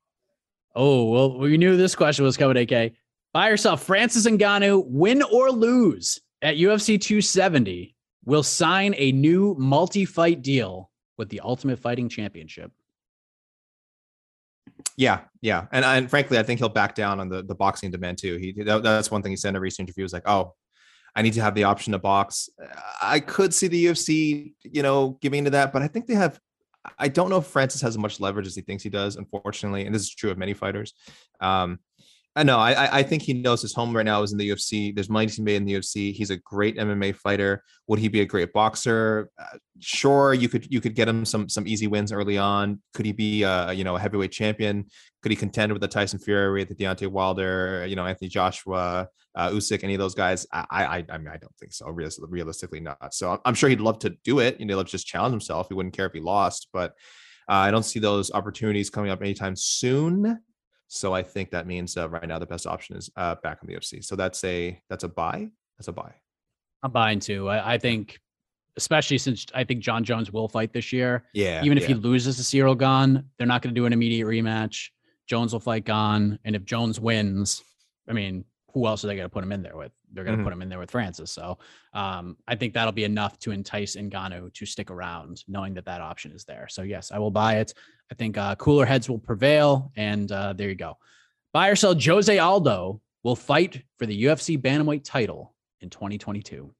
Oh 0.74 1.04
well, 1.04 1.38
we 1.38 1.56
knew 1.56 1.76
this 1.76 1.94
question 1.94 2.24
was 2.24 2.36
coming. 2.36 2.56
AK, 2.56 2.92
buy 3.32 3.48
yourself 3.48 3.84
Francis 3.84 4.26
Ngannou, 4.26 4.84
win 4.88 5.22
or 5.22 5.50
lose 5.50 6.20
at 6.42 6.56
UFC 6.56 7.00
270, 7.00 7.94
will 8.24 8.42
sign 8.42 8.94
a 8.98 9.12
new 9.12 9.54
multi-fight 9.58 10.42
deal 10.42 10.90
with 11.16 11.28
the 11.28 11.40
Ultimate 11.40 11.78
Fighting 11.78 12.08
Championship. 12.08 12.72
Yeah, 14.96 15.20
yeah, 15.42 15.66
and 15.72 15.84
and 15.84 16.08
frankly, 16.08 16.38
I 16.38 16.42
think 16.42 16.58
he'll 16.58 16.68
back 16.68 16.94
down 16.94 17.20
on 17.20 17.28
the 17.28 17.42
the 17.42 17.54
boxing 17.54 17.90
demand 17.90 18.18
too. 18.18 18.36
He 18.36 18.52
that, 18.64 18.82
that's 18.82 19.10
one 19.10 19.22
thing 19.22 19.32
he 19.32 19.36
said 19.36 19.50
in 19.50 19.56
a 19.56 19.60
recent 19.60 19.88
interview. 19.88 20.02
Was 20.02 20.12
like, 20.12 20.26
oh, 20.26 20.54
I 21.14 21.22
need 21.22 21.34
to 21.34 21.42
have 21.42 21.54
the 21.54 21.64
option 21.64 21.92
to 21.92 21.98
box. 21.98 22.48
I 23.00 23.20
could 23.20 23.52
see 23.52 23.68
the 23.68 23.86
UFC, 23.86 24.52
you 24.62 24.82
know, 24.82 25.18
giving 25.20 25.38
into 25.38 25.50
that, 25.50 25.72
but 25.72 25.82
I 25.82 25.88
think 25.88 26.06
they 26.06 26.14
have. 26.14 26.40
I 26.98 27.08
don't 27.08 27.30
know 27.30 27.38
if 27.38 27.46
Francis 27.46 27.80
has 27.82 27.94
as 27.94 27.98
much 27.98 28.20
leverage 28.20 28.46
as 28.46 28.54
he 28.54 28.62
thinks 28.62 28.82
he 28.82 28.90
does, 28.90 29.16
unfortunately, 29.16 29.86
and 29.86 29.94
this 29.94 30.02
is 30.02 30.14
true 30.14 30.30
of 30.30 30.38
many 30.38 30.54
fighters. 30.54 30.94
Um, 31.40 31.80
I 32.36 32.42
know. 32.42 32.58
I 32.58 32.98
I 32.98 33.02
think 33.02 33.22
he 33.22 33.32
knows 33.32 33.62
his 33.62 33.72
home 33.72 33.96
right 33.96 34.04
now 34.04 34.22
is 34.22 34.30
in 34.30 34.36
the 34.36 34.50
UFC. 34.50 34.94
There's 34.94 35.08
money 35.08 35.26
to 35.26 35.36
be 35.38 35.42
made 35.42 35.56
in 35.56 35.64
the 35.64 35.72
UFC. 35.72 36.12
He's 36.12 36.28
a 36.28 36.36
great 36.36 36.76
MMA 36.76 37.16
fighter. 37.16 37.64
Would 37.86 37.98
he 37.98 38.08
be 38.08 38.20
a 38.20 38.26
great 38.26 38.52
boxer? 38.52 39.30
Uh, 39.38 39.56
sure, 39.80 40.34
you 40.34 40.50
could 40.50 40.70
you 40.70 40.82
could 40.82 40.94
get 40.94 41.08
him 41.08 41.24
some 41.24 41.48
some 41.48 41.66
easy 41.66 41.86
wins 41.86 42.12
early 42.12 42.36
on. 42.36 42.82
Could 42.92 43.06
he 43.06 43.12
be 43.12 43.42
a 43.42 43.72
you 43.72 43.84
know 43.84 43.96
a 43.96 43.98
heavyweight 43.98 44.32
champion? 44.32 44.84
Could 45.22 45.32
he 45.32 45.36
contend 45.36 45.72
with 45.72 45.80
the 45.80 45.88
Tyson 45.88 46.18
Fury, 46.18 46.62
the 46.64 46.74
Deontay 46.74 47.08
Wilder, 47.08 47.86
you 47.86 47.96
know 47.96 48.04
Anthony 48.04 48.28
Joshua, 48.28 49.08
uh, 49.34 49.48
Usyk, 49.48 49.82
any 49.82 49.94
of 49.94 49.98
those 49.98 50.14
guys? 50.14 50.46
I 50.52 50.66
I 50.70 51.04
I 51.08 51.16
mean 51.16 51.28
I 51.28 51.38
don't 51.38 51.56
think 51.58 51.72
so. 51.72 51.88
Realistically, 51.88 52.80
not. 52.80 53.14
So 53.14 53.40
I'm 53.46 53.54
sure 53.54 53.70
he'd 53.70 53.80
love 53.80 53.98
to 54.00 54.10
do 54.24 54.40
it. 54.40 54.60
You 54.60 54.66
know, 54.66 54.72
he'd 54.72 54.76
love 54.76 54.88
just 54.88 55.06
challenge 55.06 55.32
himself. 55.32 55.68
He 55.68 55.74
wouldn't 55.74 55.96
care 55.96 56.06
if 56.06 56.12
he 56.12 56.20
lost, 56.20 56.68
but 56.70 56.90
uh, 57.48 57.54
I 57.54 57.70
don't 57.70 57.84
see 57.84 58.00
those 58.00 58.30
opportunities 58.32 58.90
coming 58.90 59.10
up 59.10 59.22
anytime 59.22 59.56
soon. 59.56 60.40
So 60.88 61.12
I 61.12 61.22
think 61.22 61.50
that 61.50 61.66
means 61.66 61.96
uh, 61.96 62.08
right 62.08 62.26
now 62.26 62.38
the 62.38 62.46
best 62.46 62.66
option 62.66 62.96
is 62.96 63.10
uh, 63.16 63.34
back 63.42 63.58
in 63.62 63.68
the 63.68 63.74
UFC. 63.74 64.04
So 64.04 64.16
that's 64.16 64.42
a 64.44 64.80
that's 64.88 65.04
a 65.04 65.08
buy. 65.08 65.48
That's 65.78 65.88
a 65.88 65.92
buy. 65.92 66.12
I'm 66.82 66.92
buying 66.92 67.20
too. 67.20 67.48
I, 67.48 67.74
I 67.74 67.78
think, 67.78 68.20
especially 68.76 69.18
since 69.18 69.46
I 69.54 69.64
think 69.64 69.80
Jon 69.80 70.04
Jones 70.04 70.32
will 70.32 70.48
fight 70.48 70.72
this 70.72 70.92
year. 70.92 71.24
Yeah. 71.32 71.64
Even 71.64 71.76
if 71.76 71.82
yeah. 71.82 71.88
he 71.88 71.94
loses 71.94 72.36
to 72.36 72.42
Ciryl 72.42 72.78
Gane, 72.78 73.24
they're 73.36 73.46
not 73.46 73.62
going 73.62 73.74
to 73.74 73.78
do 73.78 73.86
an 73.86 73.92
immediate 73.92 74.26
rematch. 74.26 74.90
Jones 75.26 75.52
will 75.52 75.60
fight 75.60 75.84
Gane, 75.84 76.38
and 76.44 76.54
if 76.54 76.64
Jones 76.64 77.00
wins, 77.00 77.64
I 78.08 78.12
mean, 78.12 78.44
who 78.76 78.86
else 78.86 79.02
are 79.02 79.06
they 79.06 79.16
going 79.16 79.24
to 79.24 79.32
put 79.32 79.42
him 79.42 79.52
in 79.52 79.62
there 79.62 79.74
with? 79.74 79.90
They're 80.12 80.22
going 80.22 80.36
to 80.36 80.42
Mhm. 80.42 80.44
put 80.44 80.52
him 80.52 80.60
in 80.60 80.68
there 80.68 80.78
with 80.78 80.90
Francis. 80.90 81.32
So 81.32 81.56
um, 81.94 82.36
I 82.46 82.54
think 82.56 82.74
that'll 82.74 82.92
be 82.92 83.04
enough 83.04 83.38
to 83.38 83.50
entice 83.50 83.96
Ngannou 83.96 84.52
to 84.52 84.66
stick 84.66 84.90
around, 84.90 85.42
knowing 85.48 85.72
that 85.74 85.86
that 85.86 86.02
option 86.02 86.30
is 86.32 86.44
there. 86.44 86.68
So 86.68 86.82
yes, 86.82 87.10
I 87.10 87.18
will 87.18 87.30
buy 87.30 87.56
it. 87.56 87.72
I 88.12 88.14
think 88.16 88.36
uh, 88.36 88.54
cooler 88.56 88.84
heads 88.84 89.08
will 89.08 89.18
prevail, 89.18 89.90
and 89.96 90.30
uh, 90.30 90.52
there 90.52 90.68
you 90.68 90.74
go. 90.74 90.98
Buy 91.54 91.68
or 91.70 91.74
sell. 91.76 91.98
Jose 91.98 92.38
Aldo 92.38 93.00
will 93.22 93.34
fight 93.34 93.82
for 93.98 94.04
the 94.04 94.24
UFC 94.24 94.58
bantamweight 94.60 95.04
title 95.04 95.54
in 95.80 95.88
2022. 95.88 96.70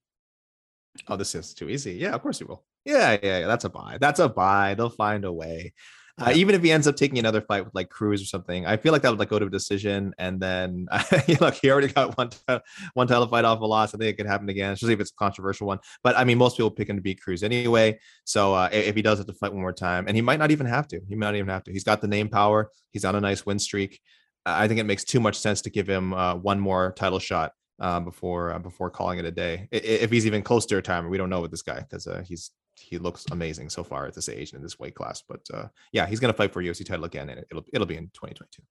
Oh, 1.09 1.17
this 1.17 1.35
is 1.35 1.55
too 1.55 1.71
easy. 1.71 1.95
Yeah, 1.95 2.11
of 2.15 2.21
course 2.21 2.39
he 2.41 2.45
will. 2.45 2.63
Yeah, 2.85 3.17
yeah, 3.23 3.39
yeah. 3.39 3.47
That's 3.47 3.65
a 3.65 3.71
buy. 3.71 3.97
That's 3.99 4.21
a 4.21 4.29
buy. 4.29 4.75
They'll 4.75 4.91
find 4.91 5.25
a 5.25 5.33
way. 5.33 5.73
Uh, 6.19 6.33
even 6.35 6.55
if 6.55 6.63
he 6.63 6.73
ends 6.73 6.87
up 6.87 6.97
taking 6.97 7.19
another 7.19 7.43
fight 7.43 7.63
with 7.63 7.75
like 7.75 7.91
Cruz 7.91 8.23
or 8.23 8.25
something, 8.25 8.65
I 8.65 8.79
feel 8.79 8.93
like 8.93 9.03
that 9.03 9.11
would 9.11 9.19
like 9.19 9.29
go 9.29 9.39
to 9.39 9.47
a 9.47 9.51
decision, 9.51 10.15
and 10.19 10.41
then 10.41 10.89
look, 11.41 11.55
he 11.55 11.71
already 11.71 11.89
got 11.89 12.17
one 12.17 12.31
ti- 12.31 12.59
one 12.95 13.07
title 13.07 13.27
fight 13.27 13.45
off 13.45 13.61
a 13.61 13.67
loss. 13.67 13.95
I 13.95 13.99
think 13.99 14.11
it 14.11 14.17
could 14.17 14.27
happen 14.27 14.49
again, 14.49 14.73
especially 14.73 14.95
if 14.95 15.01
it's 15.01 15.11
a 15.11 15.17
controversial 15.17 15.67
one. 15.67 15.79
But 16.03 16.17
I 16.17 16.25
mean, 16.25 16.39
most 16.39 16.57
people 16.57 16.71
pick 16.71 16.89
him 16.89 16.97
to 16.97 17.03
beat 17.03 17.21
Cruz 17.21 17.43
anyway. 17.43 17.99
So 18.25 18.55
uh, 18.55 18.71
if 18.73 18.97
he 18.97 19.03
does 19.03 19.19
have 19.19 19.27
to 19.27 19.35
fight 19.35 19.53
one 19.53 19.61
more 19.61 19.75
time, 19.75 20.07
and 20.09 20.17
he 20.17 20.23
might 20.23 20.39
not 20.39 20.51
even 20.51 20.67
have 20.67 20.89
to, 20.89 21.01
he 21.07 21.15
might 21.15 21.27
not 21.27 21.37
even 21.37 21.49
have 21.49 21.65
to. 21.65 21.73
He's 21.73 21.85
got 21.85 22.01
the 22.01 22.09
name 22.09 22.31
power. 22.31 22.71
He's 22.93 23.05
on 23.05 23.15
a 23.15 23.21
nice 23.21 23.45
win 23.45 23.59
streak. 23.59 24.01
I 24.47 24.69
think 24.69 24.81
it 24.81 24.85
makes 24.85 25.05
too 25.05 25.21
much 25.21 25.37
sense 25.37 25.61
to 25.63 25.71
give 25.71 25.89
him 25.89 26.15
uh, 26.15 26.37
one 26.37 26.61
more 26.61 26.93
title 26.97 27.19
shot 27.19 27.53
uh, 27.81 28.01
before 28.01 28.53
uh, 28.53 28.59
before 28.59 28.91
calling 28.91 29.19
it 29.19 29.25
a 29.25 29.31
day. 29.31 29.69
If 29.71 30.11
he's 30.11 30.27
even 30.27 30.43
close 30.43 30.65
to 30.67 30.77
retirement, 30.77 31.11
we 31.11 31.19
don't 31.19 31.31
know 31.31 31.41
with 31.41 31.51
this 31.51 31.63
guy 31.63 31.81
because 31.81 32.07
uh, 32.07 32.23
he's 32.27 32.53
he 32.79 32.99
looks 32.99 33.25
amazing 33.31 33.71
so 33.71 33.83
far 33.83 34.07
at 34.07 34.15
this 34.15 34.29
age 34.29 34.51
and 34.53 34.59
in 34.59 34.63
this 34.63 34.79
weight 34.79 34.95
class. 34.95 35.23
But 35.27 35.41
uh, 35.53 35.69
yeah, 35.93 36.07
he's 36.07 36.21
gonna 36.21 36.33
fight 36.33 36.53
for 36.53 36.63
UFC 36.63 36.85
title 36.85 37.05
again, 37.05 37.29
and 37.31 37.45
it'll 37.51 37.65
it'll 37.73 37.87
be 37.87 37.97
in 37.97 38.05
2022. 38.15 38.63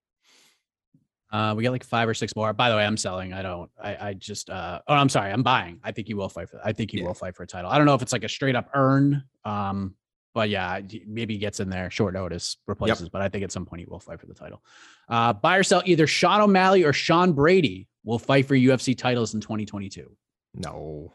Uh, 1.32 1.54
we 1.56 1.64
got 1.64 1.72
like 1.72 1.84
five 1.84 2.08
or 2.08 2.14
six 2.14 2.36
more. 2.36 2.54
By 2.54 2.70
the 2.70 2.76
way, 2.76 2.86
I'm 2.86 2.98
selling. 2.98 3.34
I 3.34 3.42
don't. 3.42 3.70
I, 3.82 4.10
I 4.10 4.14
just. 4.14 4.50
Uh, 4.50 4.80
oh, 4.88 4.94
I'm 4.94 5.10
sorry. 5.10 5.32
I'm 5.32 5.44
buying. 5.44 5.80
I 5.84 5.92
think 5.92 6.08
he 6.08 6.14
will 6.14 6.30
fight 6.30 6.50
for. 6.50 6.62
I 6.64 6.72
think 6.72 6.92
he 6.92 7.00
Yeah. 7.00 7.08
will 7.08 7.14
fight 7.14 7.36
for 7.36 7.44
a 7.44 7.48
title. 7.48 7.70
I 7.70 7.78
don't 7.78 7.86
know 7.88 7.96
if 7.96 8.02
it's 8.02 8.14
like 8.14 8.24
a 8.24 8.30
straight 8.30 8.56
up 8.56 8.70
earn. 8.74 9.24
Um, 9.44 9.96
but 10.34 10.50
yeah, 10.50 10.82
maybe 11.08 11.34
he 11.34 11.40
gets 11.40 11.60
in 11.60 11.70
there 11.70 11.90
short 11.90 12.14
notice 12.14 12.58
replaces. 12.68 13.10
But 13.10 13.22
I 13.22 13.30
think 13.30 13.44
at 13.44 13.52
some 13.52 13.66
point 13.66 13.80
he 13.82 13.86
will 13.86 14.00
fight 14.00 14.20
for 14.20 14.28
the 14.28 14.34
title. 14.34 14.62
Uh, 15.10 15.34
buy 15.34 15.58
or 15.58 15.64
sell. 15.64 15.82
Either 15.86 16.08
Sean 16.08 16.42
O'Malley 16.42 16.84
or 16.84 16.94
Sean 16.94 17.34
Brady 17.34 17.88
will 18.04 18.20
fight 18.20 18.46
for 18.46 18.54
UFC 18.54 18.98
titles 18.98 19.34
in 19.34 19.42
2022. 19.42 20.16
No, 20.54 21.14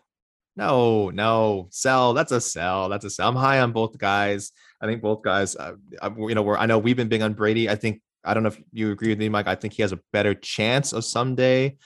no, 0.57 1.11
no. 1.11 1.69
Sell. 1.71 2.13
That's 2.15 2.33
a 2.33 2.41
sell. 2.41 2.89
That's 2.89 3.05
a 3.05 3.11
sell. 3.11 3.29
I'm 3.29 3.37
high 3.37 3.61
on 3.61 3.73
both 3.73 3.97
guys. 3.99 4.53
I 4.81 4.87
think 4.87 5.03
both 5.03 5.23
guys. 5.23 5.57
Uh, 5.57 5.75
you 6.19 6.35
know, 6.35 6.43
we're 6.43 6.57
I 6.57 6.67
know 6.67 6.79
we've 6.79 6.97
been 6.97 7.09
big 7.09 7.23
on 7.23 7.35
Brady. 7.35 7.69
I 7.69 7.77
think 7.77 8.01
I 8.25 8.35
don't 8.35 8.43
know 8.43 8.49
if 8.49 8.61
you 8.73 8.91
agree 8.91 9.09
with 9.09 9.19
me, 9.19 9.29
Mike. 9.29 9.47
I 9.47 9.55
think 9.55 9.75
he 9.75 9.83
has 9.83 9.93
a 9.93 10.01
better 10.13 10.35
chance 10.35 10.93
of 10.93 11.05
someday 11.05 11.77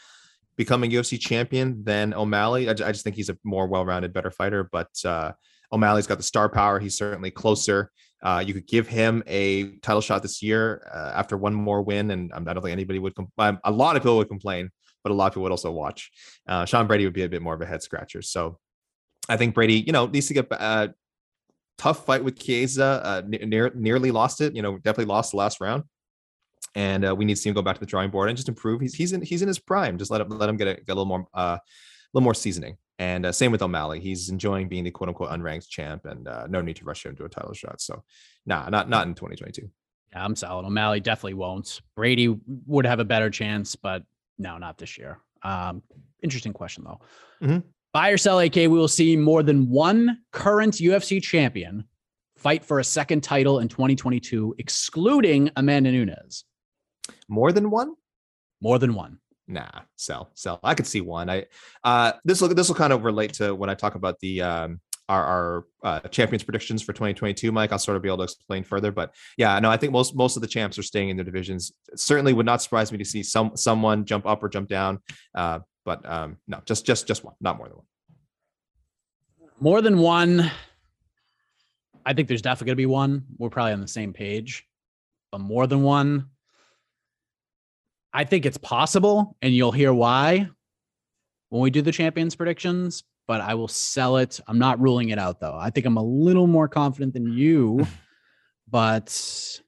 becoming 0.56 0.90
UFC 0.90 1.18
champion 1.18 1.84
than 1.84 2.14
O'Malley. 2.14 2.68
I, 2.68 2.72
I 2.72 2.92
just 2.92 3.04
think 3.04 3.16
he's 3.16 3.28
a 3.28 3.38
more 3.44 3.66
well-rounded, 3.66 4.12
better 4.12 4.30
fighter. 4.30 4.68
But 4.70 4.88
uh, 5.04 5.32
O'Malley's 5.72 6.06
got 6.06 6.18
the 6.18 6.24
star 6.24 6.48
power. 6.48 6.78
He's 6.78 6.96
certainly 6.96 7.30
closer. 7.30 7.90
Uh, 8.22 8.42
you 8.44 8.54
could 8.54 8.66
give 8.66 8.88
him 8.88 9.22
a 9.26 9.76
title 9.78 10.00
shot 10.00 10.22
this 10.22 10.42
year 10.42 10.88
uh, 10.92 11.12
after 11.14 11.36
one 11.36 11.52
more 11.52 11.82
win, 11.82 12.10
and 12.10 12.32
um, 12.32 12.48
I 12.48 12.54
don't 12.54 12.62
think 12.62 12.72
anybody 12.72 12.98
would. 12.98 13.14
Com- 13.14 13.30
um, 13.36 13.58
a 13.64 13.70
lot 13.70 13.96
of 13.96 14.02
people 14.02 14.16
would 14.16 14.28
complain, 14.28 14.70
but 15.04 15.12
a 15.12 15.14
lot 15.14 15.26
of 15.26 15.32
people 15.32 15.44
would 15.44 15.52
also 15.52 15.70
watch. 15.70 16.10
Uh, 16.48 16.64
Sean 16.64 16.88
Brady 16.88 17.04
would 17.04 17.14
be 17.14 17.22
a 17.22 17.28
bit 17.28 17.42
more 17.42 17.54
of 17.54 17.60
a 17.60 17.66
head 17.66 17.82
scratcher. 17.82 18.22
So 18.22 18.58
I 19.28 19.36
think 19.36 19.54
Brady, 19.54 19.74
you 19.74 19.92
know, 19.92 20.06
needs 20.06 20.26
to 20.28 20.34
get 20.34 20.48
uh, 20.50 20.88
tough 21.78 22.04
fight 22.06 22.24
with 22.24 22.38
Chiesa. 22.38 23.02
Uh, 23.04 23.22
near, 23.26 23.70
nearly 23.74 24.10
lost 24.10 24.40
it. 24.40 24.56
You 24.56 24.62
know, 24.62 24.78
definitely 24.78 25.12
lost 25.12 25.30
the 25.30 25.36
last 25.36 25.60
round. 25.60 25.84
And 26.74 27.06
uh, 27.06 27.14
we 27.14 27.24
need 27.24 27.34
to 27.34 27.40
see 27.40 27.50
him 27.50 27.54
go 27.54 27.62
back 27.62 27.76
to 27.76 27.80
the 27.80 27.86
drawing 27.86 28.10
board 28.10 28.28
and 28.28 28.36
just 28.36 28.48
improve. 28.48 28.80
He's 28.80 28.94
he's 28.94 29.12
in 29.12 29.22
he's 29.22 29.42
in 29.42 29.48
his 29.48 29.60
prime. 29.60 29.96
Just 29.96 30.10
let 30.10 30.20
him 30.20 30.30
let 30.30 30.48
him 30.48 30.56
get 30.56 30.66
a, 30.66 30.74
get 30.74 30.88
a 30.88 30.94
little 30.94 31.04
more 31.04 31.26
uh, 31.32 31.58
a 31.58 31.60
little 32.12 32.24
more 32.24 32.34
seasoning. 32.34 32.78
And 32.98 33.26
uh, 33.26 33.32
same 33.32 33.52
with 33.52 33.62
O'Malley. 33.62 34.00
He's 34.00 34.28
enjoying 34.28 34.68
being 34.68 34.84
the 34.84 34.90
quote 34.90 35.08
unquote 35.08 35.30
unranked 35.30 35.68
champ, 35.68 36.04
and 36.04 36.26
uh, 36.26 36.46
no 36.48 36.62
need 36.62 36.76
to 36.76 36.84
rush 36.84 37.04
him 37.04 37.14
to 37.16 37.24
a 37.24 37.28
title 37.28 37.52
shot. 37.52 37.80
So, 37.80 38.02
nah, 38.46 38.68
not 38.70 38.88
not 38.88 39.06
in 39.06 39.14
2022. 39.14 39.68
Yeah, 40.12 40.24
I'm 40.24 40.36
solid. 40.36 40.64
O'Malley 40.64 41.00
definitely 41.00 41.34
won't. 41.34 41.80
Brady 41.96 42.36
would 42.66 42.86
have 42.86 43.00
a 43.00 43.04
better 43.04 43.30
chance, 43.30 43.76
but 43.76 44.02
no, 44.38 44.58
not 44.58 44.78
this 44.78 44.98
year. 44.98 45.18
Um, 45.42 45.82
interesting 46.22 46.52
question 46.52 46.84
though. 46.84 47.00
Mhm. 47.42 47.62
Buy 47.92 48.10
or 48.10 48.16
sell, 48.16 48.40
AK. 48.40 48.56
We 48.56 48.68
will 48.68 48.88
see 48.88 49.16
more 49.16 49.42
than 49.42 49.70
one 49.70 50.18
current 50.32 50.74
UFC 50.74 51.22
champion 51.22 51.84
fight 52.36 52.64
for 52.64 52.80
a 52.80 52.84
second 52.84 53.22
title 53.22 53.60
in 53.60 53.68
2022, 53.68 54.56
excluding 54.58 55.50
Amanda 55.56 55.92
Nunes. 55.92 56.44
More 57.28 57.52
than 57.52 57.70
one? 57.70 57.94
More 58.60 58.78
than 58.78 58.94
one. 58.94 59.18
Nah, 59.46 59.82
sell, 59.96 60.30
sell. 60.34 60.58
I 60.64 60.74
could 60.74 60.86
see 60.86 61.02
one. 61.02 61.28
I 61.28 61.46
uh 61.84 62.12
this 62.24 62.40
will 62.40 62.48
this 62.48 62.68
will 62.68 62.74
kind 62.74 62.92
of 62.92 63.04
relate 63.04 63.34
to 63.34 63.54
when 63.54 63.68
I 63.68 63.74
talk 63.74 63.94
about 63.94 64.18
the 64.20 64.40
um 64.40 64.80
our, 65.08 65.24
our 65.24 65.66
uh, 65.82 66.00
champions 66.08 66.42
predictions 66.42 66.80
for 66.82 66.92
2022 66.92 67.52
mike 67.52 67.72
i'll 67.72 67.78
sort 67.78 67.96
of 67.96 68.02
be 68.02 68.08
able 68.08 68.18
to 68.18 68.24
explain 68.24 68.64
further 68.64 68.90
but 68.90 69.14
yeah 69.36 69.58
no 69.58 69.70
i 69.70 69.76
think 69.76 69.92
most 69.92 70.16
most 70.16 70.36
of 70.36 70.40
the 70.40 70.48
champs 70.48 70.78
are 70.78 70.82
staying 70.82 71.10
in 71.10 71.16
their 71.16 71.24
divisions 71.24 71.72
certainly 71.94 72.32
would 72.32 72.46
not 72.46 72.62
surprise 72.62 72.90
me 72.90 72.98
to 72.98 73.04
see 73.04 73.22
some 73.22 73.54
someone 73.54 74.04
jump 74.04 74.24
up 74.26 74.42
or 74.42 74.48
jump 74.48 74.68
down 74.68 74.98
uh 75.34 75.58
but 75.84 76.08
um 76.08 76.38
no 76.48 76.60
just 76.64 76.86
just 76.86 77.06
just 77.06 77.22
one 77.22 77.34
not 77.40 77.58
more 77.58 77.68
than 77.68 77.76
one 77.76 77.86
More 79.60 79.80
than 79.82 79.98
one. 79.98 80.50
I 82.04 82.12
think 82.12 82.28
there's 82.28 82.42
definitely 82.42 82.66
going 82.66 82.76
to 82.76 82.82
be 82.82 82.86
one. 82.86 83.24
We're 83.38 83.50
probably 83.50 83.72
on 83.72 83.80
the 83.80 83.88
same 83.88 84.12
page, 84.12 84.66
but 85.30 85.40
more 85.40 85.66
than 85.66 85.82
one. 85.82 86.28
I 88.12 88.24
think 88.24 88.46
it's 88.46 88.58
possible, 88.58 89.36
and 89.40 89.54
you'll 89.54 89.72
hear 89.72 89.92
why 89.92 90.48
when 91.48 91.62
we 91.62 91.70
do 91.70 91.82
the 91.82 91.92
champions 91.92 92.34
predictions. 92.36 93.04
But 93.26 93.40
I 93.40 93.54
will 93.54 93.68
sell 93.68 94.18
it. 94.18 94.38
I'm 94.46 94.58
not 94.58 94.78
ruling 94.80 95.08
it 95.10 95.18
out 95.18 95.40
though. 95.40 95.56
I 95.58 95.70
think 95.70 95.86
I'm 95.86 95.96
a 95.96 96.02
little 96.02 96.46
more 96.46 96.68
confident 96.68 97.14
than 97.14 97.32
you, 97.32 97.86
but 98.70 99.60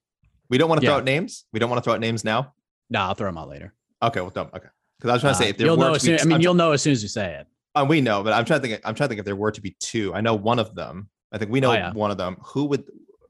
we 0.48 0.58
don't 0.58 0.68
want 0.68 0.80
to 0.80 0.84
Yeah. 0.86 0.90
throw 0.92 0.98
out 0.98 1.04
names 1.04 1.44
we 1.52 1.58
don't 1.60 1.70
want 1.70 1.82
to 1.82 1.84
throw 1.84 1.94
out 1.94 2.00
names 2.00 2.24
now 2.24 2.52
no, 2.90 3.00
I'll 3.00 3.14
throw 3.14 3.26
them 3.28 3.38
out 3.38 3.48
later. 3.48 3.72
okay 4.02 4.20
well 4.20 4.30
don't 4.30 4.52
okay 4.54 4.68
because 4.98 5.10
i 5.10 5.12
was 5.14 5.20
trying 5.22 5.34
to 5.34 5.38
say 5.38 5.46
Uh, 5.46 5.48
if 5.50 5.56
there 5.58 5.66
you'll 5.66 5.76
were 5.76 5.84
know 5.84 5.90
to 5.90 5.96
as 5.96 6.02
be 6.04 6.20
I 6.20 6.24
mean, 6.24 6.32
I'm 6.34 6.40
you'll 6.40 6.54
know 6.54 6.72
as 6.72 6.82
soon 6.82 6.92
as 6.92 7.02
you 7.02 7.08
say 7.08 7.34
it. 7.40 7.46
Uh, 7.74 7.84
we 7.86 8.00
know, 8.00 8.22
but 8.22 8.32
I'm 8.32 8.46
trying 8.46 8.62
to 8.62 8.66
think. 8.68 8.80
I'm 8.86 8.94
trying 8.94 9.08
to 9.08 9.10
think 9.10 9.18
if 9.18 9.26
there 9.26 9.36
were 9.36 9.50
to 9.52 9.60
be 9.60 9.76
two. 9.80 10.14
I 10.14 10.22
know 10.22 10.34
one 10.34 10.58
of 10.58 10.74
them. 10.74 11.10
I 11.30 11.36
think 11.36 11.50
we 11.50 11.60
know 11.60 11.72
Oh, 11.72 11.74
yeah. 11.74 11.92
one 11.92 12.10
of 12.10 12.16
them. 12.16 12.38
Who 12.40 12.64
would 12.66 12.84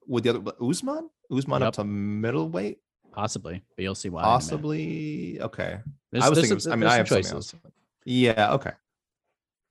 would 0.07 0.23
the 0.23 0.31
other 0.31 0.53
Usman? 0.63 1.11
Usman 1.33 1.63
Yep. 1.63 1.67
up 1.69 1.75
to 1.75 1.85
middleweight, 1.85 2.79
Possibly, 3.11 3.65
but 3.75 3.83
you'll 3.83 3.97
see 3.97 4.09
why. 4.09 4.21
in 4.21 4.25
a 4.25 4.29
minute. 4.29 4.35
possibly. 4.37 5.41
Okay, 5.41 5.79
There's- 6.13 6.25
I 6.25 6.29
was 6.29 6.39
thinking. 6.39 6.61
some- 6.61 6.73
I 6.75 6.77
mean, 6.77 6.89
I 6.89 6.95
have 6.97 7.09
choices. 7.09 7.57
Yeah. 8.05 8.53
Okay. 8.55 8.71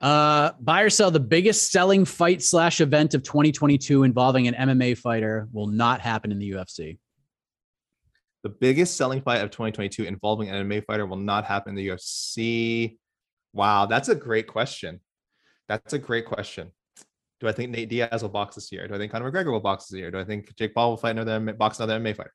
Uh, 0.01 0.51
buy 0.59 0.81
or 0.81 0.89
sell 0.89 1.09
the 1.09 1.19
biggest 1.19 1.71
selling 1.71 2.05
fight 2.05 2.41
slash 2.41 2.81
event 2.81 3.13
of 3.13 3.23
2022 3.23 4.03
involving 4.03 4.47
an 4.47 4.53
MMA 4.53 4.97
fighter 4.97 5.47
will 5.51 5.67
not 5.67 6.01
happen 6.01 6.31
in 6.31 6.39
the 6.39 6.51
UFC. 6.51 6.97
The 8.43 8.49
biggest 8.49 8.97
selling 8.97 9.21
fight 9.21 9.41
of 9.41 9.49
2022 9.49 10.03
involving 10.03 10.49
an 10.49 10.67
MMA 10.67 10.85
fighter 10.85 11.05
will 11.05 11.17
not 11.17 11.45
happen 11.45 11.71
in 11.71 11.75
the 11.75 11.87
UFC. 11.87 12.97
Wow, 13.53 13.85
that's 13.85 14.09
a 14.09 14.15
great 14.15 14.47
question. 14.47 14.99
That's 15.67 15.93
a 15.93 15.97
great 15.97 16.25
question. 16.25 16.71
Do 17.39 17.47
I 17.47 17.53
think 17.53 17.71
Nate 17.71 17.89
Diaz 17.89 18.21
will 18.21 18.29
box 18.29 18.55
this 18.55 18.71
year? 18.71 18.87
Do 18.87 18.95
I 18.95 18.97
think 18.97 19.11
Conor 19.11 19.31
McGregor 19.31 19.51
will 19.51 19.59
box 19.61 19.87
this 19.87 19.97
year? 19.99 20.11
Do 20.11 20.19
I 20.19 20.23
think 20.23 20.55
Jake 20.55 20.75
Paul 20.75 20.91
will 20.91 20.97
fight 20.97 21.17
another 21.17 21.53
box 21.53 21.79
another 21.79 21.99
MMA 21.99 22.15
fighter? 22.15 22.33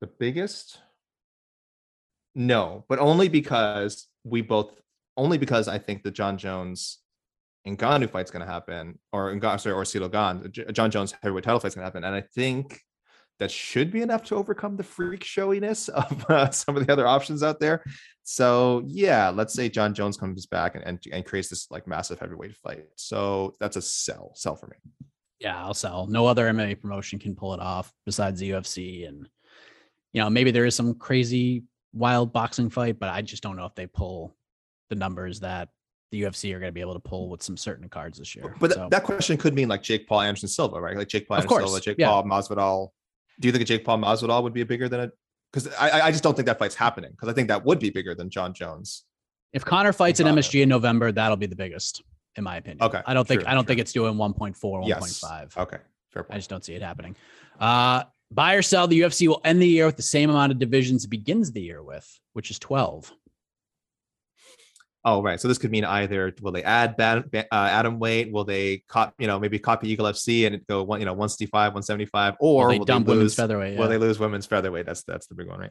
The 0.00 0.08
biggest? 0.08 0.78
No, 2.34 2.84
but 2.88 2.98
only 2.98 3.28
because 3.28 4.08
we 4.24 4.42
both 4.42 4.72
only 5.16 5.38
because 5.38 5.68
I 5.68 5.78
think 5.78 6.02
the 6.02 6.10
Jon 6.10 6.38
Jones 6.38 6.98
and 7.64 7.78
Ngannou 7.78 8.10
fight's 8.10 8.30
going 8.30 8.44
to 8.44 8.50
happen, 8.50 8.98
or 9.12 9.38
sorry, 9.58 9.74
or 9.74 9.82
Ciryl 9.82 10.10
Gane, 10.10 10.50
J- 10.52 10.72
Jon 10.72 10.90
Jones 10.90 11.14
heavyweight 11.22 11.44
title 11.44 11.60
fight's 11.60 11.74
going 11.74 11.82
to 11.82 11.86
happen, 11.86 12.04
and 12.04 12.14
I 12.14 12.22
think 12.34 12.80
that 13.38 13.50
should 13.50 13.90
be 13.90 14.02
enough 14.02 14.24
to 14.24 14.36
overcome 14.36 14.76
the 14.76 14.82
freak 14.82 15.22
showiness 15.22 15.88
of 15.94 16.24
uh, 16.30 16.50
some 16.50 16.76
of 16.76 16.86
the 16.86 16.92
other 16.92 17.06
options 17.06 17.42
out 17.42 17.60
there. 17.60 17.82
So 18.22 18.82
yeah, 18.86 19.28
let's 19.28 19.54
say 19.54 19.68
Jon 19.68 19.94
Jones 19.94 20.16
comes 20.16 20.46
back 20.46 20.74
and, 20.74 20.84
and 20.84 21.00
and 21.12 21.24
creates 21.24 21.48
this 21.48 21.70
like 21.70 21.86
massive 21.86 22.18
heavyweight 22.18 22.56
fight. 22.56 22.86
So 22.96 23.54
that's 23.60 23.76
a 23.76 23.82
sell, 23.82 24.32
sell 24.34 24.56
for 24.56 24.66
me. 24.66 24.76
Yeah, 25.38 25.62
I'll 25.62 25.74
sell. 25.74 26.06
No 26.06 26.26
other 26.26 26.50
MMA 26.50 26.80
promotion 26.80 27.18
can 27.18 27.34
pull 27.34 27.52
it 27.54 27.60
off 27.60 27.92
besides 28.06 28.40
the 28.40 28.50
UFC. 28.50 29.06
And, 29.06 29.28
you 30.12 30.22
know, 30.22 30.30
maybe 30.30 30.50
there 30.50 30.64
is 30.64 30.74
some 30.74 30.94
crazy 30.94 31.64
wild 31.92 32.32
boxing 32.32 32.70
fight, 32.70 32.98
but 32.98 33.10
I 33.10 33.20
just 33.22 33.42
don't 33.42 33.56
know 33.56 33.66
if 33.66 33.74
they 33.74 33.86
pull 33.86 34.34
the 34.88 34.94
numbers 34.96 35.40
that 35.40 35.68
the 36.12 36.22
UFC 36.22 36.54
are 36.54 36.60
going 36.60 36.68
to 36.68 36.72
be 36.72 36.80
able 36.80 36.94
to 36.94 37.00
pull 37.00 37.28
with 37.28 37.42
some 37.42 37.56
certain 37.56 37.88
cards 37.88 38.18
this 38.18 38.34
year. 38.36 38.54
But 38.60 38.72
So- 38.72 38.88
that 38.90 39.02
question 39.04 39.36
could 39.36 39.54
mean 39.54 39.68
like 39.68 39.82
Jake 39.82 40.06
Paul, 40.06 40.20
Anderson 40.20 40.48
Silva, 40.48 40.80
right? 40.80 40.96
Like 40.96 41.08
Jake 41.08 41.26
Paul, 41.26 41.38
Anderson 41.38 41.66
Silva, 41.66 41.80
Jake 41.80 41.96
yeah. 41.98 42.08
Paul, 42.08 42.24
Masvidal. 42.24 42.90
Do 43.40 43.48
you 43.48 43.52
think 43.52 43.62
a 43.62 43.64
Jake 43.64 43.84
Paul 43.84 43.98
Masvidal 43.98 44.42
would 44.42 44.52
be 44.54 44.62
bigger 44.62 44.88
than 44.88 45.00
a? 45.00 45.10
Because 45.52 45.72
I 45.74 46.02
I- 46.02 46.10
just 46.10 46.22
don't 46.22 46.34
think 46.34 46.46
that 46.46 46.58
fight's 46.58 46.74
happening. 46.74 47.10
Because 47.10 47.28
I 47.28 47.32
think 47.32 47.48
that 47.48 47.64
would 47.64 47.78
be 47.78 47.90
bigger 47.90 48.14
than 48.14 48.30
Jon 48.30 48.54
Jones. 48.54 49.04
If 49.52 49.64
Conor 49.64 49.92
fights 49.92 50.20
at. 50.20 50.26
MSG 50.26 50.62
in 50.62 50.68
November, 50.68 51.12
that'll 51.12 51.36
be 51.36 51.46
the 51.46 51.56
biggest, 51.56 52.02
in 52.36 52.44
my 52.44 52.56
opinion. 52.56 52.82
Okay, 52.82 53.00
I 53.06 53.14
don't 53.14 53.26
think 53.26 53.40
true, 53.40 53.48
I 53.50 53.54
don't 53.54 53.64
true. 53.64 53.68
think 53.68 53.80
it's 53.80 53.92
doing 53.92 54.14
1.4, 54.14 54.54
1.5. 54.54 54.86
Yes. 54.88 55.22
Okay. 55.56 55.78
Fair 56.12 56.22
point. 56.24 56.34
I 56.34 56.36
just 56.38 56.50
don't 56.50 56.64
see 56.64 56.74
it 56.74 56.82
happening. 56.82 57.16
Uh, 57.58 58.04
Buy 58.32 58.54
or 58.54 58.62
sell, 58.62 58.88
the 58.88 59.00
UFC 59.00 59.28
will 59.28 59.40
end 59.44 59.62
the 59.62 59.68
year 59.68 59.86
with 59.86 59.96
the 59.96 60.02
same 60.02 60.30
amount 60.30 60.50
of 60.50 60.58
divisions 60.58 61.04
it 61.04 61.08
begins 61.08 61.52
the 61.52 61.62
year 61.62 61.80
with, 61.82 62.06
which 62.32 62.50
is 62.50 62.58
12. 62.58 63.12
Oh, 65.06 65.22
right. 65.22 65.40
So 65.40 65.46
this 65.46 65.56
could 65.56 65.70
mean 65.70 65.84
either 65.84 66.34
will 66.42 66.50
they 66.50 66.64
add 66.64 66.96
bad, 66.96 67.30
uh, 67.32 67.44
Atom 67.52 68.00
weight? 68.00 68.32
Will 68.32 68.42
they 68.42 68.82
copy, 68.88 69.14
you 69.20 69.28
know, 69.28 69.38
maybe 69.38 69.56
copy 69.56 69.88
Eagle 69.88 70.06
FC 70.06 70.48
and 70.48 70.66
go 70.66 70.82
one, 70.82 70.98
you 70.98 71.06
know, 71.06 71.12
165, 71.12 71.74
175, 71.74 72.34
or 72.40 72.66
will 72.66 72.70
they 72.70 72.78
dump 72.80 73.06
they 73.06 73.12
lose, 73.12 73.18
women's 73.18 73.34
featherweight? 73.36 73.74
Yeah. 73.74 73.78
Will 73.78 73.88
they 73.88 73.98
lose 73.98 74.18
women's 74.18 74.46
featherweight? 74.46 74.84
That's 74.84 75.04
that's 75.04 75.28
the 75.28 75.36
big 75.36 75.46
one, 75.46 75.60
right? 75.60 75.70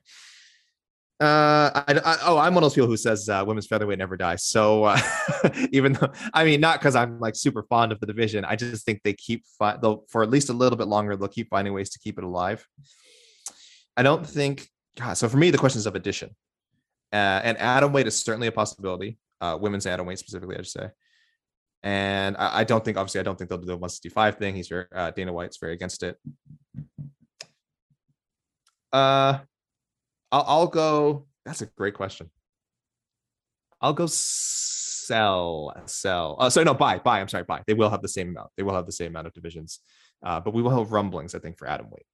Uh, 1.19 1.83
I, 1.86 2.01
I, 2.05 2.17
oh, 2.23 2.38
I'm 2.38 2.53
one 2.53 2.63
of 2.63 2.69
those 2.69 2.75
people 2.75 2.88
who 2.88 2.95
says 2.95 3.27
uh, 3.27 3.43
women's 3.45 3.67
featherweight 3.67 3.99
never 3.99 4.15
dies. 4.15 4.43
So 4.43 4.86
uh, 4.86 4.99
even 5.73 5.93
though, 5.93 6.13
I 6.33 6.45
mean, 6.45 6.61
not 6.61 6.79
because 6.79 6.95
I'm 6.95 7.19
like 7.19 7.36
super 7.36 7.63
fond 7.63 7.91
of 7.91 7.99
the 7.99 8.05
division, 8.05 8.45
I 8.45 8.55
just 8.55 8.86
think 8.86 9.01
they 9.03 9.13
keep 9.13 9.43
fi- 9.59 9.75
they'll 9.75 10.05
for 10.07 10.23
at 10.23 10.29
least 10.29 10.47
a 10.47 10.53
little 10.53 10.77
bit 10.77 10.88
longer. 10.88 11.17
They'll 11.17 11.27
keep 11.27 11.49
finding 11.49 11.73
ways 11.73 11.89
to 11.89 11.99
keep 11.99 12.17
it 12.17 12.23
alive. 12.23 12.65
I 13.97 14.03
don't 14.03 14.25
think. 14.25 14.69
God, 14.97 15.15
so 15.15 15.27
for 15.27 15.36
me, 15.36 15.51
the 15.51 15.57
question 15.57 15.79
is 15.79 15.88
of 15.88 15.95
addition, 15.95 16.29
uh, 17.11 17.41
and 17.43 17.57
atom 17.57 17.91
weight 17.91 18.07
is 18.07 18.17
certainly 18.17 18.47
a 18.47 18.51
possibility 18.53 19.17
uh, 19.41 19.57
women's 19.59 19.86
atom 19.86 20.05
weight 20.05 20.19
specifically, 20.19 20.55
I 20.55 20.61
should 20.61 20.67
say. 20.67 20.89
And 21.83 22.36
I, 22.38 22.59
I, 22.59 22.63
don't 22.63 22.83
think, 22.83 22.97
obviously, 22.97 23.19
I 23.19 23.23
don't 23.23 23.38
think 23.38 23.49
they'll 23.49 23.59
do 23.59 23.65
the 23.65 23.73
165 23.73 24.38
thing. 24.38 24.55
He's 24.55 24.67
very, 24.67 24.86
uh, 24.93 25.11
Dana 25.11 25.31
White's 25.31 25.57
very 25.57 25.73
against 25.73 26.01
it. 26.03 26.17
Uh, 28.91 29.39
I'll, 30.31 30.45
I'll 30.47 30.67
go. 30.67 31.27
That's 31.45 31.61
a 31.61 31.67
great 31.67 31.93
question. 31.93 32.31
I'll 33.81 33.93
go 33.93 34.07
sell, 35.05 35.73
sell. 35.86 36.38
Uh, 36.39 36.49
sorry, 36.49 36.65
no, 36.65 36.73
buy, 36.73 36.97
buy. 36.97 37.21
I'm 37.21 37.27
sorry, 37.27 37.43
buy. 37.43 37.61
They 37.67 37.73
will 37.73 37.89
have 37.89 38.01
the 38.01 38.07
same 38.07 38.29
amount. 38.29 38.49
They 38.57 38.63
will 38.63 38.73
have 38.73 38.86
the 38.86 38.91
same 38.91 39.07
amount 39.07 39.27
of 39.27 39.33
divisions, 39.33 39.79
uh, 40.25 40.39
but 40.39 40.53
we 40.53 40.63
will 40.63 40.75
have 40.75 40.91
rumblings, 40.91 41.36
I 41.36 41.39
think, 41.39 41.57
for 41.57 41.67
atom 41.67 41.89
weight. 41.91 42.05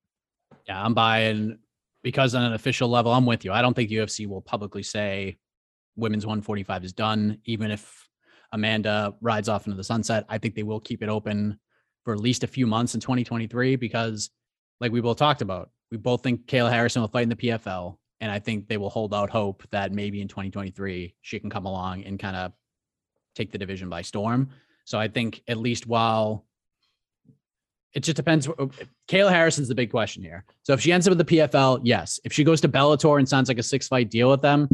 Yeah, 0.68 0.84
I'm 0.84 0.94
buying 0.94 1.60
because 2.04 2.36
on 2.36 2.44
an 2.44 2.54
official 2.54 2.90
level, 2.90 3.14
I'm 3.14 3.26
with 3.26 3.46
you. 3.46 3.54
I 3.54 3.62
don't 3.62 3.74
think 3.74 3.90
UFC 3.90 4.28
will 4.28 4.42
publicly 4.42 4.84
say 4.84 5.38
women's 5.96 6.26
145 6.26 6.84
is 6.84 6.94
done, 6.94 7.40
even 7.46 7.72
if 7.72 8.08
Amanda 8.52 9.14
rides 9.22 9.50
off 9.50 9.66
into 9.66 9.78
the 9.78 9.84
sunset. 9.84 10.26
I 10.30 10.38
think 10.38 10.56
they 10.56 10.64
will 10.64 10.80
keep 10.80 11.04
it 11.04 11.10
open 11.10 11.60
for 12.04 12.14
at 12.14 12.20
least 12.20 12.44
a 12.44 12.48
few 12.48 12.68
months 12.68 12.96
in 12.96 13.02
2023 13.02 13.76
because, 13.76 14.30
like 14.80 14.92
we 14.92 15.02
both 15.02 15.18
talked 15.18 15.42
about, 15.42 15.70
we 15.92 15.98
both 15.98 16.24
think 16.24 16.48
Kayla 16.48 16.72
Harrison 16.72 17.02
will 17.02 17.10
fight 17.10 17.24
in 17.24 17.30
the 17.30 17.36
PFL. 17.36 17.98
And 18.20 18.32
I 18.32 18.40
think 18.40 18.68
they 18.68 18.78
will 18.78 18.90
hold 18.90 19.14
out 19.14 19.30
hope 19.30 19.64
that 19.72 19.92
maybe 19.92 20.22
in 20.22 20.28
2023 20.28 21.16
she 21.22 21.40
can 21.40 21.50
come 21.50 21.66
along 21.66 22.04
and 22.04 22.20
kind 22.20 22.36
of 22.36 22.54
take 23.36 23.52
the 23.52 23.58
division 23.58 23.90
by 23.90 24.04
storm. 24.04 24.50
So 24.86 25.00
I 25.00 25.08
think 25.08 25.42
at 25.48 25.58
least 25.58 25.88
while 25.88 26.46
it 27.94 28.02
just 28.02 28.16
depends. 28.16 28.48
Uh, 28.48 28.68
Kayla 29.08 29.32
Harrison's 29.32 29.68
the 29.68 29.76
big 29.76 29.92
question 29.92 30.24
here. 30.24 30.46
So 30.64 30.74
if 30.74 30.82
she 30.82 30.92
ends 30.92 31.08
up 31.08 31.16
with 31.16 31.28
the 31.28 31.38
PFL, 31.38 31.82
yes. 31.84 32.20
If 32.24 32.32
she 32.32 32.44
goes 32.44 32.62
to 32.62 32.70
Bellator 32.70 33.20
and 33.20 33.28
signs 33.28 33.50
like 33.50 33.58
a 33.58 33.64
six 33.64 33.88
fight 33.88 34.10
deal 34.10 34.30
with 34.30 34.42
them, 34.42 34.70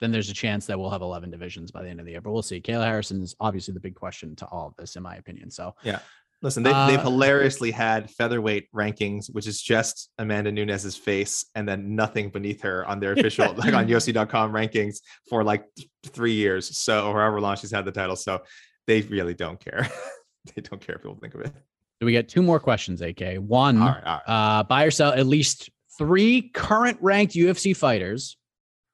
then 0.00 0.12
there's 0.12 0.30
a 0.30 0.34
chance 0.34 0.66
that 0.66 0.78
we'll 0.78 0.90
have 0.90 1.02
11 1.02 1.30
divisions 1.30 1.70
by 1.70 1.82
the 1.82 1.88
end 1.88 2.00
of 2.00 2.06
the 2.06 2.12
year. 2.12 2.20
But 2.20 2.32
we'll 2.32 2.42
see. 2.42 2.60
Kayla 2.60 2.84
Harrison 2.84 3.22
is 3.22 3.34
obviously 3.40 3.74
the 3.74 3.80
big 3.80 3.94
question 3.94 4.36
to 4.36 4.46
all 4.46 4.68
of 4.68 4.76
this, 4.76 4.96
in 4.96 5.02
my 5.02 5.16
opinion. 5.16 5.50
So 5.50 5.74
yeah. 5.82 6.00
Listen, 6.42 6.62
they've, 6.62 6.74
uh, 6.74 6.86
they've 6.86 7.00
hilariously 7.00 7.70
had 7.70 8.10
featherweight 8.10 8.70
rankings, 8.72 9.32
which 9.32 9.46
is 9.46 9.60
just 9.60 10.10
Amanda 10.18 10.52
Nunes's 10.52 10.94
face 10.94 11.46
and 11.54 11.66
then 11.66 11.96
nothing 11.96 12.28
beneath 12.28 12.60
her 12.60 12.86
on 12.86 13.00
their 13.00 13.12
official, 13.12 13.54
like 13.54 13.72
on 13.72 13.88
UFC.com 13.88 14.52
rankings 14.52 14.98
for 15.30 15.42
like 15.42 15.64
three 16.04 16.34
years. 16.34 16.76
So, 16.76 17.10
or 17.10 17.20
however 17.20 17.40
long 17.40 17.56
she's 17.56 17.70
had 17.70 17.86
the 17.86 17.92
title. 17.92 18.16
So 18.16 18.42
they 18.86 19.00
really 19.02 19.32
don't 19.32 19.58
care. 19.58 19.88
they 20.54 20.60
don't 20.60 20.80
care 20.80 20.96
if 20.96 21.02
people 21.02 21.16
think 21.16 21.34
of 21.34 21.40
it. 21.40 21.52
Do 22.00 22.06
we 22.06 22.12
get 22.12 22.28
two 22.28 22.42
more 22.42 22.60
questions, 22.60 23.00
AK? 23.00 23.36
One, 23.38 23.80
all 23.80 23.88
right, 23.88 24.04
all 24.04 24.20
right. 24.26 24.58
Uh, 24.58 24.62
buy 24.64 24.84
or 24.84 24.90
sell 24.90 25.12
at 25.12 25.26
least 25.26 25.70
three 25.96 26.50
current 26.50 26.98
ranked 27.00 27.34
UFC 27.34 27.74
fighters 27.74 28.36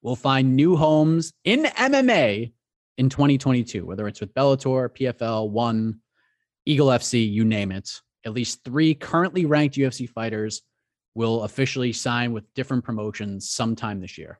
will 0.02 0.16
find 0.16 0.56
new 0.56 0.76
homes 0.76 1.32
in 1.44 1.64
MMA 1.64 2.52
in 2.98 3.08
2022, 3.08 3.86
whether 3.86 4.06
it's 4.08 4.20
with 4.20 4.34
Bellator, 4.34 4.88
PFL, 4.88 5.50
One, 5.50 6.00
Eagle 6.66 6.88
FC, 6.88 7.30
you 7.30 7.44
name 7.44 7.72
it. 7.72 8.00
At 8.24 8.32
least 8.32 8.64
three 8.64 8.94
currently 8.94 9.46
ranked 9.46 9.76
UFC 9.76 10.08
fighters 10.08 10.62
will 11.14 11.42
officially 11.42 11.92
sign 11.92 12.32
with 12.32 12.44
different 12.54 12.84
promotions 12.84 13.50
sometime 13.50 14.00
this 14.00 14.16
year. 14.18 14.38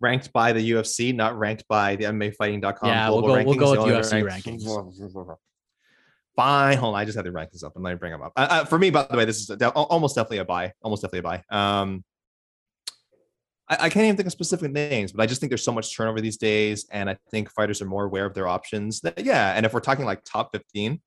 Ranked 0.00 0.32
by 0.32 0.52
the 0.52 0.70
UFC, 0.70 1.14
not 1.14 1.36
ranked 1.38 1.64
by 1.68 1.96
the 1.96 2.04
MMAfighting.com. 2.04 2.88
Yeah, 2.88 3.10
we'll 3.10 3.22
go, 3.22 3.44
we'll 3.44 3.54
go 3.54 3.70
with 3.72 3.80
UFC 3.80 4.22
rankings. 4.22 4.64
rankings. 4.64 5.36
Fine. 6.36 6.78
Hold 6.78 6.94
on. 6.94 7.00
I 7.00 7.04
just 7.04 7.16
had 7.16 7.24
the 7.24 7.30
rankings 7.30 7.64
up 7.64 7.74
and 7.74 7.82
let 7.82 7.90
me 7.90 7.96
bring 7.98 8.12
them 8.12 8.22
up. 8.22 8.32
Uh, 8.36 8.46
uh, 8.48 8.64
for 8.64 8.78
me, 8.78 8.90
by 8.90 9.08
the 9.10 9.16
way, 9.16 9.24
this 9.24 9.50
is 9.50 9.50
almost 9.74 10.14
definitely 10.14 10.38
a 10.38 10.44
buy. 10.44 10.72
Almost 10.82 11.02
definitely 11.02 11.18
a 11.18 11.22
buy. 11.22 11.44
Um, 11.50 12.04
I, 13.68 13.74
I, 13.74 13.88
can't 13.88 14.04
even 14.04 14.16
think 14.16 14.26
of 14.26 14.32
specific 14.32 14.72
names, 14.72 15.12
but 15.12 15.22
I 15.22 15.26
just 15.26 15.40
think 15.40 15.50
there's 15.50 15.64
so 15.64 15.72
much 15.72 15.94
turnover 15.94 16.20
these 16.20 16.36
days, 16.36 16.86
and 16.90 17.08
I 17.10 17.16
think 17.30 17.50
fighters 17.50 17.82
are 17.82 17.86
more 17.86 18.04
aware 18.04 18.26
of 18.26 18.34
their 18.34 18.48
options. 18.48 19.00
That, 19.00 19.24
yeah, 19.24 19.52
and 19.54 19.66
if 19.66 19.72
we're 19.72 19.80
talking 19.80 20.04
like 20.04 20.22
top 20.24 20.50
15, 20.52 21.00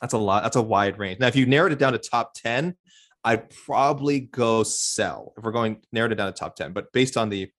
that's 0.00 0.14
a 0.14 0.18
lot. 0.18 0.42
That's 0.42 0.56
a 0.56 0.62
wide 0.62 0.98
range. 0.98 1.20
Now, 1.20 1.26
if 1.26 1.36
you 1.36 1.46
narrowed 1.46 1.72
it 1.72 1.78
down 1.78 1.92
to 1.92 1.98
top 1.98 2.32
10, 2.34 2.74
I'd 3.24 3.50
probably 3.50 4.20
go 4.20 4.62
sell. 4.62 5.34
If 5.36 5.44
we're 5.44 5.52
going 5.52 5.82
narrowed 5.92 6.12
it 6.12 6.16
down 6.16 6.32
to 6.32 6.38
top 6.38 6.56
10, 6.56 6.72
but 6.72 6.92
based 6.92 7.16
on 7.16 7.28
the 7.28 7.50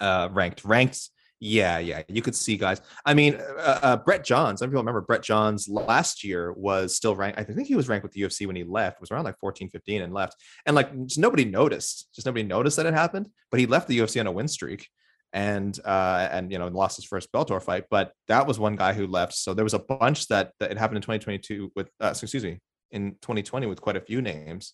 uh, 0.00 0.28
ranked, 0.32 0.64
ranked 0.64 1.08
yeah, 1.46 1.78
yeah, 1.78 2.02
you 2.08 2.22
could 2.22 2.34
see 2.34 2.56
guys. 2.56 2.80
I 3.04 3.14
mean, 3.14 3.36
uh, 3.36 3.78
uh, 3.82 3.96
Brett 3.96 4.24
Johns. 4.24 4.58
Some 4.58 4.68
people 4.68 4.82
remember 4.82 5.00
Brett 5.00 5.22
Johns 5.22 5.68
last 5.68 6.24
year 6.24 6.52
was 6.52 6.96
still 6.96 7.14
ranked. 7.14 7.38
I 7.38 7.44
think 7.44 7.68
he 7.68 7.76
was 7.76 7.88
ranked 7.88 8.02
with 8.02 8.12
the 8.12 8.22
UFC 8.22 8.46
when 8.46 8.56
he 8.56 8.64
left. 8.64 9.00
Was 9.00 9.10
around 9.10 9.24
like 9.24 9.38
14, 9.38 9.68
15 9.68 10.02
and 10.02 10.12
left. 10.12 10.34
And 10.66 10.74
like 10.74 10.90
nobody 11.16 11.44
noticed. 11.44 12.08
Just 12.14 12.26
nobody 12.26 12.42
noticed 12.42 12.76
that 12.78 12.86
it 12.86 12.94
happened. 12.94 13.28
But 13.50 13.60
he 13.60 13.66
left 13.66 13.86
the 13.88 13.98
UFC 13.98 14.20
on 14.20 14.26
a 14.26 14.32
win 14.32 14.48
streak 14.48 14.88
and 15.32 15.78
uh 15.84 16.28
and 16.30 16.52
you 16.52 16.58
know 16.58 16.68
lost 16.68 16.96
his 16.96 17.04
first 17.04 17.30
Bellator 17.32 17.62
fight. 17.62 17.84
But 17.90 18.12
that 18.28 18.46
was 18.46 18.58
one 18.58 18.76
guy 18.76 18.92
who 18.92 19.06
left. 19.06 19.34
So 19.34 19.54
there 19.54 19.64
was 19.64 19.74
a 19.74 19.78
bunch 19.78 20.26
that 20.28 20.52
that 20.58 20.72
it 20.72 20.78
happened 20.78 20.96
in 20.96 21.02
2022 21.02 21.72
with 21.76 21.90
uh, 22.02 22.08
excuse 22.08 22.44
me 22.44 22.60
in 22.90 23.12
2020 23.22 23.66
with 23.66 23.80
quite 23.80 23.96
a 23.96 24.00
few 24.00 24.20
names. 24.20 24.72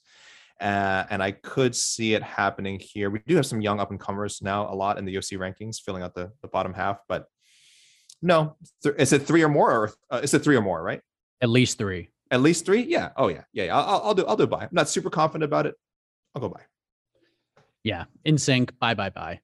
Uh, 0.63 1.05
and 1.11 1.21
I 1.21 1.33
could 1.33 1.75
see 1.75 2.15
it 2.15 2.23
happening 2.23 2.79
here. 2.79 3.11
We 3.11 3.19
do 3.27 3.35
have 3.35 3.47
some 3.47 3.61
young 3.61 3.81
up 3.81 3.91
and 3.91 3.99
comers 3.99 4.41
now, 4.43 4.73
a 4.73 4.77
lot 4.77 4.97
in 4.97 5.05
the 5.05 5.13
UFC 5.13 5.37
rankings, 5.37 5.81
filling 5.81 6.05
out 6.05 6.15
the, 6.15 6.31
the 6.41 6.47
bottom 6.47 6.73
half. 6.73 7.01
But 7.09 7.27
no, 8.23 8.57
is 8.97 9.13
it 9.13 9.23
three 9.23 9.43
or 9.43 9.49
more, 9.49 9.73
or 9.73 9.93
uh, 10.09 10.21
is 10.23 10.35
it 10.35 10.45
three 10.45 10.55
or 10.55 10.61
more? 10.61 10.81
Right? 10.81 11.01
At 11.41 11.49
least 11.49 11.79
three. 11.79 12.11
At 12.31 12.43
least 12.43 12.65
three? 12.65 12.83
Yeah. 12.83 13.11
Oh 13.17 13.27
yeah. 13.27 13.43
Yeah. 13.53 13.65
yeah. 13.65 13.77
I'll, 13.77 14.03
I'll 14.05 14.15
do. 14.15 14.25
I'll 14.25 14.37
do 14.37 14.47
buy. 14.47 14.63
I'm 14.63 14.69
not 14.71 14.89
super 14.89 15.11
confident 15.11 15.43
about 15.43 15.67
it. 15.67 15.75
I'll 16.35 16.41
go 16.41 16.49
buy. 16.49 16.61
Yeah. 17.83 18.05
In 18.25 18.39
sync. 18.39 18.79
Buy. 18.79 18.95
Buy. 18.95 19.11
Buy. 19.11 19.41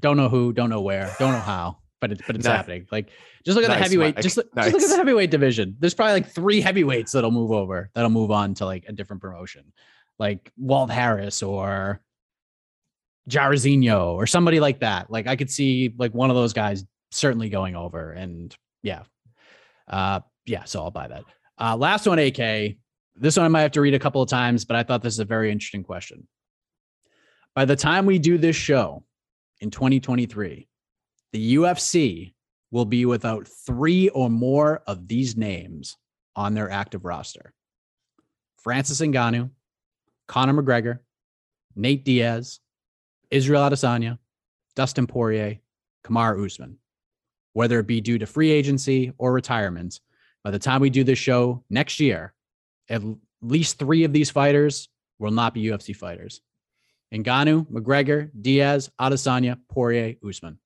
Don't 0.00 0.16
know 0.16 0.30
who. 0.30 0.54
Don't 0.54 0.70
know 0.70 0.80
where. 0.80 1.14
Don't 1.18 1.32
know 1.32 1.40
how. 1.40 1.76
But 2.00 2.12
it's 2.12 2.22
but 2.26 2.36
it's 2.36 2.46
nice. 2.46 2.56
happening. 2.56 2.86
Like 2.90 3.10
just 3.44 3.54
look 3.54 3.64
at 3.64 3.68
nice, 3.68 3.76
the 3.76 3.82
heavyweight. 3.82 4.16
Just, 4.16 4.38
nice. 4.54 4.72
just 4.72 4.72
look 4.72 4.82
at 4.82 4.88
the 4.88 4.96
heavyweight 4.96 5.30
division. 5.30 5.76
There's 5.78 5.94
probably 5.94 6.14
like 6.14 6.30
three 6.30 6.62
heavyweights 6.62 7.12
that'll 7.12 7.30
move 7.30 7.50
over. 7.50 7.90
That'll 7.94 8.10
move 8.10 8.30
on 8.30 8.54
to 8.54 8.64
like 8.64 8.86
a 8.88 8.92
different 8.92 9.20
promotion 9.20 9.64
like 10.18 10.52
Walt 10.56 10.90
Harris 10.90 11.42
or 11.42 12.00
Jairzinho 13.28 14.14
or 14.14 14.26
somebody 14.26 14.60
like 14.60 14.80
that. 14.80 15.10
Like 15.10 15.26
I 15.26 15.36
could 15.36 15.50
see 15.50 15.94
like 15.96 16.14
one 16.14 16.30
of 16.30 16.36
those 16.36 16.52
guys 16.52 16.84
certainly 17.10 17.48
going 17.48 17.76
over. 17.76 18.12
And 18.12 18.54
yeah. 18.82 19.02
Uh 19.88 20.20
yeah, 20.46 20.64
so 20.64 20.82
I'll 20.82 20.90
buy 20.90 21.08
that. 21.08 21.24
Uh 21.58 21.76
last 21.76 22.06
one, 22.06 22.18
AK. 22.18 22.76
This 23.16 23.36
one 23.36 23.46
I 23.46 23.48
might 23.48 23.62
have 23.62 23.72
to 23.72 23.80
read 23.80 23.94
a 23.94 23.98
couple 23.98 24.22
of 24.22 24.28
times, 24.28 24.64
but 24.64 24.76
I 24.76 24.82
thought 24.82 25.02
this 25.02 25.14
is 25.14 25.20
a 25.20 25.24
very 25.24 25.50
interesting 25.50 25.84
question. 25.84 26.26
By 27.54 27.64
the 27.64 27.76
time 27.76 28.06
we 28.06 28.18
do 28.18 28.36
this 28.36 28.56
show 28.56 29.04
in 29.60 29.70
2023, 29.70 30.68
the 31.32 31.54
UFC 31.54 32.34
will 32.72 32.84
be 32.84 33.06
without 33.06 33.46
three 33.46 34.08
or 34.08 34.28
more 34.28 34.82
of 34.88 35.06
these 35.06 35.36
names 35.36 35.96
on 36.34 36.54
their 36.54 36.68
active 36.68 37.04
roster. 37.04 37.52
Francis 38.58 39.00
Ngannou, 39.00 39.50
Conor 40.26 40.62
McGregor, 40.62 41.00
Nate 41.76 42.04
Diaz, 42.04 42.60
Israel 43.30 43.62
Adesanya, 43.62 44.18
Dustin 44.76 45.06
Poirier, 45.06 45.58
Kamaru 46.04 46.46
Usman. 46.46 46.78
Whether 47.52 47.78
it 47.78 47.86
be 47.86 48.00
due 48.00 48.18
to 48.18 48.26
free 48.26 48.50
agency 48.50 49.12
or 49.18 49.32
retirement, 49.32 50.00
by 50.42 50.50
the 50.50 50.58
time 50.58 50.80
we 50.80 50.90
do 50.90 51.04
this 51.04 51.18
show 51.18 51.62
next 51.70 52.00
year, 52.00 52.34
at 52.88 53.02
least 53.40 53.78
three 53.78 54.04
of 54.04 54.12
these 54.12 54.30
fighters 54.30 54.88
will 55.18 55.30
not 55.30 55.54
be 55.54 55.64
UFC 55.64 55.94
fighters. 55.94 56.40
Ngannou, 57.12 57.70
McGregor, 57.70 58.30
Diaz, 58.40 58.90
Adesanya, 59.00 59.58
Poirier, 59.68 60.16
Usman. 60.26 60.58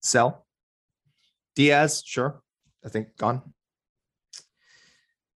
Sell. 0.00 0.46
Diaz, 1.54 2.02
sure. 2.04 2.42
I 2.84 2.88
think 2.88 3.16
gone. 3.16 3.42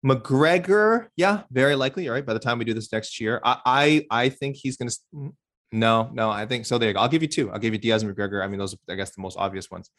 McGregor, 0.08 1.08
yeah, 1.16 1.42
very 1.50 1.74
likely. 1.74 2.08
All 2.08 2.14
right. 2.14 2.24
By 2.24 2.32
the 2.32 2.38
time 2.38 2.58
we 2.58 2.64
do 2.64 2.74
this 2.74 2.92
next 2.92 3.20
year, 3.20 3.40
I 3.44 3.60
I, 3.64 4.06
I 4.10 4.28
think 4.28 4.56
he's 4.56 4.76
going 4.76 4.88
to. 4.88 5.34
No, 5.70 6.08
no, 6.14 6.30
I 6.30 6.46
think 6.46 6.64
so. 6.64 6.78
There 6.78 6.88
you 6.88 6.94
go. 6.94 7.00
I'll 7.00 7.08
give 7.08 7.20
you 7.20 7.28
two. 7.28 7.50
I'll 7.50 7.58
give 7.58 7.74
you 7.74 7.78
Diaz 7.78 8.02
and 8.02 8.14
McGregor. 8.14 8.42
I 8.42 8.48
mean, 8.48 8.58
those 8.58 8.72
are, 8.72 8.78
I 8.88 8.94
guess, 8.94 9.14
the 9.14 9.20
most 9.20 9.36
obvious 9.36 9.70
ones. 9.70 9.90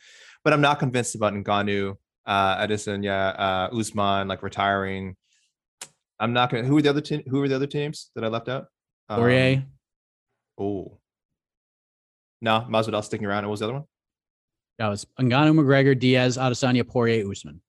But 0.44 0.54
I'm 0.54 0.62
not 0.62 0.80
convinced 0.80 1.14
about 1.14 1.34
Ngannou, 1.34 1.96
uh, 2.26 2.56
Edison, 2.60 3.04
yeah, 3.04 3.28
uh, 3.28 3.78
Usman, 3.78 4.28
like 4.28 4.42
retiring. 4.42 5.16
I'm 6.20 6.34
not 6.34 6.50
gonna. 6.50 6.64
Who 6.64 6.78
are 6.78 6.82
the 6.82 6.90
other 6.90 7.02
two? 7.02 7.22
Who 7.28 7.42
are 7.44 7.48
the 7.48 7.56
other 7.56 7.68
teams 7.68 8.10
that 8.16 8.24
I 8.24 8.28
left 8.28 8.50
out? 8.50 8.66
Poirier. 9.10 9.64
Um, 10.58 10.66
oh. 10.66 10.98
No, 12.42 12.66
Masvidal 12.70 13.04
sticking 13.04 13.28
around. 13.28 13.44
What 13.44 13.52
was 13.52 13.60
the 13.60 13.68
other 13.68 13.74
one? 13.74 13.84
That 14.80 14.88
was 14.88 15.06
Ngannou, 15.20 15.60
McGregor, 15.60 15.98
Diaz, 15.98 16.38
Adesanya, 16.38 16.88
Poirier, 16.88 17.30
Usman. 17.30 17.62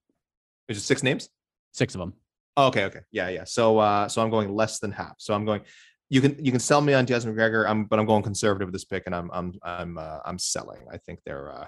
Is 0.68 0.78
it 0.78 0.82
six 0.82 1.02
names? 1.02 1.28
Six 1.72 1.94
of 1.94 1.98
them. 1.98 2.14
Oh, 2.60 2.66
okay, 2.66 2.84
okay, 2.84 3.00
yeah, 3.10 3.30
yeah. 3.30 3.44
So, 3.44 3.78
uh, 3.78 4.06
so 4.06 4.20
I'm 4.20 4.28
going 4.28 4.54
less 4.54 4.80
than 4.80 4.92
half. 4.92 5.14
So 5.18 5.32
I'm 5.32 5.46
going. 5.46 5.62
You 6.10 6.20
can 6.20 6.44
you 6.44 6.50
can 6.50 6.60
sell 6.60 6.82
me 6.82 6.92
on 6.92 7.06
Diaz 7.06 7.24
McGregor. 7.24 7.66
I'm, 7.66 7.84
but 7.84 7.98
I'm 7.98 8.04
going 8.04 8.22
conservative 8.22 8.68
with 8.68 8.74
this 8.74 8.84
pick, 8.84 9.04
and 9.06 9.14
I'm 9.14 9.30
I'm 9.32 9.54
I'm 9.62 9.96
uh, 9.96 10.18
I'm 10.26 10.38
selling. 10.38 10.80
I 10.92 10.98
think 10.98 11.20
they're. 11.24 11.50
Uh, 11.50 11.66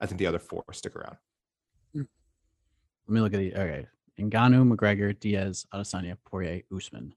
I 0.00 0.06
think 0.06 0.18
the 0.18 0.26
other 0.26 0.38
four 0.38 0.62
stick 0.72 0.96
around. 0.96 1.16
Let 1.94 2.06
me 3.08 3.20
look 3.20 3.32
at 3.32 3.38
the. 3.38 3.54
Okay, 3.54 3.86
Ngannou, 4.20 4.70
McGregor, 4.70 5.18
Diaz, 5.18 5.64
Adesanya, 5.72 6.16
Poirier, 6.26 6.62
Usman. 6.74 7.14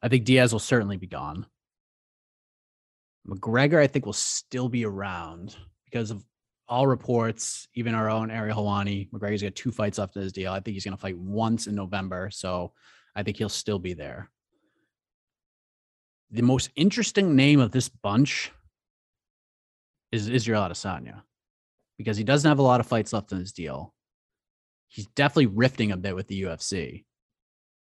I 0.00 0.08
think 0.08 0.24
Diaz 0.24 0.52
will 0.52 0.60
certainly 0.60 0.96
be 0.96 1.06
gone. 1.06 1.44
McGregor, 3.28 3.78
I 3.78 3.88
think, 3.88 4.06
will 4.06 4.14
still 4.14 4.70
be 4.70 4.86
around 4.86 5.54
because 5.84 6.10
of 6.10 6.24
all 6.68 6.86
reports, 6.86 7.68
even 7.74 7.94
our 7.94 8.10
own 8.10 8.30
Ariel 8.30 8.62
Helwani. 8.62 9.10
McGregor's 9.10 9.42
got 9.42 9.54
two 9.54 9.72
fights 9.72 9.98
left 9.98 10.16
in 10.16 10.22
his 10.22 10.32
deal. 10.32 10.52
I 10.52 10.60
think 10.60 10.74
he's 10.74 10.84
going 10.84 10.96
to 10.96 11.00
fight 11.00 11.16
once 11.16 11.66
in 11.66 11.74
November. 11.74 12.30
So 12.30 12.72
I 13.16 13.22
think 13.22 13.36
he'll 13.38 13.48
still 13.48 13.78
be 13.78 13.94
there. 13.94 14.30
The 16.30 16.42
most 16.42 16.70
interesting 16.76 17.34
name 17.36 17.58
of 17.58 17.72
this 17.72 17.88
bunch 17.88 18.52
is 20.12 20.28
Israel 20.28 20.62
Adesanya 20.62 21.22
because 21.96 22.16
he 22.16 22.24
doesn't 22.24 22.48
have 22.48 22.58
a 22.58 22.62
lot 22.62 22.80
of 22.80 22.86
fights 22.86 23.12
left 23.12 23.32
in 23.32 23.38
his 23.38 23.52
deal. 23.52 23.94
He's 24.88 25.06
definitely 25.08 25.46
rifting 25.46 25.92
a 25.92 25.96
bit 25.96 26.14
with 26.14 26.28
the 26.28 26.42
UFC 26.42 27.04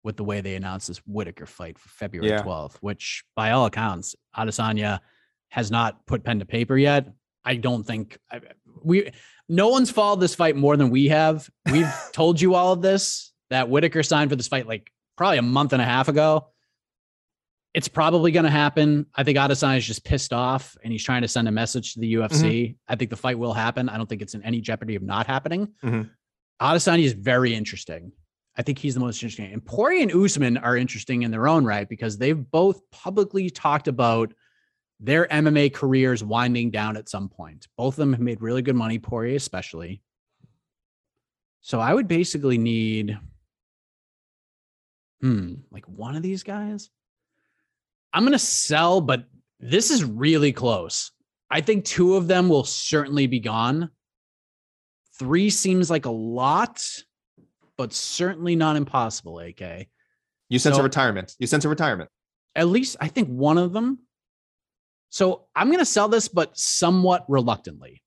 with 0.03 0.15
the 0.15 0.23
way 0.23 0.39
they 0.39 0.55
announced 0.55 0.87
this 0.87 0.99
Whitaker 0.99 1.45
fight 1.45 1.77
for 1.77 1.89
February 1.89 2.29
Yeah. 2.29 2.43
12th, 2.43 2.77
which 2.77 3.23
by 3.35 3.51
all 3.51 3.65
accounts, 3.65 4.15
Adesanya 4.35 4.99
has 5.49 5.69
not 5.69 6.05
put 6.05 6.23
pen 6.23 6.39
to 6.39 6.45
paper 6.45 6.77
yet. 6.77 7.11
I 7.43 7.55
don't 7.55 7.83
think 7.83 8.17
we 8.83 9.11
no 9.47 9.69
one's 9.69 9.89
followed 9.91 10.19
this 10.19 10.35
fight 10.35 10.55
more 10.55 10.77
than 10.77 10.89
we 10.89 11.07
have. 11.07 11.49
We've 11.71 11.91
told 12.13 12.39
you 12.39 12.55
all 12.55 12.73
of 12.73 12.81
this 12.81 13.31
that 13.49 13.69
Whitaker 13.69 14.03
signed 14.03 14.29
for 14.29 14.35
this 14.35 14.47
fight 14.47 14.67
like 14.67 14.91
probably 15.17 15.37
a 15.39 15.43
month 15.43 15.73
and 15.73 15.81
a 15.81 15.85
half 15.85 16.07
ago. 16.07 16.47
It's 17.73 17.87
probably 17.87 18.31
going 18.31 18.45
to 18.45 18.49
happen. 18.51 19.05
I 19.13 19.23
think 19.23 19.37
Adesanya 19.37 19.77
is 19.77 19.85
just 19.85 20.03
pissed 20.03 20.33
off 20.33 20.75
and 20.83 20.91
he's 20.91 21.03
trying 21.03 21.21
to 21.21 21.27
send 21.27 21.47
a 21.47 21.51
message 21.51 21.93
to 21.93 21.99
the 21.99 22.15
UFC. 22.15 22.75
I 22.87 22.95
think 22.95 23.11
the 23.11 23.15
fight 23.15 23.37
will 23.37 23.53
happen. 23.53 23.89
I 23.89 23.97
don't 23.97 24.09
think 24.09 24.21
it's 24.23 24.33
in 24.33 24.43
any 24.43 24.59
jeopardy 24.59 24.95
of 24.95 25.03
not 25.03 25.27
happening. 25.27 25.69
Mhm. 25.83 26.09
Adesanya 26.61 27.03
is 27.03 27.13
very 27.13 27.53
interesting. 27.53 28.11
I 28.57 28.63
think 28.63 28.79
he's 28.79 28.95
the 28.95 28.99
most 28.99 29.21
interesting. 29.21 29.53
And 29.53 29.63
Poirier 29.63 30.01
and 30.01 30.11
Usman 30.11 30.57
are 30.57 30.75
interesting 30.75 31.21
in 31.21 31.31
their 31.31 31.47
own 31.47 31.63
right 31.63 31.87
because 31.87 32.17
they've 32.17 32.51
both 32.51 32.81
publicly 32.91 33.49
talked 33.49 33.87
about 33.87 34.33
their 34.99 35.27
MMA 35.27 35.73
careers 35.73 36.23
winding 36.23 36.71
down 36.71 36.97
at 36.97 37.09
some 37.09 37.29
point. 37.29 37.67
Both 37.77 37.93
of 37.93 37.97
them 37.97 38.13
have 38.13 38.21
made 38.21 38.41
really 38.41 38.61
good 38.61 38.75
money, 38.75 38.99
Poirier 38.99 39.35
especially. 39.35 40.01
So 41.61 41.79
I 41.79 41.93
would 41.93 42.07
basically 42.07 42.57
need, 42.57 43.17
hmm, 45.21 45.53
like 45.71 45.85
one 45.87 46.15
of 46.15 46.21
these 46.23 46.43
guys. 46.43 46.89
I'm 48.13 48.23
going 48.23 48.33
to 48.33 48.39
sell, 48.39 49.01
but 49.01 49.25
this 49.59 49.91
is 49.91 50.03
really 50.03 50.51
close. 50.51 51.11
I 51.49 51.61
think 51.61 51.85
two 51.85 52.15
of 52.15 52.27
them 52.27 52.49
will 52.49 52.63
certainly 52.63 53.27
be 53.27 53.39
gone. 53.39 53.89
Three 55.17 55.49
seems 55.49 55.89
like 55.89 56.05
a 56.05 56.11
lot, 56.11 56.85
but 57.77 57.93
certainly 57.93 58.55
not 58.55 58.75
impossible, 58.75 59.39
AK. 59.39 59.87
You 60.49 60.59
sense 60.59 60.75
So- 60.75 60.81
a 60.81 60.83
retirement. 60.83 61.35
You 61.39 61.47
sense 61.47 61.65
a 61.65 61.69
retirement. 61.69 62.09
At 62.55 62.67
least 62.67 62.97
I 62.99 63.07
think 63.07 63.29
one 63.29 63.57
of 63.57 63.73
them. 63.73 63.99
So 65.09 65.45
I'm 65.55 65.67
going 65.67 65.79
to 65.79 65.85
sell 65.85 66.07
this, 66.07 66.27
but 66.27 66.57
somewhat 66.57 67.25
reluctantly. 67.27 68.01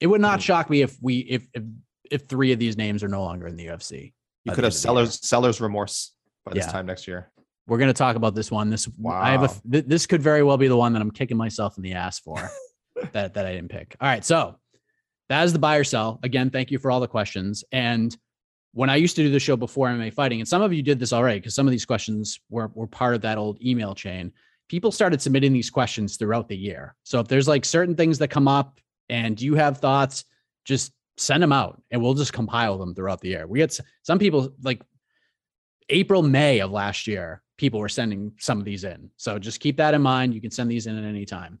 It 0.00 0.06
would 0.06 0.20
not 0.20 0.38
Mhm. 0.38 0.42
shock 0.42 0.70
me 0.70 0.82
if 0.82 0.96
we 1.02 1.18
if 1.18 1.46
if 1.54 1.62
if 2.10 2.22
three 2.28 2.52
of 2.52 2.58
these 2.58 2.76
names 2.76 3.02
are 3.02 3.08
no 3.08 3.22
longer 3.22 3.46
in 3.46 3.56
the 3.56 3.66
UFC. 3.66 4.14
You 4.44 4.52
could 4.52 4.64
have 4.64 4.64
end 4.64 4.66
of 4.66 4.72
the 4.72 4.78
sellers 4.78 5.26
sellers 5.28 5.60
remorse 5.60 6.12
by 6.44 6.54
this 6.54 6.64
Yeah. 6.66 6.72
time 6.72 6.86
next 6.86 7.06
year. 7.08 7.30
We're 7.66 7.76
going 7.78 7.88
to 7.88 7.94
talk 7.94 8.16
about 8.16 8.34
this 8.34 8.50
one. 8.50 8.70
This 8.70 8.88
I 9.10 9.32
have 9.32 9.42
a 9.42 9.46
Wow. 9.46 9.60
th- 9.72 9.84
this 9.86 10.06
could 10.06 10.22
very 10.22 10.42
well 10.42 10.56
be 10.56 10.68
the 10.68 10.76
one 10.76 10.92
that 10.94 11.02
I'm 11.02 11.10
kicking 11.10 11.36
myself 11.36 11.76
in 11.76 11.82
the 11.82 11.92
ass 11.94 12.18
for 12.20 12.36
that 13.12 13.34
that 13.34 13.44
I 13.44 13.52
didn't 13.52 13.70
pick. 13.70 13.96
All 14.00 14.08
right, 14.08 14.24
so 14.24 14.58
that 15.28 15.44
is 15.44 15.52
the 15.52 15.58
buy 15.58 15.76
or 15.76 15.84
sell. 15.84 16.20
Again, 16.22 16.48
thank 16.50 16.70
you 16.70 16.78
for 16.78 16.90
all 16.90 17.00
the 17.00 17.08
questions. 17.08 17.64
And 17.72 18.16
when 18.72 18.88
I 18.88 18.96
used 18.96 19.16
to 19.16 19.22
do 19.22 19.30
the 19.30 19.40
show 19.40 19.56
before 19.56 19.88
MMA 19.88 20.10
fighting, 20.14 20.40
and 20.40 20.48
some 20.48 20.62
of 20.62 20.72
you 20.72 20.82
did 20.82 20.98
this 21.00 21.12
already 21.12 21.40
because 21.40 21.54
some 21.54 21.66
of 21.66 21.72
these 21.72 21.84
questions 21.84 22.40
were 22.48 22.68
were 22.74 22.86
part 22.86 23.16
of 23.16 23.22
that 23.22 23.36
old 23.36 23.60
email 23.62 23.94
chain. 23.94 24.32
People 24.68 24.92
started 24.92 25.22
submitting 25.22 25.52
these 25.52 25.70
questions 25.70 26.16
throughout 26.16 26.48
the 26.48 26.56
year. 26.56 26.94
So 27.04 27.20
if 27.20 27.28
there's 27.28 27.48
like 27.48 27.64
certain 27.64 27.94
things 27.94 28.18
that 28.18 28.28
come 28.28 28.48
up 28.48 28.80
and 29.08 29.40
you 29.40 29.54
have 29.54 29.78
thoughts, 29.78 30.24
just 30.64 30.92
send 31.16 31.42
them 31.42 31.52
out 31.52 31.82
and 31.90 32.02
we'll 32.02 32.14
just 32.14 32.32
compile 32.32 32.78
them 32.78 32.94
throughout 32.94 33.20
the 33.20 33.28
year. 33.28 33.46
We 33.46 33.60
had 33.60 33.74
some 34.02 34.18
people 34.18 34.54
like 34.62 34.82
April, 35.88 36.22
May 36.22 36.60
of 36.60 36.70
last 36.70 37.06
year, 37.06 37.42
people 37.56 37.80
were 37.80 37.88
sending 37.88 38.32
some 38.38 38.58
of 38.58 38.64
these 38.64 38.84
in. 38.84 39.10
So 39.16 39.38
just 39.38 39.60
keep 39.60 39.76
that 39.78 39.94
in 39.94 40.02
mind. 40.02 40.34
You 40.34 40.40
can 40.40 40.50
send 40.50 40.70
these 40.70 40.86
in 40.86 40.96
at 40.96 41.04
any 41.04 41.24
time. 41.24 41.60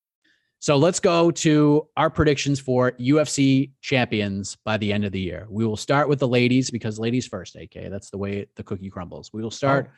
So 0.61 0.77
let's 0.77 0.99
go 0.99 1.31
to 1.31 1.87
our 1.97 2.11
predictions 2.11 2.59
for 2.59 2.91
UFC 2.91 3.71
champions 3.81 4.57
by 4.63 4.77
the 4.77 4.93
end 4.93 5.05
of 5.05 5.11
the 5.11 5.19
year. 5.19 5.47
We 5.49 5.65
will 5.65 5.75
start 5.75 6.07
with 6.07 6.19
the 6.19 6.27
ladies 6.27 6.69
because 6.69 6.99
ladies 6.99 7.25
first, 7.25 7.55
AK. 7.55 7.89
That's 7.89 8.11
the 8.11 8.19
way 8.19 8.45
the 8.55 8.61
cookie 8.61 8.91
crumbles. 8.91 9.31
We 9.33 9.41
will 9.41 9.49
start 9.49 9.89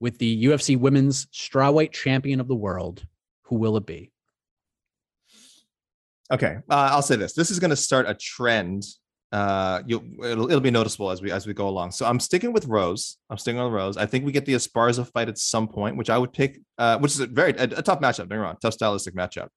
with 0.00 0.18
the 0.18 0.46
UFC 0.46 0.76
women's 0.76 1.26
strawweight 1.26 1.92
champion 1.92 2.40
of 2.40 2.48
the 2.48 2.56
world. 2.56 3.06
Who 3.42 3.56
will 3.56 3.76
it 3.76 3.86
be? 3.86 4.10
Okay, 6.32 6.56
uh, 6.68 6.88
I'll 6.90 7.02
say 7.02 7.14
this. 7.14 7.32
This 7.32 7.52
is 7.52 7.60
going 7.60 7.70
to 7.70 7.76
start 7.76 8.08
a 8.08 8.14
trend. 8.14 8.82
Uh, 9.30 9.82
you'll 9.86 10.02
it'll, 10.24 10.48
it'll 10.48 10.60
be 10.60 10.72
noticeable 10.72 11.10
as 11.12 11.22
we 11.22 11.30
as 11.30 11.46
we 11.46 11.54
go 11.54 11.68
along. 11.68 11.92
So 11.92 12.04
I'm 12.04 12.18
sticking 12.18 12.52
with 12.52 12.66
Rose. 12.66 13.18
I'm 13.30 13.38
sticking 13.38 13.62
with 13.62 13.72
Rose. 13.72 13.96
I 13.96 14.06
think 14.06 14.24
we 14.24 14.32
get 14.32 14.44
the 14.44 14.54
Esparza 14.54 15.08
fight 15.12 15.28
at 15.28 15.38
some 15.38 15.68
point, 15.68 15.96
which 15.96 16.10
I 16.10 16.18
would 16.18 16.32
pick. 16.32 16.60
Uh, 16.78 16.98
which 16.98 17.12
is 17.12 17.20
a 17.20 17.28
very 17.28 17.52
a, 17.52 17.62
a 17.62 17.82
tough 17.82 18.00
matchup. 18.00 18.18
Don't 18.18 18.30
get 18.30 18.36
me 18.38 18.42
wrong, 18.42 18.56
tough 18.60 18.74
stylistic 18.74 19.14
matchup. 19.14 19.50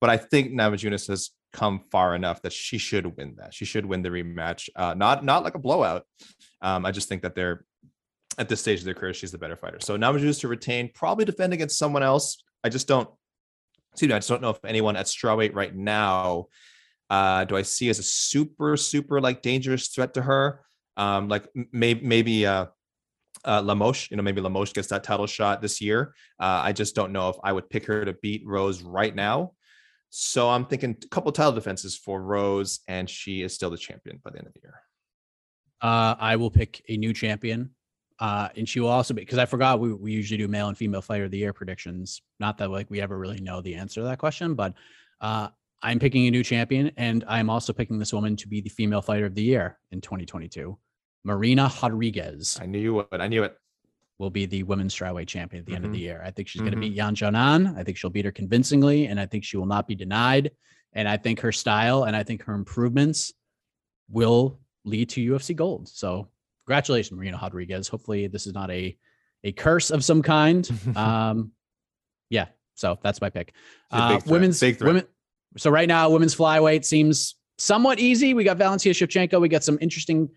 But 0.00 0.10
I 0.10 0.16
think 0.16 0.52
Namajunas 0.52 1.08
has 1.08 1.30
come 1.52 1.80
far 1.90 2.14
enough 2.14 2.42
that 2.42 2.52
she 2.52 2.78
should 2.78 3.16
win 3.16 3.36
that. 3.38 3.54
She 3.54 3.64
should 3.64 3.86
win 3.86 4.02
the 4.02 4.10
rematch. 4.10 4.68
Uh, 4.76 4.94
not 4.94 5.24
not 5.24 5.44
like 5.44 5.54
a 5.54 5.58
blowout. 5.58 6.04
Um, 6.60 6.86
I 6.86 6.90
just 6.92 7.08
think 7.08 7.22
that 7.22 7.34
they're 7.34 7.64
at 8.38 8.48
this 8.48 8.60
stage 8.60 8.78
of 8.78 8.84
their 8.84 8.94
career, 8.94 9.12
she's 9.12 9.32
the 9.32 9.38
better 9.38 9.56
fighter. 9.56 9.78
So 9.80 9.98
Namajunas 9.98 10.40
to 10.40 10.48
retain, 10.48 10.90
probably 10.94 11.24
defend 11.24 11.52
against 11.52 11.78
someone 11.78 12.02
else. 12.02 12.42
I 12.62 12.68
just 12.68 12.86
don't. 12.86 13.08
Excuse 13.92 14.10
me, 14.10 14.14
I 14.14 14.18
just 14.18 14.28
don't 14.28 14.42
know 14.42 14.50
if 14.50 14.64
anyone 14.64 14.96
at 14.96 15.06
strawweight 15.06 15.54
right 15.54 15.74
now 15.74 16.46
uh, 17.10 17.44
do 17.44 17.56
I 17.56 17.62
see 17.62 17.88
as 17.88 17.98
a 17.98 18.02
super, 18.02 18.76
super 18.76 19.20
like 19.20 19.42
dangerous 19.42 19.88
threat 19.88 20.14
to 20.14 20.22
her? 20.22 20.60
Um, 20.96 21.28
like 21.28 21.48
maybe 21.72 22.06
maybe 22.06 22.46
uh, 22.46 22.66
uh, 23.44 23.62
Lemos, 23.62 24.10
you 24.10 24.16
know, 24.16 24.22
maybe 24.22 24.40
Lemos 24.40 24.72
gets 24.72 24.88
that 24.88 25.04
title 25.04 25.26
shot 25.26 25.62
this 25.62 25.80
year. 25.80 26.14
Uh, 26.38 26.60
I 26.64 26.72
just 26.72 26.94
don't 26.94 27.12
know 27.12 27.28
if 27.30 27.36
I 27.42 27.52
would 27.52 27.70
pick 27.70 27.86
her 27.86 28.04
to 28.04 28.12
beat 28.14 28.42
Rose 28.44 28.82
right 28.82 29.14
now. 29.14 29.52
So 30.10 30.48
I'm 30.48 30.64
thinking 30.64 30.96
a 31.02 31.08
couple 31.08 31.30
title 31.32 31.52
defenses 31.52 31.96
for 31.96 32.22
Rose, 32.22 32.80
and 32.88 33.08
she 33.08 33.42
is 33.42 33.54
still 33.54 33.70
the 33.70 33.76
champion 33.76 34.20
by 34.24 34.30
the 34.30 34.38
end 34.38 34.46
of 34.46 34.54
the 34.54 34.60
year. 34.62 34.74
Uh, 35.80 36.14
I 36.18 36.36
will 36.36 36.50
pick 36.50 36.82
a 36.88 36.96
new 36.96 37.12
champion. 37.12 37.70
Uh, 38.20 38.48
and 38.56 38.68
she 38.68 38.80
will 38.80 38.88
also 38.88 39.14
be 39.14 39.22
because 39.22 39.38
I 39.38 39.46
forgot 39.46 39.78
we, 39.78 39.92
we 39.92 40.12
usually 40.12 40.38
do 40.38 40.48
male 40.48 40.66
and 40.66 40.76
female 40.76 41.00
fighter 41.00 41.24
of 41.24 41.30
the 41.30 41.38
year 41.38 41.52
predictions. 41.52 42.20
Not 42.40 42.58
that 42.58 42.70
like 42.70 42.90
we 42.90 43.00
ever 43.00 43.16
really 43.16 43.40
know 43.40 43.60
the 43.60 43.76
answer 43.76 44.00
to 44.00 44.06
that 44.06 44.18
question, 44.18 44.54
but 44.54 44.74
uh, 45.20 45.48
I'm 45.82 46.00
picking 46.00 46.26
a 46.26 46.30
new 46.30 46.42
champion, 46.42 46.90
and 46.96 47.24
I'm 47.28 47.48
also 47.48 47.72
picking 47.72 47.98
this 47.98 48.12
woman 48.12 48.34
to 48.36 48.48
be 48.48 48.60
the 48.60 48.70
female 48.70 49.02
fighter 49.02 49.26
of 49.26 49.36
the 49.36 49.42
year 49.42 49.78
in 49.92 50.00
2022. 50.00 50.76
Marina 51.24 51.70
Rodriguez 51.82 52.58
I 52.60 52.66
knew 52.66 52.78
you 52.78 52.94
would. 52.94 53.06
I 53.12 53.28
knew 53.28 53.44
it. 53.44 53.56
Will 54.18 54.30
be 54.30 54.46
the 54.46 54.64
women's 54.64 54.94
strawweight 54.94 55.28
champion 55.28 55.60
at 55.60 55.66
the 55.66 55.74
end 55.74 55.84
of 55.84 55.92
the 55.92 55.98
year. 55.98 56.20
I 56.24 56.32
think 56.32 56.48
she's 56.48 56.60
going 56.60 56.72
to 56.72 56.80
beat 56.80 56.92
Yan 56.92 57.14
Xiaonan. 57.14 57.78
I 57.78 57.84
think 57.84 57.96
she'll 57.96 58.10
beat 58.10 58.24
her 58.24 58.32
convincingly, 58.32 59.06
and 59.06 59.20
I 59.20 59.26
think 59.26 59.44
she 59.44 59.56
will 59.56 59.66
not 59.66 59.86
be 59.86 59.94
denied. 59.94 60.50
And 60.92 61.08
I 61.08 61.16
think 61.16 61.38
her 61.40 61.52
style 61.52 62.02
and 62.02 62.16
I 62.16 62.24
think 62.24 62.42
her 62.42 62.54
improvements 62.54 63.32
will 64.10 64.58
lead 64.84 65.10
to 65.10 65.20
UFC 65.20 65.54
gold. 65.54 65.88
So 65.88 66.28
congratulations, 66.66 67.16
Marina 67.16 67.38
Rodriguez. 67.40 67.86
Hopefully, 67.86 68.26
this 68.26 68.46
is 68.46 68.54
not 68.54 68.70
a 68.70 68.96
a 69.44 69.52
curse 69.52 69.90
of 69.90 70.04
some 70.04 70.22
kind. 70.22 70.68
um, 70.96 71.52
yeah. 72.28 72.46
So 72.74 72.98
that's 73.02 73.20
my 73.20 73.30
pick. 73.30 73.54
Uh, 73.90 74.20
women's 74.26 74.60
women. 74.62 75.04
So 75.56 75.70
right 75.70 75.88
now, 75.88 76.10
women's 76.10 76.34
flyweight 76.34 76.84
seems 76.84 77.36
somewhat 77.56 77.98
easy. 77.98 78.34
We 78.34 78.44
got 78.44 78.56
Valentina 78.56 78.94
Shevchenko. 78.94 79.40
We 79.40 79.48
got 79.48 79.64
some 79.64 79.78
interesting 79.80 80.28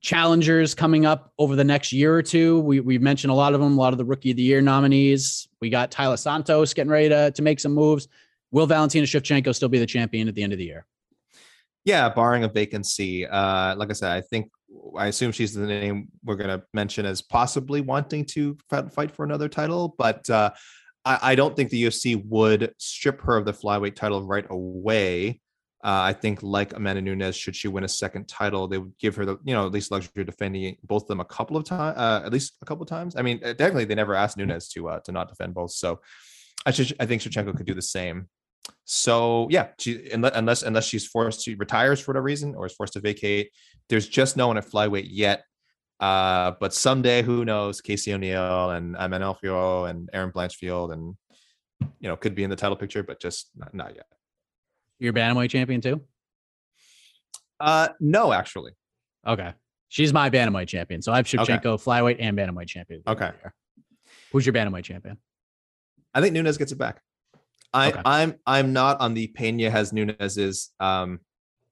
challengers 0.00 0.74
coming 0.74 1.06
up 1.06 1.32
over 1.38 1.56
the 1.56 1.64
next 1.64 1.92
year 1.92 2.14
or 2.14 2.22
two. 2.22 2.60
We 2.60 2.80
we 2.80 2.98
mentioned 2.98 3.30
a 3.30 3.34
lot 3.34 3.54
of 3.54 3.60
them, 3.60 3.76
a 3.76 3.80
lot 3.80 3.92
of 3.92 3.98
the 3.98 4.04
rookie 4.04 4.30
of 4.30 4.36
the 4.36 4.42
year 4.42 4.60
nominees. 4.60 5.48
We 5.60 5.70
got 5.70 5.90
Taila 5.90 6.18
Santos 6.18 6.74
getting 6.74 6.90
ready 6.90 7.08
to, 7.08 7.30
to 7.30 7.42
make 7.42 7.60
some 7.60 7.72
moves. 7.72 8.08
Will 8.50 8.66
Valentina 8.66 9.06
Shevchenko 9.06 9.54
still 9.54 9.68
be 9.68 9.78
the 9.78 9.86
champion 9.86 10.28
at 10.28 10.34
the 10.34 10.42
end 10.42 10.52
of 10.52 10.58
the 10.58 10.64
year? 10.64 10.86
Yeah, 11.84 12.08
barring 12.08 12.44
a 12.44 12.48
vacancy. 12.48 13.26
Uh, 13.26 13.74
like 13.76 13.90
I 13.90 13.92
said, 13.92 14.12
I 14.12 14.20
think 14.20 14.50
I 14.96 15.06
assume 15.06 15.32
she's 15.32 15.54
the 15.54 15.66
name 15.66 16.08
we're 16.24 16.36
going 16.36 16.50
to 16.50 16.62
mention 16.74 17.06
as 17.06 17.22
possibly 17.22 17.80
wanting 17.80 18.24
to 18.26 18.56
fight 18.68 19.10
for 19.10 19.24
another 19.24 19.48
title, 19.48 19.94
but 19.98 20.28
uh, 20.28 20.50
I, 21.04 21.18
I, 21.22 21.34
don't 21.34 21.56
think 21.56 21.70
the 21.70 21.84
UFC 21.84 22.22
would 22.26 22.74
strip 22.78 23.22
her 23.22 23.36
of 23.36 23.44
the 23.44 23.52
flyweight 23.52 23.94
title 23.96 24.26
right 24.26 24.44
away. 24.50 25.40
Uh, 25.84 26.10
I 26.10 26.12
think, 26.12 26.42
like 26.42 26.74
Amanda 26.74 27.00
Nunes, 27.00 27.36
should 27.36 27.54
she 27.54 27.68
win 27.68 27.84
a 27.84 27.88
second 27.88 28.26
title, 28.26 28.66
they 28.66 28.78
would 28.78 28.98
give 28.98 29.14
her 29.14 29.24
the, 29.24 29.38
you 29.44 29.54
know, 29.54 29.64
at 29.64 29.72
least 29.72 29.92
luxury 29.92 30.22
of 30.22 30.26
defending 30.26 30.76
both 30.82 31.02
of 31.02 31.08
them 31.08 31.20
a 31.20 31.24
couple 31.24 31.56
of 31.56 31.64
times, 31.64 31.96
uh, 31.96 32.22
at 32.24 32.32
least 32.32 32.56
a 32.62 32.64
couple 32.64 32.82
of 32.82 32.88
times. 32.88 33.14
I 33.14 33.22
mean, 33.22 33.40
uh, 33.44 33.54
technically, 33.54 33.84
they 33.84 33.94
never 33.94 34.14
asked 34.14 34.36
Nunes 34.36 34.68
to 34.70 34.88
uh, 34.88 35.00
to 35.00 35.12
not 35.12 35.28
defend 35.28 35.54
both, 35.54 35.70
so 35.70 36.00
I 36.66 36.72
should, 36.72 36.94
I 36.98 37.06
think 37.06 37.22
Shevchenko 37.22 37.56
could 37.56 37.66
do 37.66 37.74
the 37.74 37.82
same. 37.82 38.28
So 38.84 39.46
yeah, 39.50 39.68
she 39.78 40.10
unless 40.10 40.62
unless 40.62 40.84
she's 40.84 41.06
forced 41.06 41.44
to 41.44 41.54
retires 41.56 42.00
for 42.00 42.10
whatever 42.10 42.24
reason 42.24 42.54
or 42.56 42.66
is 42.66 42.74
forced 42.74 42.94
to 42.94 43.00
vacate, 43.00 43.50
there's 43.88 44.08
just 44.08 44.36
no 44.36 44.48
one 44.48 44.58
at 44.58 44.66
flyweight 44.66 45.08
yet. 45.08 45.44
Uh, 46.00 46.52
but 46.60 46.74
someday, 46.74 47.22
who 47.22 47.44
knows? 47.44 47.80
Casey 47.80 48.12
O'Neill 48.12 48.70
and 48.70 48.92
Manon 48.92 49.34
Fiorot 49.34 49.90
and 49.90 50.10
Erin 50.12 50.32
Blanchfield 50.32 50.92
and 50.92 51.16
you 52.00 52.08
know 52.08 52.16
could 52.16 52.34
be 52.34 52.44
in 52.44 52.50
the 52.50 52.56
title 52.56 52.76
picture, 52.76 53.02
but 53.02 53.20
just 53.20 53.50
not, 53.56 53.72
not 53.74 53.94
yet. 53.94 54.06
You're 54.98 55.12
bantamweight 55.12 55.50
champion 55.50 55.80
too? 55.80 56.02
Uh, 57.60 57.88
no, 58.00 58.32
actually. 58.32 58.72
Okay, 59.26 59.52
she's 59.88 60.12
my 60.12 60.30
bantamweight 60.30 60.68
champion. 60.68 61.02
So 61.02 61.12
I 61.12 61.16
have 61.16 61.26
Shevchenko, 61.26 61.66
okay. 61.66 61.84
flyweight, 61.84 62.16
and 62.20 62.36
bantamweight 62.36 62.68
champion. 62.68 63.02
Okay. 63.06 63.30
Who's 64.32 64.46
your 64.46 64.52
bantamweight 64.52 64.84
champion? 64.84 65.18
I 66.14 66.20
think 66.20 66.32
Nunes 66.32 66.56
gets 66.56 66.72
it 66.72 66.78
back. 66.78 67.00
I, 67.72 67.90
okay. 67.90 68.00
I'm 68.04 68.34
I'm 68.46 68.72
not 68.72 69.00
on 69.00 69.14
the 69.14 69.26
Pena 69.28 69.70
has 69.70 69.92
Nunes's 69.92 70.70
um 70.80 71.20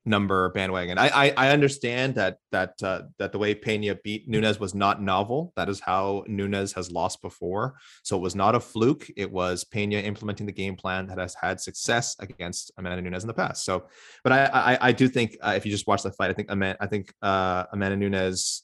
number 0.07 0.51
bandwagon. 0.51 0.99
I, 0.99 1.09
I, 1.09 1.35
I 1.37 1.51
understand 1.51 2.15
that 2.15 2.39
that 2.53 2.75
uh, 2.83 3.03
that 3.19 3.33
the 3.33 3.39
way 3.39 3.55
Pena 3.55 3.97
beat 3.97 4.29
Nunes 4.29 4.61
was 4.61 4.75
not 4.75 5.03
novel. 5.03 5.53
That 5.57 5.69
is 5.69 5.81
how 5.81 6.25
Nunes 6.29 6.73
has 6.73 6.91
lost 6.91 7.21
before. 7.21 7.75
So 8.05 8.17
it 8.17 8.21
was 8.21 8.35
not 8.35 8.55
a 8.55 8.61
fluke. 8.61 9.07
It 9.17 9.31
was 9.31 9.65
Pena 9.65 9.99
implementing 9.99 10.47
the 10.47 10.53
game 10.53 10.77
plan 10.77 11.07
that 11.09 11.19
has 11.19 11.35
had 11.35 11.61
success 11.61 12.17
against 12.21 12.71
Amanda 12.79 13.03
Nunes 13.03 13.25
in 13.25 13.29
the 13.29 13.35
past. 13.35 13.65
So, 13.65 13.87
but 14.23 14.33
I 14.33 14.45
I, 14.47 14.79
I 14.89 14.93
do 14.93 15.09
think 15.09 15.37
uh, 15.43 15.55
if 15.57 15.67
you 15.67 15.73
just 15.73 15.87
watch 15.87 16.03
the 16.03 16.13
fight, 16.13 16.31
I 16.31 16.35
think 16.35 16.51
Amanda 16.51 16.77
I 16.81 16.87
think 16.87 17.13
uh, 17.21 17.65
Amanda 17.73 17.97
Nunes 17.97 18.63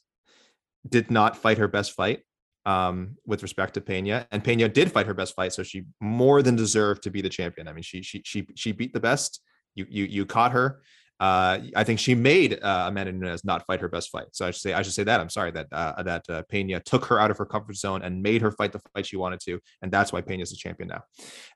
did 0.89 1.11
not 1.11 1.37
fight 1.37 1.59
her 1.59 1.69
best 1.69 1.93
fight 1.93 2.21
um, 2.65 3.17
with 3.27 3.43
respect 3.43 3.75
to 3.75 3.81
Pena, 3.81 4.27
and 4.31 4.45
Pena 4.45 4.69
did 4.69 4.93
fight 4.93 5.07
her 5.07 5.15
best 5.15 5.35
fight, 5.35 5.53
so 5.53 5.63
she 5.63 5.85
more 6.01 6.43
than 6.43 6.57
deserved 6.57 7.03
to 7.03 7.11
be 7.11 7.21
the 7.21 7.29
champion. 7.29 7.67
I 7.67 7.73
mean, 7.73 7.83
she 7.83 8.03
she 8.03 8.23
she 8.25 8.47
she 8.55 8.73
beat 8.73 8.93
the 8.93 9.01
best. 9.01 9.41
You 9.75 9.87
you 9.89 10.05
you 10.05 10.27
caught 10.27 10.53
her. 10.53 10.83
Uh, 11.23 11.61
I 11.77 11.85
think 11.85 12.01
she 12.01 12.17
made 12.17 12.59
uh, 12.61 12.87
Amanda 12.89 13.13
Nunes 13.13 13.45
not 13.45 13.65
fight 13.65 13.81
her 13.81 13.89
best 13.89 14.11
fight. 14.11 14.27
So 14.33 14.45
I 14.45 14.51
should 14.51 14.61
say 14.61 14.73
I 14.73 14.83
should 14.83 14.93
say 14.93 15.05
that 15.05 15.21
I'm 15.21 15.29
sorry 15.29 15.53
that 15.53 15.69
uh, 15.71 16.03
that 16.03 16.25
uh, 16.29 16.43
Pena 16.49 16.81
took 16.81 17.05
her 17.05 17.21
out 17.21 17.31
of 17.31 17.39
her 17.39 17.47
comfort 17.47 17.77
zone 17.77 18.03
and 18.03 18.21
made 18.21 18.43
her 18.43 18.51
fight 18.51 18.73
the 18.73 18.81
fight 18.93 19.07
she 19.07 19.17
wanted 19.17 19.39
to, 19.43 19.61
and 19.83 19.93
that's 19.93 20.13
why 20.13 20.21
Pena 20.21 20.43
is 20.43 20.51
the 20.51 20.57
champion 20.57 20.89
now. 20.89 21.03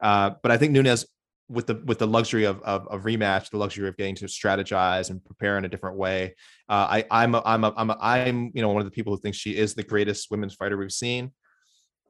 Uh, 0.00 0.30
but 0.40 0.52
I 0.52 0.56
think 0.56 0.70
Nunes 0.70 1.04
with 1.48 1.66
the 1.66 1.82
with 1.84 1.98
the 1.98 2.06
luxury 2.06 2.44
of, 2.44 2.62
of, 2.62 2.86
of 2.86 3.02
rematch, 3.02 3.50
the 3.50 3.56
luxury 3.56 3.88
of 3.88 3.96
getting 3.96 4.14
to 4.14 4.26
strategize 4.26 5.10
and 5.10 5.24
prepare 5.24 5.58
in 5.58 5.64
a 5.64 5.68
different 5.68 5.96
way. 5.96 6.36
Uh, 6.68 6.86
I 6.88 7.04
I'm 7.10 7.34
a, 7.34 7.42
I'm 7.44 7.64
a, 7.64 7.74
I'm 7.76 7.90
a, 7.90 7.98
I'm 8.00 8.52
you 8.54 8.62
know 8.62 8.68
one 8.68 8.82
of 8.82 8.86
the 8.86 8.92
people 8.92 9.12
who 9.12 9.20
thinks 9.20 9.36
she 9.36 9.56
is 9.56 9.74
the 9.74 9.82
greatest 9.82 10.30
women's 10.30 10.54
fighter 10.54 10.76
we've 10.76 10.92
seen. 10.92 11.32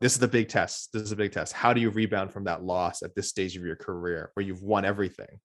This 0.02 0.12
is 0.12 0.18
the 0.18 0.28
big 0.28 0.48
test. 0.48 0.90
This 0.92 1.04
is 1.04 1.12
a 1.12 1.16
big 1.16 1.32
test. 1.32 1.54
How 1.54 1.72
do 1.72 1.80
you 1.80 1.88
rebound 1.88 2.34
from 2.34 2.44
that 2.44 2.62
loss 2.62 3.02
at 3.02 3.14
this 3.14 3.30
stage 3.30 3.56
of 3.56 3.64
your 3.64 3.76
career 3.76 4.30
where 4.34 4.44
you've 4.44 4.62
won 4.62 4.84
everything? 4.84 5.40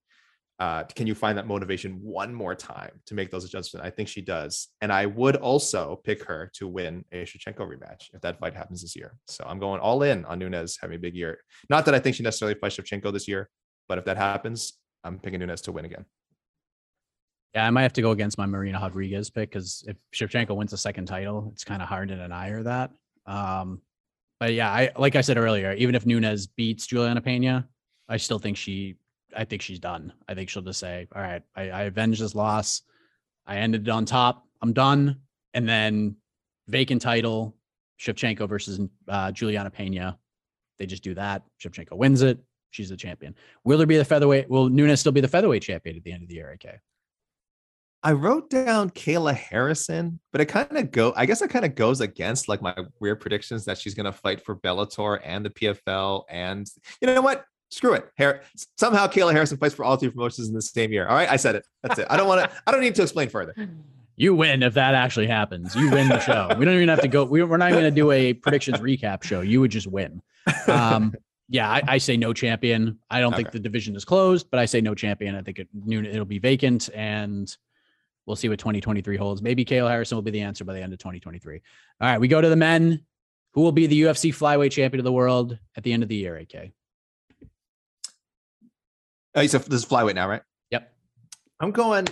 Uh, 0.59 0.83
can 0.83 1.07
you 1.07 1.15
find 1.15 1.37
that 1.37 1.47
motivation 1.47 1.93
one 2.03 2.33
more 2.33 2.53
time 2.53 2.91
to 3.07 3.15
make 3.15 3.31
those 3.31 3.43
adjustments? 3.43 3.85
I 3.85 3.89
think 3.89 4.07
she 4.07 4.21
does. 4.21 4.67
And 4.81 4.93
I 4.93 5.07
would 5.07 5.35
also 5.37 5.99
pick 6.03 6.23
her 6.25 6.51
to 6.55 6.67
win 6.67 7.03
a 7.11 7.23
Shevchenko 7.23 7.59
rematch 7.59 8.13
if 8.13 8.21
that 8.21 8.39
fight 8.39 8.53
happens 8.53 8.81
this 8.81 8.95
year. 8.95 9.15
So 9.27 9.43
I'm 9.47 9.57
going 9.57 9.79
all 9.79 10.03
in 10.03 10.23
on 10.25 10.37
Nunes 10.37 10.77
having 10.79 10.97
a 10.97 10.99
big 10.99 11.15
year. 11.15 11.39
Not 11.69 11.85
that 11.85 11.95
I 11.95 11.99
think 11.99 12.15
she 12.15 12.21
necessarily 12.21 12.59
fights 12.59 12.77
Shevchenko 12.77 13.11
this 13.11 13.27
year, 13.27 13.49
but 13.89 13.97
if 13.97 14.05
that 14.05 14.17
happens, 14.17 14.73
I'm 15.03 15.17
picking 15.17 15.39
Nunes 15.39 15.61
to 15.61 15.71
win 15.71 15.85
again. 15.85 16.05
Yeah, 17.55 17.65
I 17.65 17.69
might 17.69 17.81
have 17.81 17.93
to 17.93 18.01
go 18.01 18.11
against 18.11 18.37
my 18.37 18.45
Marina 18.45 18.79
Rodriguez 18.79 19.29
pick 19.29 19.49
because 19.49 19.83
if 19.87 19.97
Shevchenko 20.15 20.55
wins 20.55 20.73
a 20.73 20.77
second 20.77 21.07
title, 21.07 21.49
it's 21.51 21.63
kind 21.63 21.81
of 21.81 21.87
hard 21.87 22.09
to 22.09 22.15
deny 22.15 22.49
her 22.49 22.63
that. 22.63 22.91
Um, 23.25 23.81
but 24.39 24.53
yeah, 24.53 24.71
I 24.71 24.91
like 24.97 25.15
I 25.15 25.21
said 25.21 25.37
earlier, 25.37 25.73
even 25.73 25.93
if 25.95 26.05
Nunes 26.05 26.47
beats 26.47 26.87
Juliana 26.87 27.21
Pena, 27.21 27.67
I 28.07 28.17
still 28.17 28.39
think 28.39 28.57
she 28.57 28.95
I 29.35 29.45
think 29.45 29.61
she's 29.61 29.79
done. 29.79 30.13
I 30.27 30.33
think 30.33 30.49
she'll 30.49 30.61
just 30.61 30.79
say, 30.79 31.07
"All 31.15 31.21
right, 31.21 31.41
I, 31.55 31.69
I 31.69 31.81
avenged 31.83 32.21
this 32.21 32.35
loss. 32.35 32.81
I 33.45 33.57
ended 33.57 33.87
it 33.87 33.91
on 33.91 34.05
top. 34.05 34.45
I'm 34.61 34.73
done." 34.73 35.21
And 35.53 35.67
then 35.67 36.15
vacant 36.67 37.01
title, 37.01 37.55
Shevchenko 37.99 38.47
versus 38.47 38.79
uh, 39.07 39.31
Juliana 39.31 39.69
Pena. 39.69 40.17
They 40.79 40.85
just 40.85 41.03
do 41.03 41.13
that. 41.15 41.43
Shevchenko 41.61 41.93
wins 41.93 42.21
it. 42.21 42.39
She's 42.71 42.89
the 42.89 42.97
champion. 42.97 43.35
Will 43.63 43.77
there 43.77 43.87
be 43.87 43.97
the 43.97 44.05
featherweight? 44.05 44.49
Will 44.49 44.69
Nunes 44.69 44.99
still 44.99 45.11
be 45.11 45.21
the 45.21 45.27
featherweight 45.27 45.61
champion 45.61 45.97
at 45.97 46.03
the 46.03 46.11
end 46.11 46.23
of 46.23 46.29
the 46.29 46.35
year? 46.35 46.51
Okay. 46.55 46.77
I 48.03 48.13
wrote 48.13 48.49
down 48.49 48.89
Kayla 48.89 49.35
Harrison, 49.35 50.19
but 50.31 50.41
it 50.41 50.45
kind 50.45 50.75
of 50.75 50.89
go. 50.89 51.13
I 51.15 51.27
guess 51.27 51.43
it 51.43 51.51
kind 51.51 51.65
of 51.65 51.75
goes 51.75 52.01
against 52.01 52.47
like 52.47 52.61
my 52.61 52.75
weird 52.99 53.19
predictions 53.19 53.65
that 53.65 53.77
she's 53.77 53.93
going 53.93 54.07
to 54.07 54.11
fight 54.11 54.43
for 54.43 54.55
Bellator 54.55 55.19
and 55.23 55.45
the 55.45 55.51
PFL. 55.51 56.23
And 56.27 56.67
you 56.99 57.07
know 57.07 57.21
what? 57.21 57.45
Screw 57.71 57.93
it. 57.93 58.09
Har- 58.17 58.41
somehow 58.77 59.07
Kayla 59.07 59.31
Harrison 59.31 59.57
fights 59.57 59.73
for 59.73 59.85
all 59.85 59.95
three 59.95 60.09
promotions 60.09 60.49
in 60.49 60.53
the 60.53 60.61
same 60.61 60.91
year. 60.91 61.07
All 61.07 61.15
right, 61.15 61.29
I 61.29 61.37
said 61.37 61.55
it. 61.55 61.65
That's 61.81 61.99
it. 61.99 62.07
I 62.09 62.17
don't 62.17 62.27
want 62.27 62.41
to. 62.43 62.57
I 62.67 62.71
don't 62.71 62.81
need 62.81 62.95
to 62.95 63.01
explain 63.01 63.29
further. 63.29 63.55
You 64.17 64.35
win 64.35 64.61
if 64.61 64.73
that 64.75 64.93
actually 64.93 65.27
happens. 65.27 65.73
You 65.73 65.89
win 65.89 66.09
the 66.09 66.19
show. 66.19 66.53
we 66.57 66.65
don't 66.65 66.75
even 66.75 66.89
have 66.89 67.01
to 67.01 67.07
go. 67.07 67.23
We, 67.23 67.41
are 67.41 67.57
not 67.57 67.69
even 67.69 67.81
going 67.81 67.91
to 67.91 67.99
do 67.99 68.11
a 68.11 68.33
predictions 68.33 68.79
recap 68.79 69.23
show. 69.23 69.41
You 69.41 69.61
would 69.61 69.71
just 69.71 69.87
win. 69.87 70.21
Um, 70.67 71.15
yeah, 71.49 71.69
I, 71.69 71.81
I, 71.87 71.97
say 71.97 72.17
no 72.17 72.33
champion. 72.33 72.99
I 73.09 73.19
don't 73.19 73.33
okay. 73.33 73.43
think 73.43 73.51
the 73.51 73.59
division 73.59 73.95
is 73.95 74.05
closed, 74.05 74.47
but 74.51 74.59
I 74.59 74.65
say 74.65 74.79
no 74.79 74.95
champion. 74.95 75.35
I 75.35 75.41
think 75.41 75.59
it, 75.59 75.67
noon 75.73 76.05
it'll 76.05 76.23
be 76.23 76.39
vacant, 76.39 76.89
and 76.93 77.55
we'll 78.25 78.35
see 78.35 78.47
what 78.47 78.59
2023 78.59 79.17
holds. 79.17 79.41
Maybe 79.41 79.65
Kayla 79.65 79.89
Harrison 79.89 80.15
will 80.15 80.23
be 80.23 80.31
the 80.31 80.41
answer 80.41 80.63
by 80.63 80.73
the 80.73 80.81
end 80.81 80.93
of 80.93 80.99
2023. 80.99 81.61
All 81.99 82.07
right, 82.09 82.19
we 82.19 82.27
go 82.27 82.41
to 82.41 82.49
the 82.49 82.55
men. 82.55 83.05
Who 83.53 83.61
will 83.61 83.73
be 83.73 83.85
the 83.85 84.03
UFC 84.03 84.33
flyweight 84.33 84.71
champion 84.71 84.99
of 84.99 85.03
the 85.03 85.11
world 85.11 85.57
at 85.75 85.83
the 85.83 85.91
end 85.91 86.03
of 86.03 86.09
the 86.09 86.15
year? 86.15 86.37
AK. 86.37 86.71
Oh, 89.35 89.45
so 89.47 89.57
this 89.59 89.81
is 89.81 89.85
flyweight 89.85 90.15
now, 90.15 90.27
right? 90.27 90.41
Yep. 90.71 90.93
I'm 91.59 91.71
going. 91.71 92.07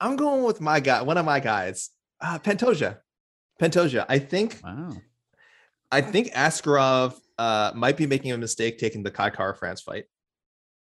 I'm 0.00 0.16
going 0.16 0.44
with 0.44 0.60
my 0.60 0.80
guy. 0.80 1.02
One 1.02 1.18
of 1.18 1.24
my 1.24 1.40
guys, 1.40 1.90
uh, 2.20 2.38
Pantoja. 2.38 2.98
Pantoja. 3.60 4.06
I 4.08 4.18
think. 4.18 4.60
Wow. 4.62 4.92
I 5.90 6.00
think 6.00 6.32
Askarov 6.32 7.14
uh, 7.38 7.72
might 7.74 7.96
be 7.96 8.06
making 8.06 8.32
a 8.32 8.38
mistake 8.38 8.78
taking 8.78 9.02
the 9.02 9.10
Kai 9.10 9.30
Kara 9.30 9.54
France 9.54 9.80
fight. 9.80 10.04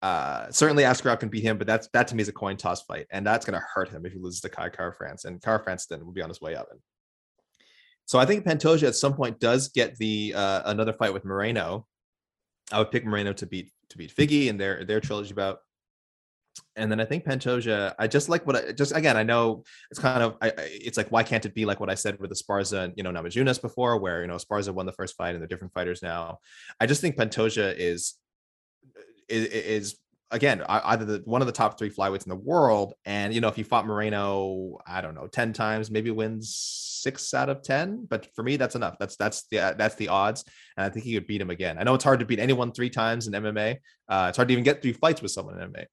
Uh, 0.03 0.51
certainly 0.51 0.83
Askarov 0.83 1.21
can 1.21 1.29
beat 1.29 1.43
him, 1.43 1.57
but 1.57 1.67
that's 1.67 1.89
that 1.95 2.09
to 2.09 2.15
me 2.15 2.23
is 2.23 2.29
a 2.29 2.33
coin 2.33 2.57
toss 2.57 2.83
fight, 2.83 3.07
and 3.11 3.27
that's 3.27 3.47
going 3.47 3.59
to 3.59 3.67
hurt 3.75 3.89
him 3.89 4.05
if 4.05 4.13
he 4.13 4.19
loses 4.19 4.41
to 4.43 4.49
Kai 4.49 4.69
Kara 4.69 4.93
France, 4.93 5.25
and 5.25 5.43
Kara 5.43 5.63
France 5.63 5.87
then 5.87 6.05
will 6.05 6.13
be 6.13 6.23
on 6.23 6.29
his 6.29 6.41
way 6.41 6.55
up. 6.55 6.69
And 6.71 6.81
so 8.07 8.19
I 8.19 8.27
think 8.27 8.45
Pantoja 8.45 8.89
at 8.89 8.97
some 8.97 9.15
point 9.15 9.41
does 9.41 9.69
get 9.69 9.97
the 9.97 10.35
uh, 10.37 10.63
another 10.67 10.93
fight 10.93 11.15
with 11.15 11.25
Moreno. 11.25 11.87
I 12.73 12.79
would 12.79 12.91
pick 12.91 13.05
Moreno 13.05 13.33
to 13.35 13.47
beat 13.47 13.71
to 13.91 13.99
beat 13.99 14.15
Figgy 14.15 14.51
and 14.51 14.61
their 14.61 14.85
their 14.85 15.01
trilogy 15.01 15.35
bout. 15.35 15.59
And 16.77 16.91
then 16.91 17.01
I 17.01 17.05
think 17.05 17.25
Pantoja, 17.25 17.95
I 17.99 18.07
just 18.07 18.29
like 18.29 18.47
what 18.47 18.57
I 18.57 18.73
just 18.73 18.95
again, 18.95 19.17
I 19.17 19.23
know 19.23 19.65
it's 19.91 20.01
kind 20.01 20.23
of 20.23 20.37
I, 20.41 20.53
it's 20.57 20.97
like 20.97 21.09
why 21.11 21.23
can't 21.23 21.45
it 21.45 21.55
be 21.55 21.65
like 21.65 21.81
what 21.81 21.91
I 21.91 21.95
said 21.95 22.19
with 22.21 22.31
the 22.31 22.37
Esparza 22.37 22.85
and 22.85 22.95
you 22.97 23.03
know 23.03 23.11
Namajunas 23.11 23.61
before, 23.61 23.99
where 23.99 24.23
you 24.23 24.29
know 24.29 24.37
Esparza 24.37 24.73
won 24.73 24.87
the 24.87 24.93
first 24.93 25.17
fight 25.17 25.35
and 25.35 25.41
they're 25.41 25.49
different 25.49 25.75
fighters 25.75 26.03
now. 26.03 26.39
I 26.81 26.87
just 26.87 27.01
think 27.01 27.17
Pantoja 27.17 27.75
is 27.77 28.15
is, 29.29 29.47
is 29.47 29.97
again 30.35 30.63
either 30.69 31.05
the 31.05 31.23
one 31.25 31.41
of 31.41 31.47
the 31.47 31.53
top 31.53 31.79
three 31.79 31.89
flyweights 31.89 32.25
in 32.25 32.31
the 32.31 32.37
world 32.37 32.93
and 33.07 33.33
you 33.33 33.41
know 33.41 33.49
if 33.49 33.57
he 33.57 33.63
fought 33.63 33.87
moreno 33.87 34.79
i 34.87 35.01
don't 35.01 35.15
know 35.15 35.27
10 35.27 35.53
times 35.53 35.91
maybe 35.91 36.11
wins 36.11 36.55
six 37.03 37.33
out 37.33 37.49
of 37.49 37.63
10 37.63 38.07
but 38.11 38.29
for 38.35 38.43
me 38.43 38.57
that's 38.57 38.75
enough 38.75 38.97
that's 38.99 39.17
that's 39.17 39.47
the 39.51 39.75
that's 39.79 39.95
the 39.95 40.09
odds 40.09 40.45
and 40.77 40.85
i 40.85 40.89
think 40.89 41.05
he 41.05 41.15
could 41.15 41.27
beat 41.27 41.41
him 41.41 41.51
again 41.51 41.79
i 41.79 41.83
know 41.83 41.95
it's 41.95 42.05
hard 42.05 42.21
to 42.21 42.27
beat 42.27 42.39
anyone 42.39 42.73
three 42.73 42.91
times 42.91 43.27
in 43.27 43.33
mma 43.33 43.77
uh, 44.09 44.27
it's 44.29 44.37
hard 44.37 44.49
to 44.49 44.53
even 44.53 44.65
get 44.65 44.83
three 44.83 44.93
fights 44.93 45.23
with 45.23 45.31
someone 45.31 45.59
in 45.61 45.71
mma 45.71 45.85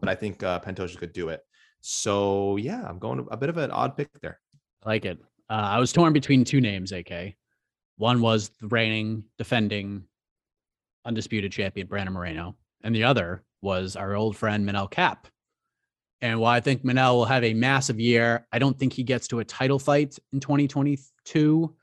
but 0.00 0.08
i 0.08 0.14
think 0.14 0.42
uh, 0.42 0.58
pantoja 0.60 0.96
could 0.96 1.12
do 1.12 1.28
it 1.28 1.40
so 1.80 2.56
yeah 2.56 2.82
i'm 2.88 2.98
going 2.98 3.26
a 3.30 3.36
bit 3.36 3.48
of 3.48 3.58
an 3.58 3.70
odd 3.70 3.96
pick 3.96 4.08
there 4.20 4.40
I 4.84 4.88
like 4.88 5.04
it 5.04 5.18
Uh, 5.50 5.76
I 5.76 5.78
was 5.78 5.92
torn 5.92 6.12
between 6.12 6.44
two 6.44 6.60
names, 6.60 6.92
AK. 6.92 7.34
One 7.96 8.20
was 8.20 8.50
the 8.60 8.68
reigning, 8.68 9.24
defending, 9.36 10.04
undisputed 11.04 11.52
champion, 11.52 11.86
Brandon 11.86 12.14
Moreno. 12.14 12.56
And 12.82 12.94
the 12.94 13.04
other 13.04 13.42
was 13.62 13.96
our 13.96 14.14
old 14.14 14.36
friend, 14.36 14.68
Manel 14.68 14.90
Kape. 14.90 15.28
And 16.22 16.38
while 16.38 16.52
I 16.52 16.60
think 16.60 16.84
Manel 16.84 17.14
will 17.14 17.24
have 17.24 17.44
a 17.44 17.54
massive 17.54 17.98
year, 17.98 18.46
I 18.52 18.58
don't 18.58 18.78
think 18.78 18.92
he 18.92 19.02
gets 19.02 19.28
to 19.28 19.40
a 19.40 19.44
title 19.44 19.78
fight 19.78 20.18
in 20.32 20.40
2022. 20.40 21.74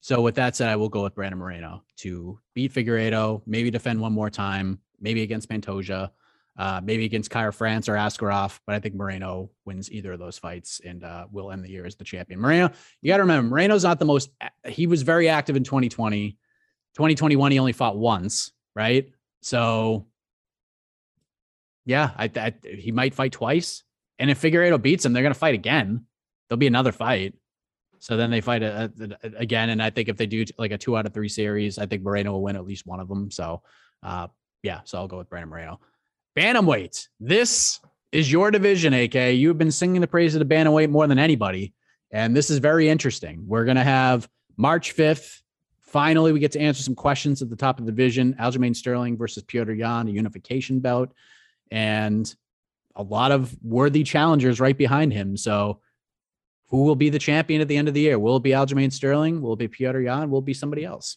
So 0.00 0.20
with 0.20 0.34
that 0.36 0.56
said, 0.56 0.68
I 0.68 0.76
will 0.76 0.88
go 0.88 1.02
with 1.02 1.14
Brandon 1.14 1.38
Moreno 1.38 1.82
to 1.98 2.38
beat 2.54 2.72
Figueiredo, 2.72 3.42
maybe 3.46 3.70
defend 3.70 4.00
one 4.00 4.12
more 4.12 4.30
time, 4.30 4.80
maybe 5.00 5.22
against 5.22 5.48
Pantoja, 5.48 6.10
uh, 6.58 6.80
maybe 6.84 7.04
against 7.04 7.30
Kara-France 7.30 7.88
or 7.88 7.94
Askarov. 7.94 8.60
But 8.66 8.74
I 8.74 8.80
think 8.80 8.94
Moreno 8.94 9.50
wins 9.64 9.90
either 9.90 10.12
of 10.12 10.18
those 10.18 10.38
fights 10.38 10.80
and 10.84 11.02
uh, 11.02 11.26
will 11.30 11.50
end 11.50 11.64
the 11.64 11.70
year 11.70 11.86
as 11.86 11.96
the 11.96 12.04
champion. 12.04 12.40
Moreno, 12.40 12.70
you 13.00 13.08
got 13.08 13.18
to 13.18 13.22
remember, 13.22 13.48
Moreno's 13.48 13.84
not 13.84 13.98
the 13.98 14.04
most, 14.04 14.30
he 14.66 14.86
was 14.86 15.02
very 15.02 15.28
active 15.28 15.56
in 15.56 15.64
2020. 15.64 16.32
2021, 16.94 17.52
he 17.52 17.58
only 17.58 17.72
fought 17.72 17.96
once, 17.96 18.52
right? 18.74 19.08
So 19.40 20.06
yeah, 21.88 22.10
I, 22.18 22.30
I, 22.36 22.52
he 22.62 22.92
might 22.92 23.14
fight 23.14 23.32
twice. 23.32 23.82
And 24.18 24.30
if 24.30 24.42
Figueiredo 24.42 24.80
beats 24.80 25.06
him, 25.06 25.14
they're 25.14 25.22
going 25.22 25.32
to 25.32 25.38
fight 25.38 25.54
again. 25.54 26.04
There'll 26.48 26.58
be 26.58 26.66
another 26.66 26.92
fight. 26.92 27.34
So 27.98 28.18
then 28.18 28.30
they 28.30 28.42
fight 28.42 28.62
a, 28.62 28.92
a, 29.00 29.26
a, 29.26 29.30
again. 29.38 29.70
And 29.70 29.82
I 29.82 29.88
think 29.88 30.10
if 30.10 30.18
they 30.18 30.26
do 30.26 30.44
like 30.58 30.70
a 30.70 30.76
two 30.76 30.98
out 30.98 31.06
of 31.06 31.14
three 31.14 31.30
series, 31.30 31.78
I 31.78 31.86
think 31.86 32.02
Moreno 32.02 32.32
will 32.32 32.42
win 32.42 32.56
at 32.56 32.66
least 32.66 32.86
one 32.86 33.00
of 33.00 33.08
them. 33.08 33.30
So, 33.30 33.62
uh, 34.02 34.28
yeah, 34.62 34.80
so 34.84 34.98
I'll 34.98 35.08
go 35.08 35.16
with 35.16 35.30
Brandon 35.30 35.48
Moreno. 35.48 35.80
Bantamweight. 36.36 37.08
This 37.20 37.80
is 38.12 38.30
your 38.30 38.50
division, 38.50 38.92
AK. 38.92 39.14
You've 39.14 39.56
been 39.56 39.72
singing 39.72 40.02
the 40.02 40.06
praise 40.06 40.34
of 40.34 40.46
the 40.46 40.54
bantamweight 40.54 40.90
more 40.90 41.06
than 41.06 41.18
anybody. 41.18 41.72
And 42.10 42.36
this 42.36 42.50
is 42.50 42.58
very 42.58 42.90
interesting. 42.90 43.44
We're 43.46 43.64
going 43.64 43.78
to 43.78 43.82
have 43.82 44.28
March 44.58 44.94
5th. 44.94 45.40
Finally, 45.80 46.32
we 46.32 46.38
get 46.38 46.52
to 46.52 46.60
answer 46.60 46.82
some 46.82 46.94
questions 46.94 47.40
at 47.40 47.48
the 47.48 47.56
top 47.56 47.78
of 47.78 47.86
the 47.86 47.92
division. 47.92 48.34
Aljamain 48.38 48.76
Sterling 48.76 49.16
versus 49.16 49.42
Piotr 49.42 49.72
Yan, 49.72 50.06
a 50.06 50.10
unification 50.10 50.80
bout. 50.80 51.14
And 51.70 52.32
a 52.96 53.02
lot 53.02 53.32
of 53.32 53.56
worthy 53.62 54.02
challengers 54.02 54.60
right 54.60 54.76
behind 54.76 55.12
him. 55.12 55.36
So 55.36 55.80
who 56.68 56.84
will 56.84 56.96
be 56.96 57.10
the 57.10 57.18
champion 57.18 57.60
at 57.60 57.68
the 57.68 57.76
end 57.76 57.88
of 57.88 57.94
the 57.94 58.00
year? 58.00 58.18
Will 58.18 58.36
it 58.36 58.42
be 58.42 58.50
Aljamain 58.50 58.92
Sterling? 58.92 59.40
Will 59.40 59.54
it 59.54 59.58
be 59.58 59.68
Petr 59.68 60.04
Yan? 60.04 60.30
Will 60.30 60.40
it 60.40 60.44
be 60.44 60.54
somebody 60.54 60.84
else? 60.84 61.16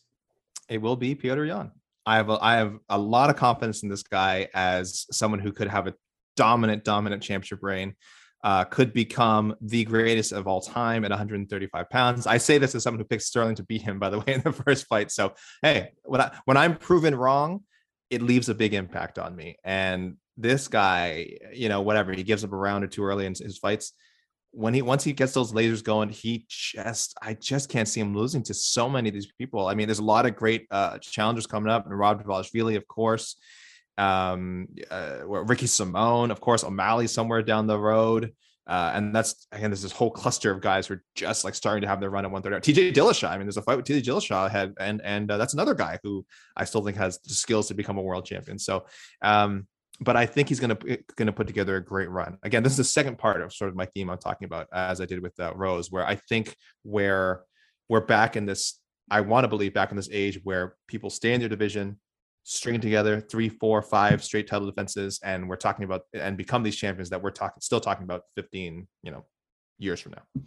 It 0.70 0.82
will 0.82 0.96
be 0.96 1.16
Petr 1.16 1.48
Yan. 1.48 1.72
I 2.06 2.16
have 2.16 2.30
a, 2.30 2.38
I 2.42 2.56
have 2.56 2.78
a 2.90 2.98
lot 2.98 3.30
of 3.30 3.36
confidence 3.36 3.84
in 3.84 3.90
this 3.90 4.04
guy 4.04 4.48
as 4.54 5.06
someone 5.12 5.40
who 5.40 5.52
could 5.52 5.68
have 5.68 5.88
a 5.88 5.94
dominant, 6.36 6.84
dominant 6.84 7.22
championship 7.22 7.60
reign. 7.62 7.96
Uh, 8.44 8.64
could 8.64 8.92
become 8.92 9.56
the 9.62 9.84
greatest 9.84 10.32
of 10.32 10.48
all 10.48 10.62
time 10.62 11.06
at 11.06 11.12
135 11.12 11.90
pounds. 11.92 12.26
I 12.26 12.40
say 12.40 12.58
this 12.58 12.74
as 12.74 12.82
someone 12.82 13.00
who 13.00 13.06
picked 13.06 13.22
Sterling 13.22 13.54
to 13.54 13.64
beat 13.64 13.84
him, 13.84 14.00
by 14.00 14.10
the 14.10 14.18
way, 14.22 14.34
in 14.34 14.42
the 14.42 14.52
first 14.52 14.88
fight. 14.88 15.12
So 15.12 15.36
hey, 15.62 15.92
when 16.06 16.22
I 16.22 16.32
when 16.46 16.58
I'm 16.58 16.76
proven 16.76 17.14
wrong, 17.14 17.62
it 18.10 18.24
leaves 18.24 18.50
a 18.50 18.56
big 18.56 18.74
impact 18.74 19.20
on 19.20 19.36
me. 19.36 19.58
And 19.64 20.18
this 20.42 20.68
guy, 20.68 21.38
you 21.54 21.70
know, 21.70 21.82
whatever 21.82 22.14
he 22.14 22.24
gives 22.24 22.44
up 22.44 22.52
a 22.52 22.56
round 22.56 22.84
or 22.84 22.88
two 22.88 23.04
early 23.04 23.26
in 23.26 23.34
his 23.34 23.58
fights. 23.58 23.94
When 24.54 24.74
he 24.74 24.82
once 24.82 25.04
he 25.04 25.14
gets 25.14 25.34
those 25.34 25.54
lasers 25.54 25.84
going, 25.84 26.10
he 26.10 26.46
just 26.50 27.18
I 27.22 27.36
just 27.36 27.70
can't 27.70 27.88
see 27.88 28.02
him 28.02 28.16
losing 28.16 28.44
to 28.44 28.54
so 28.54 28.90
many 28.90 29.08
of 29.08 29.14
these 29.14 29.32
people. 29.38 29.68
I 29.68 29.76
mean, 29.76 29.88
there's 29.88 30.00
a 30.00 30.04
lot 30.04 30.26
of 30.26 30.36
great 30.36 30.68
uh, 30.72 30.98
challengers 30.98 31.48
coming 31.48 31.72
up, 31.72 31.86
and 31.86 31.94
Merab 31.94 32.22
Dvalishvili, 32.26 32.76
of 32.76 32.86
course, 32.86 33.38
um, 33.98 34.68
uh, 34.90 35.20
Ricky 35.26 35.68
Simón, 35.68 36.32
of 36.32 36.42
course, 36.42 36.66
O'Malley 36.66 37.08
somewhere 37.08 37.42
down 37.42 37.68
the 37.68 37.80
road. 37.80 38.34
Uh, 38.68 38.92
and 38.94 39.14
that's 39.14 39.48
again, 39.52 39.70
there's 39.70 39.82
this 39.82 39.92
whole 39.92 40.12
cluster 40.12 40.52
of 40.52 40.62
guys 40.62 40.88
who 40.88 40.94
are 40.94 41.04
just 41.16 41.44
like 41.44 41.56
starting 41.56 41.82
to 41.82 41.88
have 41.88 42.00
their 42.00 42.10
run 42.10 42.26
at 42.26 42.32
130. 42.32 42.74
TJ 42.74 42.94
Dillashaw. 42.94 43.30
I 43.30 43.38
mean, 43.38 43.46
there's 43.46 43.58
a 43.58 43.62
fight 43.62 43.76
with 43.76 43.86
TJ 43.86 44.04
Dillashaw 44.04 44.46
ahead, 44.46 44.74
and 44.80 45.02
and 45.04 45.32
uh, 45.32 45.38
that's 45.38 45.54
another 45.54 45.74
guy 45.74 46.00
who 46.04 46.26
I 46.56 46.66
still 46.66 46.84
think 46.84 46.98
has 46.98 47.20
the 47.20 47.34
skills 47.34 47.68
to 47.70 47.74
become 47.74 47.98
a 47.98 48.02
world 48.02 48.26
champion. 48.26 48.60
So, 48.60 48.86
um, 49.22 49.68
but 50.02 50.18
I 50.18 50.26
think 50.26 50.50
he's 50.50 50.60
to 50.60 50.68
going 50.68 51.28
to 51.28 51.32
put 51.32 51.46
together 51.46 51.76
a 51.76 51.84
great 51.84 52.10
run. 52.10 52.38
Again, 52.42 52.64
this 52.64 52.74
is 52.74 52.78
the 52.78 52.84
second 52.84 53.20
part 53.20 53.42
of 53.42 53.54
sort 53.54 53.70
of 53.70 53.76
my 53.76 53.86
theme 53.86 54.10
I'm 54.10 54.18
talking 54.18 54.46
about, 54.46 54.68
as 54.74 55.00
I 55.00 55.06
did 55.06 55.22
with 55.22 55.40
uh, 55.40 55.54
Rose, 55.56 55.92
where 55.92 56.06
I 56.06 56.16
think 56.16 56.56
where 56.84 57.44
we're 57.88 58.06
back 58.06 58.36
in 58.36 58.46
this. 58.46 58.80
I 59.12 59.22
want 59.22 59.44
to 59.44 59.48
believe 59.48 59.74
back 59.74 59.92
in 59.92 59.98
this 59.98 60.10
age 60.12 60.40
where 60.44 60.76
people 60.88 61.10
stay 61.10 61.34
in 61.34 61.40
their 61.40 61.50
division, 61.50 62.00
string 62.44 62.82
together 62.82 63.20
three, 63.20 63.50
four, 63.50 63.82
five 63.82 64.24
straight 64.24 64.48
title 64.48 64.66
defenses, 64.66 65.20
and 65.24 65.48
we're 65.48 65.56
talking 65.56 65.86
about 65.86 66.02
and 66.14 66.36
become 66.36 66.64
these 66.64 66.78
champions 66.78 67.10
that 67.12 67.22
we're 67.22 67.30
talking 67.30 67.62
still 67.62 67.82
talking 67.82 68.04
about 68.04 68.24
15, 68.36 68.88
you 69.04 69.12
know, 69.12 69.26
years 69.78 70.00
from 70.00 70.14
now. 70.14 70.42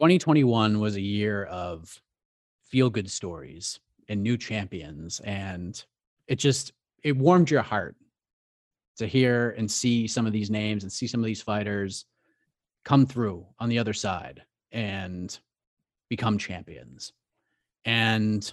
2021 0.00 0.78
was 0.78 0.96
a 0.96 1.00
year 1.00 1.44
of 1.44 2.02
feel 2.64 2.90
good 2.90 3.10
stories 3.10 3.80
and 4.08 4.22
new 4.22 4.36
champions 4.36 5.20
and 5.20 5.84
it 6.26 6.36
just 6.36 6.72
it 7.02 7.16
warmed 7.16 7.50
your 7.50 7.62
heart 7.62 7.96
to 8.98 9.06
hear 9.06 9.50
and 9.56 9.70
see 9.70 10.06
some 10.06 10.26
of 10.26 10.32
these 10.32 10.50
names 10.50 10.82
and 10.82 10.92
see 10.92 11.06
some 11.06 11.20
of 11.20 11.26
these 11.26 11.42
fighters 11.42 12.04
come 12.84 13.06
through 13.06 13.46
on 13.58 13.68
the 13.68 13.78
other 13.78 13.92
side 13.92 14.42
and 14.72 15.38
become 16.08 16.38
champions. 16.38 17.12
And 17.84 18.50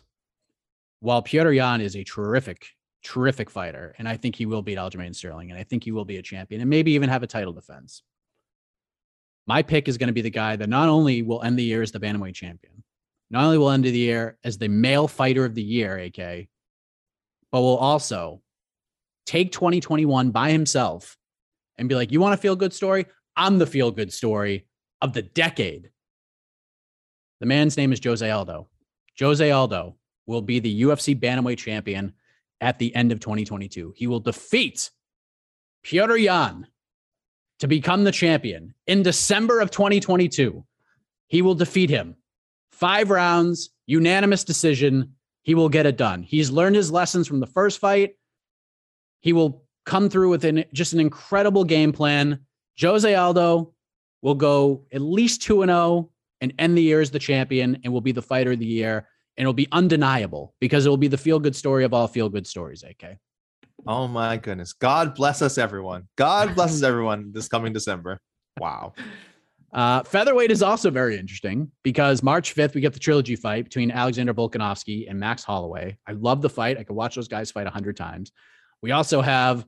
while 1.00 1.22
Piotr 1.22 1.52
Yan 1.52 1.82
is 1.82 1.96
a 1.96 2.04
terrific, 2.04 2.68
terrific 3.04 3.50
fighter, 3.50 3.94
and 3.98 4.08
I 4.08 4.18
think 4.18 4.36
he 4.36 4.46
will 4.46 4.62
beat 4.62 4.78
Aljamain 4.78 5.16
Sterling, 5.16 5.52
and 5.52 5.60
I 5.60 5.64
think 5.64 5.84
he 5.84 5.92
will 5.92 6.06
be 6.06 6.18
a 6.18 6.22
champion 6.22 6.62
and 6.62 6.70
maybe 6.70 6.94
even 6.94 7.10
have 7.10 7.24
a 7.24 7.28
title 7.28 7.54
defense. 7.54 8.04
My 9.48 9.62
pick 9.62 9.88
is 9.88 9.98
going 9.98 10.08
to 10.08 10.14
be 10.14 10.22
the 10.22 10.30
guy 10.30 10.56
that 10.56 10.70
not 10.70 10.90
only 10.90 11.22
will 11.22 11.42
end 11.42 11.58
the 11.58 11.64
year 11.64 11.82
as 11.82 11.92
the 11.92 12.00
Bantamweight 12.00 12.34
champion, 12.36 12.84
not 13.30 13.44
only 13.44 13.58
will 13.58 13.72
end 13.72 13.84
the 13.84 13.92
year 13.92 14.38
as 14.44 14.58
the 14.58 14.68
male 14.68 15.08
fighter 15.08 15.46
of 15.46 15.56
the 15.56 15.64
year, 15.64 15.98
AK, 15.98 16.48
but 17.58 17.64
will 17.64 17.78
also 17.78 18.40
take 19.26 19.52
2021 19.52 20.30
by 20.30 20.52
himself 20.52 21.18
and 21.80 21.90
be 21.90 21.96
like, 21.96 22.12
you 22.12 22.20
want 22.20 22.36
a 22.36 22.38
feel 22.38 22.56
good 22.56 22.72
story? 22.72 23.08
I'm 23.36 23.58
the 23.58 23.66
feel 23.66 23.90
good 23.90 24.14
story 24.14 24.68
of 25.02 25.14
the 25.14 25.24
decade. 25.24 25.90
The 27.40 27.48
man's 27.48 27.76
name 27.76 27.92
is 27.92 28.00
Jose 28.04 28.30
Aldo. 28.30 28.68
Jose 29.20 29.50
Aldo 29.50 29.96
will 30.28 30.44
be 30.44 30.60
the 30.60 30.84
UFC 30.84 31.20
Bantamweight 31.20 31.58
champion 31.58 32.14
at 32.62 32.78
the 32.78 32.94
end 32.94 33.12
of 33.12 33.20
2022. 33.20 33.96
He 33.98 34.06
will 34.06 34.20
defeat 34.20 34.92
Piotr 35.82 36.18
Yan 36.18 36.68
to 37.58 37.68
become 37.68 38.04
the 38.04 38.12
champion 38.12 38.76
in 38.86 39.02
December 39.02 39.62
of 39.62 39.72
2022. 39.72 40.64
He 41.26 41.42
will 41.42 41.56
defeat 41.56 41.90
him. 41.90 42.18
Five 42.72 43.10
rounds, 43.10 43.72
unanimous 43.88 44.44
decision, 44.44 45.16
he 45.48 45.56
will 45.56 45.70
get 45.70 45.86
it 45.86 45.96
done. 45.96 46.24
He's 46.24 46.52
learned 46.52 46.76
his 46.76 46.92
lessons 46.92 47.26
from 47.26 47.40
the 47.40 47.48
first 47.48 47.80
fight. 47.80 48.16
He 49.22 49.32
will 49.32 49.64
come 49.86 50.10
through 50.10 50.30
with 50.30 50.44
an, 50.44 50.66
just 50.74 50.92
an 50.92 51.00
incredible 51.00 51.64
game 51.64 51.94
plan. 51.94 52.42
Jose 52.82 53.16
Aldo 53.16 53.74
will 54.22 54.36
go 54.36 54.84
at 54.92 55.00
least 55.00 55.42
2 55.44 55.62
and 55.62 55.70
0 55.70 56.12
and 56.42 56.54
end 56.60 56.78
the 56.78 56.82
year 56.82 57.00
as 57.00 57.12
the 57.12 57.18
champion 57.18 57.80
and 57.86 57.94
will 57.94 58.02
be 58.02 58.12
the 58.12 58.22
fighter 58.22 58.52
of 58.52 58.60
the 58.60 58.66
year 58.66 59.08
and 59.38 59.44
it'll 59.44 59.54
be 59.54 59.70
undeniable 59.72 60.54
because 60.60 60.86
it 60.86 60.90
will 60.90 60.98
be 60.98 61.08
the 61.08 61.18
feel 61.18 61.40
good 61.40 61.56
story 61.56 61.86
of 61.86 61.94
all 61.94 62.10
feel 62.10 62.28
good 62.28 62.46
stories, 62.46 62.84
AK. 62.84 63.18
Oh 63.88 64.06
my 64.06 64.36
goodness. 64.36 64.74
God 64.74 65.16
bless 65.16 65.42
us 65.42 65.58
everyone. 65.58 66.10
God 66.18 66.56
blesses 66.56 66.84
everyone 66.84 67.32
this 67.32 67.48
coming 67.48 67.72
December. 67.72 68.20
Wow. 68.60 68.96
Uh, 69.74 70.02
featherweight 70.04 70.50
is 70.50 70.64
also 70.64 70.90
very 70.90 71.18
interesting 71.18 71.70
because 71.84 72.24
March 72.24 72.56
5th, 72.56 72.74
we 72.74 72.82
get 72.82 72.94
the 72.94 73.00
trilogy 73.00 73.36
fight 73.36 73.66
between 73.66 73.92
Alexander 73.92 74.34
Volkanovski 74.34 75.10
and 75.10 75.20
Max 75.20 75.44
Holloway. 75.44 75.98
I 76.08 76.14
love 76.14 76.42
the 76.42 76.50
fight. 76.50 76.78
I 76.78 76.84
could 76.84 76.96
watch 76.96 77.16
those 77.16 77.28
guys 77.28 77.52
fight 77.52 77.64
a 77.64 77.66
100 77.66 77.98
times. 77.98 78.32
We 78.82 78.92
also 78.92 79.22
have 79.22 79.66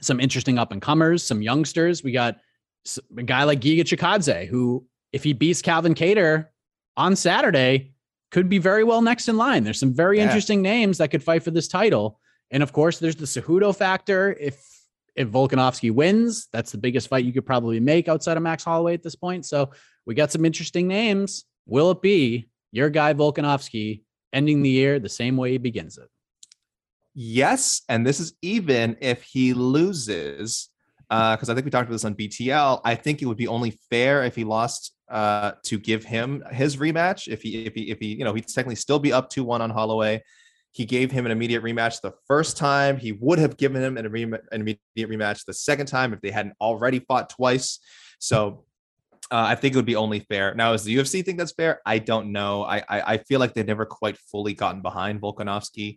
some 0.00 0.20
interesting 0.20 0.58
up 0.58 0.72
and 0.72 0.80
comers, 0.80 1.22
some 1.22 1.42
youngsters. 1.42 2.02
We 2.02 2.12
got 2.12 2.38
a 3.16 3.22
guy 3.22 3.44
like 3.44 3.60
Giga 3.60 3.80
Chikadze, 3.80 4.46
who, 4.46 4.86
if 5.12 5.22
he 5.22 5.32
beats 5.32 5.62
Calvin 5.62 5.94
Kattar 5.94 6.46
on 6.96 7.16
Saturday, 7.16 7.92
could 8.30 8.48
be 8.48 8.58
very 8.58 8.84
well 8.84 9.02
next 9.02 9.28
in 9.28 9.36
line. 9.36 9.64
There's 9.64 9.80
some 9.80 9.94
very 9.94 10.18
yeah. 10.18 10.24
interesting 10.24 10.62
names 10.62 10.98
that 10.98 11.10
could 11.10 11.22
fight 11.22 11.42
for 11.42 11.50
this 11.50 11.68
title. 11.68 12.20
And 12.50 12.62
of 12.62 12.72
course, 12.72 12.98
there's 12.98 13.16
the 13.16 13.26
Cejudo 13.26 13.76
factor. 13.76 14.36
If 14.38 14.75
if 15.16 15.28
Volkanovski 15.28 15.90
wins, 15.90 16.48
that's 16.52 16.70
the 16.70 16.78
biggest 16.78 17.08
fight 17.08 17.24
you 17.24 17.32
could 17.32 17.46
probably 17.46 17.80
make 17.80 18.06
outside 18.06 18.36
of 18.36 18.42
Max 18.42 18.62
Holloway 18.62 18.94
at 18.94 19.02
this 19.02 19.16
point. 19.16 19.46
So 19.46 19.70
we 20.04 20.14
got 20.14 20.30
some 20.30 20.44
interesting 20.44 20.86
names. 20.86 21.44
Will 21.66 21.90
it 21.90 22.02
be 22.02 22.48
your 22.70 22.90
guy 22.90 23.14
Volkanovski 23.14 24.02
ending 24.32 24.62
the 24.62 24.70
year 24.70 24.98
the 24.98 25.08
same 25.08 25.36
way 25.36 25.52
he 25.52 25.58
begins 25.58 25.96
it? 25.98 26.08
Yes, 27.14 27.80
and 27.88 28.06
this 28.06 28.20
is 28.20 28.34
even 28.42 28.98
if 29.00 29.22
he 29.22 29.54
loses, 29.54 30.68
because 31.08 31.48
uh, 31.48 31.52
I 31.52 31.54
think 31.54 31.64
we 31.64 31.70
talked 31.70 31.88
about 31.88 31.94
this 31.94 32.04
on 32.04 32.14
BTL. 32.14 32.82
I 32.84 32.94
think 32.94 33.22
it 33.22 33.26
would 33.26 33.38
be 33.38 33.48
only 33.48 33.78
fair 33.88 34.22
if 34.24 34.36
he 34.36 34.44
lost 34.44 34.94
uh, 35.10 35.52
to 35.64 35.78
give 35.78 36.04
him 36.04 36.44
his 36.52 36.76
rematch. 36.76 37.26
If 37.26 37.40
he, 37.40 37.64
if 37.64 37.74
he, 37.74 37.90
if 37.90 37.98
he, 38.00 38.08
you 38.08 38.24
know, 38.24 38.34
he'd 38.34 38.46
technically 38.46 38.74
still 38.74 38.98
be 38.98 39.14
up 39.14 39.30
two 39.30 39.44
one 39.44 39.62
on 39.62 39.70
Holloway. 39.70 40.22
He 40.76 40.84
gave 40.84 41.10
him 41.10 41.24
an 41.26 41.32
immediate 41.32 41.62
rematch 41.62 42.00
the 42.00 42.12
first 42.28 42.56
time. 42.56 42.94
He 42.98 43.12
would 43.12 43.38
have 43.38 43.56
given 43.56 43.82
him 43.82 43.96
an, 43.96 44.06
an 44.52 44.60
immediate 44.60 45.10
rematch 45.14 45.44
the 45.44 45.54
second 45.54 45.86
time 45.86 46.12
if 46.12 46.20
they 46.20 46.30
hadn't 46.30 46.54
already 46.60 47.00
fought 47.08 47.30
twice. 47.30 47.68
So 48.18 48.64
Uh, 49.28 49.46
I 49.52 49.56
think 49.56 49.74
it 49.74 49.78
would 49.78 49.92
be 49.94 49.96
only 49.96 50.20
fair. 50.20 50.54
Now, 50.54 50.70
does 50.70 50.84
the 50.84 50.94
UFC 50.96 51.24
think 51.24 51.36
that's 51.38 51.56
fair? 51.62 51.80
I 51.84 51.98
don't 51.98 52.30
know. 52.38 52.62
I 52.74 52.78
I, 52.94 52.98
I 53.12 53.16
feel 53.28 53.40
like 53.40 53.52
they've 53.54 53.72
never 53.74 53.86
quite 54.00 54.16
fully 54.30 54.54
gotten 54.54 54.82
behind 54.82 55.20
Volkanovski, 55.20 55.88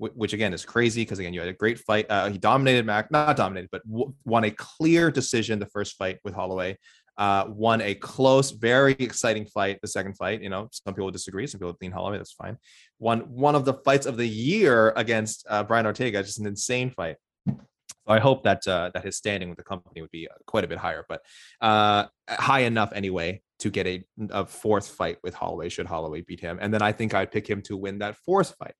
which, 0.00 0.12
which 0.20 0.32
again 0.38 0.52
is 0.54 0.64
crazy 0.64 1.02
because 1.02 1.18
again 1.18 1.34
you 1.34 1.40
had 1.40 1.48
a 1.48 1.60
great 1.64 1.78
fight. 1.88 2.06
Uh, 2.08 2.28
he 2.34 2.38
dominated 2.38 2.84
Mac, 2.86 3.10
not 3.10 3.36
dominated, 3.36 3.70
but 3.72 3.82
w- 3.90 4.12
won 4.24 4.44
a 4.44 4.52
clear 4.52 5.10
decision 5.10 5.58
the 5.58 5.72
first 5.76 5.92
fight 6.00 6.16
with 6.24 6.34
Holloway. 6.34 6.78
Uh, 7.18 7.46
won 7.48 7.80
a 7.80 7.94
close, 7.94 8.50
very 8.50 8.92
exciting 8.98 9.46
fight. 9.46 9.80
The 9.80 9.88
second 9.88 10.14
fight, 10.14 10.42
you 10.42 10.50
know, 10.50 10.68
some 10.70 10.94
people 10.94 11.10
disagree. 11.10 11.46
Some 11.46 11.60
people 11.60 11.76
lean 11.80 11.92
Holloway. 11.92 12.18
That's 12.18 12.32
fine. 12.32 12.58
Won 12.98 13.20
one 13.20 13.54
of 13.54 13.64
the 13.64 13.74
fights 13.74 14.06
of 14.06 14.16
the 14.16 14.28
year 14.28 14.92
against 14.96 15.46
uh, 15.48 15.62
Brian 15.62 15.86
Ortega. 15.86 16.22
Just 16.22 16.38
an 16.38 16.46
insane 16.46 16.90
fight. 16.90 17.16
So 17.46 18.12
I 18.12 18.18
hope 18.20 18.44
that 18.44 18.66
uh, 18.68 18.90
that 18.94 19.04
his 19.04 19.16
standing 19.16 19.48
with 19.48 19.58
the 19.58 19.64
company 19.64 20.00
would 20.00 20.10
be 20.10 20.28
uh, 20.28 20.34
quite 20.46 20.64
a 20.64 20.68
bit 20.68 20.78
higher, 20.78 21.04
but 21.08 21.22
uh, 21.60 22.06
high 22.28 22.60
enough 22.60 22.92
anyway 22.92 23.42
to 23.58 23.70
get 23.70 23.86
a, 23.86 24.04
a 24.30 24.46
fourth 24.46 24.88
fight 24.88 25.18
with 25.24 25.34
Holloway. 25.34 25.68
Should 25.68 25.86
Holloway 25.86 26.20
beat 26.20 26.40
him, 26.40 26.58
and 26.60 26.72
then 26.72 26.82
I 26.82 26.92
think 26.92 27.14
I'd 27.14 27.32
pick 27.32 27.48
him 27.48 27.62
to 27.62 27.76
win 27.76 27.98
that 27.98 28.16
fourth 28.16 28.54
fight. 28.58 28.74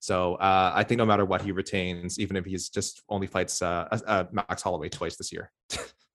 So 0.00 0.36
uh, 0.36 0.72
I 0.74 0.84
think 0.84 0.98
no 0.98 1.06
matter 1.06 1.24
what 1.24 1.42
he 1.42 1.52
retains, 1.52 2.18
even 2.18 2.36
if 2.36 2.44
he's 2.44 2.68
just 2.68 3.02
only 3.08 3.26
fights 3.26 3.60
uh, 3.60 3.88
uh, 4.06 4.24
Max 4.30 4.62
Holloway 4.62 4.88
twice 4.88 5.16
this 5.16 5.32
year. 5.32 5.50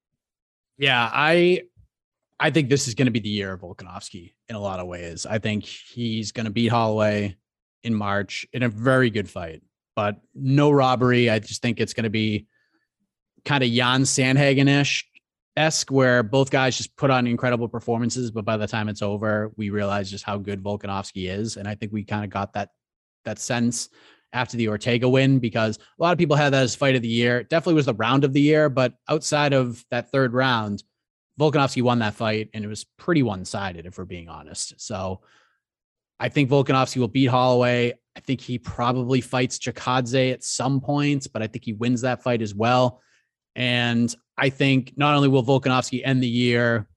yeah, 0.82 1.10
I 1.12 1.62
I 2.40 2.50
think 2.50 2.70
this 2.70 2.88
is 2.88 2.96
going 2.96 3.06
to 3.06 3.12
be 3.12 3.20
the 3.20 3.30
year 3.30 3.54
of 3.54 3.62
Volkanovski 3.62 4.34
in 4.50 4.56
a 4.56 4.60
lot 4.60 4.80
of 4.80 4.88
ways. 4.88 5.26
I 5.26 5.40
think 5.40 5.64
he's 5.64 6.34
going 6.34 6.46
to 6.46 6.52
beat 6.52 6.68
Holloway 6.68 7.38
in 7.84 7.94
March 7.94 8.46
in 8.52 8.64
a 8.64 8.70
very 8.70 9.10
good 9.10 9.30
fight 9.30 9.62
but 9.96 10.22
no 10.34 10.72
robbery. 10.72 11.30
I 11.30 11.40
just 11.40 11.62
think 11.62 11.80
it's 11.80 11.94
going 11.94 12.04
to 12.06 12.10
be 12.10 12.48
kind 13.46 13.64
of 13.64 13.70
Yan 13.70 14.04
Sandhagen 14.04 14.68
ish 14.68 15.08
esque, 15.58 15.92
where 15.92 16.24
both 16.24 16.50
guys 16.50 16.78
just 16.78 16.96
put 16.96 17.10
on 17.10 17.28
incredible 17.28 17.68
performances, 17.68 18.32
but 18.32 18.46
by 18.46 18.58
the 18.58 18.68
time 18.68 18.88
it's 18.88 19.02
over, 19.02 19.52
we 19.58 19.70
realize 19.70 20.10
just 20.10 20.24
how 20.24 20.38
good 20.38 20.64
Volkanovski 20.64 21.30
is, 21.30 21.58
and 21.58 21.68
I 21.68 21.76
think 21.76 21.92
we 21.92 22.04
kind 22.04 22.24
of 22.24 22.30
got 22.30 22.54
that 22.54 22.70
that 23.26 23.38
sense 23.38 23.90
after 24.34 24.58
the 24.58 24.68
Ortega 24.68 25.08
win 25.10 25.40
because 25.40 25.78
a 25.78 26.04
lot 26.04 26.12
of 26.12 26.18
people 26.18 26.36
had 26.36 26.54
that 26.54 26.64
as 26.64 26.76
fight 26.76 26.96
of 26.96 27.02
the 27.02 27.08
year. 27.08 27.40
It 27.40 27.50
definitely 27.50 27.76
was 27.76 27.86
the 27.86 27.94
round 27.94 28.24
of 28.24 28.34
the 28.34 28.42
year, 28.42 28.70
but 28.70 28.94
outside 29.10 29.54
of 29.54 29.84
that 29.92 30.12
third 30.12 30.34
round, 30.34 30.84
Volkanovski 31.40 31.82
won 31.82 32.00
that 32.00 32.14
fight, 32.14 32.50
and 32.54 32.64
it 32.64 32.68
was 32.68 32.86
pretty 32.98 33.24
one 33.24 33.46
sided, 33.46 33.86
if 33.86 33.98
we're 33.98 34.06
being 34.06 34.30
honest. 34.30 34.80
So. 34.80 35.22
I 36.22 36.30
think 36.30 36.52
Volkanovski 36.52 36.98
will 36.98 37.08
beat 37.08 37.26
Holloway. 37.26 37.94
I 38.16 38.20
think 38.20 38.42
he 38.42 38.60
probably 38.60 39.22
fights 39.22 39.58
Chikadze 39.58 40.32
at 40.32 40.44
some 40.44 40.80
points, 40.80 41.26
but 41.26 41.42
I 41.42 41.48
think 41.48 41.66
he 41.66 41.74
wins 41.74 42.02
that 42.02 42.22
fight 42.22 42.44
as 42.44 42.54
well. 42.54 43.02
And 43.56 44.16
I 44.38 44.50
think 44.50 44.94
not 44.96 45.16
only 45.16 45.30
will 45.30 45.44
Volkanovski 45.44 46.02
end 46.06 46.22
the 46.22 46.28
year 46.28 46.88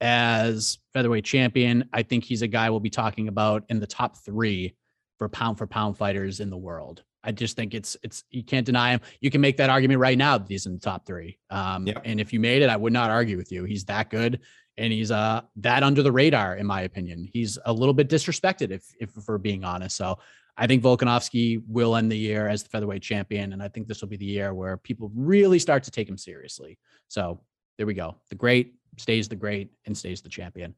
as 0.00 0.78
featherweight 0.92 1.24
champion, 1.24 1.88
I 1.92 2.04
think 2.04 2.22
he's 2.22 2.42
a 2.42 2.46
guy 2.46 2.70
we'll 2.70 2.78
be 2.78 2.88
talking 2.88 3.26
about 3.26 3.64
in 3.68 3.80
the 3.80 3.86
top 3.88 4.16
three 4.24 4.76
for 5.18 5.28
pound 5.28 5.58
for 5.58 5.66
pound 5.66 5.96
fighters 5.96 6.40
in 6.40 6.50
the 6.50 6.56
world. 6.56 7.02
I 7.24 7.32
just 7.32 7.56
think 7.56 7.74
it's 7.74 7.96
it's 8.02 8.24
you 8.30 8.44
can't 8.44 8.64
deny 8.64 8.92
him. 8.92 9.00
You 9.20 9.30
can 9.30 9.40
make 9.40 9.56
that 9.56 9.70
argument 9.70 10.00
right 10.00 10.16
now 10.16 10.38
that 10.38 10.48
he's 10.48 10.66
in 10.66 10.74
the 10.74 10.80
top 10.80 11.04
three. 11.04 11.38
Um. 11.50 11.84
And 12.04 12.20
if 12.20 12.32
you 12.32 12.40
made 12.40 12.62
it, 12.62 12.70
I 12.70 12.76
would 12.76 12.92
not 12.92 13.10
argue 13.10 13.36
with 13.36 13.50
you. 13.52 13.64
He's 13.64 13.84
that 13.86 14.08
good, 14.08 14.40
and 14.76 14.92
he's 14.92 15.10
uh 15.10 15.42
that 15.56 15.82
under 15.82 16.02
the 16.02 16.12
radar, 16.12 16.56
in 16.56 16.66
my 16.66 16.82
opinion. 16.82 17.28
He's 17.30 17.58
a 17.66 17.72
little 17.72 17.94
bit 17.94 18.08
disrespected, 18.08 18.70
if 18.70 18.84
if 19.00 19.10
we're 19.26 19.38
being 19.38 19.64
honest. 19.64 19.96
So 19.96 20.18
I 20.56 20.66
think 20.66 20.82
Volkanovski 20.82 21.62
will 21.68 21.96
end 21.96 22.10
the 22.10 22.18
year 22.18 22.48
as 22.48 22.62
the 22.62 22.68
featherweight 22.68 23.02
champion, 23.02 23.52
and 23.52 23.62
I 23.62 23.68
think 23.68 23.88
this 23.88 24.00
will 24.00 24.08
be 24.08 24.16
the 24.16 24.24
year 24.24 24.54
where 24.54 24.76
people 24.76 25.10
really 25.14 25.58
start 25.58 25.82
to 25.84 25.90
take 25.90 26.08
him 26.08 26.18
seriously. 26.18 26.78
So 27.08 27.40
there 27.76 27.86
we 27.86 27.94
go. 27.94 28.16
The 28.30 28.36
great 28.36 28.74
stays 28.96 29.28
the 29.28 29.36
great 29.36 29.70
and 29.86 29.96
stays 29.96 30.20
the 30.20 30.28
champion. 30.28 30.74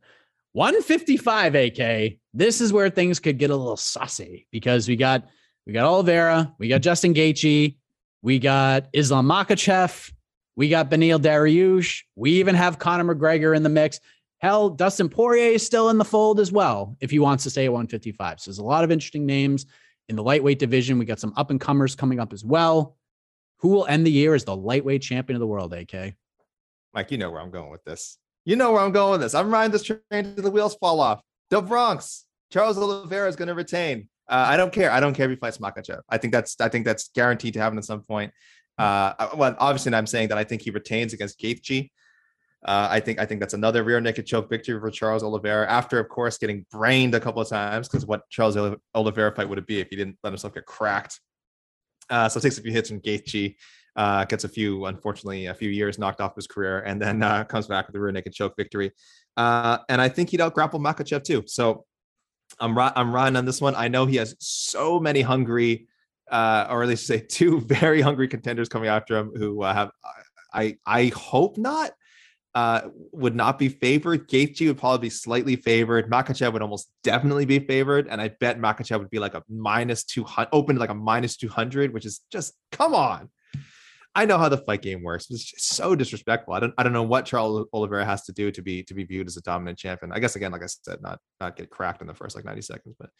155 0.53 1.55
AK. 1.55 2.19
This 2.35 2.61
is 2.61 2.73
where 2.73 2.91
things 2.91 3.21
could 3.21 3.39
get 3.39 3.51
a 3.51 3.57
little 3.57 3.77
saucy 3.77 4.47
because 4.51 4.89
we 4.89 4.97
got 4.97 5.29
we 5.67 5.73
got 5.73 5.85
Oliveira, 5.85 6.53
we 6.59 6.69
got 6.69 6.81
Justin 6.81 7.15
Gaethje, 7.15 7.77
we 8.23 8.39
got 8.39 8.89
Islam 8.93 9.27
Makhachev, 9.27 10.13
we 10.57 10.69
got 10.69 10.91
Beneil 10.91 11.21
Dariush, 11.21 12.03
we 12.17 12.33
even 12.33 12.55
have 12.55 12.79
Conor 12.79 13.15
McGregor 13.15 13.55
in 13.55 13.63
the 13.63 13.69
mix. 13.69 14.01
Hell, 14.39 14.71
Dustin 14.71 15.09
Poirier 15.09 15.53
is 15.53 15.65
still 15.65 15.91
in 15.91 15.99
the 15.99 16.05
fold 16.05 16.41
as 16.41 16.51
well 16.51 16.97
if 17.01 17.11
he 17.11 17.19
wants 17.19 17.45
to 17.45 17.51
stay 17.51 17.67
at 17.67 17.73
155. 17.73 18.41
So 18.41 18.51
there's 18.51 18.59
a 18.59 18.65
lot 18.65 18.85
of 18.85 18.91
interesting 18.91 19.27
names 19.27 19.67
in 20.09 20.17
the 20.17 20.23
lightweight 20.23 20.59
division. 20.59 20.99
We 20.99 21.05
got 21.05 21.21
some 21.21 21.35
up 21.37 21.51
and 21.51 21.61
comers 21.61 21.95
coming 21.95 22.19
up 22.19 22.33
as 22.33 22.45
well. 22.45 22.97
Who 23.59 23.69
will 23.69 23.87
end 23.87 24.07
the 24.07 24.11
year 24.11 24.35
as 24.35 24.45
the 24.45 24.57
lightweight 24.57 25.03
champion 25.03 25.37
of 25.37 25.41
the 25.41 25.47
world, 25.47 25.75
AK? 25.75 26.15
Mike, 26.95 27.11
you 27.11 27.19
know 27.19 27.31
where 27.31 27.43
I'm 27.43 27.51
going 27.51 27.71
with 27.71 27.85
this. 27.85 28.19
You 28.51 28.57
know 28.57 28.73
where 28.73 28.83
I'm 28.83 28.91
going 28.91 29.13
with 29.13 29.21
this. 29.21 29.33
I'm 29.33 29.49
riding 29.49 29.71
this 29.71 29.85
train 29.85 30.01
until 30.11 30.43
the 30.43 30.51
wheels 30.51 30.75
fall 30.75 30.99
off. 30.99 31.21
The 31.51 31.63
Bronx. 31.63 32.25
Charles 32.51 32.79
Oliveira 32.79 33.29
is 33.29 33.37
going 33.37 33.47
to 33.47 33.55
retain. 33.55 34.09
Uh, 34.29 34.45
I 34.49 34.57
don't 34.57 34.73
care. 34.73 34.91
I 34.91 34.99
don't 34.99 35.15
care 35.15 35.27
if 35.27 35.31
he 35.31 35.37
fights 35.37 35.59
Makhachev. 35.59 36.01
I 36.09 36.19
think 36.19 36.33
that's 36.33 36.61
I 36.61 36.69
think 36.69 36.85
that's 36.85 37.11
guaranteed 37.15 37.55
to 37.55 37.61
happen 37.61 37.79
at 37.79 37.85
some 37.85 38.03
point. 38.03 38.33
Uh, 38.77 39.29
well, 39.37 39.55
obviously, 39.61 39.95
I'm 39.95 40.09
saying 40.09 40.31
that 40.31 40.39
I 40.39 40.43
think 40.43 40.63
he 40.63 40.73
retains 40.73 41.13
against 41.13 41.39
Gaethje. 41.39 41.91
Uh, 42.67 42.89
I 42.91 42.99
think 42.99 43.21
I 43.21 43.25
think 43.25 43.39
that's 43.39 43.55
another 43.55 43.85
rear 43.85 44.01
naked 44.01 44.27
choke 44.27 44.51
victory 44.51 44.81
for 44.81 44.91
Charles 44.91 45.23
Oliveira 45.23 45.71
after, 45.71 46.01
of 46.01 46.09
course, 46.09 46.37
getting 46.37 46.67
brained 46.73 47.15
a 47.15 47.21
couple 47.21 47.41
of 47.41 47.49
times. 47.49 47.89
Because 47.89 48.05
what 48.05 48.29
Charles 48.31 48.57
Oliveira 48.97 49.33
fight 49.33 49.49
would 49.49 49.59
it 49.59 49.67
be 49.69 49.79
if 49.79 49.91
he 49.91 49.97
didn't 49.97 50.19
let 50.25 50.31
himself 50.31 50.55
get 50.55 50.67
cracked? 50.67 51.21
Uh, 52.11 52.29
so 52.29 52.41
takes 52.41 52.59
a 52.59 52.63
few 52.63 52.73
hits 52.73 52.89
from 52.89 53.01
Gaethje, 53.01 53.55
uh, 54.01 54.25
gets 54.25 54.45
a 54.45 54.49
few, 54.49 54.87
unfortunately, 54.87 55.47
a 55.47 55.55
few 55.55 55.69
years 55.69 55.99
knocked 55.99 56.23
off 56.23 56.35
his 56.35 56.47
career, 56.47 56.81
and 56.81 57.01
then 57.01 57.23
uh, 57.23 57.45
comes 57.45 57.67
back 57.67 57.87
with 57.87 57.95
a 57.95 58.01
rear 58.01 58.11
naked 58.11 58.33
choke 58.33 58.57
victory. 58.57 58.93
Uh, 59.37 59.77
and 59.91 60.01
I 60.01 60.09
think 60.09 60.31
he'd 60.31 60.41
out 60.41 60.55
grapple 60.55 60.81
Makhachev 60.81 61.23
too. 61.23 61.45
So 61.47 61.85
I'm 62.59 62.79
I'm 62.79 63.15
riding 63.15 63.37
on 63.37 63.45
this 63.45 63.61
one. 63.61 63.75
I 63.75 63.89
know 63.89 64.07
he 64.07 64.17
has 64.17 64.35
so 64.41 64.99
many 65.01 65.21
hungry, 65.21 65.87
uh, 66.31 66.67
or 66.71 66.83
at 66.83 66.89
least 66.89 67.07
say 67.07 67.21
two 67.29 67.61
very 67.61 68.01
hungry 68.01 68.27
contenders 68.27 68.71
coming 68.71 68.89
after 68.89 69.19
him 69.19 69.33
who 69.37 69.63
have. 69.65 69.91
I 70.55 70.79
I 70.87 71.13
hope 71.15 71.59
not 71.59 71.91
uh, 72.55 72.89
would 73.13 73.37
not 73.37 73.59
be 73.59 73.69
favored. 73.69 74.31
Gaethje 74.31 74.67
would 74.67 74.79
probably 74.79 75.09
be 75.09 75.11
slightly 75.11 75.57
favored. 75.57 76.11
Makhachev 76.11 76.55
would 76.55 76.63
almost 76.63 76.91
definitely 77.05 77.45
be 77.45 77.59
favored, 77.59 78.09
and 78.09 78.19
I 78.19 78.29
bet 78.41 78.59
Makhachev 78.59 78.99
would 78.99 79.11
be 79.11 79.19
like 79.19 79.35
a 79.35 79.43
minus 79.51 80.05
two 80.05 80.25
hundred, 80.25 80.49
open 80.55 80.77
like 80.77 80.89
a 80.89 80.95
minus 80.95 81.37
two 81.37 81.51
hundred, 81.51 81.93
which 81.93 82.07
is 82.07 82.23
just 82.33 82.55
come 82.73 82.95
on. 82.95 83.29
I 84.15 84.25
know 84.25 84.39
how 84.39 84.49
the 84.49 84.59
fight 84.59 84.83
game 84.83 85.03
works. 85.03 85.27
It's 85.31 85.45
just 85.45 85.75
so 85.75 85.95
disrespectful. 85.95 86.55
I 86.55 86.61
don't 86.61 86.75
I 86.77 86.83
don't 86.83 86.93
know 86.93 87.05
what 87.05 87.27
Charles 87.27 87.67
Oliveira 87.73 88.05
has 88.05 88.25
to 88.25 88.33
do 88.33 88.51
to 88.51 88.63
be 88.63 88.83
to 88.85 88.95
be 88.95 89.05
viewed 89.05 89.29
as 89.29 89.37
a 89.37 89.43
dominant 89.43 89.79
champion. 89.79 90.13
I 90.13 90.19
guess 90.19 90.37
again, 90.37 90.53
like 90.53 90.63
I 90.63 90.67
said, 90.67 91.01
not 91.01 91.21
not 91.41 91.57
get 91.57 91.71
cracked 91.71 92.01
in 92.01 92.09
the 92.09 92.15
first 92.15 92.35
like 92.35 92.45
ninety 92.45 92.63
seconds, 92.63 92.97
but 92.99 93.11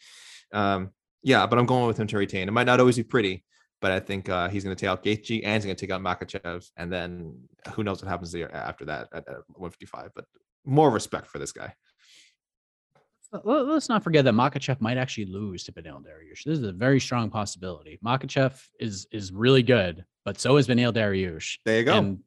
um, 0.57 0.89
yeah. 1.23 1.47
But 1.47 1.59
I'm 1.59 1.65
going 1.65 1.87
with 1.87 1.99
him 1.99 2.07
to 2.07 2.17
retain. 2.17 2.47
It 2.47 2.51
might 2.51 2.65
not 2.65 2.79
always 2.79 2.97
be 2.97 3.03
pretty, 3.03 3.45
but 3.79 3.91
I 3.91 3.99
think 3.99 4.27
uh, 4.27 4.49
he's 4.49 4.63
going 4.63 4.75
to 4.75 4.79
take 4.79 4.89
out 4.89 5.03
Gaethje 5.03 5.41
and 5.43 5.55
he's 5.55 5.65
going 5.65 5.75
to 5.75 5.79
take 5.79 5.91
out 5.91 6.01
Makhachev, 6.01 6.69
and 6.75 6.91
then 6.91 7.35
who 7.73 7.83
knows 7.83 8.01
what 8.01 8.09
happens 8.09 8.35
after 8.35 8.85
that 8.85 9.07
at, 9.13 9.27
at 9.29 9.37
155. 9.55 10.09
But 10.13 10.25
more 10.65 10.91
respect 10.91 11.27
for 11.27 11.39
this 11.39 11.53
guy. 11.53 11.73
Let's 13.43 13.87
not 13.87 14.03
forget 14.03 14.25
that 14.25 14.33
Makhachev 14.33 14.81
might 14.81 14.97
actually 14.97 15.25
lose 15.25 15.63
to 15.63 15.71
Beneil 15.71 16.03
Dariush. 16.03 16.43
This 16.45 16.59
is 16.59 16.63
a 16.63 16.73
very 16.73 16.99
strong 16.99 17.29
possibility. 17.29 17.97
Makhachev 18.03 18.61
is 18.79 19.07
is 19.11 19.31
really 19.31 19.63
good, 19.63 20.03
but 20.25 20.39
so 20.39 20.57
is 20.57 20.67
Beneil 20.67 20.93
Dariush. 20.93 21.59
There 21.65 21.79
you 21.79 21.85
go. 21.85 21.97
And 21.97 22.19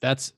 that's 0.00 0.34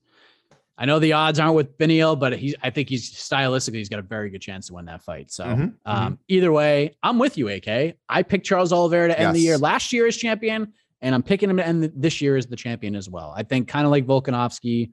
I 0.77 0.85
know 0.85 0.97
the 0.97 1.13
odds 1.13 1.39
aren't 1.39 1.55
with 1.55 1.77
Beneil, 1.77 2.17
but 2.17 2.37
he's 2.37 2.55
I 2.63 2.69
think 2.69 2.89
he's 2.89 3.11
stylistically 3.11 3.75
he's 3.75 3.89
got 3.89 3.99
a 3.99 4.03
very 4.03 4.29
good 4.29 4.41
chance 4.41 4.67
to 4.67 4.73
win 4.73 4.85
that 4.85 5.03
fight. 5.03 5.29
So 5.29 5.43
mm-hmm, 5.43 5.61
um, 5.61 5.73
mm-hmm. 5.85 6.13
either 6.29 6.51
way, 6.51 6.95
I'm 7.03 7.19
with 7.19 7.37
you, 7.37 7.49
AK. 7.49 7.95
I 8.09 8.23
picked 8.23 8.45
Charles 8.45 8.71
Oliveira 8.71 9.09
to 9.09 9.19
end 9.19 9.27
yes. 9.27 9.33
the 9.33 9.41
year 9.41 9.57
last 9.57 9.91
year 9.91 10.07
as 10.07 10.15
champion, 10.15 10.73
and 11.01 11.13
I'm 11.13 11.21
picking 11.21 11.49
him 11.49 11.57
to 11.57 11.67
end 11.67 11.91
this 11.95 12.21
year 12.21 12.37
as 12.37 12.47
the 12.47 12.55
champion 12.55 12.95
as 12.95 13.09
well. 13.09 13.33
I 13.35 13.43
think 13.43 13.67
kind 13.67 13.85
of 13.85 13.91
like 13.91 14.07
Volkanovski, 14.07 14.91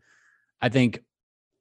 I 0.61 0.69
think 0.69 1.03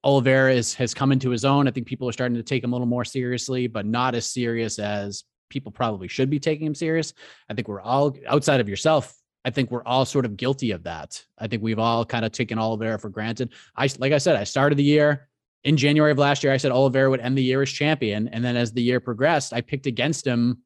Oliveira 0.08 0.54
is, 0.54 0.74
has 0.74 0.96
come 0.96 1.12
into 1.12 1.30
his 1.30 1.46
own. 1.46 1.68
I 1.68 1.72
think 1.72 1.86
people 1.86 2.10
are 2.10 2.14
starting 2.14 2.38
to 2.38 2.44
take 2.44 2.64
him 2.64 2.72
a 2.72 2.76
little 2.76 2.88
more 2.88 3.06
seriously, 3.06 3.68
but 3.68 3.86
not 3.86 4.16
as 4.16 4.32
serious 4.32 4.80
as 4.80 5.24
people 5.50 5.72
probably 5.72 6.08
should 6.08 6.30
be 6.30 6.40
taking 6.40 6.66
him 6.66 6.76
serious. 6.76 7.14
I 7.50 7.54
think 7.54 7.68
we're 7.68 7.82
all 7.82 8.16
outside 8.28 8.60
of 8.60 8.68
yourself 8.68 9.14
I 9.48 9.50
think 9.50 9.72
we're 9.72 9.84
all 9.86 10.04
sort 10.04 10.26
of 10.26 10.36
guilty 10.36 10.72
of 10.72 10.84
that. 10.84 11.24
I 11.38 11.48
think 11.48 11.64
we've 11.64 11.80
all 11.80 12.04
kind 12.04 12.26
of 12.26 12.34
taken 12.34 12.60
Oliveira 12.60 13.00
for 13.00 13.08
granted. 13.08 13.54
I 13.78 13.88
like 13.98 14.12
I 14.12 14.18
said, 14.18 14.36
I 14.36 14.44
started 14.44 14.78
the 14.78 14.84
year 14.84 15.30
in 15.64 15.78
January 15.78 16.12
of 16.12 16.18
last 16.18 16.44
year. 16.44 16.52
I 16.52 16.58
said 16.58 16.74
Oliveira 16.74 17.10
would 17.10 17.22
end 17.22 17.38
the 17.38 17.44
year 17.44 17.62
as 17.62 17.70
champion, 17.70 18.28
and 18.28 18.44
then 18.44 18.58
as 18.58 18.74
the 18.74 18.82
year 18.82 19.00
progressed, 19.00 19.54
I 19.54 19.62
picked 19.62 19.86
against 19.86 20.28
him. 20.28 20.64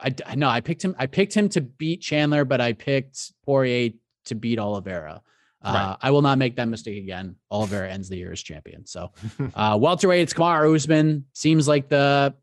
I 0.00 0.14
no, 0.34 0.48
I 0.48 0.62
picked 0.62 0.82
him. 0.82 0.96
I 0.98 1.04
picked 1.04 1.34
him 1.34 1.50
to 1.50 1.60
beat 1.60 2.00
Chandler, 2.00 2.46
but 2.46 2.62
I 2.62 2.72
picked 2.72 3.32
Poirier 3.44 3.90
to 4.24 4.34
beat 4.34 4.58
Oliveira. 4.58 5.20
Uh, 5.62 5.72
right. 5.72 5.96
I 6.00 6.10
will 6.10 6.22
not 6.22 6.38
make 6.38 6.56
that 6.56 6.68
mistake 6.68 6.98
again. 6.98 7.36
Oliveira 7.50 7.90
ends 7.90 8.08
the 8.08 8.16
year 8.16 8.32
as 8.32 8.40
champion. 8.42 8.86
So, 8.86 9.10
uh, 9.54 9.76
welterweight, 9.80 10.20
it's 10.20 10.32
Kamaru 10.32 10.74
Usman. 10.74 11.24
Seems 11.32 11.66
like 11.66 11.88
the 11.88 12.34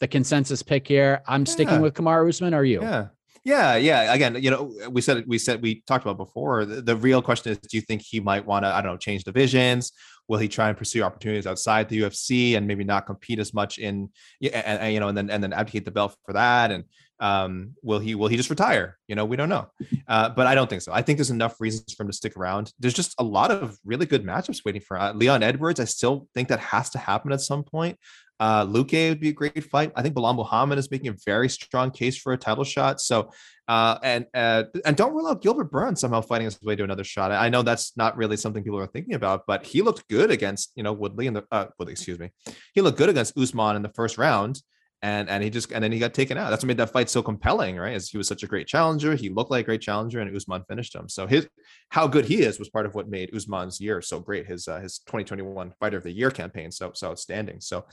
the 0.00 0.08
consensus 0.08 0.62
pick 0.62 0.88
here. 0.88 1.22
I'm 1.26 1.46
sticking 1.46 1.80
with 1.80 1.94
Kamaru 1.94 2.28
Usman. 2.28 2.54
Are 2.54 2.64
you? 2.64 2.82
Yeah, 2.82 3.08
Yeah, 3.44 3.76
yeah. 3.76 4.12
Again, 4.12 4.42
you 4.42 4.50
know, 4.50 4.72
we 4.90 5.00
said 5.00 5.24
we 5.26 5.38
said 5.38 5.62
we 5.62 5.82
talked 5.86 6.04
about 6.04 6.16
before. 6.16 6.64
The, 6.64 6.80
the 6.80 6.96
real 6.96 7.20
question 7.20 7.52
is, 7.52 7.58
do 7.58 7.76
you 7.76 7.82
think 7.82 8.02
he 8.02 8.18
might 8.20 8.46
want 8.46 8.64
to, 8.64 8.68
I 8.68 8.80
don't 8.80 8.92
know, 8.92 8.98
change 8.98 9.24
divisions? 9.24 9.92
Will 10.28 10.38
he 10.38 10.48
try 10.48 10.68
and 10.68 10.78
pursue 10.78 11.02
opportunities 11.02 11.46
outside 11.46 11.88
the 11.88 12.00
UFC 12.00 12.56
and 12.56 12.66
maybe 12.66 12.84
not 12.84 13.06
compete 13.06 13.38
as 13.38 13.52
much 13.52 13.78
in, 13.78 14.08
and, 14.40 14.80
and 14.80 14.94
you 14.94 15.00
know, 15.00 15.08
and 15.08 15.16
then 15.16 15.30
and 15.30 15.42
then 15.42 15.52
abdicate 15.52 15.84
the 15.84 15.90
belt 15.90 16.16
for 16.24 16.32
that? 16.32 16.70
And 16.70 16.84
um, 17.22 17.74
will 17.82 18.00
he 18.00 18.16
will 18.16 18.26
he 18.26 18.36
just 18.36 18.50
retire? 18.50 18.98
You 19.06 19.14
know, 19.14 19.24
we 19.24 19.36
don't 19.36 19.48
know. 19.48 19.70
Uh, 20.08 20.28
but 20.28 20.48
I 20.48 20.56
don't 20.56 20.68
think 20.68 20.82
so. 20.82 20.92
I 20.92 21.02
think 21.02 21.18
there's 21.18 21.30
enough 21.30 21.60
reasons 21.60 21.94
for 21.94 22.02
him 22.02 22.08
to 22.08 22.12
stick 22.12 22.36
around. 22.36 22.72
There's 22.80 22.94
just 22.94 23.14
a 23.18 23.22
lot 23.22 23.52
of 23.52 23.78
really 23.84 24.06
good 24.06 24.24
matchups 24.24 24.64
waiting 24.64 24.82
for 24.82 24.98
uh, 24.98 25.12
Leon 25.12 25.44
Edwards. 25.44 25.78
I 25.78 25.84
still 25.84 26.28
think 26.34 26.48
that 26.48 26.58
has 26.58 26.90
to 26.90 26.98
happen 26.98 27.32
at 27.32 27.40
some 27.40 27.62
point. 27.62 27.96
Uh, 28.40 28.66
Luque 28.66 29.08
would 29.08 29.20
be 29.20 29.28
a 29.28 29.32
great 29.32 29.62
fight. 29.62 29.92
I 29.94 30.02
think 30.02 30.16
Belal 30.16 30.34
Muhammad 30.34 30.76
is 30.76 30.90
making 30.90 31.10
a 31.10 31.16
very 31.24 31.48
strong 31.48 31.92
case 31.92 32.16
for 32.16 32.32
a 32.32 32.36
title 32.36 32.64
shot. 32.64 33.00
So, 33.00 33.30
uh, 33.68 33.98
and 34.02 34.26
uh, 34.34 34.64
and 34.84 34.96
don't 34.96 35.14
rule 35.14 35.28
out 35.28 35.42
Gilbert 35.42 35.70
Burns 35.70 36.00
somehow 36.00 36.22
fighting 36.22 36.46
his 36.46 36.60
way 36.60 36.74
to 36.74 36.82
another 36.82 37.04
shot. 37.04 37.30
I 37.30 37.50
know 37.50 37.62
that's 37.62 37.96
not 37.96 38.16
really 38.16 38.36
something 38.36 38.64
people 38.64 38.80
are 38.80 38.88
thinking 38.88 39.14
about, 39.14 39.44
but 39.46 39.64
he 39.64 39.80
looked 39.80 40.08
good 40.08 40.32
against 40.32 40.72
you 40.74 40.82
know 40.82 40.92
Woodley 40.92 41.28
in 41.28 41.34
the 41.34 41.44
uh, 41.52 41.66
Woodley, 41.78 41.92
excuse 41.92 42.18
me. 42.18 42.30
He 42.74 42.80
looked 42.80 42.98
good 42.98 43.10
against 43.10 43.38
Usman 43.38 43.76
in 43.76 43.82
the 43.82 43.90
first 43.90 44.18
round 44.18 44.60
and 45.02 45.28
and 45.28 45.42
he 45.42 45.50
just 45.50 45.72
and 45.72 45.82
then 45.82 45.90
he 45.90 45.98
got 45.98 46.14
taken 46.14 46.38
out. 46.38 46.50
That's 46.50 46.62
what 46.62 46.68
made 46.68 46.76
that 46.76 46.92
fight 46.92 47.10
so 47.10 47.22
compelling, 47.22 47.76
right? 47.76 47.94
As 47.94 48.08
he 48.08 48.18
was 48.18 48.28
such 48.28 48.44
a 48.44 48.46
great 48.46 48.68
challenger, 48.68 49.16
he 49.16 49.28
looked 49.28 49.50
like 49.50 49.64
a 49.64 49.66
great 49.66 49.80
challenger, 49.80 50.20
and 50.20 50.34
Usman 50.34 50.62
finished 50.68 50.94
him. 50.94 51.08
So 51.08 51.26
his 51.26 51.48
how 51.88 52.06
good 52.06 52.24
he 52.24 52.42
is 52.42 52.60
was 52.60 52.70
part 52.70 52.86
of 52.86 52.94
what 52.94 53.08
made 53.08 53.34
Usman's 53.34 53.80
year 53.80 54.00
so 54.00 54.20
great. 54.20 54.46
His 54.46 54.68
uh, 54.68 54.78
his 54.78 55.00
2021 55.00 55.72
Fighter 55.80 55.96
of 55.96 56.04
the 56.04 56.12
Year 56.12 56.30
campaign 56.30 56.70
so 56.70 56.92
so 56.94 57.10
outstanding. 57.10 57.60
So 57.60 57.84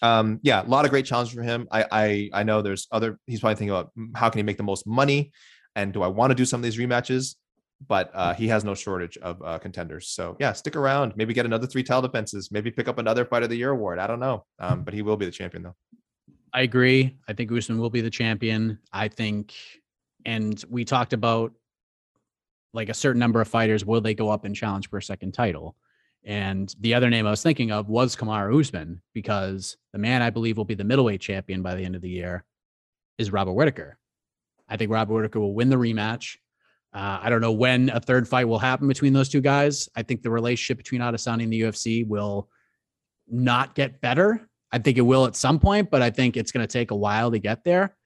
um 0.00 0.38
yeah, 0.42 0.62
a 0.62 0.68
lot 0.68 0.84
of 0.84 0.92
great 0.92 1.06
challenges 1.06 1.34
for 1.34 1.42
him. 1.42 1.66
I 1.72 1.86
I 1.90 2.30
I 2.32 2.42
know 2.44 2.62
there's 2.62 2.86
other. 2.92 3.18
He's 3.26 3.40
probably 3.40 3.56
thinking 3.56 3.70
about 3.70 3.90
mm, 3.98 4.16
how 4.16 4.30
can 4.30 4.38
he 4.38 4.44
make 4.44 4.56
the 4.56 4.62
most 4.62 4.86
money, 4.86 5.32
and 5.74 5.92
do 5.92 6.02
I 6.02 6.08
want 6.08 6.30
to 6.30 6.36
do 6.36 6.44
some 6.44 6.60
of 6.60 6.64
these 6.64 6.78
rematches? 6.78 7.34
But 7.86 8.12
uh, 8.14 8.32
he 8.32 8.48
has 8.48 8.64
no 8.64 8.74
shortage 8.74 9.18
of 9.18 9.42
uh, 9.42 9.58
contenders. 9.58 10.08
So 10.08 10.36
yeah, 10.38 10.52
stick 10.52 10.76
around. 10.76 11.14
Maybe 11.16 11.34
get 11.34 11.44
another 11.44 11.66
three 11.66 11.82
title 11.82 12.02
defenses. 12.02 12.50
Maybe 12.52 12.70
pick 12.70 12.86
up 12.88 12.98
another 12.98 13.24
Fight 13.24 13.42
of 13.42 13.50
the 13.50 13.56
Year 13.56 13.70
award. 13.70 13.98
I 13.98 14.06
don't 14.06 14.20
know. 14.20 14.46
Um, 14.60 14.84
but 14.84 14.94
he 14.94 15.02
will 15.02 15.16
be 15.16 15.26
the 15.26 15.32
champion 15.32 15.64
though. 15.64 15.74
I 16.54 16.62
agree. 16.62 17.16
I 17.28 17.32
think 17.32 17.50
Usman 17.50 17.78
will 17.78 17.90
be 17.90 18.00
the 18.00 18.10
champion. 18.10 18.78
I 18.92 19.08
think, 19.08 19.54
and 20.24 20.64
we 20.70 20.84
talked 20.84 21.12
about 21.12 21.52
like 22.72 22.88
a 22.88 22.94
certain 22.94 23.18
number 23.18 23.40
of 23.40 23.48
fighters, 23.48 23.84
will 23.84 24.00
they 24.00 24.14
go 24.14 24.30
up 24.30 24.44
and 24.44 24.54
challenge 24.54 24.88
for 24.88 24.98
a 24.98 25.02
second 25.02 25.32
title? 25.32 25.76
And 26.24 26.72
the 26.78 26.94
other 26.94 27.10
name 27.10 27.26
I 27.26 27.30
was 27.30 27.42
thinking 27.42 27.72
of 27.72 27.88
was 27.88 28.14
Kamaru 28.14 28.60
Usman 28.60 29.02
because 29.12 29.76
the 29.92 29.98
man 29.98 30.22
I 30.22 30.30
believe 30.30 30.56
will 30.56 30.64
be 30.64 30.74
the 30.74 30.84
middleweight 30.84 31.20
champion 31.20 31.60
by 31.60 31.74
the 31.74 31.84
end 31.84 31.96
of 31.96 32.02
the 32.02 32.08
year 32.08 32.44
is 33.18 33.32
Robert 33.32 33.52
Whitaker. 33.52 33.98
I 34.68 34.76
think 34.76 34.92
Robert 34.92 35.12
Whitaker 35.12 35.40
will 35.40 35.54
win 35.54 35.70
the 35.70 35.76
rematch. 35.76 36.36
Uh, 36.92 37.18
I 37.20 37.30
don't 37.30 37.40
know 37.40 37.52
when 37.52 37.90
a 37.90 37.98
third 37.98 38.28
fight 38.28 38.46
will 38.46 38.60
happen 38.60 38.86
between 38.86 39.12
those 39.12 39.28
two 39.28 39.40
guys. 39.40 39.88
I 39.96 40.04
think 40.04 40.22
the 40.22 40.30
relationship 40.30 40.78
between 40.78 41.00
Adesanya 41.00 41.42
and 41.42 41.52
the 41.52 41.62
UFC 41.62 42.06
will 42.06 42.48
not 43.28 43.74
get 43.74 44.00
better 44.00 44.48
I 44.74 44.78
think 44.78 44.98
it 44.98 45.02
will 45.02 45.24
at 45.24 45.36
some 45.36 45.60
point, 45.60 45.88
but 45.88 46.02
I 46.02 46.10
think 46.10 46.36
it's 46.36 46.50
going 46.50 46.66
to 46.66 46.72
take 46.72 46.90
a 46.90 46.96
while 46.96 47.30
to 47.30 47.38
get 47.38 47.62
there. 47.62 47.96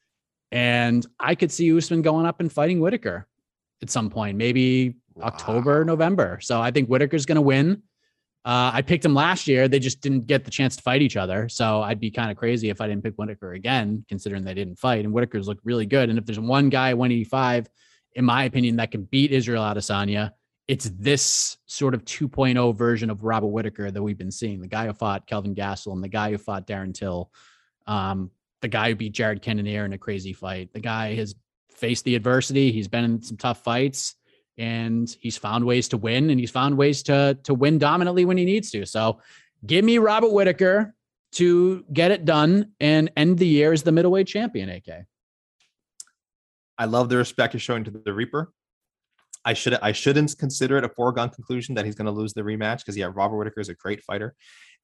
And 0.53 1.05
I 1.19 1.35
could 1.35 1.51
see 1.51 1.75
Usman 1.75 2.03
going 2.03 2.27
up 2.27 2.41
and 2.41 2.53
fighting 2.53 2.79
Whitaker 2.79 3.27
at 3.81 3.89
some 3.89 4.11
point, 4.11 4.37
maybe 4.37 4.97
wow. 5.15 5.29
October, 5.29 5.83
November. 5.87 6.41
So 6.43 6.61
I 6.61 6.71
think 6.71 6.91
Whitaker's 6.91 7.25
going 7.25 7.37
to 7.37 7.43
win. 7.43 7.83
Uh, 8.45 8.71
I 8.75 8.83
picked 8.83 9.03
him 9.03 9.15
last 9.15 9.49
year. 9.49 9.67
They 9.67 9.79
just 9.79 10.03
didn't 10.03 10.27
get 10.27 10.45
the 10.45 10.51
chance 10.51 10.77
to 10.77 10.83
fight 10.83 11.01
each 11.01 11.17
other. 11.17 11.49
So 11.49 11.81
I'd 11.81 12.01
be 12.01 12.11
kind 12.11 12.31
of 12.31 12.37
crazy 12.37 12.69
if 12.69 12.83
I 12.83 12.87
didn't 12.87 13.03
pick 13.03 13.15
Whitaker 13.15 13.55
again, 13.55 14.05
considering 14.07 14.45
they 14.45 14.53
didn't 14.53 14.79
fight. 14.79 15.07
And 15.07 15.15
Whitaker's 15.15 15.49
looked 15.49 15.65
really 15.65 15.87
good. 15.87 16.11
And 16.11 16.19
if 16.19 16.27
there's 16.27 16.39
one 16.39 16.69
guy 16.69 16.93
185, 16.93 17.67
in 18.13 18.27
my 18.27 18.45
opinion, 18.45 18.77
that 18.77 18.91
can 18.91 19.05
beat 19.05 19.33
Israel 19.33 19.63
Adesanya, 19.63 20.33
it's 20.69 20.91
this 20.99 21.57
sort 21.65 21.95
of 21.95 22.05
2.0 22.05 22.77
version 22.77 23.09
of 23.09 23.25
Robert 23.25 23.49
Whitaker 23.49 23.91
that 23.91 24.03
we've 24.03 24.19
been 24.19 24.31
seeing. 24.31 24.61
The 24.61 24.69
guy 24.69 24.87
who 24.87 24.93
fought 24.93 25.27
Kelvin 25.27 25.55
Gastelum, 25.55 26.03
the 26.03 26.09
guy 26.09 26.31
who 26.31 26.39
fought 26.39 26.67
Darren 26.67 26.95
Till, 26.95 27.31
um, 27.87 28.31
the 28.61 28.69
guy 28.69 28.91
who 28.91 28.95
beat 28.95 29.13
Jared 29.13 29.41
Cannonier 29.41 29.87
in 29.87 29.95
a 29.95 29.99
crazy 29.99 30.35
fight. 30.35 30.73
The 30.75 30.81
guy 30.81 31.15
has 31.15 31.35
faced 31.71 32.05
the 32.05 32.15
adversity. 32.15 32.71
He's 32.71 32.89
been 32.89 33.05
in 33.05 33.23
some 33.23 33.39
tough 33.39 33.65
fights 33.65 34.17
and 34.59 35.09
he's 35.21 35.39
found 35.39 35.65
ways 35.65 35.89
to 35.89 35.97
win 35.97 36.29
and 36.29 36.39
he's 36.39 36.51
found 36.51 36.77
ways 36.77 37.03
to 37.05 37.39
to 37.45 37.55
win 37.55 37.79
dominantly 37.79 38.25
when 38.25 38.37
he 38.37 38.45
needs 38.45 38.71
to. 38.73 38.85
So 38.85 39.21
give 39.65 39.85
me 39.85 39.99
Robert 39.99 40.33
Whitaker 40.33 40.95
to 41.33 41.85
get 41.93 42.11
it 42.11 42.25
done 42.25 42.73
and 42.81 43.11
end 43.17 43.39
the 43.39 43.47
year 43.47 43.73
as 43.73 43.85
the 43.85 43.93
middleweight 43.93 44.27
champion, 44.27 44.69
AK. 44.69 45.07
I 46.77 46.85
love 46.85 47.09
the 47.09 47.17
respect 47.17 47.55
you're 47.55 47.61
showing 47.61 47.85
to 47.85 47.91
the 47.91 48.13
Reaper. 48.13 48.53
I 49.49 49.55
should 49.55 49.79
I 49.81 49.93
shouldn't 49.93 50.37
consider 50.37 50.77
it 50.77 50.85
a 50.85 50.91
foregone 50.91 51.31
conclusion 51.31 51.75
that 51.77 51.87
he's 51.87 51.95
going 51.95 52.05
to 52.05 52.13
lose 52.13 52.35
the 52.35 52.43
rematch 52.43 52.81
because 52.81 52.99
yeah, 52.99 53.11
Robert 53.11 53.39
Whitaker 53.39 53.61
is 53.61 53.71
a 53.71 53.75
great 53.75 54.05
fighter, 54.05 54.35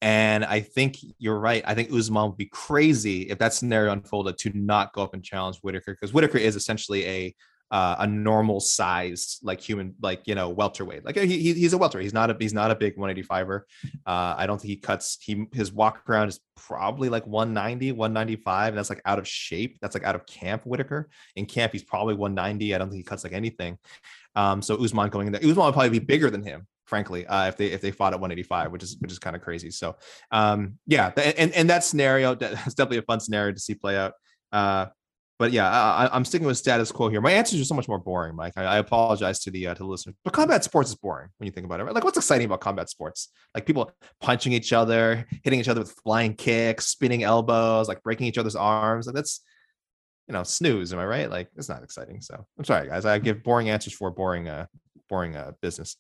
and 0.01 0.43
I 0.43 0.61
think 0.61 0.97
you're 1.19 1.39
right. 1.39 1.63
I 1.67 1.75
think 1.75 1.93
Usman 1.93 2.31
would 2.31 2.39
be 2.39 2.47
crazy 2.47 3.29
if 3.29 3.37
that 3.41 3.53
scenario 3.53 3.93
unfolded 3.93 4.39
to 4.39 4.51
not 4.55 4.95
go 4.95 5.03
up 5.03 5.13
and 5.13 5.23
challenge 5.23 5.59
Whitaker 5.59 5.93
because 5.93 6.15
Whitaker 6.15 6.39
is 6.39 6.57
essentially 6.57 7.05
a 7.05 7.35
uh, 7.71 7.97
a 7.99 8.07
normal 8.07 8.61
size 8.61 9.39
like 9.43 9.61
human 9.61 9.95
like 10.01 10.23
you 10.27 10.35
know 10.35 10.49
welterweight. 10.49 11.05
Like 11.05 11.17
he, 11.17 11.53
he's 11.53 11.73
a 11.73 11.79
welterweight 11.79 12.05
he's 12.05 12.15
not 12.15 12.31
a 12.31 12.37
he's 12.39 12.55
not 12.55 12.71
a 12.71 12.75
big 12.75 12.97
185er 12.97 13.63
uh 14.07 14.35
i 14.39 14.47
don't 14.47 14.61
think 14.61 14.69
he 14.69 14.77
cuts 14.77 15.19
he 15.21 15.47
his 15.53 15.73
walk 15.73 16.09
around 16.09 16.29
is 16.29 16.41
probably 16.57 17.09
like 17.09 17.27
190 17.27 17.93
195 17.93 18.69
and 18.69 18.79
that's 18.79 18.91
like 18.91 19.03
out 19.05 19.19
of 19.19 19.27
shape 19.27 19.79
that's 19.81 19.95
like 19.95 20.05
out 20.05 20.15
of 20.15 20.25
camp 20.27 20.63
whitaker. 20.65 21.09
In 21.35 21.47
camp 21.47 21.73
he's 21.73 21.83
probably 21.83 22.15
190 22.15 22.75
i 22.75 22.79
don't 22.79 22.91
think 22.91 22.99
he 22.99 23.03
cuts 23.03 23.25
like 23.25 23.33
anything 23.33 23.79
um, 24.35 24.63
so 24.63 24.83
Usman 24.83 25.11
going 25.11 25.27
in 25.27 25.33
there, 25.33 25.43
Usman 25.43 25.67
would 25.67 25.75
probably 25.75 25.91
be 25.91 26.05
bigger 26.05 26.31
than 26.31 26.43
him, 26.43 26.67
frankly, 26.87 27.27
uh, 27.27 27.49
if 27.49 27.57
they 27.57 27.67
if 27.67 27.81
they 27.81 27.91
fought 27.91 28.13
at 28.13 28.21
185, 28.21 28.73
which 28.73 28.83
is 28.83 28.97
which 28.99 29.13
is 29.13 29.19
kind 29.19 29.37
of 29.37 29.43
crazy. 29.43 29.71
So 29.71 29.97
um, 30.31 30.79
yeah, 30.87 31.13
and 31.17 31.53
and 31.53 31.71
that 31.71 31.85
scenario 31.85 32.35
that's 32.35 32.75
definitely 32.75 32.99
a 32.99 33.03
fun 33.03 33.21
scenario 33.21 33.53
to 33.53 33.61
see 33.61 33.75
play 33.75 33.97
out. 33.97 34.15
Uh, 34.53 34.87
but 35.39 35.51
yeah, 35.51 35.69
I, 35.69 36.17
am 36.17 36.25
sticking 36.25 36.47
with 36.47 36.57
status 36.57 36.93
quo 36.93 37.09
here. 37.09 37.21
My 37.21 37.33
answers 37.33 37.61
are 37.61 37.65
so 37.65 37.75
much 37.75 37.89
more 37.89 37.99
boring, 37.99 38.37
Mike. 38.37 38.53
I, 38.57 38.65
I 38.65 38.79
apologize 38.79 39.41
to 39.41 39.51
the 39.51 39.67
uh, 39.67 39.75
to 39.75 39.83
the 39.83 39.89
listeners, 39.89 40.15
but 40.25 40.33
combat 40.33 40.63
sports 40.63 40.91
is 40.91 40.95
boring 40.95 41.29
when 41.39 41.47
you 41.47 41.51
think 41.51 41.67
about 41.67 41.81
it. 41.81 41.85
Right? 41.85 41.95
Like, 41.95 42.05
what's 42.05 42.17
exciting 42.17 42.47
about 42.47 42.61
combat 42.61 42.89
sports? 42.89 43.31
Like 43.53 43.67
people 43.67 43.91
punching 44.21 44.53
each 44.53 44.73
other, 44.73 45.27
hitting 45.43 45.59
each 45.59 45.69
other 45.69 45.81
with 45.81 45.93
flying 46.05 46.35
kicks, 46.35 46.87
spinning 46.87 47.25
elbows, 47.25 47.89
like 47.89 48.03
breaking 48.05 48.29
each 48.29 48.39
other's 48.39 48.55
arms. 48.55 49.07
Like 49.07 49.17
that's 49.17 49.41
you 50.29 50.33
know, 50.33 50.43
snooze. 50.43 50.93
Am 50.93 50.99
I 50.99 51.07
right? 51.07 51.31
Like 51.31 51.49
it's 51.57 51.69
not 51.69 51.83
exciting. 51.83 52.21
So 52.21 52.45
I'm 52.59 52.65
sorry, 52.65 52.89
guys. 52.89 53.05
I 53.05 53.19
give 53.19 53.43
boring 53.43 53.71
answers 53.71 53.93
for 53.93 54.11
boring, 54.11 54.49
uh, 54.49 54.67
boring 55.09 55.37
uh, 55.37 55.53
business. 55.61 55.97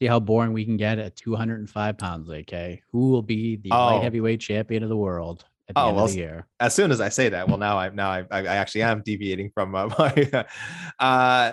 See 0.00 0.06
how 0.06 0.20
boring 0.20 0.52
we 0.52 0.64
can 0.64 0.76
get 0.76 0.98
at 0.98 1.16
205 1.16 1.96
pounds, 1.96 2.28
okay? 2.28 2.82
Who 2.92 3.10
will 3.10 3.22
be 3.22 3.56
the 3.56 3.70
oh. 3.72 3.86
light 3.86 4.02
heavyweight 4.02 4.40
champion 4.40 4.82
of 4.82 4.90
the 4.90 4.96
world 4.96 5.46
at 5.68 5.74
the 5.74 5.80
oh, 5.80 5.88
end 5.88 5.96
well, 5.96 6.04
of 6.04 6.10
the 6.10 6.18
year? 6.18 6.46
As 6.60 6.74
soon 6.74 6.90
as 6.90 7.00
I 7.00 7.08
say 7.08 7.30
that, 7.30 7.48
well, 7.48 7.56
now 7.56 7.78
I 7.78 7.88
now 7.88 8.10
I, 8.10 8.26
I 8.30 8.44
actually 8.44 8.82
am 8.82 9.02
deviating 9.04 9.50
from 9.54 9.74
uh, 9.74 9.88
my. 9.98 10.46
uh, 11.00 11.52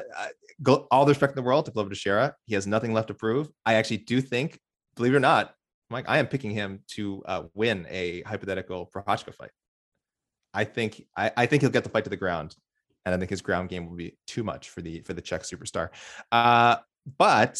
go, 0.62 0.88
all 0.92 1.06
the 1.06 1.12
respect 1.12 1.32
in 1.32 1.36
the 1.36 1.48
world 1.48 1.66
to 1.66 1.72
Glover 1.72 1.90
Teixeira. 1.90 2.36
He 2.46 2.56
has 2.56 2.68
nothing 2.68 2.94
left 2.94 3.08
to 3.08 3.14
prove. 3.14 3.50
I 3.66 3.76
actually 3.76 3.98
do 3.98 4.22
think, 4.22 4.60
believe 4.96 5.14
it 5.14 5.18
or 5.18 5.22
not, 5.22 5.54
Mike, 5.90 6.06
I 6.08 6.18
am 6.18 6.28
picking 6.28 6.52
him 6.52 6.84
to 6.96 7.24
uh, 7.26 7.44
win 7.54 7.86
a 7.90 8.22
hypothetical 8.24 8.90
Prochazka 8.94 9.34
fight. 9.34 9.52
I 10.54 10.64
think 10.64 11.06
I, 11.16 11.32
I 11.36 11.46
think 11.46 11.62
he'll 11.62 11.72
get 11.72 11.84
the 11.84 11.90
fight 11.90 12.04
to 12.04 12.10
the 12.10 12.18
ground, 12.18 12.56
and 13.06 13.14
I 13.14 13.18
think 13.18 13.30
his 13.30 13.42
ground 13.42 13.70
game 13.70 13.90
will 13.90 13.98
be 13.98 14.18
too 14.28 14.44
much 14.44 14.70
for 14.70 14.82
the 14.82 15.02
for 15.02 15.14
the 15.14 15.22
Czech 15.22 15.44
superstar. 15.44 15.90
Uh, 16.32 16.78
but 17.18 17.60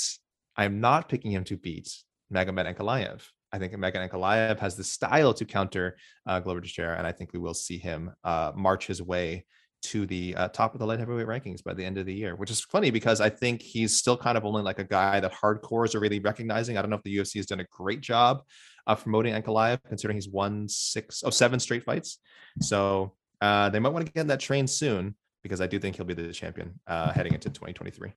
I'm 0.56 0.80
not 0.80 1.10
picking 1.10 1.32
him 1.32 1.44
to 1.46 1.58
beat 1.58 1.90
Magomed 2.34 2.74
Ankalaev. 2.74 3.22
I 3.52 3.60
think 3.60 3.74
Magomed 3.74 4.10
Ankalaev 4.10 4.60
has 4.60 4.76
the 4.76 4.84
style 4.84 5.34
to 5.34 5.46
counter 5.46 5.98
uh, 6.26 6.40
Glover 6.40 6.62
Teixeira, 6.62 6.98
and 6.98 7.06
I 7.06 7.12
think 7.12 7.34
we 7.34 7.40
will 7.40 7.54
see 7.54 7.78
him 7.78 8.12
uh, 8.24 8.52
march 8.56 8.88
his 8.88 9.02
way 9.02 9.46
to 9.84 10.06
the 10.06 10.34
uh, 10.36 10.48
top 10.48 10.74
of 10.74 10.80
the 10.80 10.86
light 10.86 11.00
heavyweight 11.00 11.28
rankings 11.28 11.64
by 11.64 11.74
the 11.74 11.84
end 11.84 11.98
of 11.98 12.06
the 12.06 12.14
year, 12.14 12.36
which 12.36 12.50
is 12.50 12.62
funny 12.62 12.90
because 12.90 13.20
I 13.20 13.30
think 13.30 13.62
he's 13.62 13.98
still 13.98 14.16
kind 14.16 14.38
of 14.38 14.46
only 14.46 14.62
like 14.62 14.80
a 14.80 14.84
guy 14.84 15.20
that 15.20 15.34
hardcores 15.34 15.94
are 15.94 16.00
really 16.00 16.20
recognizing. 16.20 16.78
I 16.78 16.82
don't 16.82 16.90
know 16.90 16.96
if 16.96 17.04
the 17.04 17.18
UFC 17.18 17.36
has 17.36 17.46
done 17.46 17.60
a 17.60 17.66
great 17.66 18.00
job 18.02 18.44
of 18.88 19.02
promoting 19.02 19.34
Ankalaev, 19.34 19.80
considering 19.88 20.18
he's 20.18 20.30
won 20.30 20.68
six 20.68 21.24
oh 21.26 21.30
seven 21.30 21.60
straight 21.60 21.84
fights. 21.84 22.20
So 22.60 23.14
uh, 23.42 23.70
they 23.70 23.80
might 23.80 23.90
want 23.90 24.06
to 24.06 24.12
get 24.12 24.22
in 24.22 24.28
that 24.28 24.40
train 24.40 24.68
soon 24.68 25.16
because 25.42 25.62
I 25.62 25.68
do 25.68 25.80
think 25.80 25.96
he'll 25.96 26.06
be 26.06 26.14
the 26.14 26.32
champion 26.32 26.80
uh, 26.88 27.12
heading 27.12 27.34
into 27.34 27.50
2023. 27.50 28.14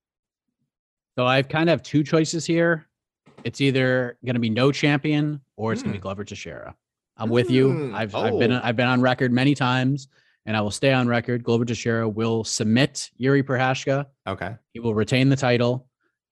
So 1.19 1.27
I've 1.27 1.49
kind 1.49 1.71
of 1.71 1.83
two 1.83 2.05
choices 2.05 2.45
here. 2.45 2.87
It's 3.45 3.61
either 3.61 4.19
going 4.25 4.35
to 4.35 4.41
be 4.41 4.51
no 4.51 4.73
champion 4.73 5.41
or 5.57 5.73
it's 5.73 5.83
mm. 5.83 5.87
going 5.87 5.93
to 5.95 5.99
be 5.99 6.03
Glover 6.03 6.25
Teixeira. 6.25 6.75
I'm 7.17 7.29
mm. 7.29 7.33
with 7.33 7.51
you. 7.51 7.73
Hmm. 7.73 7.95
I've 7.95 8.15
oh. 8.15 8.21
I've 8.21 8.39
been. 8.39 8.53
I've 8.53 8.77
been 8.77 8.89
on 8.89 9.01
record 9.01 9.33
many 9.33 9.55
times 9.55 10.09
and 10.47 10.57
I 10.57 10.61
will 10.61 10.71
stay 10.71 10.93
on 10.93 11.09
record. 11.09 11.43
Glover 11.43 11.65
Teixeira 11.65 12.09
will 12.09 12.45
submit 12.45 13.11
Jiri 13.21 13.43
Prochazka. 13.43 14.07
Okay. 14.27 14.55
He 14.73 14.81
will 14.81 14.95
retain 14.95 15.29
the 15.29 15.37
title. 15.37 15.89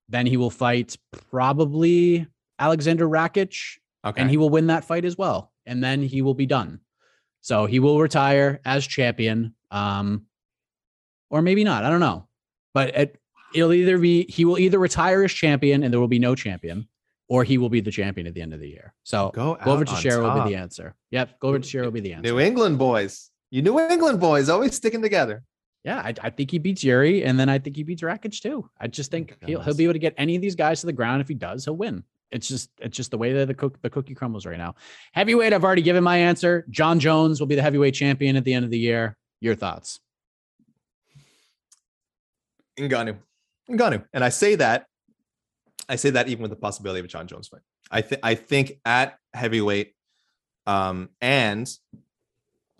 Then 0.08 0.26
he 0.26 0.36
will 0.36 0.50
fight 0.50 0.96
probably 1.30 2.26
Alexander 2.58 3.08
Rakic. 3.08 3.78
Okay. 4.04 4.20
And 4.20 4.30
he 4.30 4.36
will 4.36 4.50
win 4.50 4.66
that 4.68 4.84
fight 4.84 5.04
as 5.04 5.16
well. 5.16 5.52
And 5.66 5.82
then 5.82 6.02
he 6.02 6.22
will 6.22 6.34
be 6.34 6.46
done. 6.46 6.80
So 7.40 7.66
he 7.66 7.78
will 7.78 8.00
retire 8.00 8.60
as 8.64 8.86
champion. 8.86 9.54
Um, 9.70 10.26
or 11.30 11.42
maybe 11.42 11.64
not. 11.64 11.84
I 11.84 11.90
don't 11.90 12.00
know. 12.00 12.28
But 12.74 12.96
it, 12.96 13.20
it'll 13.54 13.72
either 13.72 13.98
be 13.98 14.26
he 14.28 14.44
will 14.44 14.58
either 14.58 14.78
retire 14.78 15.24
as 15.24 15.32
champion 15.32 15.82
and 15.82 15.92
there 15.92 16.00
will 16.00 16.08
be 16.08 16.18
no 16.18 16.34
champion, 16.34 16.88
or 17.28 17.44
he 17.44 17.56
will 17.56 17.68
be 17.68 17.80
the 17.80 17.90
champion 17.90 18.26
at 18.26 18.34
the 18.34 18.42
end 18.42 18.52
of 18.52 18.60
the 18.60 18.68
year. 18.68 18.92
So 19.04 19.30
Glover 19.32 19.84
Teixeira 19.84 20.22
will 20.22 20.44
be 20.44 20.50
the 20.50 20.56
answer. 20.56 20.94
Yep, 21.10 21.40
Glover 21.40 21.60
Teixeira 21.60 21.86
will 21.86 21.92
be 21.92 22.00
the 22.00 22.12
answer. 22.12 22.32
New 22.32 22.40
England 22.40 22.78
boys. 22.78 23.30
You 23.50 23.62
New 23.62 23.78
England 23.78 24.20
boys 24.20 24.48
always 24.48 24.74
sticking 24.74 25.02
together. 25.02 25.44
Yeah, 25.84 25.98
I, 25.98 26.14
I 26.22 26.30
think 26.30 26.50
he 26.50 26.58
beats 26.58 26.82
Jiri, 26.82 27.26
and 27.26 27.38
then 27.38 27.48
I 27.48 27.58
think 27.58 27.76
he 27.76 27.82
beats 27.82 28.02
Rakic 28.02 28.40
too. 28.40 28.68
I 28.80 28.86
just 28.86 29.10
think 29.10 29.36
he'll, 29.44 29.60
he'll 29.60 29.74
be 29.74 29.84
able 29.84 29.92
to 29.92 29.98
get 29.98 30.14
any 30.16 30.34
of 30.34 30.42
these 30.42 30.56
guys 30.56 30.80
to 30.80 30.86
the 30.86 30.92
ground. 30.92 31.20
If 31.20 31.28
he 31.28 31.34
does, 31.34 31.64
he'll 31.66 31.76
win. 31.76 32.04
It's 32.34 32.48
just 32.48 32.68
it's 32.80 32.96
just 32.96 33.12
the 33.12 33.18
way 33.18 33.32
that 33.32 33.46
the 33.46 33.54
cook 33.54 33.80
the 33.80 33.88
cookie 33.88 34.14
crumbles 34.14 34.44
right 34.44 34.58
now. 34.58 34.74
Heavyweight, 35.12 35.52
I've 35.52 35.62
already 35.62 35.82
given 35.82 36.02
my 36.02 36.16
answer. 36.18 36.66
Jon 36.68 36.98
Jones 36.98 37.38
will 37.38 37.46
be 37.46 37.54
the 37.54 37.62
heavyweight 37.62 37.94
champion 37.94 38.34
at 38.34 38.44
the 38.44 38.52
end 38.52 38.64
of 38.64 38.72
the 38.72 38.78
year. 38.78 39.16
Your 39.40 39.54
thoughts? 39.54 40.00
Ngannou. 42.76 43.18
Ngannou. 43.70 44.04
And 44.12 44.24
I 44.24 44.30
say 44.30 44.56
that, 44.56 44.86
I 45.88 45.94
say 45.94 46.10
that 46.10 46.28
even 46.28 46.42
with 46.42 46.50
the 46.50 46.56
possibility 46.56 46.98
of 46.98 47.04
a 47.04 47.08
Jon 47.08 47.28
Jones 47.28 47.46
fight. 47.46 47.60
I 47.90 48.00
think 48.00 48.20
I 48.24 48.34
think 48.34 48.80
at 48.84 49.16
heavyweight, 49.32 49.94
um, 50.66 51.10
and 51.20 51.70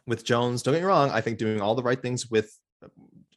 with 0.05 0.25
Jones, 0.25 0.63
don't 0.65 0.75
get 0.75 0.81
me 0.81 0.87
wrong, 0.87 1.11
I 1.11 1.21
think 1.21 1.39
doing 1.39 1.61
all 1.61 1.77
the 1.77 1.83
right 1.83 2.01
things 2.01 2.29
with 2.29 2.59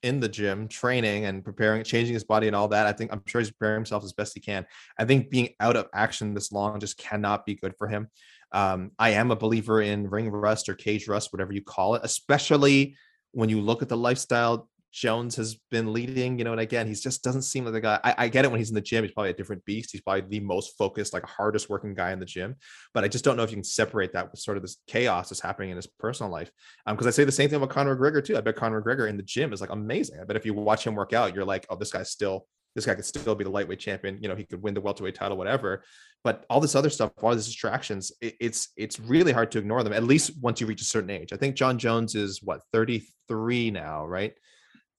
in 0.04 0.20
the 0.20 0.30
gym, 0.30 0.68
training 0.68 1.26
and 1.26 1.44
preparing, 1.44 1.84
changing 1.84 2.14
his 2.14 2.24
body 2.24 2.48
and 2.48 2.56
all 2.56 2.68
that. 2.70 2.88
I 2.88 2.94
think 2.94 3.12
I'm 3.12 3.22
sure 3.26 3.42
he's 3.42 3.52
preparing 3.52 3.80
himself 3.80 4.04
as 4.04 4.14
best 4.14 4.34
he 4.34 4.40
can. 4.40 4.66
I 5.00 5.06
think 5.06 5.30
being 5.30 5.50
out 5.60 5.76
of 5.76 5.88
action 5.94 6.34
this 6.34 6.52
long 6.52 6.80
just 6.80 6.98
cannot 6.98 7.46
be 7.46 7.56
good 7.56 7.76
for 7.78 7.88
him. 7.88 8.10
Um, 8.52 8.92
I 8.98 9.12
am 9.12 9.32
a 9.32 9.36
believer 9.36 9.82
in 9.82 10.10
ring 10.10 10.30
rust 10.30 10.70
or 10.70 10.76
cage 10.76 11.08
rust, 11.08 11.34
whatever 11.34 11.54
you 11.54 11.62
call 11.62 11.96
it, 11.96 12.02
especially 12.04 12.96
when 13.32 13.50
you 13.50 13.62
look 13.62 13.82
at 13.82 13.90
the 13.90 13.98
lifestyle 13.98 14.70
Jones 14.98 15.36
has 15.36 15.54
been 15.70 15.94
leading, 15.94 16.40
you 16.40 16.44
know, 16.44 16.54
and 16.54 16.60
again, 16.60 16.88
he 16.88 16.96
just 16.96 17.24
doesn't 17.24 17.44
seem 17.44 17.66
like 17.66 17.74
the 17.74 17.82
guy. 17.82 18.00
I, 18.04 18.16
I 18.18 18.28
get 18.30 18.46
it 18.46 18.48
when 18.50 18.60
he's 18.60 18.70
in 18.70 18.76
the 18.76 18.82
gym, 18.82 19.04
he's 19.04 19.14
probably 19.14 19.30
a 19.30 19.34
different 19.36 19.64
beast. 19.64 19.92
He's 19.92 20.02
probably 20.02 20.22
the 20.22 20.40
most 20.40 20.76
focused, 20.76 21.14
like 21.14 21.24
hardest 21.24 21.70
working 21.70 21.94
guy 21.94 22.14
in 22.14 22.20
the 22.20 22.26
gym. 22.26 22.56
But 22.96 23.04
I 23.04 23.08
just 23.08 23.24
don't 23.24 23.38
know 23.38 23.44
if 23.44 23.52
you 23.52 23.58
can 23.58 23.64
separate 23.64 24.12
that 24.14 24.32
with 24.32 24.40
sort 24.40 24.58
of 24.58 24.64
this 24.64 24.78
chaos 24.88 25.30
that's 25.30 25.40
happening 25.40 25.70
in 25.70 25.76
his 25.76 25.86
personal 25.86 26.32
life. 26.32 26.50
Um, 26.88 26.96
because 26.96 27.06
I 27.06 27.12
say 27.12 27.26
the 27.26 27.32
same 27.32 27.48
thing 27.48 27.58
about 27.58 27.70
Conor 27.70 27.96
McGregor 27.96 28.26
too. 28.26 28.38
I 28.38 28.42
bet 28.42 28.56
Conor 28.56 28.82
McGregor 28.82 29.08
in 29.08 29.18
the 29.18 29.24
gym 29.24 29.54
is 29.54 29.62
like 29.62 29.70
amazing. 29.70 30.20
I 30.20 30.24
bet 30.24 30.36
if 30.36 30.48
you 30.48 30.56
watch 30.56 30.88
him 30.88 30.96
work 30.96 31.14
out, 31.14 31.36
you're 31.36 31.46
like, 31.46 31.68
oh, 31.70 31.76
this 31.76 31.92
guy's 31.92 32.10
still 32.10 32.48
this 32.74 32.86
guy 32.86 32.96
could 32.96 33.06
still 33.06 33.36
be 33.36 33.44
the 33.44 33.50
lightweight 33.52 33.80
champion. 33.80 34.20
You 34.22 34.30
know, 34.30 34.36
he 34.36 34.46
could 34.46 34.62
win 34.62 34.74
the 34.74 34.82
welterweight 34.82 35.16
title, 35.16 35.38
whatever. 35.38 35.84
But 36.24 36.46
all 36.50 36.60
this 36.60 36.76
other 36.76 36.90
stuff, 36.90 37.12
all 37.22 37.34
these 37.34 37.46
distractions, 37.46 38.12
it, 38.20 38.36
it's 38.40 38.70
it's 38.76 39.00
really 39.00 39.32
hard 39.32 39.52
to 39.52 39.60
ignore 39.60 39.84
them. 39.84 39.94
At 39.94 40.04
least 40.04 40.32
once 40.42 40.60
you 40.60 40.66
reach 40.66 40.82
a 40.82 40.86
certain 40.86 41.12
age. 41.12 41.34
I 41.34 41.38
think 41.38 41.56
Jon 41.56 41.78
Jones 41.78 42.16
is 42.16 42.42
what 42.42 42.62
33 42.74 43.70
now, 43.70 44.08
right? 44.08 44.34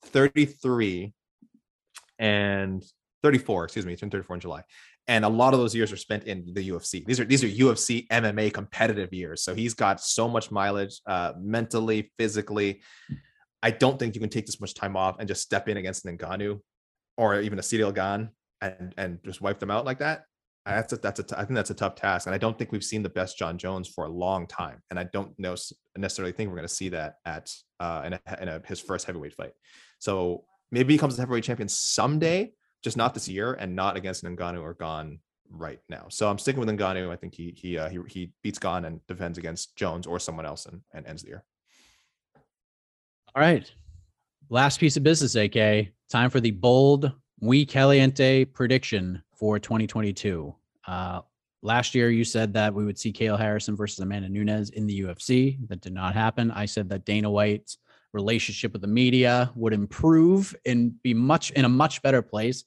33 0.04 1.12
and 2.18 2.84
34, 3.22 3.64
excuse 3.64 3.86
me, 3.86 3.96
turned 3.96 4.12
34 4.12 4.36
in 4.36 4.40
July. 4.40 4.62
And 5.06 5.24
a 5.24 5.28
lot 5.28 5.54
of 5.54 5.60
those 5.60 5.74
years 5.74 5.90
are 5.90 5.96
spent 5.96 6.24
in 6.24 6.52
the 6.52 6.68
UFC. 6.68 7.04
These 7.04 7.18
are 7.18 7.24
these 7.24 7.42
are 7.42 7.48
UFC 7.48 8.06
MMA 8.08 8.52
competitive 8.52 9.12
years. 9.12 9.42
So 9.42 9.54
he's 9.54 9.72
got 9.72 10.02
so 10.02 10.28
much 10.28 10.50
mileage, 10.50 11.00
uh, 11.06 11.32
mentally, 11.38 12.12
physically. 12.18 12.82
I 13.62 13.70
don't 13.70 13.98
think 13.98 14.14
you 14.14 14.20
can 14.20 14.30
take 14.30 14.46
this 14.46 14.60
much 14.60 14.74
time 14.74 14.96
off 14.96 15.16
and 15.18 15.26
just 15.26 15.42
step 15.42 15.66
in 15.68 15.78
against 15.78 16.04
an 16.04 16.16
Ngannou 16.18 16.60
or 17.16 17.40
even 17.40 17.58
a 17.58 17.62
Ciryl 17.62 17.94
Gane 17.94 18.28
and 18.60 18.92
and 18.98 19.18
just 19.24 19.40
wipe 19.40 19.58
them 19.58 19.70
out 19.70 19.86
like 19.86 19.98
that. 19.98 20.24
That's 20.66 20.92
a, 20.92 20.96
that's 20.96 21.20
a 21.20 21.22
t- 21.22 21.34
I 21.34 21.44
think 21.44 21.54
that's 21.54 21.70
a 21.70 21.74
tough 21.74 21.94
task, 21.94 22.26
and 22.26 22.34
I 22.34 22.38
don't 22.38 22.58
think 22.58 22.72
we've 22.72 22.84
seen 22.84 23.02
the 23.02 23.08
best 23.08 23.38
Jon 23.38 23.56
Jones 23.56 23.88
for 23.88 24.04
a 24.04 24.08
long 24.08 24.46
time, 24.46 24.82
and 24.90 24.98
I 24.98 25.04
don't 25.04 25.32
know 25.38 25.56
necessarily 25.96 26.32
think 26.32 26.50
we're 26.50 26.56
going 26.56 26.68
to 26.68 26.74
see 26.74 26.90
that 26.90 27.14
at 27.24 27.50
uh, 27.80 28.02
in, 28.04 28.12
a, 28.12 28.20
in 28.42 28.48
a, 28.48 28.60
his 28.66 28.80
first 28.80 29.06
heavyweight 29.06 29.34
fight. 29.34 29.52
So 29.98 30.44
maybe 30.70 30.94
he 30.94 30.96
becomes 30.96 31.18
a 31.18 31.22
heavyweight 31.22 31.44
champion 31.44 31.68
someday, 31.68 32.52
just 32.82 32.96
not 32.96 33.14
this 33.14 33.28
year, 33.28 33.54
and 33.54 33.74
not 33.74 33.96
against 33.96 34.24
an 34.24 34.36
Ngannou 34.36 34.62
or 34.62 34.74
Gane 34.74 35.20
right 35.50 35.80
now. 35.88 36.06
So 36.08 36.28
I'm 36.28 36.38
sticking 36.38 36.60
with 36.60 36.68
Ngannou. 36.68 37.10
I 37.10 37.16
think 37.16 37.34
he 37.34 37.54
he 37.56 37.78
uh, 37.78 37.88
he, 37.88 37.98
he 38.08 38.32
beats 38.42 38.58
Gane 38.58 38.84
and 38.84 39.00
defends 39.06 39.38
against 39.38 39.76
Jones 39.76 40.06
or 40.06 40.18
someone 40.18 40.46
else 40.46 40.66
and, 40.66 40.82
and 40.92 41.06
ends 41.06 41.22
the 41.22 41.28
year. 41.28 41.44
All 43.34 43.42
right. 43.42 43.70
Last 44.50 44.80
piece 44.80 44.96
of 44.96 45.02
business, 45.02 45.34
AK. 45.34 45.88
Time 46.08 46.30
for 46.30 46.40
the 46.40 46.50
bold 46.50 47.12
We 47.40 47.66
Caliente 47.66 48.46
prediction 48.46 49.22
for 49.34 49.58
2022. 49.58 50.54
Uh, 50.86 51.20
last 51.62 51.94
year, 51.94 52.10
you 52.10 52.24
said 52.24 52.54
that 52.54 52.72
we 52.72 52.84
would 52.84 52.98
see 52.98 53.12
Kayla 53.12 53.38
Harrison 53.38 53.76
versus 53.76 53.98
Amanda 53.98 54.28
Nunes 54.28 54.70
in 54.70 54.86
the 54.86 55.02
UFC. 55.02 55.58
That 55.68 55.82
did 55.82 55.92
not 55.92 56.14
happen. 56.14 56.50
I 56.50 56.64
said 56.64 56.88
that 56.88 57.04
Dana 57.04 57.30
White's 57.30 57.78
relationship 58.12 58.72
with 58.72 58.82
the 58.82 58.88
media 58.88 59.50
would 59.54 59.72
improve 59.72 60.54
and 60.64 61.00
be 61.02 61.14
much 61.14 61.50
in 61.50 61.64
a 61.64 61.68
much 61.68 62.02
better 62.02 62.22
place. 62.22 62.64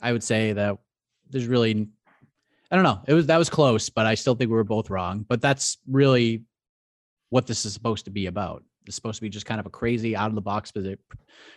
I 0.00 0.12
would 0.12 0.22
say 0.22 0.52
that 0.52 0.78
there's 1.30 1.46
really, 1.46 1.88
I 2.70 2.76
don't 2.76 2.84
know. 2.84 3.00
It 3.06 3.14
was 3.14 3.26
that 3.26 3.38
was 3.38 3.50
close, 3.50 3.90
but 3.90 4.06
I 4.06 4.14
still 4.14 4.34
think 4.34 4.50
we 4.50 4.56
were 4.56 4.64
both 4.64 4.90
wrong. 4.90 5.24
But 5.28 5.40
that's 5.40 5.78
really 5.88 6.44
what 7.30 7.46
this 7.46 7.64
is 7.64 7.72
supposed 7.72 8.04
to 8.06 8.10
be 8.10 8.26
about. 8.26 8.62
It's 8.86 8.96
supposed 8.96 9.16
to 9.16 9.22
be 9.22 9.30
just 9.30 9.46
kind 9.46 9.60
of 9.60 9.66
a 9.66 9.70
crazy 9.70 10.14
out 10.14 10.28
of 10.28 10.34
the 10.34 10.42
box 10.42 10.72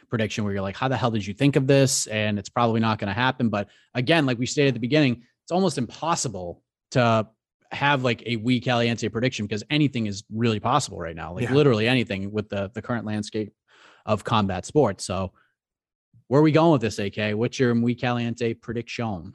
prediction 0.10 0.44
where 0.44 0.54
you're 0.54 0.62
like, 0.62 0.78
how 0.78 0.88
the 0.88 0.96
hell 0.96 1.12
did 1.12 1.28
you 1.28 1.34
think 1.34 1.58
of 1.58 1.68
this? 1.68 2.08
And 2.08 2.40
it's 2.40 2.48
probably 2.48 2.80
not 2.80 3.00
going 3.00 3.10
to 3.10 3.14
happen. 3.14 3.50
But 3.50 3.68
again, 3.94 4.26
like 4.26 4.40
we 4.40 4.46
stated 4.46 4.70
at 4.70 4.74
the 4.76 4.80
beginning, 4.80 5.24
it's 5.44 5.52
almost 5.52 5.78
impossible 5.78 6.64
to 6.92 7.28
have 7.72 8.04
like 8.04 8.24
a 8.26 8.38
weak 8.38 8.64
caliente 8.64 9.10
prediction 9.10 9.46
because 9.46 9.64
anything 9.70 10.08
is 10.08 10.24
really 10.32 10.60
possible 10.60 11.00
right 11.00 11.16
now. 11.16 11.34
Like 11.34 11.44
Yeah. 11.44 11.54
literally 11.54 11.88
anything 11.88 12.32
with 12.32 12.50
the 12.50 12.72
the 12.74 12.82
current 12.82 13.06
landscape 13.06 13.54
of 14.06 14.24
combat 14.24 14.66
sports. 14.66 15.06
So 15.06 15.34
where 16.28 16.40
are 16.40 16.44
we 16.44 16.52
going 16.52 16.72
with 16.72 16.82
this, 16.82 17.00
AK? 17.00 17.36
What's 17.38 17.60
your 17.60 17.74
weak 17.74 18.00
caliente 18.02 18.54
prediction? 18.54 19.34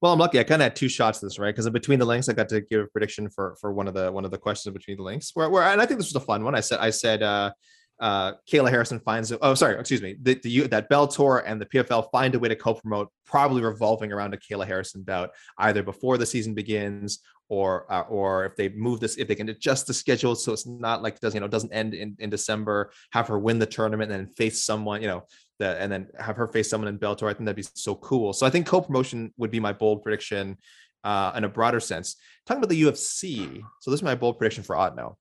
Well, 0.00 0.12
I'm 0.14 0.18
lucky. 0.18 0.40
I 0.40 0.44
kind 0.44 0.62
of 0.62 0.64
had 0.64 0.76
two 0.76 0.88
shots 0.88 1.22
of 1.22 1.28
this, 1.28 1.38
right? 1.38 1.54
Because 1.54 1.66
in 1.66 1.74
between 1.74 1.98
the 1.98 2.06
links, 2.06 2.28
I 2.30 2.32
got 2.32 2.48
to 2.50 2.62
give 2.62 2.80
a 2.82 2.86
prediction 2.86 3.28
for 3.28 3.56
for 3.60 3.72
one 3.72 3.86
of 3.86 3.94
the 3.94 4.10
one 4.10 4.24
of 4.24 4.30
the 4.30 4.38
questions 4.38 4.72
between 4.72 4.96
the 4.96 5.02
links. 5.02 5.32
Where, 5.34 5.50
where 5.50 5.62
and 5.64 5.80
I 5.80 5.86
think 5.86 6.00
this 6.00 6.12
was 6.12 6.22
a 6.22 6.24
fun 6.24 6.42
one. 6.44 6.54
I 6.54 6.60
said 6.60 6.78
I 6.80 6.90
said 6.90 7.22
uh 7.22 7.52
uh 8.00 8.32
Kayla 8.50 8.70
Harrison 8.70 8.98
finds 9.00 9.32
oh 9.42 9.54
sorry 9.54 9.78
excuse 9.78 10.02
me 10.02 10.16
the, 10.22 10.34
the 10.42 10.66
that 10.68 10.90
Bellator 10.90 11.42
and 11.44 11.60
the 11.60 11.66
PFL 11.66 12.10
find 12.10 12.34
a 12.34 12.38
way 12.38 12.48
to 12.48 12.56
co-promote 12.56 13.08
probably 13.26 13.62
revolving 13.62 14.12
around 14.12 14.34
a 14.34 14.38
Kayla 14.38 14.66
Harrison 14.66 15.02
bout 15.02 15.30
either 15.58 15.82
before 15.82 16.18
the 16.18 16.26
season 16.26 16.54
begins 16.54 17.20
or 17.50 17.92
uh, 17.92 18.02
or 18.02 18.46
if 18.46 18.56
they 18.56 18.70
move 18.70 19.00
this 19.00 19.16
if 19.16 19.28
they 19.28 19.34
can 19.34 19.48
adjust 19.50 19.86
the 19.86 19.92
schedule 19.92 20.34
so 20.34 20.52
it's 20.52 20.66
not 20.66 21.02
like 21.02 21.20
does 21.20 21.34
you 21.34 21.40
know 21.40 21.48
doesn't 21.48 21.72
end 21.72 21.92
in, 21.92 22.16
in 22.20 22.30
December 22.30 22.90
have 23.10 23.26
her 23.26 23.38
win 23.38 23.58
the 23.58 23.66
tournament 23.66 24.10
and 24.10 24.26
then 24.26 24.34
face 24.34 24.64
someone 24.64 25.02
you 25.02 25.08
know 25.08 25.24
that 25.58 25.80
and 25.80 25.92
then 25.92 26.06
have 26.18 26.36
her 26.36 26.46
face 26.48 26.70
someone 26.70 26.88
in 26.88 26.98
Bellator 26.98 27.28
I 27.28 27.34
think 27.34 27.44
that'd 27.44 27.56
be 27.56 27.68
so 27.74 27.96
cool. 27.96 28.32
So 28.32 28.46
I 28.46 28.50
think 28.50 28.66
co-promotion 28.66 29.34
would 29.36 29.50
be 29.50 29.60
my 29.60 29.72
bold 29.72 30.02
prediction 30.02 30.56
uh 31.04 31.32
in 31.36 31.44
a 31.44 31.48
broader 31.48 31.80
sense. 31.80 32.16
Talking 32.46 32.60
about 32.62 32.70
the 32.70 32.82
UFC 32.82 33.62
so 33.80 33.90
this 33.90 33.98
is 33.98 34.04
my 34.04 34.14
bold 34.14 34.38
prediction 34.38 34.62
for 34.62 34.76
Otno 34.76 35.16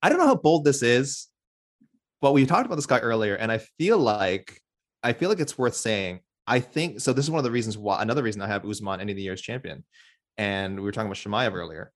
I 0.00 0.08
don't 0.08 0.18
know 0.18 0.26
how 0.26 0.36
bold 0.36 0.64
this 0.64 0.82
is 0.82 1.26
but 2.20 2.32
we 2.32 2.46
talked 2.46 2.66
about 2.66 2.76
this 2.76 2.86
guy 2.86 2.98
earlier 2.98 3.34
and 3.34 3.52
I 3.52 3.58
feel 3.58 3.98
like 3.98 4.60
I 5.02 5.12
feel 5.12 5.28
like 5.28 5.40
it's 5.40 5.58
worth 5.58 5.74
saying 5.74 6.20
I 6.46 6.60
think 6.60 7.00
so 7.00 7.12
this 7.12 7.24
is 7.24 7.30
one 7.30 7.38
of 7.38 7.44
the 7.44 7.50
reasons 7.50 7.76
why 7.76 8.02
another 8.02 8.22
reason 8.22 8.42
I 8.42 8.46
have 8.48 8.64
Usman 8.64 9.00
any 9.00 9.12
of 9.12 9.16
the 9.16 9.22
years 9.22 9.40
champion 9.40 9.84
and 10.38 10.76
we 10.76 10.82
were 10.82 10.92
talking 10.92 11.06
about 11.06 11.16
Chimaev 11.16 11.54
earlier. 11.54 11.92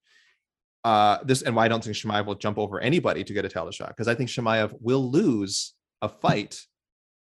Uh, 0.84 1.18
this 1.24 1.42
and 1.42 1.56
why 1.56 1.64
I 1.64 1.68
don't 1.68 1.82
think 1.82 1.96
Chimaev 1.96 2.26
will 2.26 2.36
jump 2.36 2.56
over 2.56 2.80
anybody 2.80 3.24
to 3.24 3.32
get 3.32 3.44
a 3.44 3.48
title 3.48 3.70
shot 3.70 3.88
because 3.88 4.08
I 4.08 4.14
think 4.14 4.30
Chimaev 4.30 4.74
will 4.80 5.10
lose 5.10 5.74
a 6.00 6.08
fight, 6.08 6.60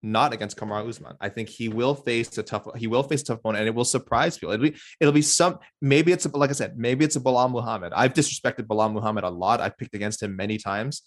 not 0.02 0.32
against 0.32 0.56
Kamaru 0.56 0.88
Usman. 0.88 1.16
I 1.20 1.28
think 1.28 1.48
he 1.48 1.68
will 1.68 1.94
face 1.94 2.36
a 2.38 2.42
tough. 2.42 2.66
He 2.76 2.86
will 2.86 3.02
face 3.02 3.20
a 3.22 3.24
tough 3.26 3.38
opponent, 3.38 3.60
and 3.60 3.68
it 3.68 3.74
will 3.74 3.84
surprise 3.84 4.38
people. 4.38 4.54
It'll 4.54 4.70
be 4.70 4.76
it'll 5.00 5.12
be 5.12 5.22
some. 5.22 5.58
Maybe 5.80 6.12
it's 6.12 6.24
a, 6.24 6.36
like 6.36 6.50
I 6.50 6.54
said. 6.54 6.78
Maybe 6.78 7.04
it's 7.04 7.16
a 7.16 7.20
Belal 7.20 7.50
Muhammad. 7.50 7.92
I've 7.94 8.14
disrespected 8.14 8.66
Belal 8.66 8.92
Muhammad 8.92 9.24
a 9.24 9.30
lot. 9.30 9.60
I've 9.60 9.76
picked 9.76 9.94
against 9.94 10.22
him 10.22 10.34
many 10.34 10.58
times. 10.58 11.02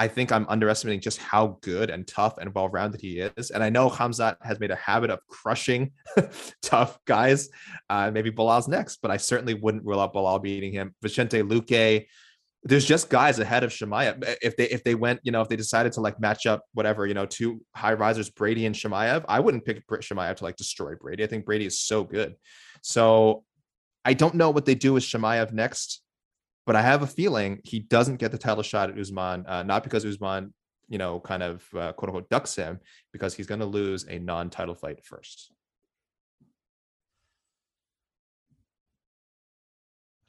I 0.00 0.08
think 0.08 0.32
I'm 0.32 0.46
underestimating 0.48 1.02
just 1.02 1.18
how 1.18 1.58
good 1.60 1.90
and 1.90 2.06
tough 2.06 2.38
and 2.38 2.54
well-rounded 2.54 3.02
he 3.02 3.20
is. 3.20 3.50
And 3.50 3.62
I 3.62 3.68
know 3.68 3.90
Khamzat 3.90 4.36
has 4.40 4.58
made 4.58 4.70
a 4.70 4.76
habit 4.76 5.10
of 5.10 5.18
crushing 5.28 5.92
tough 6.62 6.98
guys. 7.04 7.50
Uh, 7.90 8.10
maybe 8.10 8.30
Belal's 8.30 8.66
next, 8.66 9.00
but 9.02 9.10
I 9.10 9.18
certainly 9.18 9.52
wouldn't 9.52 9.84
rule 9.84 10.00
out 10.00 10.14
Belal 10.14 10.42
beating 10.42 10.72
him. 10.72 10.94
Vicente 11.02 11.42
Luque. 11.42 12.06
There's 12.62 12.86
just 12.86 13.10
guys 13.10 13.38
ahead 13.40 13.62
of 13.62 13.72
Chimaev. 13.72 14.36
If 14.40 14.56
they 14.56 14.70
if 14.70 14.84
they 14.84 14.94
went, 14.94 15.20
you 15.22 15.32
know, 15.32 15.42
if 15.42 15.50
they 15.50 15.56
decided 15.56 15.92
to 15.92 16.00
like 16.00 16.18
match 16.18 16.46
up 16.46 16.64
whatever, 16.72 17.06
you 17.06 17.12
know, 17.12 17.26
two 17.26 17.60
high 17.76 17.92
risers, 17.92 18.30
Brady 18.30 18.64
and 18.64 18.74
Chimaev, 18.74 19.26
I 19.28 19.40
wouldn't 19.40 19.66
pick 19.66 19.86
Chimaev 19.86 20.36
to 20.36 20.44
like 20.44 20.56
destroy 20.56 20.94
Brady. 20.94 21.24
I 21.24 21.26
think 21.26 21.44
Brady 21.44 21.66
is 21.66 21.78
so 21.78 22.04
good. 22.04 22.36
So 22.80 23.44
I 24.06 24.14
don't 24.14 24.34
know 24.34 24.48
what 24.48 24.64
they 24.64 24.74
do 24.74 24.94
with 24.94 25.02
Chimaev 25.02 25.52
next 25.52 26.00
but 26.66 26.76
I 26.76 26.82
have 26.82 27.02
a 27.02 27.06
feeling 27.06 27.60
he 27.64 27.80
doesn't 27.80 28.16
get 28.16 28.32
the 28.32 28.38
title 28.38 28.62
shot 28.62 28.90
at 28.90 28.98
Usman, 28.98 29.46
uh, 29.46 29.62
not 29.62 29.82
because 29.82 30.04
Usman, 30.04 30.52
you 30.88 30.98
know, 30.98 31.20
kind 31.20 31.42
of 31.42 31.64
uh, 31.74 31.92
quote 31.92 32.10
unquote 32.10 32.30
ducks 32.30 32.54
him, 32.56 32.80
because 33.12 33.34
he's 33.34 33.46
going 33.46 33.60
to 33.60 33.66
lose 33.66 34.06
a 34.08 34.18
non-title 34.18 34.74
fight 34.74 35.04
first. 35.04 35.52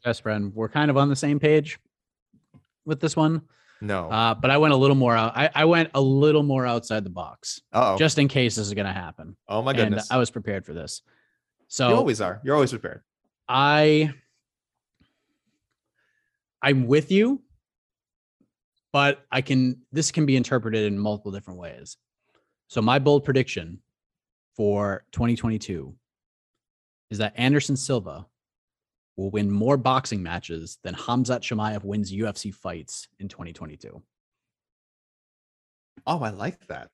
Yes, 0.06 0.22
Bren, 0.22 0.52
we're 0.54 0.70
kind 0.70 0.90
of 0.90 0.98
on 0.98 1.10
the 1.10 1.16
same 1.16 1.40
page 1.40 1.80
with 2.86 3.00
this 3.00 3.16
one. 3.16 3.44
No. 3.82 4.10
Uh, 4.10 4.36
but 4.36 4.52
I 4.52 4.58
went 4.58 4.74
a 4.74 4.78
little 4.78 4.96
more 4.96 5.16
out. 5.16 5.34
I, 5.36 5.50
I 5.54 5.66
went 5.66 5.90
a 5.94 6.02
little 6.02 6.44
more 6.44 6.66
outside 6.66 7.04
the 7.04 7.10
box 7.10 7.62
oh. 7.74 7.98
just 7.98 8.20
in 8.20 8.28
case 8.28 8.56
this 8.56 8.68
is 8.68 8.74
going 8.74 8.86
to 8.86 8.94
happen. 8.94 9.36
oh 9.48 9.62
my 9.62 9.72
and 9.72 9.80
goodness. 9.80 10.10
I 10.12 10.18
was 10.18 10.30
prepared 10.30 10.66
for 10.66 10.74
this. 10.74 11.02
So 11.68 11.90
you 11.90 11.96
always 11.96 12.22
are. 12.22 12.42
You're 12.44 12.56
always 12.56 12.72
prepared. 12.72 13.02
I 13.48 14.14
I'm 16.62 16.88
with 16.88 17.12
you, 17.12 17.42
but 18.94 19.26
I 19.32 19.42
can 19.42 19.82
this 19.92 20.12
can 20.12 20.26
be 20.26 20.36
interpreted 20.36 20.86
in 20.86 20.98
multiple 20.98 21.32
different 21.32 21.60
ways. 21.60 21.98
So 22.68 22.82
my 22.82 23.00
bold 23.00 23.24
prediction 23.24 23.80
for 24.56 25.04
2022 25.12 25.96
is 27.10 27.18
that 27.18 27.34
Anderson 27.36 27.76
Silva 27.76 28.26
will 29.18 29.30
win 29.30 29.52
more 29.52 29.78
boxing 29.78 30.24
matches 30.24 30.78
than 30.84 30.96
Khamzat 30.96 31.42
Chimaev 31.42 31.84
wins 31.84 32.12
UFC 32.12 32.54
fights 32.54 33.08
in 33.20 33.28
2022. 33.28 34.02
Oh, 36.08 36.22
I 36.22 36.30
like 36.30 36.66
that. 36.68 36.90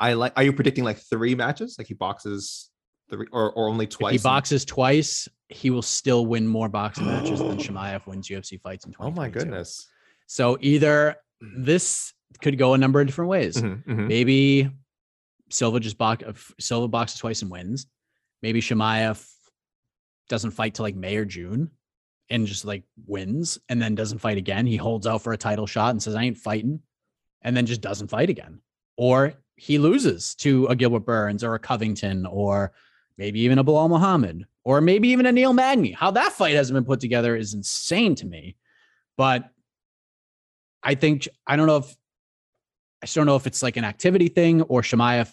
I 0.00 0.14
like. 0.14 0.32
Are 0.36 0.42
you 0.42 0.52
predicting 0.52 0.84
like 0.84 0.98
three 0.98 1.34
matches? 1.34 1.76
Like 1.78 1.86
he 1.86 1.94
boxes 1.94 2.70
three, 3.10 3.26
or 3.30 3.52
or 3.52 3.68
only 3.68 3.86
twice? 3.86 4.14
If 4.14 4.22
he 4.22 4.24
boxes 4.24 4.64
twice, 4.64 5.28
he 5.48 5.70
will 5.70 5.82
still 5.82 6.26
win 6.26 6.46
more 6.46 6.68
boxing 6.68 7.06
matches 7.06 7.38
than 7.40 7.58
Chimaev 7.58 8.06
wins 8.06 8.28
UFC 8.28 8.60
fights 8.60 8.86
in 8.86 8.94
Oh 8.98 9.10
my 9.10 9.28
goodness. 9.28 9.88
So 10.26 10.56
either 10.60 11.16
this 11.40 12.12
could 12.40 12.56
go 12.58 12.74
a 12.74 12.78
number 12.78 13.00
of 13.00 13.06
different 13.06 13.28
ways. 13.30 13.56
Mhm, 13.56 13.84
mhm. 13.84 14.08
Maybe 14.08 14.70
Silva 15.50 15.80
just 15.80 15.98
box 15.98 16.24
Silva 16.58 16.88
boxes 16.88 17.18
twice 17.20 17.42
and 17.42 17.50
wins. 17.50 17.86
Maybe 18.42 18.60
Chimaev 18.60 19.24
doesn't 20.28 20.52
fight 20.52 20.74
till 20.74 20.84
like 20.84 20.96
May 20.96 21.16
or 21.16 21.24
June 21.24 21.70
and 22.30 22.46
just 22.46 22.64
like 22.64 22.84
wins 23.06 23.58
and 23.68 23.80
then 23.80 23.94
doesn't 23.94 24.18
fight 24.18 24.38
again. 24.38 24.66
He 24.66 24.76
holds 24.76 25.06
out 25.06 25.22
for 25.22 25.32
a 25.34 25.38
title 25.38 25.66
shot 25.66 25.90
and 25.90 26.02
says, 26.02 26.14
I 26.14 26.22
ain't 26.22 26.38
fighting, 26.38 26.80
and 27.42 27.54
then 27.56 27.66
just 27.66 27.82
doesn't 27.82 28.08
fight 28.08 28.30
again. 28.30 28.60
Or 28.96 29.34
he 29.56 29.78
loses 29.78 30.34
to 30.36 30.66
a 30.66 30.74
Gilbert 30.74 31.00
Burns 31.04 31.44
or 31.44 31.54
a 31.54 31.58
Covington 31.58 32.24
or 32.26 32.72
maybe 33.18 33.40
even 33.40 33.58
a 33.58 33.64
Belal 33.64 33.88
Muhammad 33.90 34.46
or 34.64 34.80
maybe 34.80 35.08
even 35.08 35.26
a 35.26 35.32
Neil 35.32 35.52
Magny. 35.52 35.92
How 35.92 36.10
that 36.12 36.32
fight 36.32 36.54
hasn't 36.54 36.74
been 36.74 36.84
put 36.84 37.00
together 37.00 37.36
is 37.36 37.54
insane 37.54 38.14
to 38.16 38.26
me. 38.26 38.56
But 39.16 39.48
I 40.82 40.94
think 40.94 41.28
I 41.46 41.56
don't 41.56 41.66
know 41.66 41.78
if 41.78 41.96
I 43.02 43.06
don't 43.06 43.26
know 43.26 43.36
if 43.36 43.46
it's 43.46 43.62
like 43.62 43.76
an 43.76 43.84
activity 43.84 44.28
thing 44.28 44.62
or 44.62 44.82
Chimaev 44.82 45.30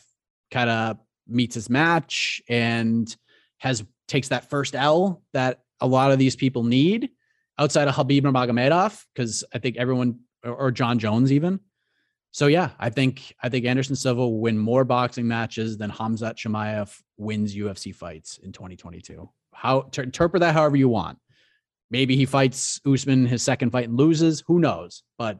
kind 0.52 0.70
of 0.70 0.98
meets 1.28 1.56
his 1.56 1.70
match 1.70 2.42
and 2.50 3.16
has 3.60 3.84
takes 4.08 4.28
that 4.28 4.50
first 4.50 4.76
L 4.76 5.24
that 5.34 5.62
a 5.80 5.88
lot 5.88 6.12
of 6.12 6.20
these 6.20 6.36
people 6.36 6.64
need 6.64 7.10
outside 7.58 7.88
of 7.88 7.96
Khabib 7.96 8.24
Nurmagomedov 8.24 9.06
because 9.14 9.44
I 9.54 9.60
think 9.60 9.78
everyone 9.78 10.20
or, 10.44 10.54
or 10.54 10.72
Jon 10.72 11.00
Jones 11.00 11.32
even. 11.32 11.60
So 12.32 12.48
yeah, 12.48 12.72
I 12.80 12.90
think 12.90 13.36
I 13.42 13.50
think 13.50 13.66
Anderson 13.66 13.96
Silva 13.96 14.22
will 14.22 14.40
win 14.40 14.58
more 14.58 14.84
boxing 14.84 15.28
matches 15.28 15.78
than 15.78 15.92
Khamzat 15.92 16.36
Chimaev 16.36 16.98
wins 17.22 17.56
UFC 17.56 17.94
fights 17.94 18.40
in 18.40 18.52
2022. 18.52 19.30
How 19.54 19.82
to 19.82 20.02
interpret 20.02 20.42
that 20.42 20.54
however 20.54 20.76
you 20.76 20.90
want. 20.90 21.20
Maybe 21.90 22.16
he 22.16 22.26
fights 22.26 22.80
Usman 22.86 23.26
his 23.26 23.44
second 23.44 23.72
fight 23.72 23.90
and 23.90 23.98
loses. 23.98 24.44
Who 24.48 24.60
knows? 24.60 25.04
But 25.18 25.40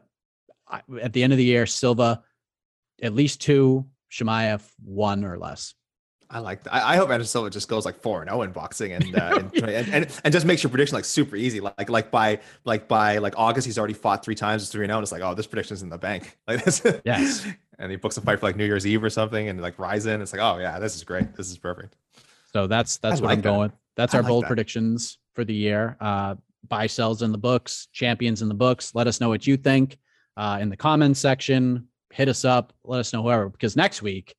I, 0.68 0.82
at 1.00 1.12
the 1.12 1.22
end 1.22 1.32
of 1.32 1.38
the 1.38 1.44
year, 1.44 1.66
Silva 1.66 2.22
at 3.02 3.14
least 3.14 3.40
two, 3.40 3.86
Chimaev 4.10 4.62
one 4.84 5.24
or 5.24 5.38
less. 5.38 5.74
I 6.30 6.38
like 6.38 6.62
that. 6.62 6.74
I, 6.74 6.94
I 6.94 6.96
hope 6.96 7.10
Anderson 7.10 7.28
Silva 7.28 7.50
just 7.50 7.68
goes 7.68 7.84
like 7.84 8.00
four 8.00 8.22
and 8.22 8.30
zero 8.30 8.42
in 8.42 8.52
boxing 8.52 8.92
and, 8.92 9.16
uh, 9.18 9.38
and, 9.38 9.64
and 9.64 9.88
and 9.94 10.20
and 10.24 10.32
just 10.32 10.46
makes 10.46 10.62
your 10.62 10.70
prediction 10.70 10.94
like 10.94 11.04
super 11.04 11.36
easy. 11.36 11.60
Like 11.60 11.90
like 11.90 12.10
by 12.10 12.40
like 12.64 12.88
by 12.88 13.18
like 13.18 13.34
August, 13.36 13.66
he's 13.66 13.78
already 13.78 13.94
fought 13.94 14.24
three 14.24 14.34
times. 14.34 14.62
It's 14.62 14.72
three 14.72 14.84
and 14.84 14.90
zero. 14.90 14.98
And 14.98 15.02
it's 15.02 15.12
like, 15.12 15.22
oh, 15.22 15.34
this 15.34 15.46
prediction's 15.46 15.82
in 15.82 15.90
the 15.90 15.98
bank. 15.98 16.38
Like 16.46 16.64
this. 16.64 16.84
Yes. 17.04 17.46
And 17.82 17.90
he 17.90 17.96
books 17.96 18.16
a 18.16 18.20
fight 18.20 18.38
for 18.38 18.46
like 18.46 18.54
New 18.56 18.64
Year's 18.64 18.86
Eve 18.86 19.02
or 19.02 19.10
something, 19.10 19.48
and 19.48 19.60
like 19.60 19.76
Rizin. 19.76 20.22
It's 20.22 20.32
like, 20.32 20.40
oh 20.40 20.58
yeah, 20.58 20.78
this 20.78 20.94
is 20.94 21.02
great. 21.02 21.34
This 21.36 21.50
is 21.50 21.58
perfect. 21.58 21.96
So 22.52 22.66
that's 22.68 22.98
that's 22.98 23.20
I 23.20 23.22
what 23.22 23.28
like 23.28 23.38
I'm 23.38 23.42
that. 23.42 23.48
going. 23.48 23.72
That's 23.96 24.14
I 24.14 24.18
our 24.18 24.22
like 24.22 24.28
bold 24.28 24.44
that. 24.44 24.48
predictions 24.48 25.18
for 25.34 25.44
the 25.44 25.52
year. 25.54 25.96
Uh, 26.00 26.36
buy 26.68 26.86
sells 26.86 27.22
in 27.22 27.32
the 27.32 27.38
books, 27.38 27.88
champions 27.92 28.40
in 28.40 28.48
the 28.48 28.54
books. 28.54 28.94
Let 28.94 29.08
us 29.08 29.20
know 29.20 29.28
what 29.28 29.46
you 29.48 29.56
think 29.56 29.98
uh, 30.36 30.58
in 30.60 30.68
the 30.70 30.76
comments 30.76 31.18
section. 31.18 31.88
Hit 32.12 32.28
us 32.28 32.44
up. 32.44 32.72
Let 32.84 33.00
us 33.00 33.12
know 33.12 33.22
whoever 33.22 33.48
because 33.48 33.74
next 33.74 34.00
week, 34.00 34.36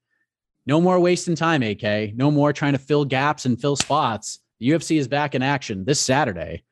no 0.66 0.80
more 0.80 0.98
wasting 1.02 1.36
time. 1.36 1.64
AK, 1.64 2.16
no 2.16 2.32
more 2.32 2.54
trying 2.54 2.74
to 2.74 2.80
fill 2.80 3.04
gaps 3.04 3.46
and 3.46 3.60
fill 3.60 3.76
spots. 3.76 4.40
The 4.62 4.70
UFC 4.70 4.98
is 4.98 5.10
back 5.10 5.36
in 5.36 5.42
action 5.42 5.84
this 5.84 6.00
Saturday. 6.00 6.64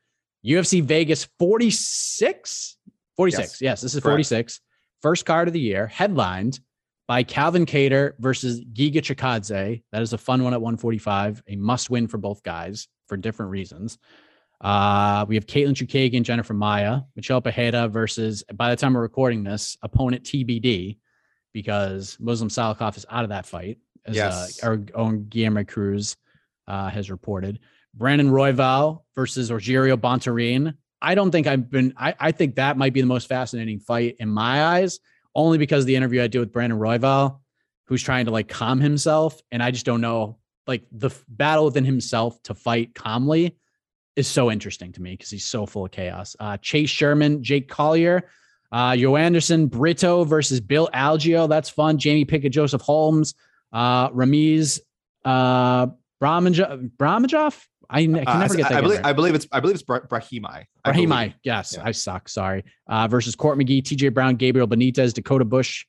UFC 0.42 0.82
Vegas 0.82 1.28
46, 1.38 2.78
46. 3.16 3.42
Yes, 3.42 3.60
Yes. 3.60 3.80
this 3.82 3.94
is 3.94 4.00
Correct. 4.02 4.12
46. 4.14 4.60
First 5.02 5.26
card 5.26 5.48
of 5.48 5.54
the 5.54 5.60
year, 5.60 5.86
headlined 5.88 6.60
by 7.08 7.24
Calvin 7.24 7.66
Kattar 7.66 8.12
versus 8.20 8.60
Giga 8.72 8.98
Chikadze. 8.98 9.82
That 9.90 10.02
is 10.02 10.12
a 10.12 10.18
fun 10.18 10.44
one 10.44 10.54
at 10.54 10.60
145, 10.60 11.42
a 11.48 11.56
must 11.56 11.90
win 11.90 12.06
for 12.06 12.18
both 12.18 12.42
guys 12.44 12.86
for 13.08 13.16
different 13.16 13.50
reasons. 13.50 13.98
Uh, 14.60 15.24
we 15.28 15.34
have 15.34 15.46
Katlyn 15.46 15.74
Chookagian, 15.74 16.22
Jennifer 16.22 16.54
Maia, 16.54 17.00
Michelle 17.16 17.42
Pajeda 17.42 17.90
versus, 17.90 18.44
by 18.54 18.70
the 18.70 18.76
time 18.76 18.94
we're 18.94 19.00
recording 19.02 19.42
this, 19.42 19.76
opponent 19.82 20.22
TBD, 20.22 20.98
because 21.52 22.16
Muslim 22.20 22.48
Salikhov 22.48 22.96
is 22.96 23.04
out 23.10 23.24
of 23.24 23.30
that 23.30 23.44
fight, 23.44 23.78
as 24.06 24.14
Yes. 24.14 24.62
uh, 24.62 24.66
our 24.68 24.80
own 24.94 25.24
Guilherme 25.24 25.66
Cruz 25.66 26.16
uh, 26.68 26.88
has 26.90 27.10
reported. 27.10 27.58
Brandon 27.92 28.30
Royval 28.30 29.02
versus 29.16 29.50
Rogerio 29.50 29.96
Bontorin. 29.96 30.74
I 31.02 31.14
don't 31.14 31.30
think 31.30 31.46
I've 31.46 31.70
been, 31.70 31.92
I, 31.96 32.14
I 32.18 32.32
think 32.32 32.54
that 32.54 32.76
might 32.76 32.92
be 32.92 33.00
the 33.00 33.06
most 33.06 33.28
fascinating 33.28 33.80
fight 33.80 34.16
in 34.20 34.28
my 34.28 34.64
eyes 34.64 35.00
only 35.34 35.58
because 35.58 35.84
the 35.84 35.96
interview 35.96 36.22
I 36.22 36.28
did 36.28 36.38
with 36.38 36.52
Brandon 36.52 36.78
Royval, 36.78 37.40
who's 37.86 38.02
trying 38.02 38.26
to 38.26 38.30
like 38.30 38.48
calm 38.48 38.80
himself. 38.80 39.40
And 39.50 39.62
I 39.62 39.70
just 39.70 39.84
don't 39.84 40.00
know, 40.00 40.38
like 40.66 40.84
the 40.92 41.08
f- 41.08 41.24
battle 41.28 41.64
within 41.66 41.84
himself 41.84 42.42
to 42.44 42.54
fight 42.54 42.94
calmly 42.94 43.58
is 44.14 44.28
so 44.28 44.50
interesting 44.50 44.92
to 44.92 45.02
me 45.02 45.12
because 45.12 45.30
he's 45.30 45.44
so 45.44 45.66
full 45.66 45.86
of 45.86 45.90
chaos. 45.90 46.36
Uh, 46.38 46.56
Chase 46.58 46.90
Sherman, 46.90 47.42
Jake 47.42 47.68
Collier, 47.68 48.28
uh, 48.72 48.94
Anderson, 48.94 49.66
Brito 49.66 50.24
versus 50.24 50.60
Bill 50.60 50.88
Algeo. 50.94 51.48
That's 51.48 51.68
fun. 51.68 51.98
Jamie 51.98 52.24
Pickett, 52.24 52.52
Joseph 52.52 52.82
Holmes, 52.82 53.34
uh, 53.72 54.08
Ramiz, 54.10 54.80
uh. 55.24 55.88
Brahmajov? 56.22 57.66
I, 57.92 57.98
I 58.00 58.04
can 58.06 58.26
Uh, 58.26 58.38
never 58.38 58.54
get 58.56 58.68
that. 58.70 58.78
I, 58.78 58.80
believe. 58.80 59.00
I 59.04 59.12
believe 59.12 59.34
it's 59.34 59.46
I 59.52 59.60
believe 59.60 59.74
it's 59.74 59.82
Bra- 59.84 60.00
Brahimai. 60.00 60.64
I 60.84 61.34
yes, 61.44 61.74
Yeah. 61.76 61.84
I 61.84 61.92
suck. 61.92 62.28
Sorry. 62.28 62.64
Uh, 62.88 63.06
versus 63.06 63.36
Court 63.36 63.58
McGee, 63.58 63.82
TJ 63.82 64.12
Brown, 64.14 64.36
Gabriel 64.36 64.66
Benitez, 64.66 65.12
Dakota 65.12 65.44
Bush 65.44 65.84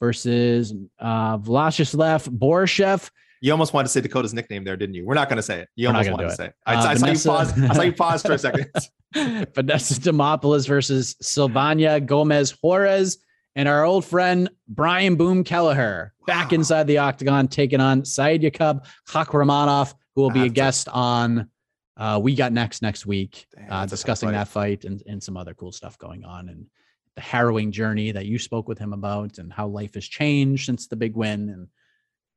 versus 0.00 0.72
uh, 1.00 1.36
Vlashislav 1.38 2.28
Borishev. 2.38 3.10
You 3.40 3.52
almost 3.52 3.72
wanted 3.72 3.86
to 3.86 3.92
say 3.92 4.00
Dakota's 4.00 4.34
nickname 4.34 4.64
there, 4.64 4.76
didn't 4.76 4.94
you? 4.96 5.04
We're 5.04 5.14
not 5.14 5.28
going 5.28 5.36
to 5.36 5.42
say 5.42 5.60
it. 5.60 5.68
You 5.76 5.86
We're 5.88 5.94
almost 5.94 6.10
wanted 6.10 6.24
to 6.26 6.32
it. 6.32 6.36
say 6.36 6.46
it. 6.46 6.54
I, 6.66 6.74
Uh, 6.74 6.86
I 6.88 6.94
saw 6.94 7.06
you 7.06 7.18
pause. 7.18 7.62
I 7.62 7.74
saw 7.74 7.82
you 7.82 7.92
pause 7.92 8.22
for 8.22 8.32
a 8.32 8.38
second. 8.38 8.66
Vanessa 9.54 9.94
Demopoulos 9.94 10.66
versus 10.66 11.14
Silvania 11.22 12.04
Gomez 12.04 12.50
Juarez. 12.62 13.18
And 13.56 13.68
our 13.68 13.84
old 13.84 14.04
friend 14.04 14.48
Brian 14.68 15.16
Boom 15.16 15.42
Kelleher 15.42 16.12
back 16.28 16.50
Wow. 16.52 16.56
inside 16.56 16.86
the 16.86 16.98
octagon, 16.98 17.48
taking 17.48 17.80
on 17.80 18.04
Said 18.04 18.42
Yakub 18.42 18.84
Hakramanov, 19.08 19.94
who 20.18 20.22
will 20.22 20.30
be 20.30 20.40
a 20.40 20.42
have 20.42 20.48
to- 20.48 20.54
guest 20.54 20.88
on 20.88 21.48
uh, 21.96 22.18
We 22.20 22.34
Got 22.34 22.52
Next 22.52 22.82
next 22.82 23.06
week, 23.06 23.46
Damn, 23.54 23.64
uh, 23.64 23.66
a 23.66 23.70
tough 23.70 23.90
discussing 23.90 24.32
that 24.32 24.48
fight 24.48 24.84
and, 24.84 25.00
and 25.06 25.22
some 25.22 25.36
other 25.36 25.54
cool 25.54 25.70
stuff 25.70 25.96
going 25.96 26.24
on 26.24 26.48
and 26.48 26.66
the 27.14 27.20
harrowing 27.20 27.70
journey 27.70 28.10
that 28.10 28.26
you 28.26 28.36
spoke 28.36 28.66
with 28.66 28.78
him 28.78 28.92
about 28.92 29.38
and 29.38 29.52
how 29.52 29.68
life 29.68 29.94
has 29.94 30.04
changed 30.04 30.66
since 30.66 30.88
the 30.88 30.96
big 30.96 31.14
win. 31.14 31.48
And 31.50 31.68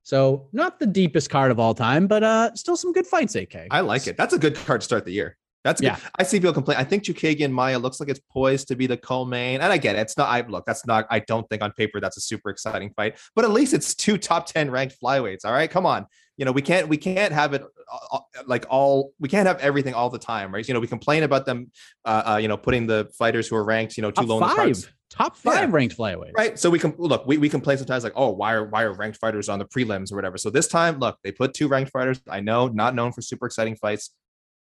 so, 0.03 0.47
not 0.53 0.79
the 0.79 0.85
deepest 0.85 1.31
card 1.31 1.49
of 1.49 1.59
all 1.59 1.73
time, 1.73 2.05
but 2.05 2.23
uh, 2.23 2.53
still 2.53 2.77
some 2.77 2.93
good 2.93 3.07
fights, 3.07 3.33
AK. 3.35 3.67
I 3.71 3.81
like 3.81 4.05
it. 4.05 4.15
That's 4.15 4.35
a 4.35 4.39
good 4.39 4.55
card 4.55 4.81
to 4.81 4.85
start 4.85 5.05
the 5.05 5.11
year. 5.11 5.37
That's 5.63 5.81
good. 5.81 5.87
Yeah. 5.87 5.97
I 6.17 6.23
see 6.23 6.39
people 6.39 6.53
complain. 6.53 6.77
I 6.77 6.83
think 6.83 7.03
Chookagian 7.03 7.51
Maia 7.51 7.77
looks 7.77 7.99
like 7.99 8.09
it's 8.09 8.21
poised 8.31 8.67
to 8.67 8.75
be 8.75 8.87
the 8.87 8.97
co-main, 8.97 9.61
and 9.61 9.71
I 9.71 9.77
get 9.77 9.95
it. 9.95 9.99
It's 9.99 10.17
not. 10.17 10.29
I 10.29 10.41
look. 10.47 10.65
That's 10.65 10.85
not. 10.85 11.05
I 11.09 11.19
don't 11.19 11.47
think 11.49 11.63
on 11.63 11.71
paper 11.71 11.99
that's 11.99 12.17
a 12.17 12.21
super 12.21 12.49
exciting 12.49 12.91
fight, 12.95 13.19
but 13.35 13.45
at 13.45 13.51
least 13.51 13.73
it's 13.73 13.93
two 13.95 14.17
top 14.17 14.47
ten 14.47 14.69
ranked 14.71 14.95
flyweights. 15.01 15.45
All 15.45 15.51
right, 15.51 15.69
come 15.69 15.85
on. 15.85 16.05
You 16.41 16.45
know 16.45 16.51
we 16.51 16.63
can't. 16.63 16.87
We 16.87 16.97
can't 16.97 17.31
have 17.31 17.53
it 17.53 17.61
uh, 17.61 17.97
uh, 18.13 18.19
like 18.47 18.65
all. 18.67 19.13
We 19.19 19.29
can't 19.29 19.45
have 19.45 19.59
everything 19.59 19.93
all 19.93 20.09
the 20.09 20.17
time, 20.17 20.51
right? 20.51 20.67
You 20.67 20.73
know 20.73 20.79
we 20.79 20.87
complain 20.87 21.21
about 21.21 21.45
them. 21.45 21.69
Uh, 22.03 22.23
uh 22.25 22.37
you 22.37 22.47
know 22.47 22.57
putting 22.57 22.87
the 22.87 23.07
fighters 23.15 23.47
who 23.47 23.55
are 23.55 23.63
ranked, 23.63 23.95
you 23.95 24.01
know, 24.01 24.09
too 24.09 24.23
top 24.23 24.27
low 24.27 24.37
in 24.37 24.47
the 24.49 24.55
cards. 24.55 24.85
five, 24.85 24.93
top 25.11 25.37
five 25.37 25.69
Yeah. 25.69 25.75
ranked 25.75 25.95
flyweights. 25.95 26.31
Right. 26.35 26.57
So 26.57 26.71
we 26.71 26.79
can 26.79 26.95
look, 26.97 27.27
we, 27.27 27.37
we 27.37 27.47
complain 27.47 27.77
sometimes 27.77 28.03
like, 28.03 28.13
oh, 28.15 28.31
why 28.31 28.53
are 28.53 28.65
why 28.65 28.81
are 28.81 28.93
ranked 28.93 29.19
fighters 29.19 29.49
on 29.49 29.59
the 29.59 29.65
prelims 29.65 30.11
or 30.11 30.15
whatever. 30.15 30.39
So 30.39 30.49
this 30.49 30.67
time, 30.67 30.97
look, 30.97 31.19
they 31.23 31.31
put 31.31 31.53
two 31.53 31.67
ranked 31.67 31.91
fighters. 31.91 32.19
I 32.27 32.39
know, 32.39 32.67
not 32.69 32.95
known 32.95 33.11
for 33.11 33.21
super 33.21 33.45
exciting 33.45 33.75
fights, 33.75 34.09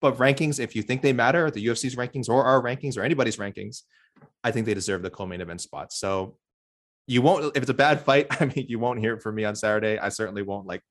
but 0.01 0.17
rankings, 0.17 0.59
if 0.59 0.75
you 0.75 0.81
think 0.81 1.03
they 1.03 1.13
matter, 1.13 1.51
the 1.51 1.63
UFC's 1.63 1.95
rankings 1.95 2.27
or 2.27 2.43
our 2.43 2.59
rankings 2.59 2.97
or 2.97 3.03
anybody's 3.03 3.37
rankings, 3.37 3.83
I 4.43 4.49
think 4.49 4.65
they 4.65 4.73
deserve 4.73 5.03
the 5.03 5.11
co-main 5.11 5.41
event 5.41 5.61
spot. 5.61 5.93
So 5.93 6.37
you 7.07 7.21
won't 7.21 7.55
if 7.55 7.63
it's 7.63 7.69
a 7.69 7.73
bad 7.73 8.01
fight, 8.01 8.27
I 8.41 8.45
mean, 8.45 8.65
you 8.67 8.79
won't 8.79 8.99
hear 8.99 9.15
it 9.15 9.21
from 9.21 9.35
me 9.35 9.45
on 9.45 9.55
Saturday. 9.55 9.97
I 9.97 10.09
certainly 10.09 10.43
won't 10.43 10.67
like 10.67 10.81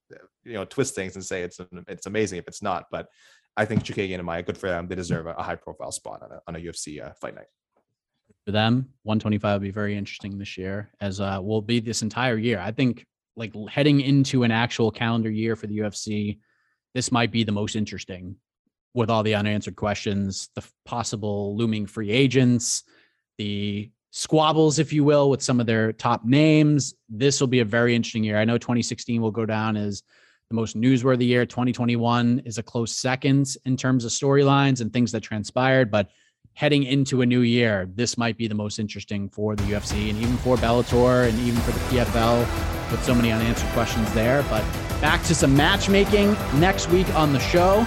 you 0.44 0.54
know 0.54 0.64
twist 0.64 0.94
things 0.94 1.14
and 1.14 1.24
say 1.24 1.42
it's 1.42 1.60
it's 1.88 2.06
amazing 2.06 2.38
if 2.38 2.48
it's 2.48 2.62
not, 2.62 2.86
but 2.90 3.08
I 3.56 3.64
think 3.64 3.84
Chookagian 3.84 4.16
and 4.16 4.24
Maia, 4.24 4.42
good 4.42 4.58
for 4.58 4.68
them. 4.68 4.86
They 4.86 4.94
deserve 4.94 5.26
a, 5.26 5.42
high 5.42 5.54
profile 5.56 5.90
spot 5.90 6.22
on 6.22 6.30
a, 6.30 6.40
on 6.46 6.56
a 6.56 6.58
UFC 6.58 7.02
uh, 7.02 7.12
fight 7.20 7.34
night. 7.34 7.46
for 8.44 8.52
them. 8.52 8.90
125 9.04 9.54
will 9.54 9.66
be 9.66 9.70
very 9.70 9.96
interesting 9.96 10.36
this 10.36 10.58
year, 10.58 10.90
as 11.00 11.20
uh, 11.20 11.38
will 11.42 11.62
be 11.62 11.80
this 11.80 12.02
entire 12.02 12.36
year. 12.36 12.58
I 12.58 12.70
think, 12.70 13.06
like 13.34 13.54
heading 13.68 14.00
into 14.00 14.42
an 14.42 14.50
actual 14.50 14.90
calendar 14.90 15.30
year 15.30 15.56
for 15.56 15.66
the 15.66 15.78
UFC, 15.78 16.38
this 16.94 17.10
might 17.10 17.30
be 17.30 17.44
the 17.44 17.52
most 17.52 17.76
interesting 17.76 18.36
with 18.94 19.10
all 19.10 19.22
the 19.22 19.34
unanswered 19.34 19.76
questions, 19.76 20.48
the 20.54 20.66
possible 20.86 21.56
looming 21.56 21.86
free 21.86 22.10
agents, 22.10 22.82
the 23.38 23.90
squabbles, 24.16 24.78
if 24.78 24.94
you 24.94 25.04
will, 25.04 25.28
with 25.28 25.42
some 25.42 25.60
of 25.60 25.66
their 25.66 25.92
top 25.92 26.24
names. 26.24 26.94
This 27.10 27.38
will 27.38 27.48
be 27.48 27.60
a 27.60 27.66
very 27.66 27.94
interesting 27.94 28.24
year. 28.24 28.38
I 28.38 28.46
know 28.46 28.56
2016 28.56 29.20
will 29.20 29.30
go 29.30 29.44
down 29.44 29.76
as 29.76 30.02
the 30.48 30.56
most 30.56 30.74
newsworthy 30.74 31.26
year. 31.26 31.44
2021 31.44 32.40
is 32.46 32.56
a 32.56 32.62
close 32.62 32.92
second 32.92 33.54
in 33.66 33.76
terms 33.76 34.06
of 34.06 34.10
storylines 34.10 34.80
and 34.80 34.90
things 34.90 35.12
that 35.12 35.20
transpired, 35.20 35.90
but 35.90 36.08
heading 36.54 36.84
into 36.84 37.20
a 37.20 37.26
new 37.26 37.40
year, 37.40 37.90
this 37.94 38.16
might 38.16 38.38
be 38.38 38.48
the 38.48 38.54
most 38.54 38.78
interesting 38.78 39.28
for 39.28 39.54
the 39.54 39.64
UFC 39.64 40.08
and 40.08 40.18
even 40.18 40.38
for 40.38 40.56
Bellator 40.56 41.28
and 41.28 41.38
even 41.40 41.60
for 41.60 41.72
the 41.72 41.80
PFL 41.80 42.40
with 42.90 43.04
so 43.04 43.14
many 43.14 43.30
unanswered 43.30 43.68
questions 43.72 44.10
there. 44.14 44.42
But 44.44 44.62
back 45.02 45.22
to 45.24 45.34
some 45.34 45.54
matchmaking 45.54 46.32
next 46.58 46.88
week 46.88 47.14
on 47.14 47.34
the 47.34 47.40
show. 47.40 47.84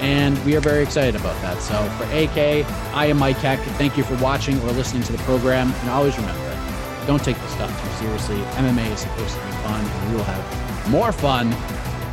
And 0.00 0.42
we 0.44 0.56
are 0.56 0.60
very 0.60 0.82
excited 0.82 1.16
about 1.16 1.40
that. 1.42 1.60
So 1.60 1.74
for 1.96 2.04
AK, 2.04 2.66
I 2.94 3.06
am 3.06 3.18
Mike 3.18 3.36
Heck. 3.36 3.58
Thank 3.76 3.96
you 3.96 4.04
for 4.04 4.16
watching 4.16 4.60
or 4.60 4.72
listening 4.72 5.02
to 5.04 5.12
the 5.12 5.18
program. 5.18 5.72
And 5.72 5.90
always 5.90 6.16
remember, 6.16 7.06
don't 7.06 7.22
take 7.22 7.38
this 7.38 7.52
stuff 7.52 7.70
too 7.82 8.04
seriously. 8.04 8.36
MMA 8.36 8.92
is 8.92 9.00
supposed 9.00 9.34
to 9.34 9.44
be 9.44 9.52
fun, 9.52 9.84
and 9.84 10.10
we 10.10 10.16
will 10.16 10.24
have 10.24 10.90
more 10.90 11.12
fun. 11.12 11.52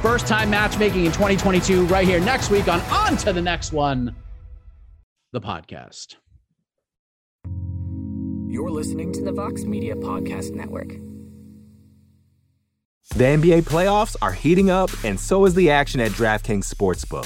First 0.02 0.28
time 0.28 0.50
matchmaking 0.50 1.06
in 1.06 1.12
2022 1.12 1.86
right 1.86 2.08
here 2.08 2.20
next 2.20 2.50
week 2.50 2.68
on 2.68 2.80
On 2.82 3.18
to 3.18 3.34
the 3.34 3.42
Next 3.42 3.74
One, 3.74 4.16
the 5.32 5.42
podcast. 5.42 6.16
You're 8.48 8.72
listening 8.72 9.12
to 9.14 9.22
the 9.22 9.32
Vox 9.32 9.64
Media 9.64 9.96
Podcast 9.96 10.54
Network. 10.54 10.94
The 13.16 13.24
NBA 13.24 13.64
playoffs 13.64 14.16
are 14.22 14.32
heating 14.32 14.70
up, 14.70 14.90
and 15.04 15.20
so 15.20 15.46
is 15.46 15.54
the 15.54 15.70
action 15.70 16.00
at 16.00 16.12
DraftKings 16.12 16.74
Sportsbook, 16.74 17.26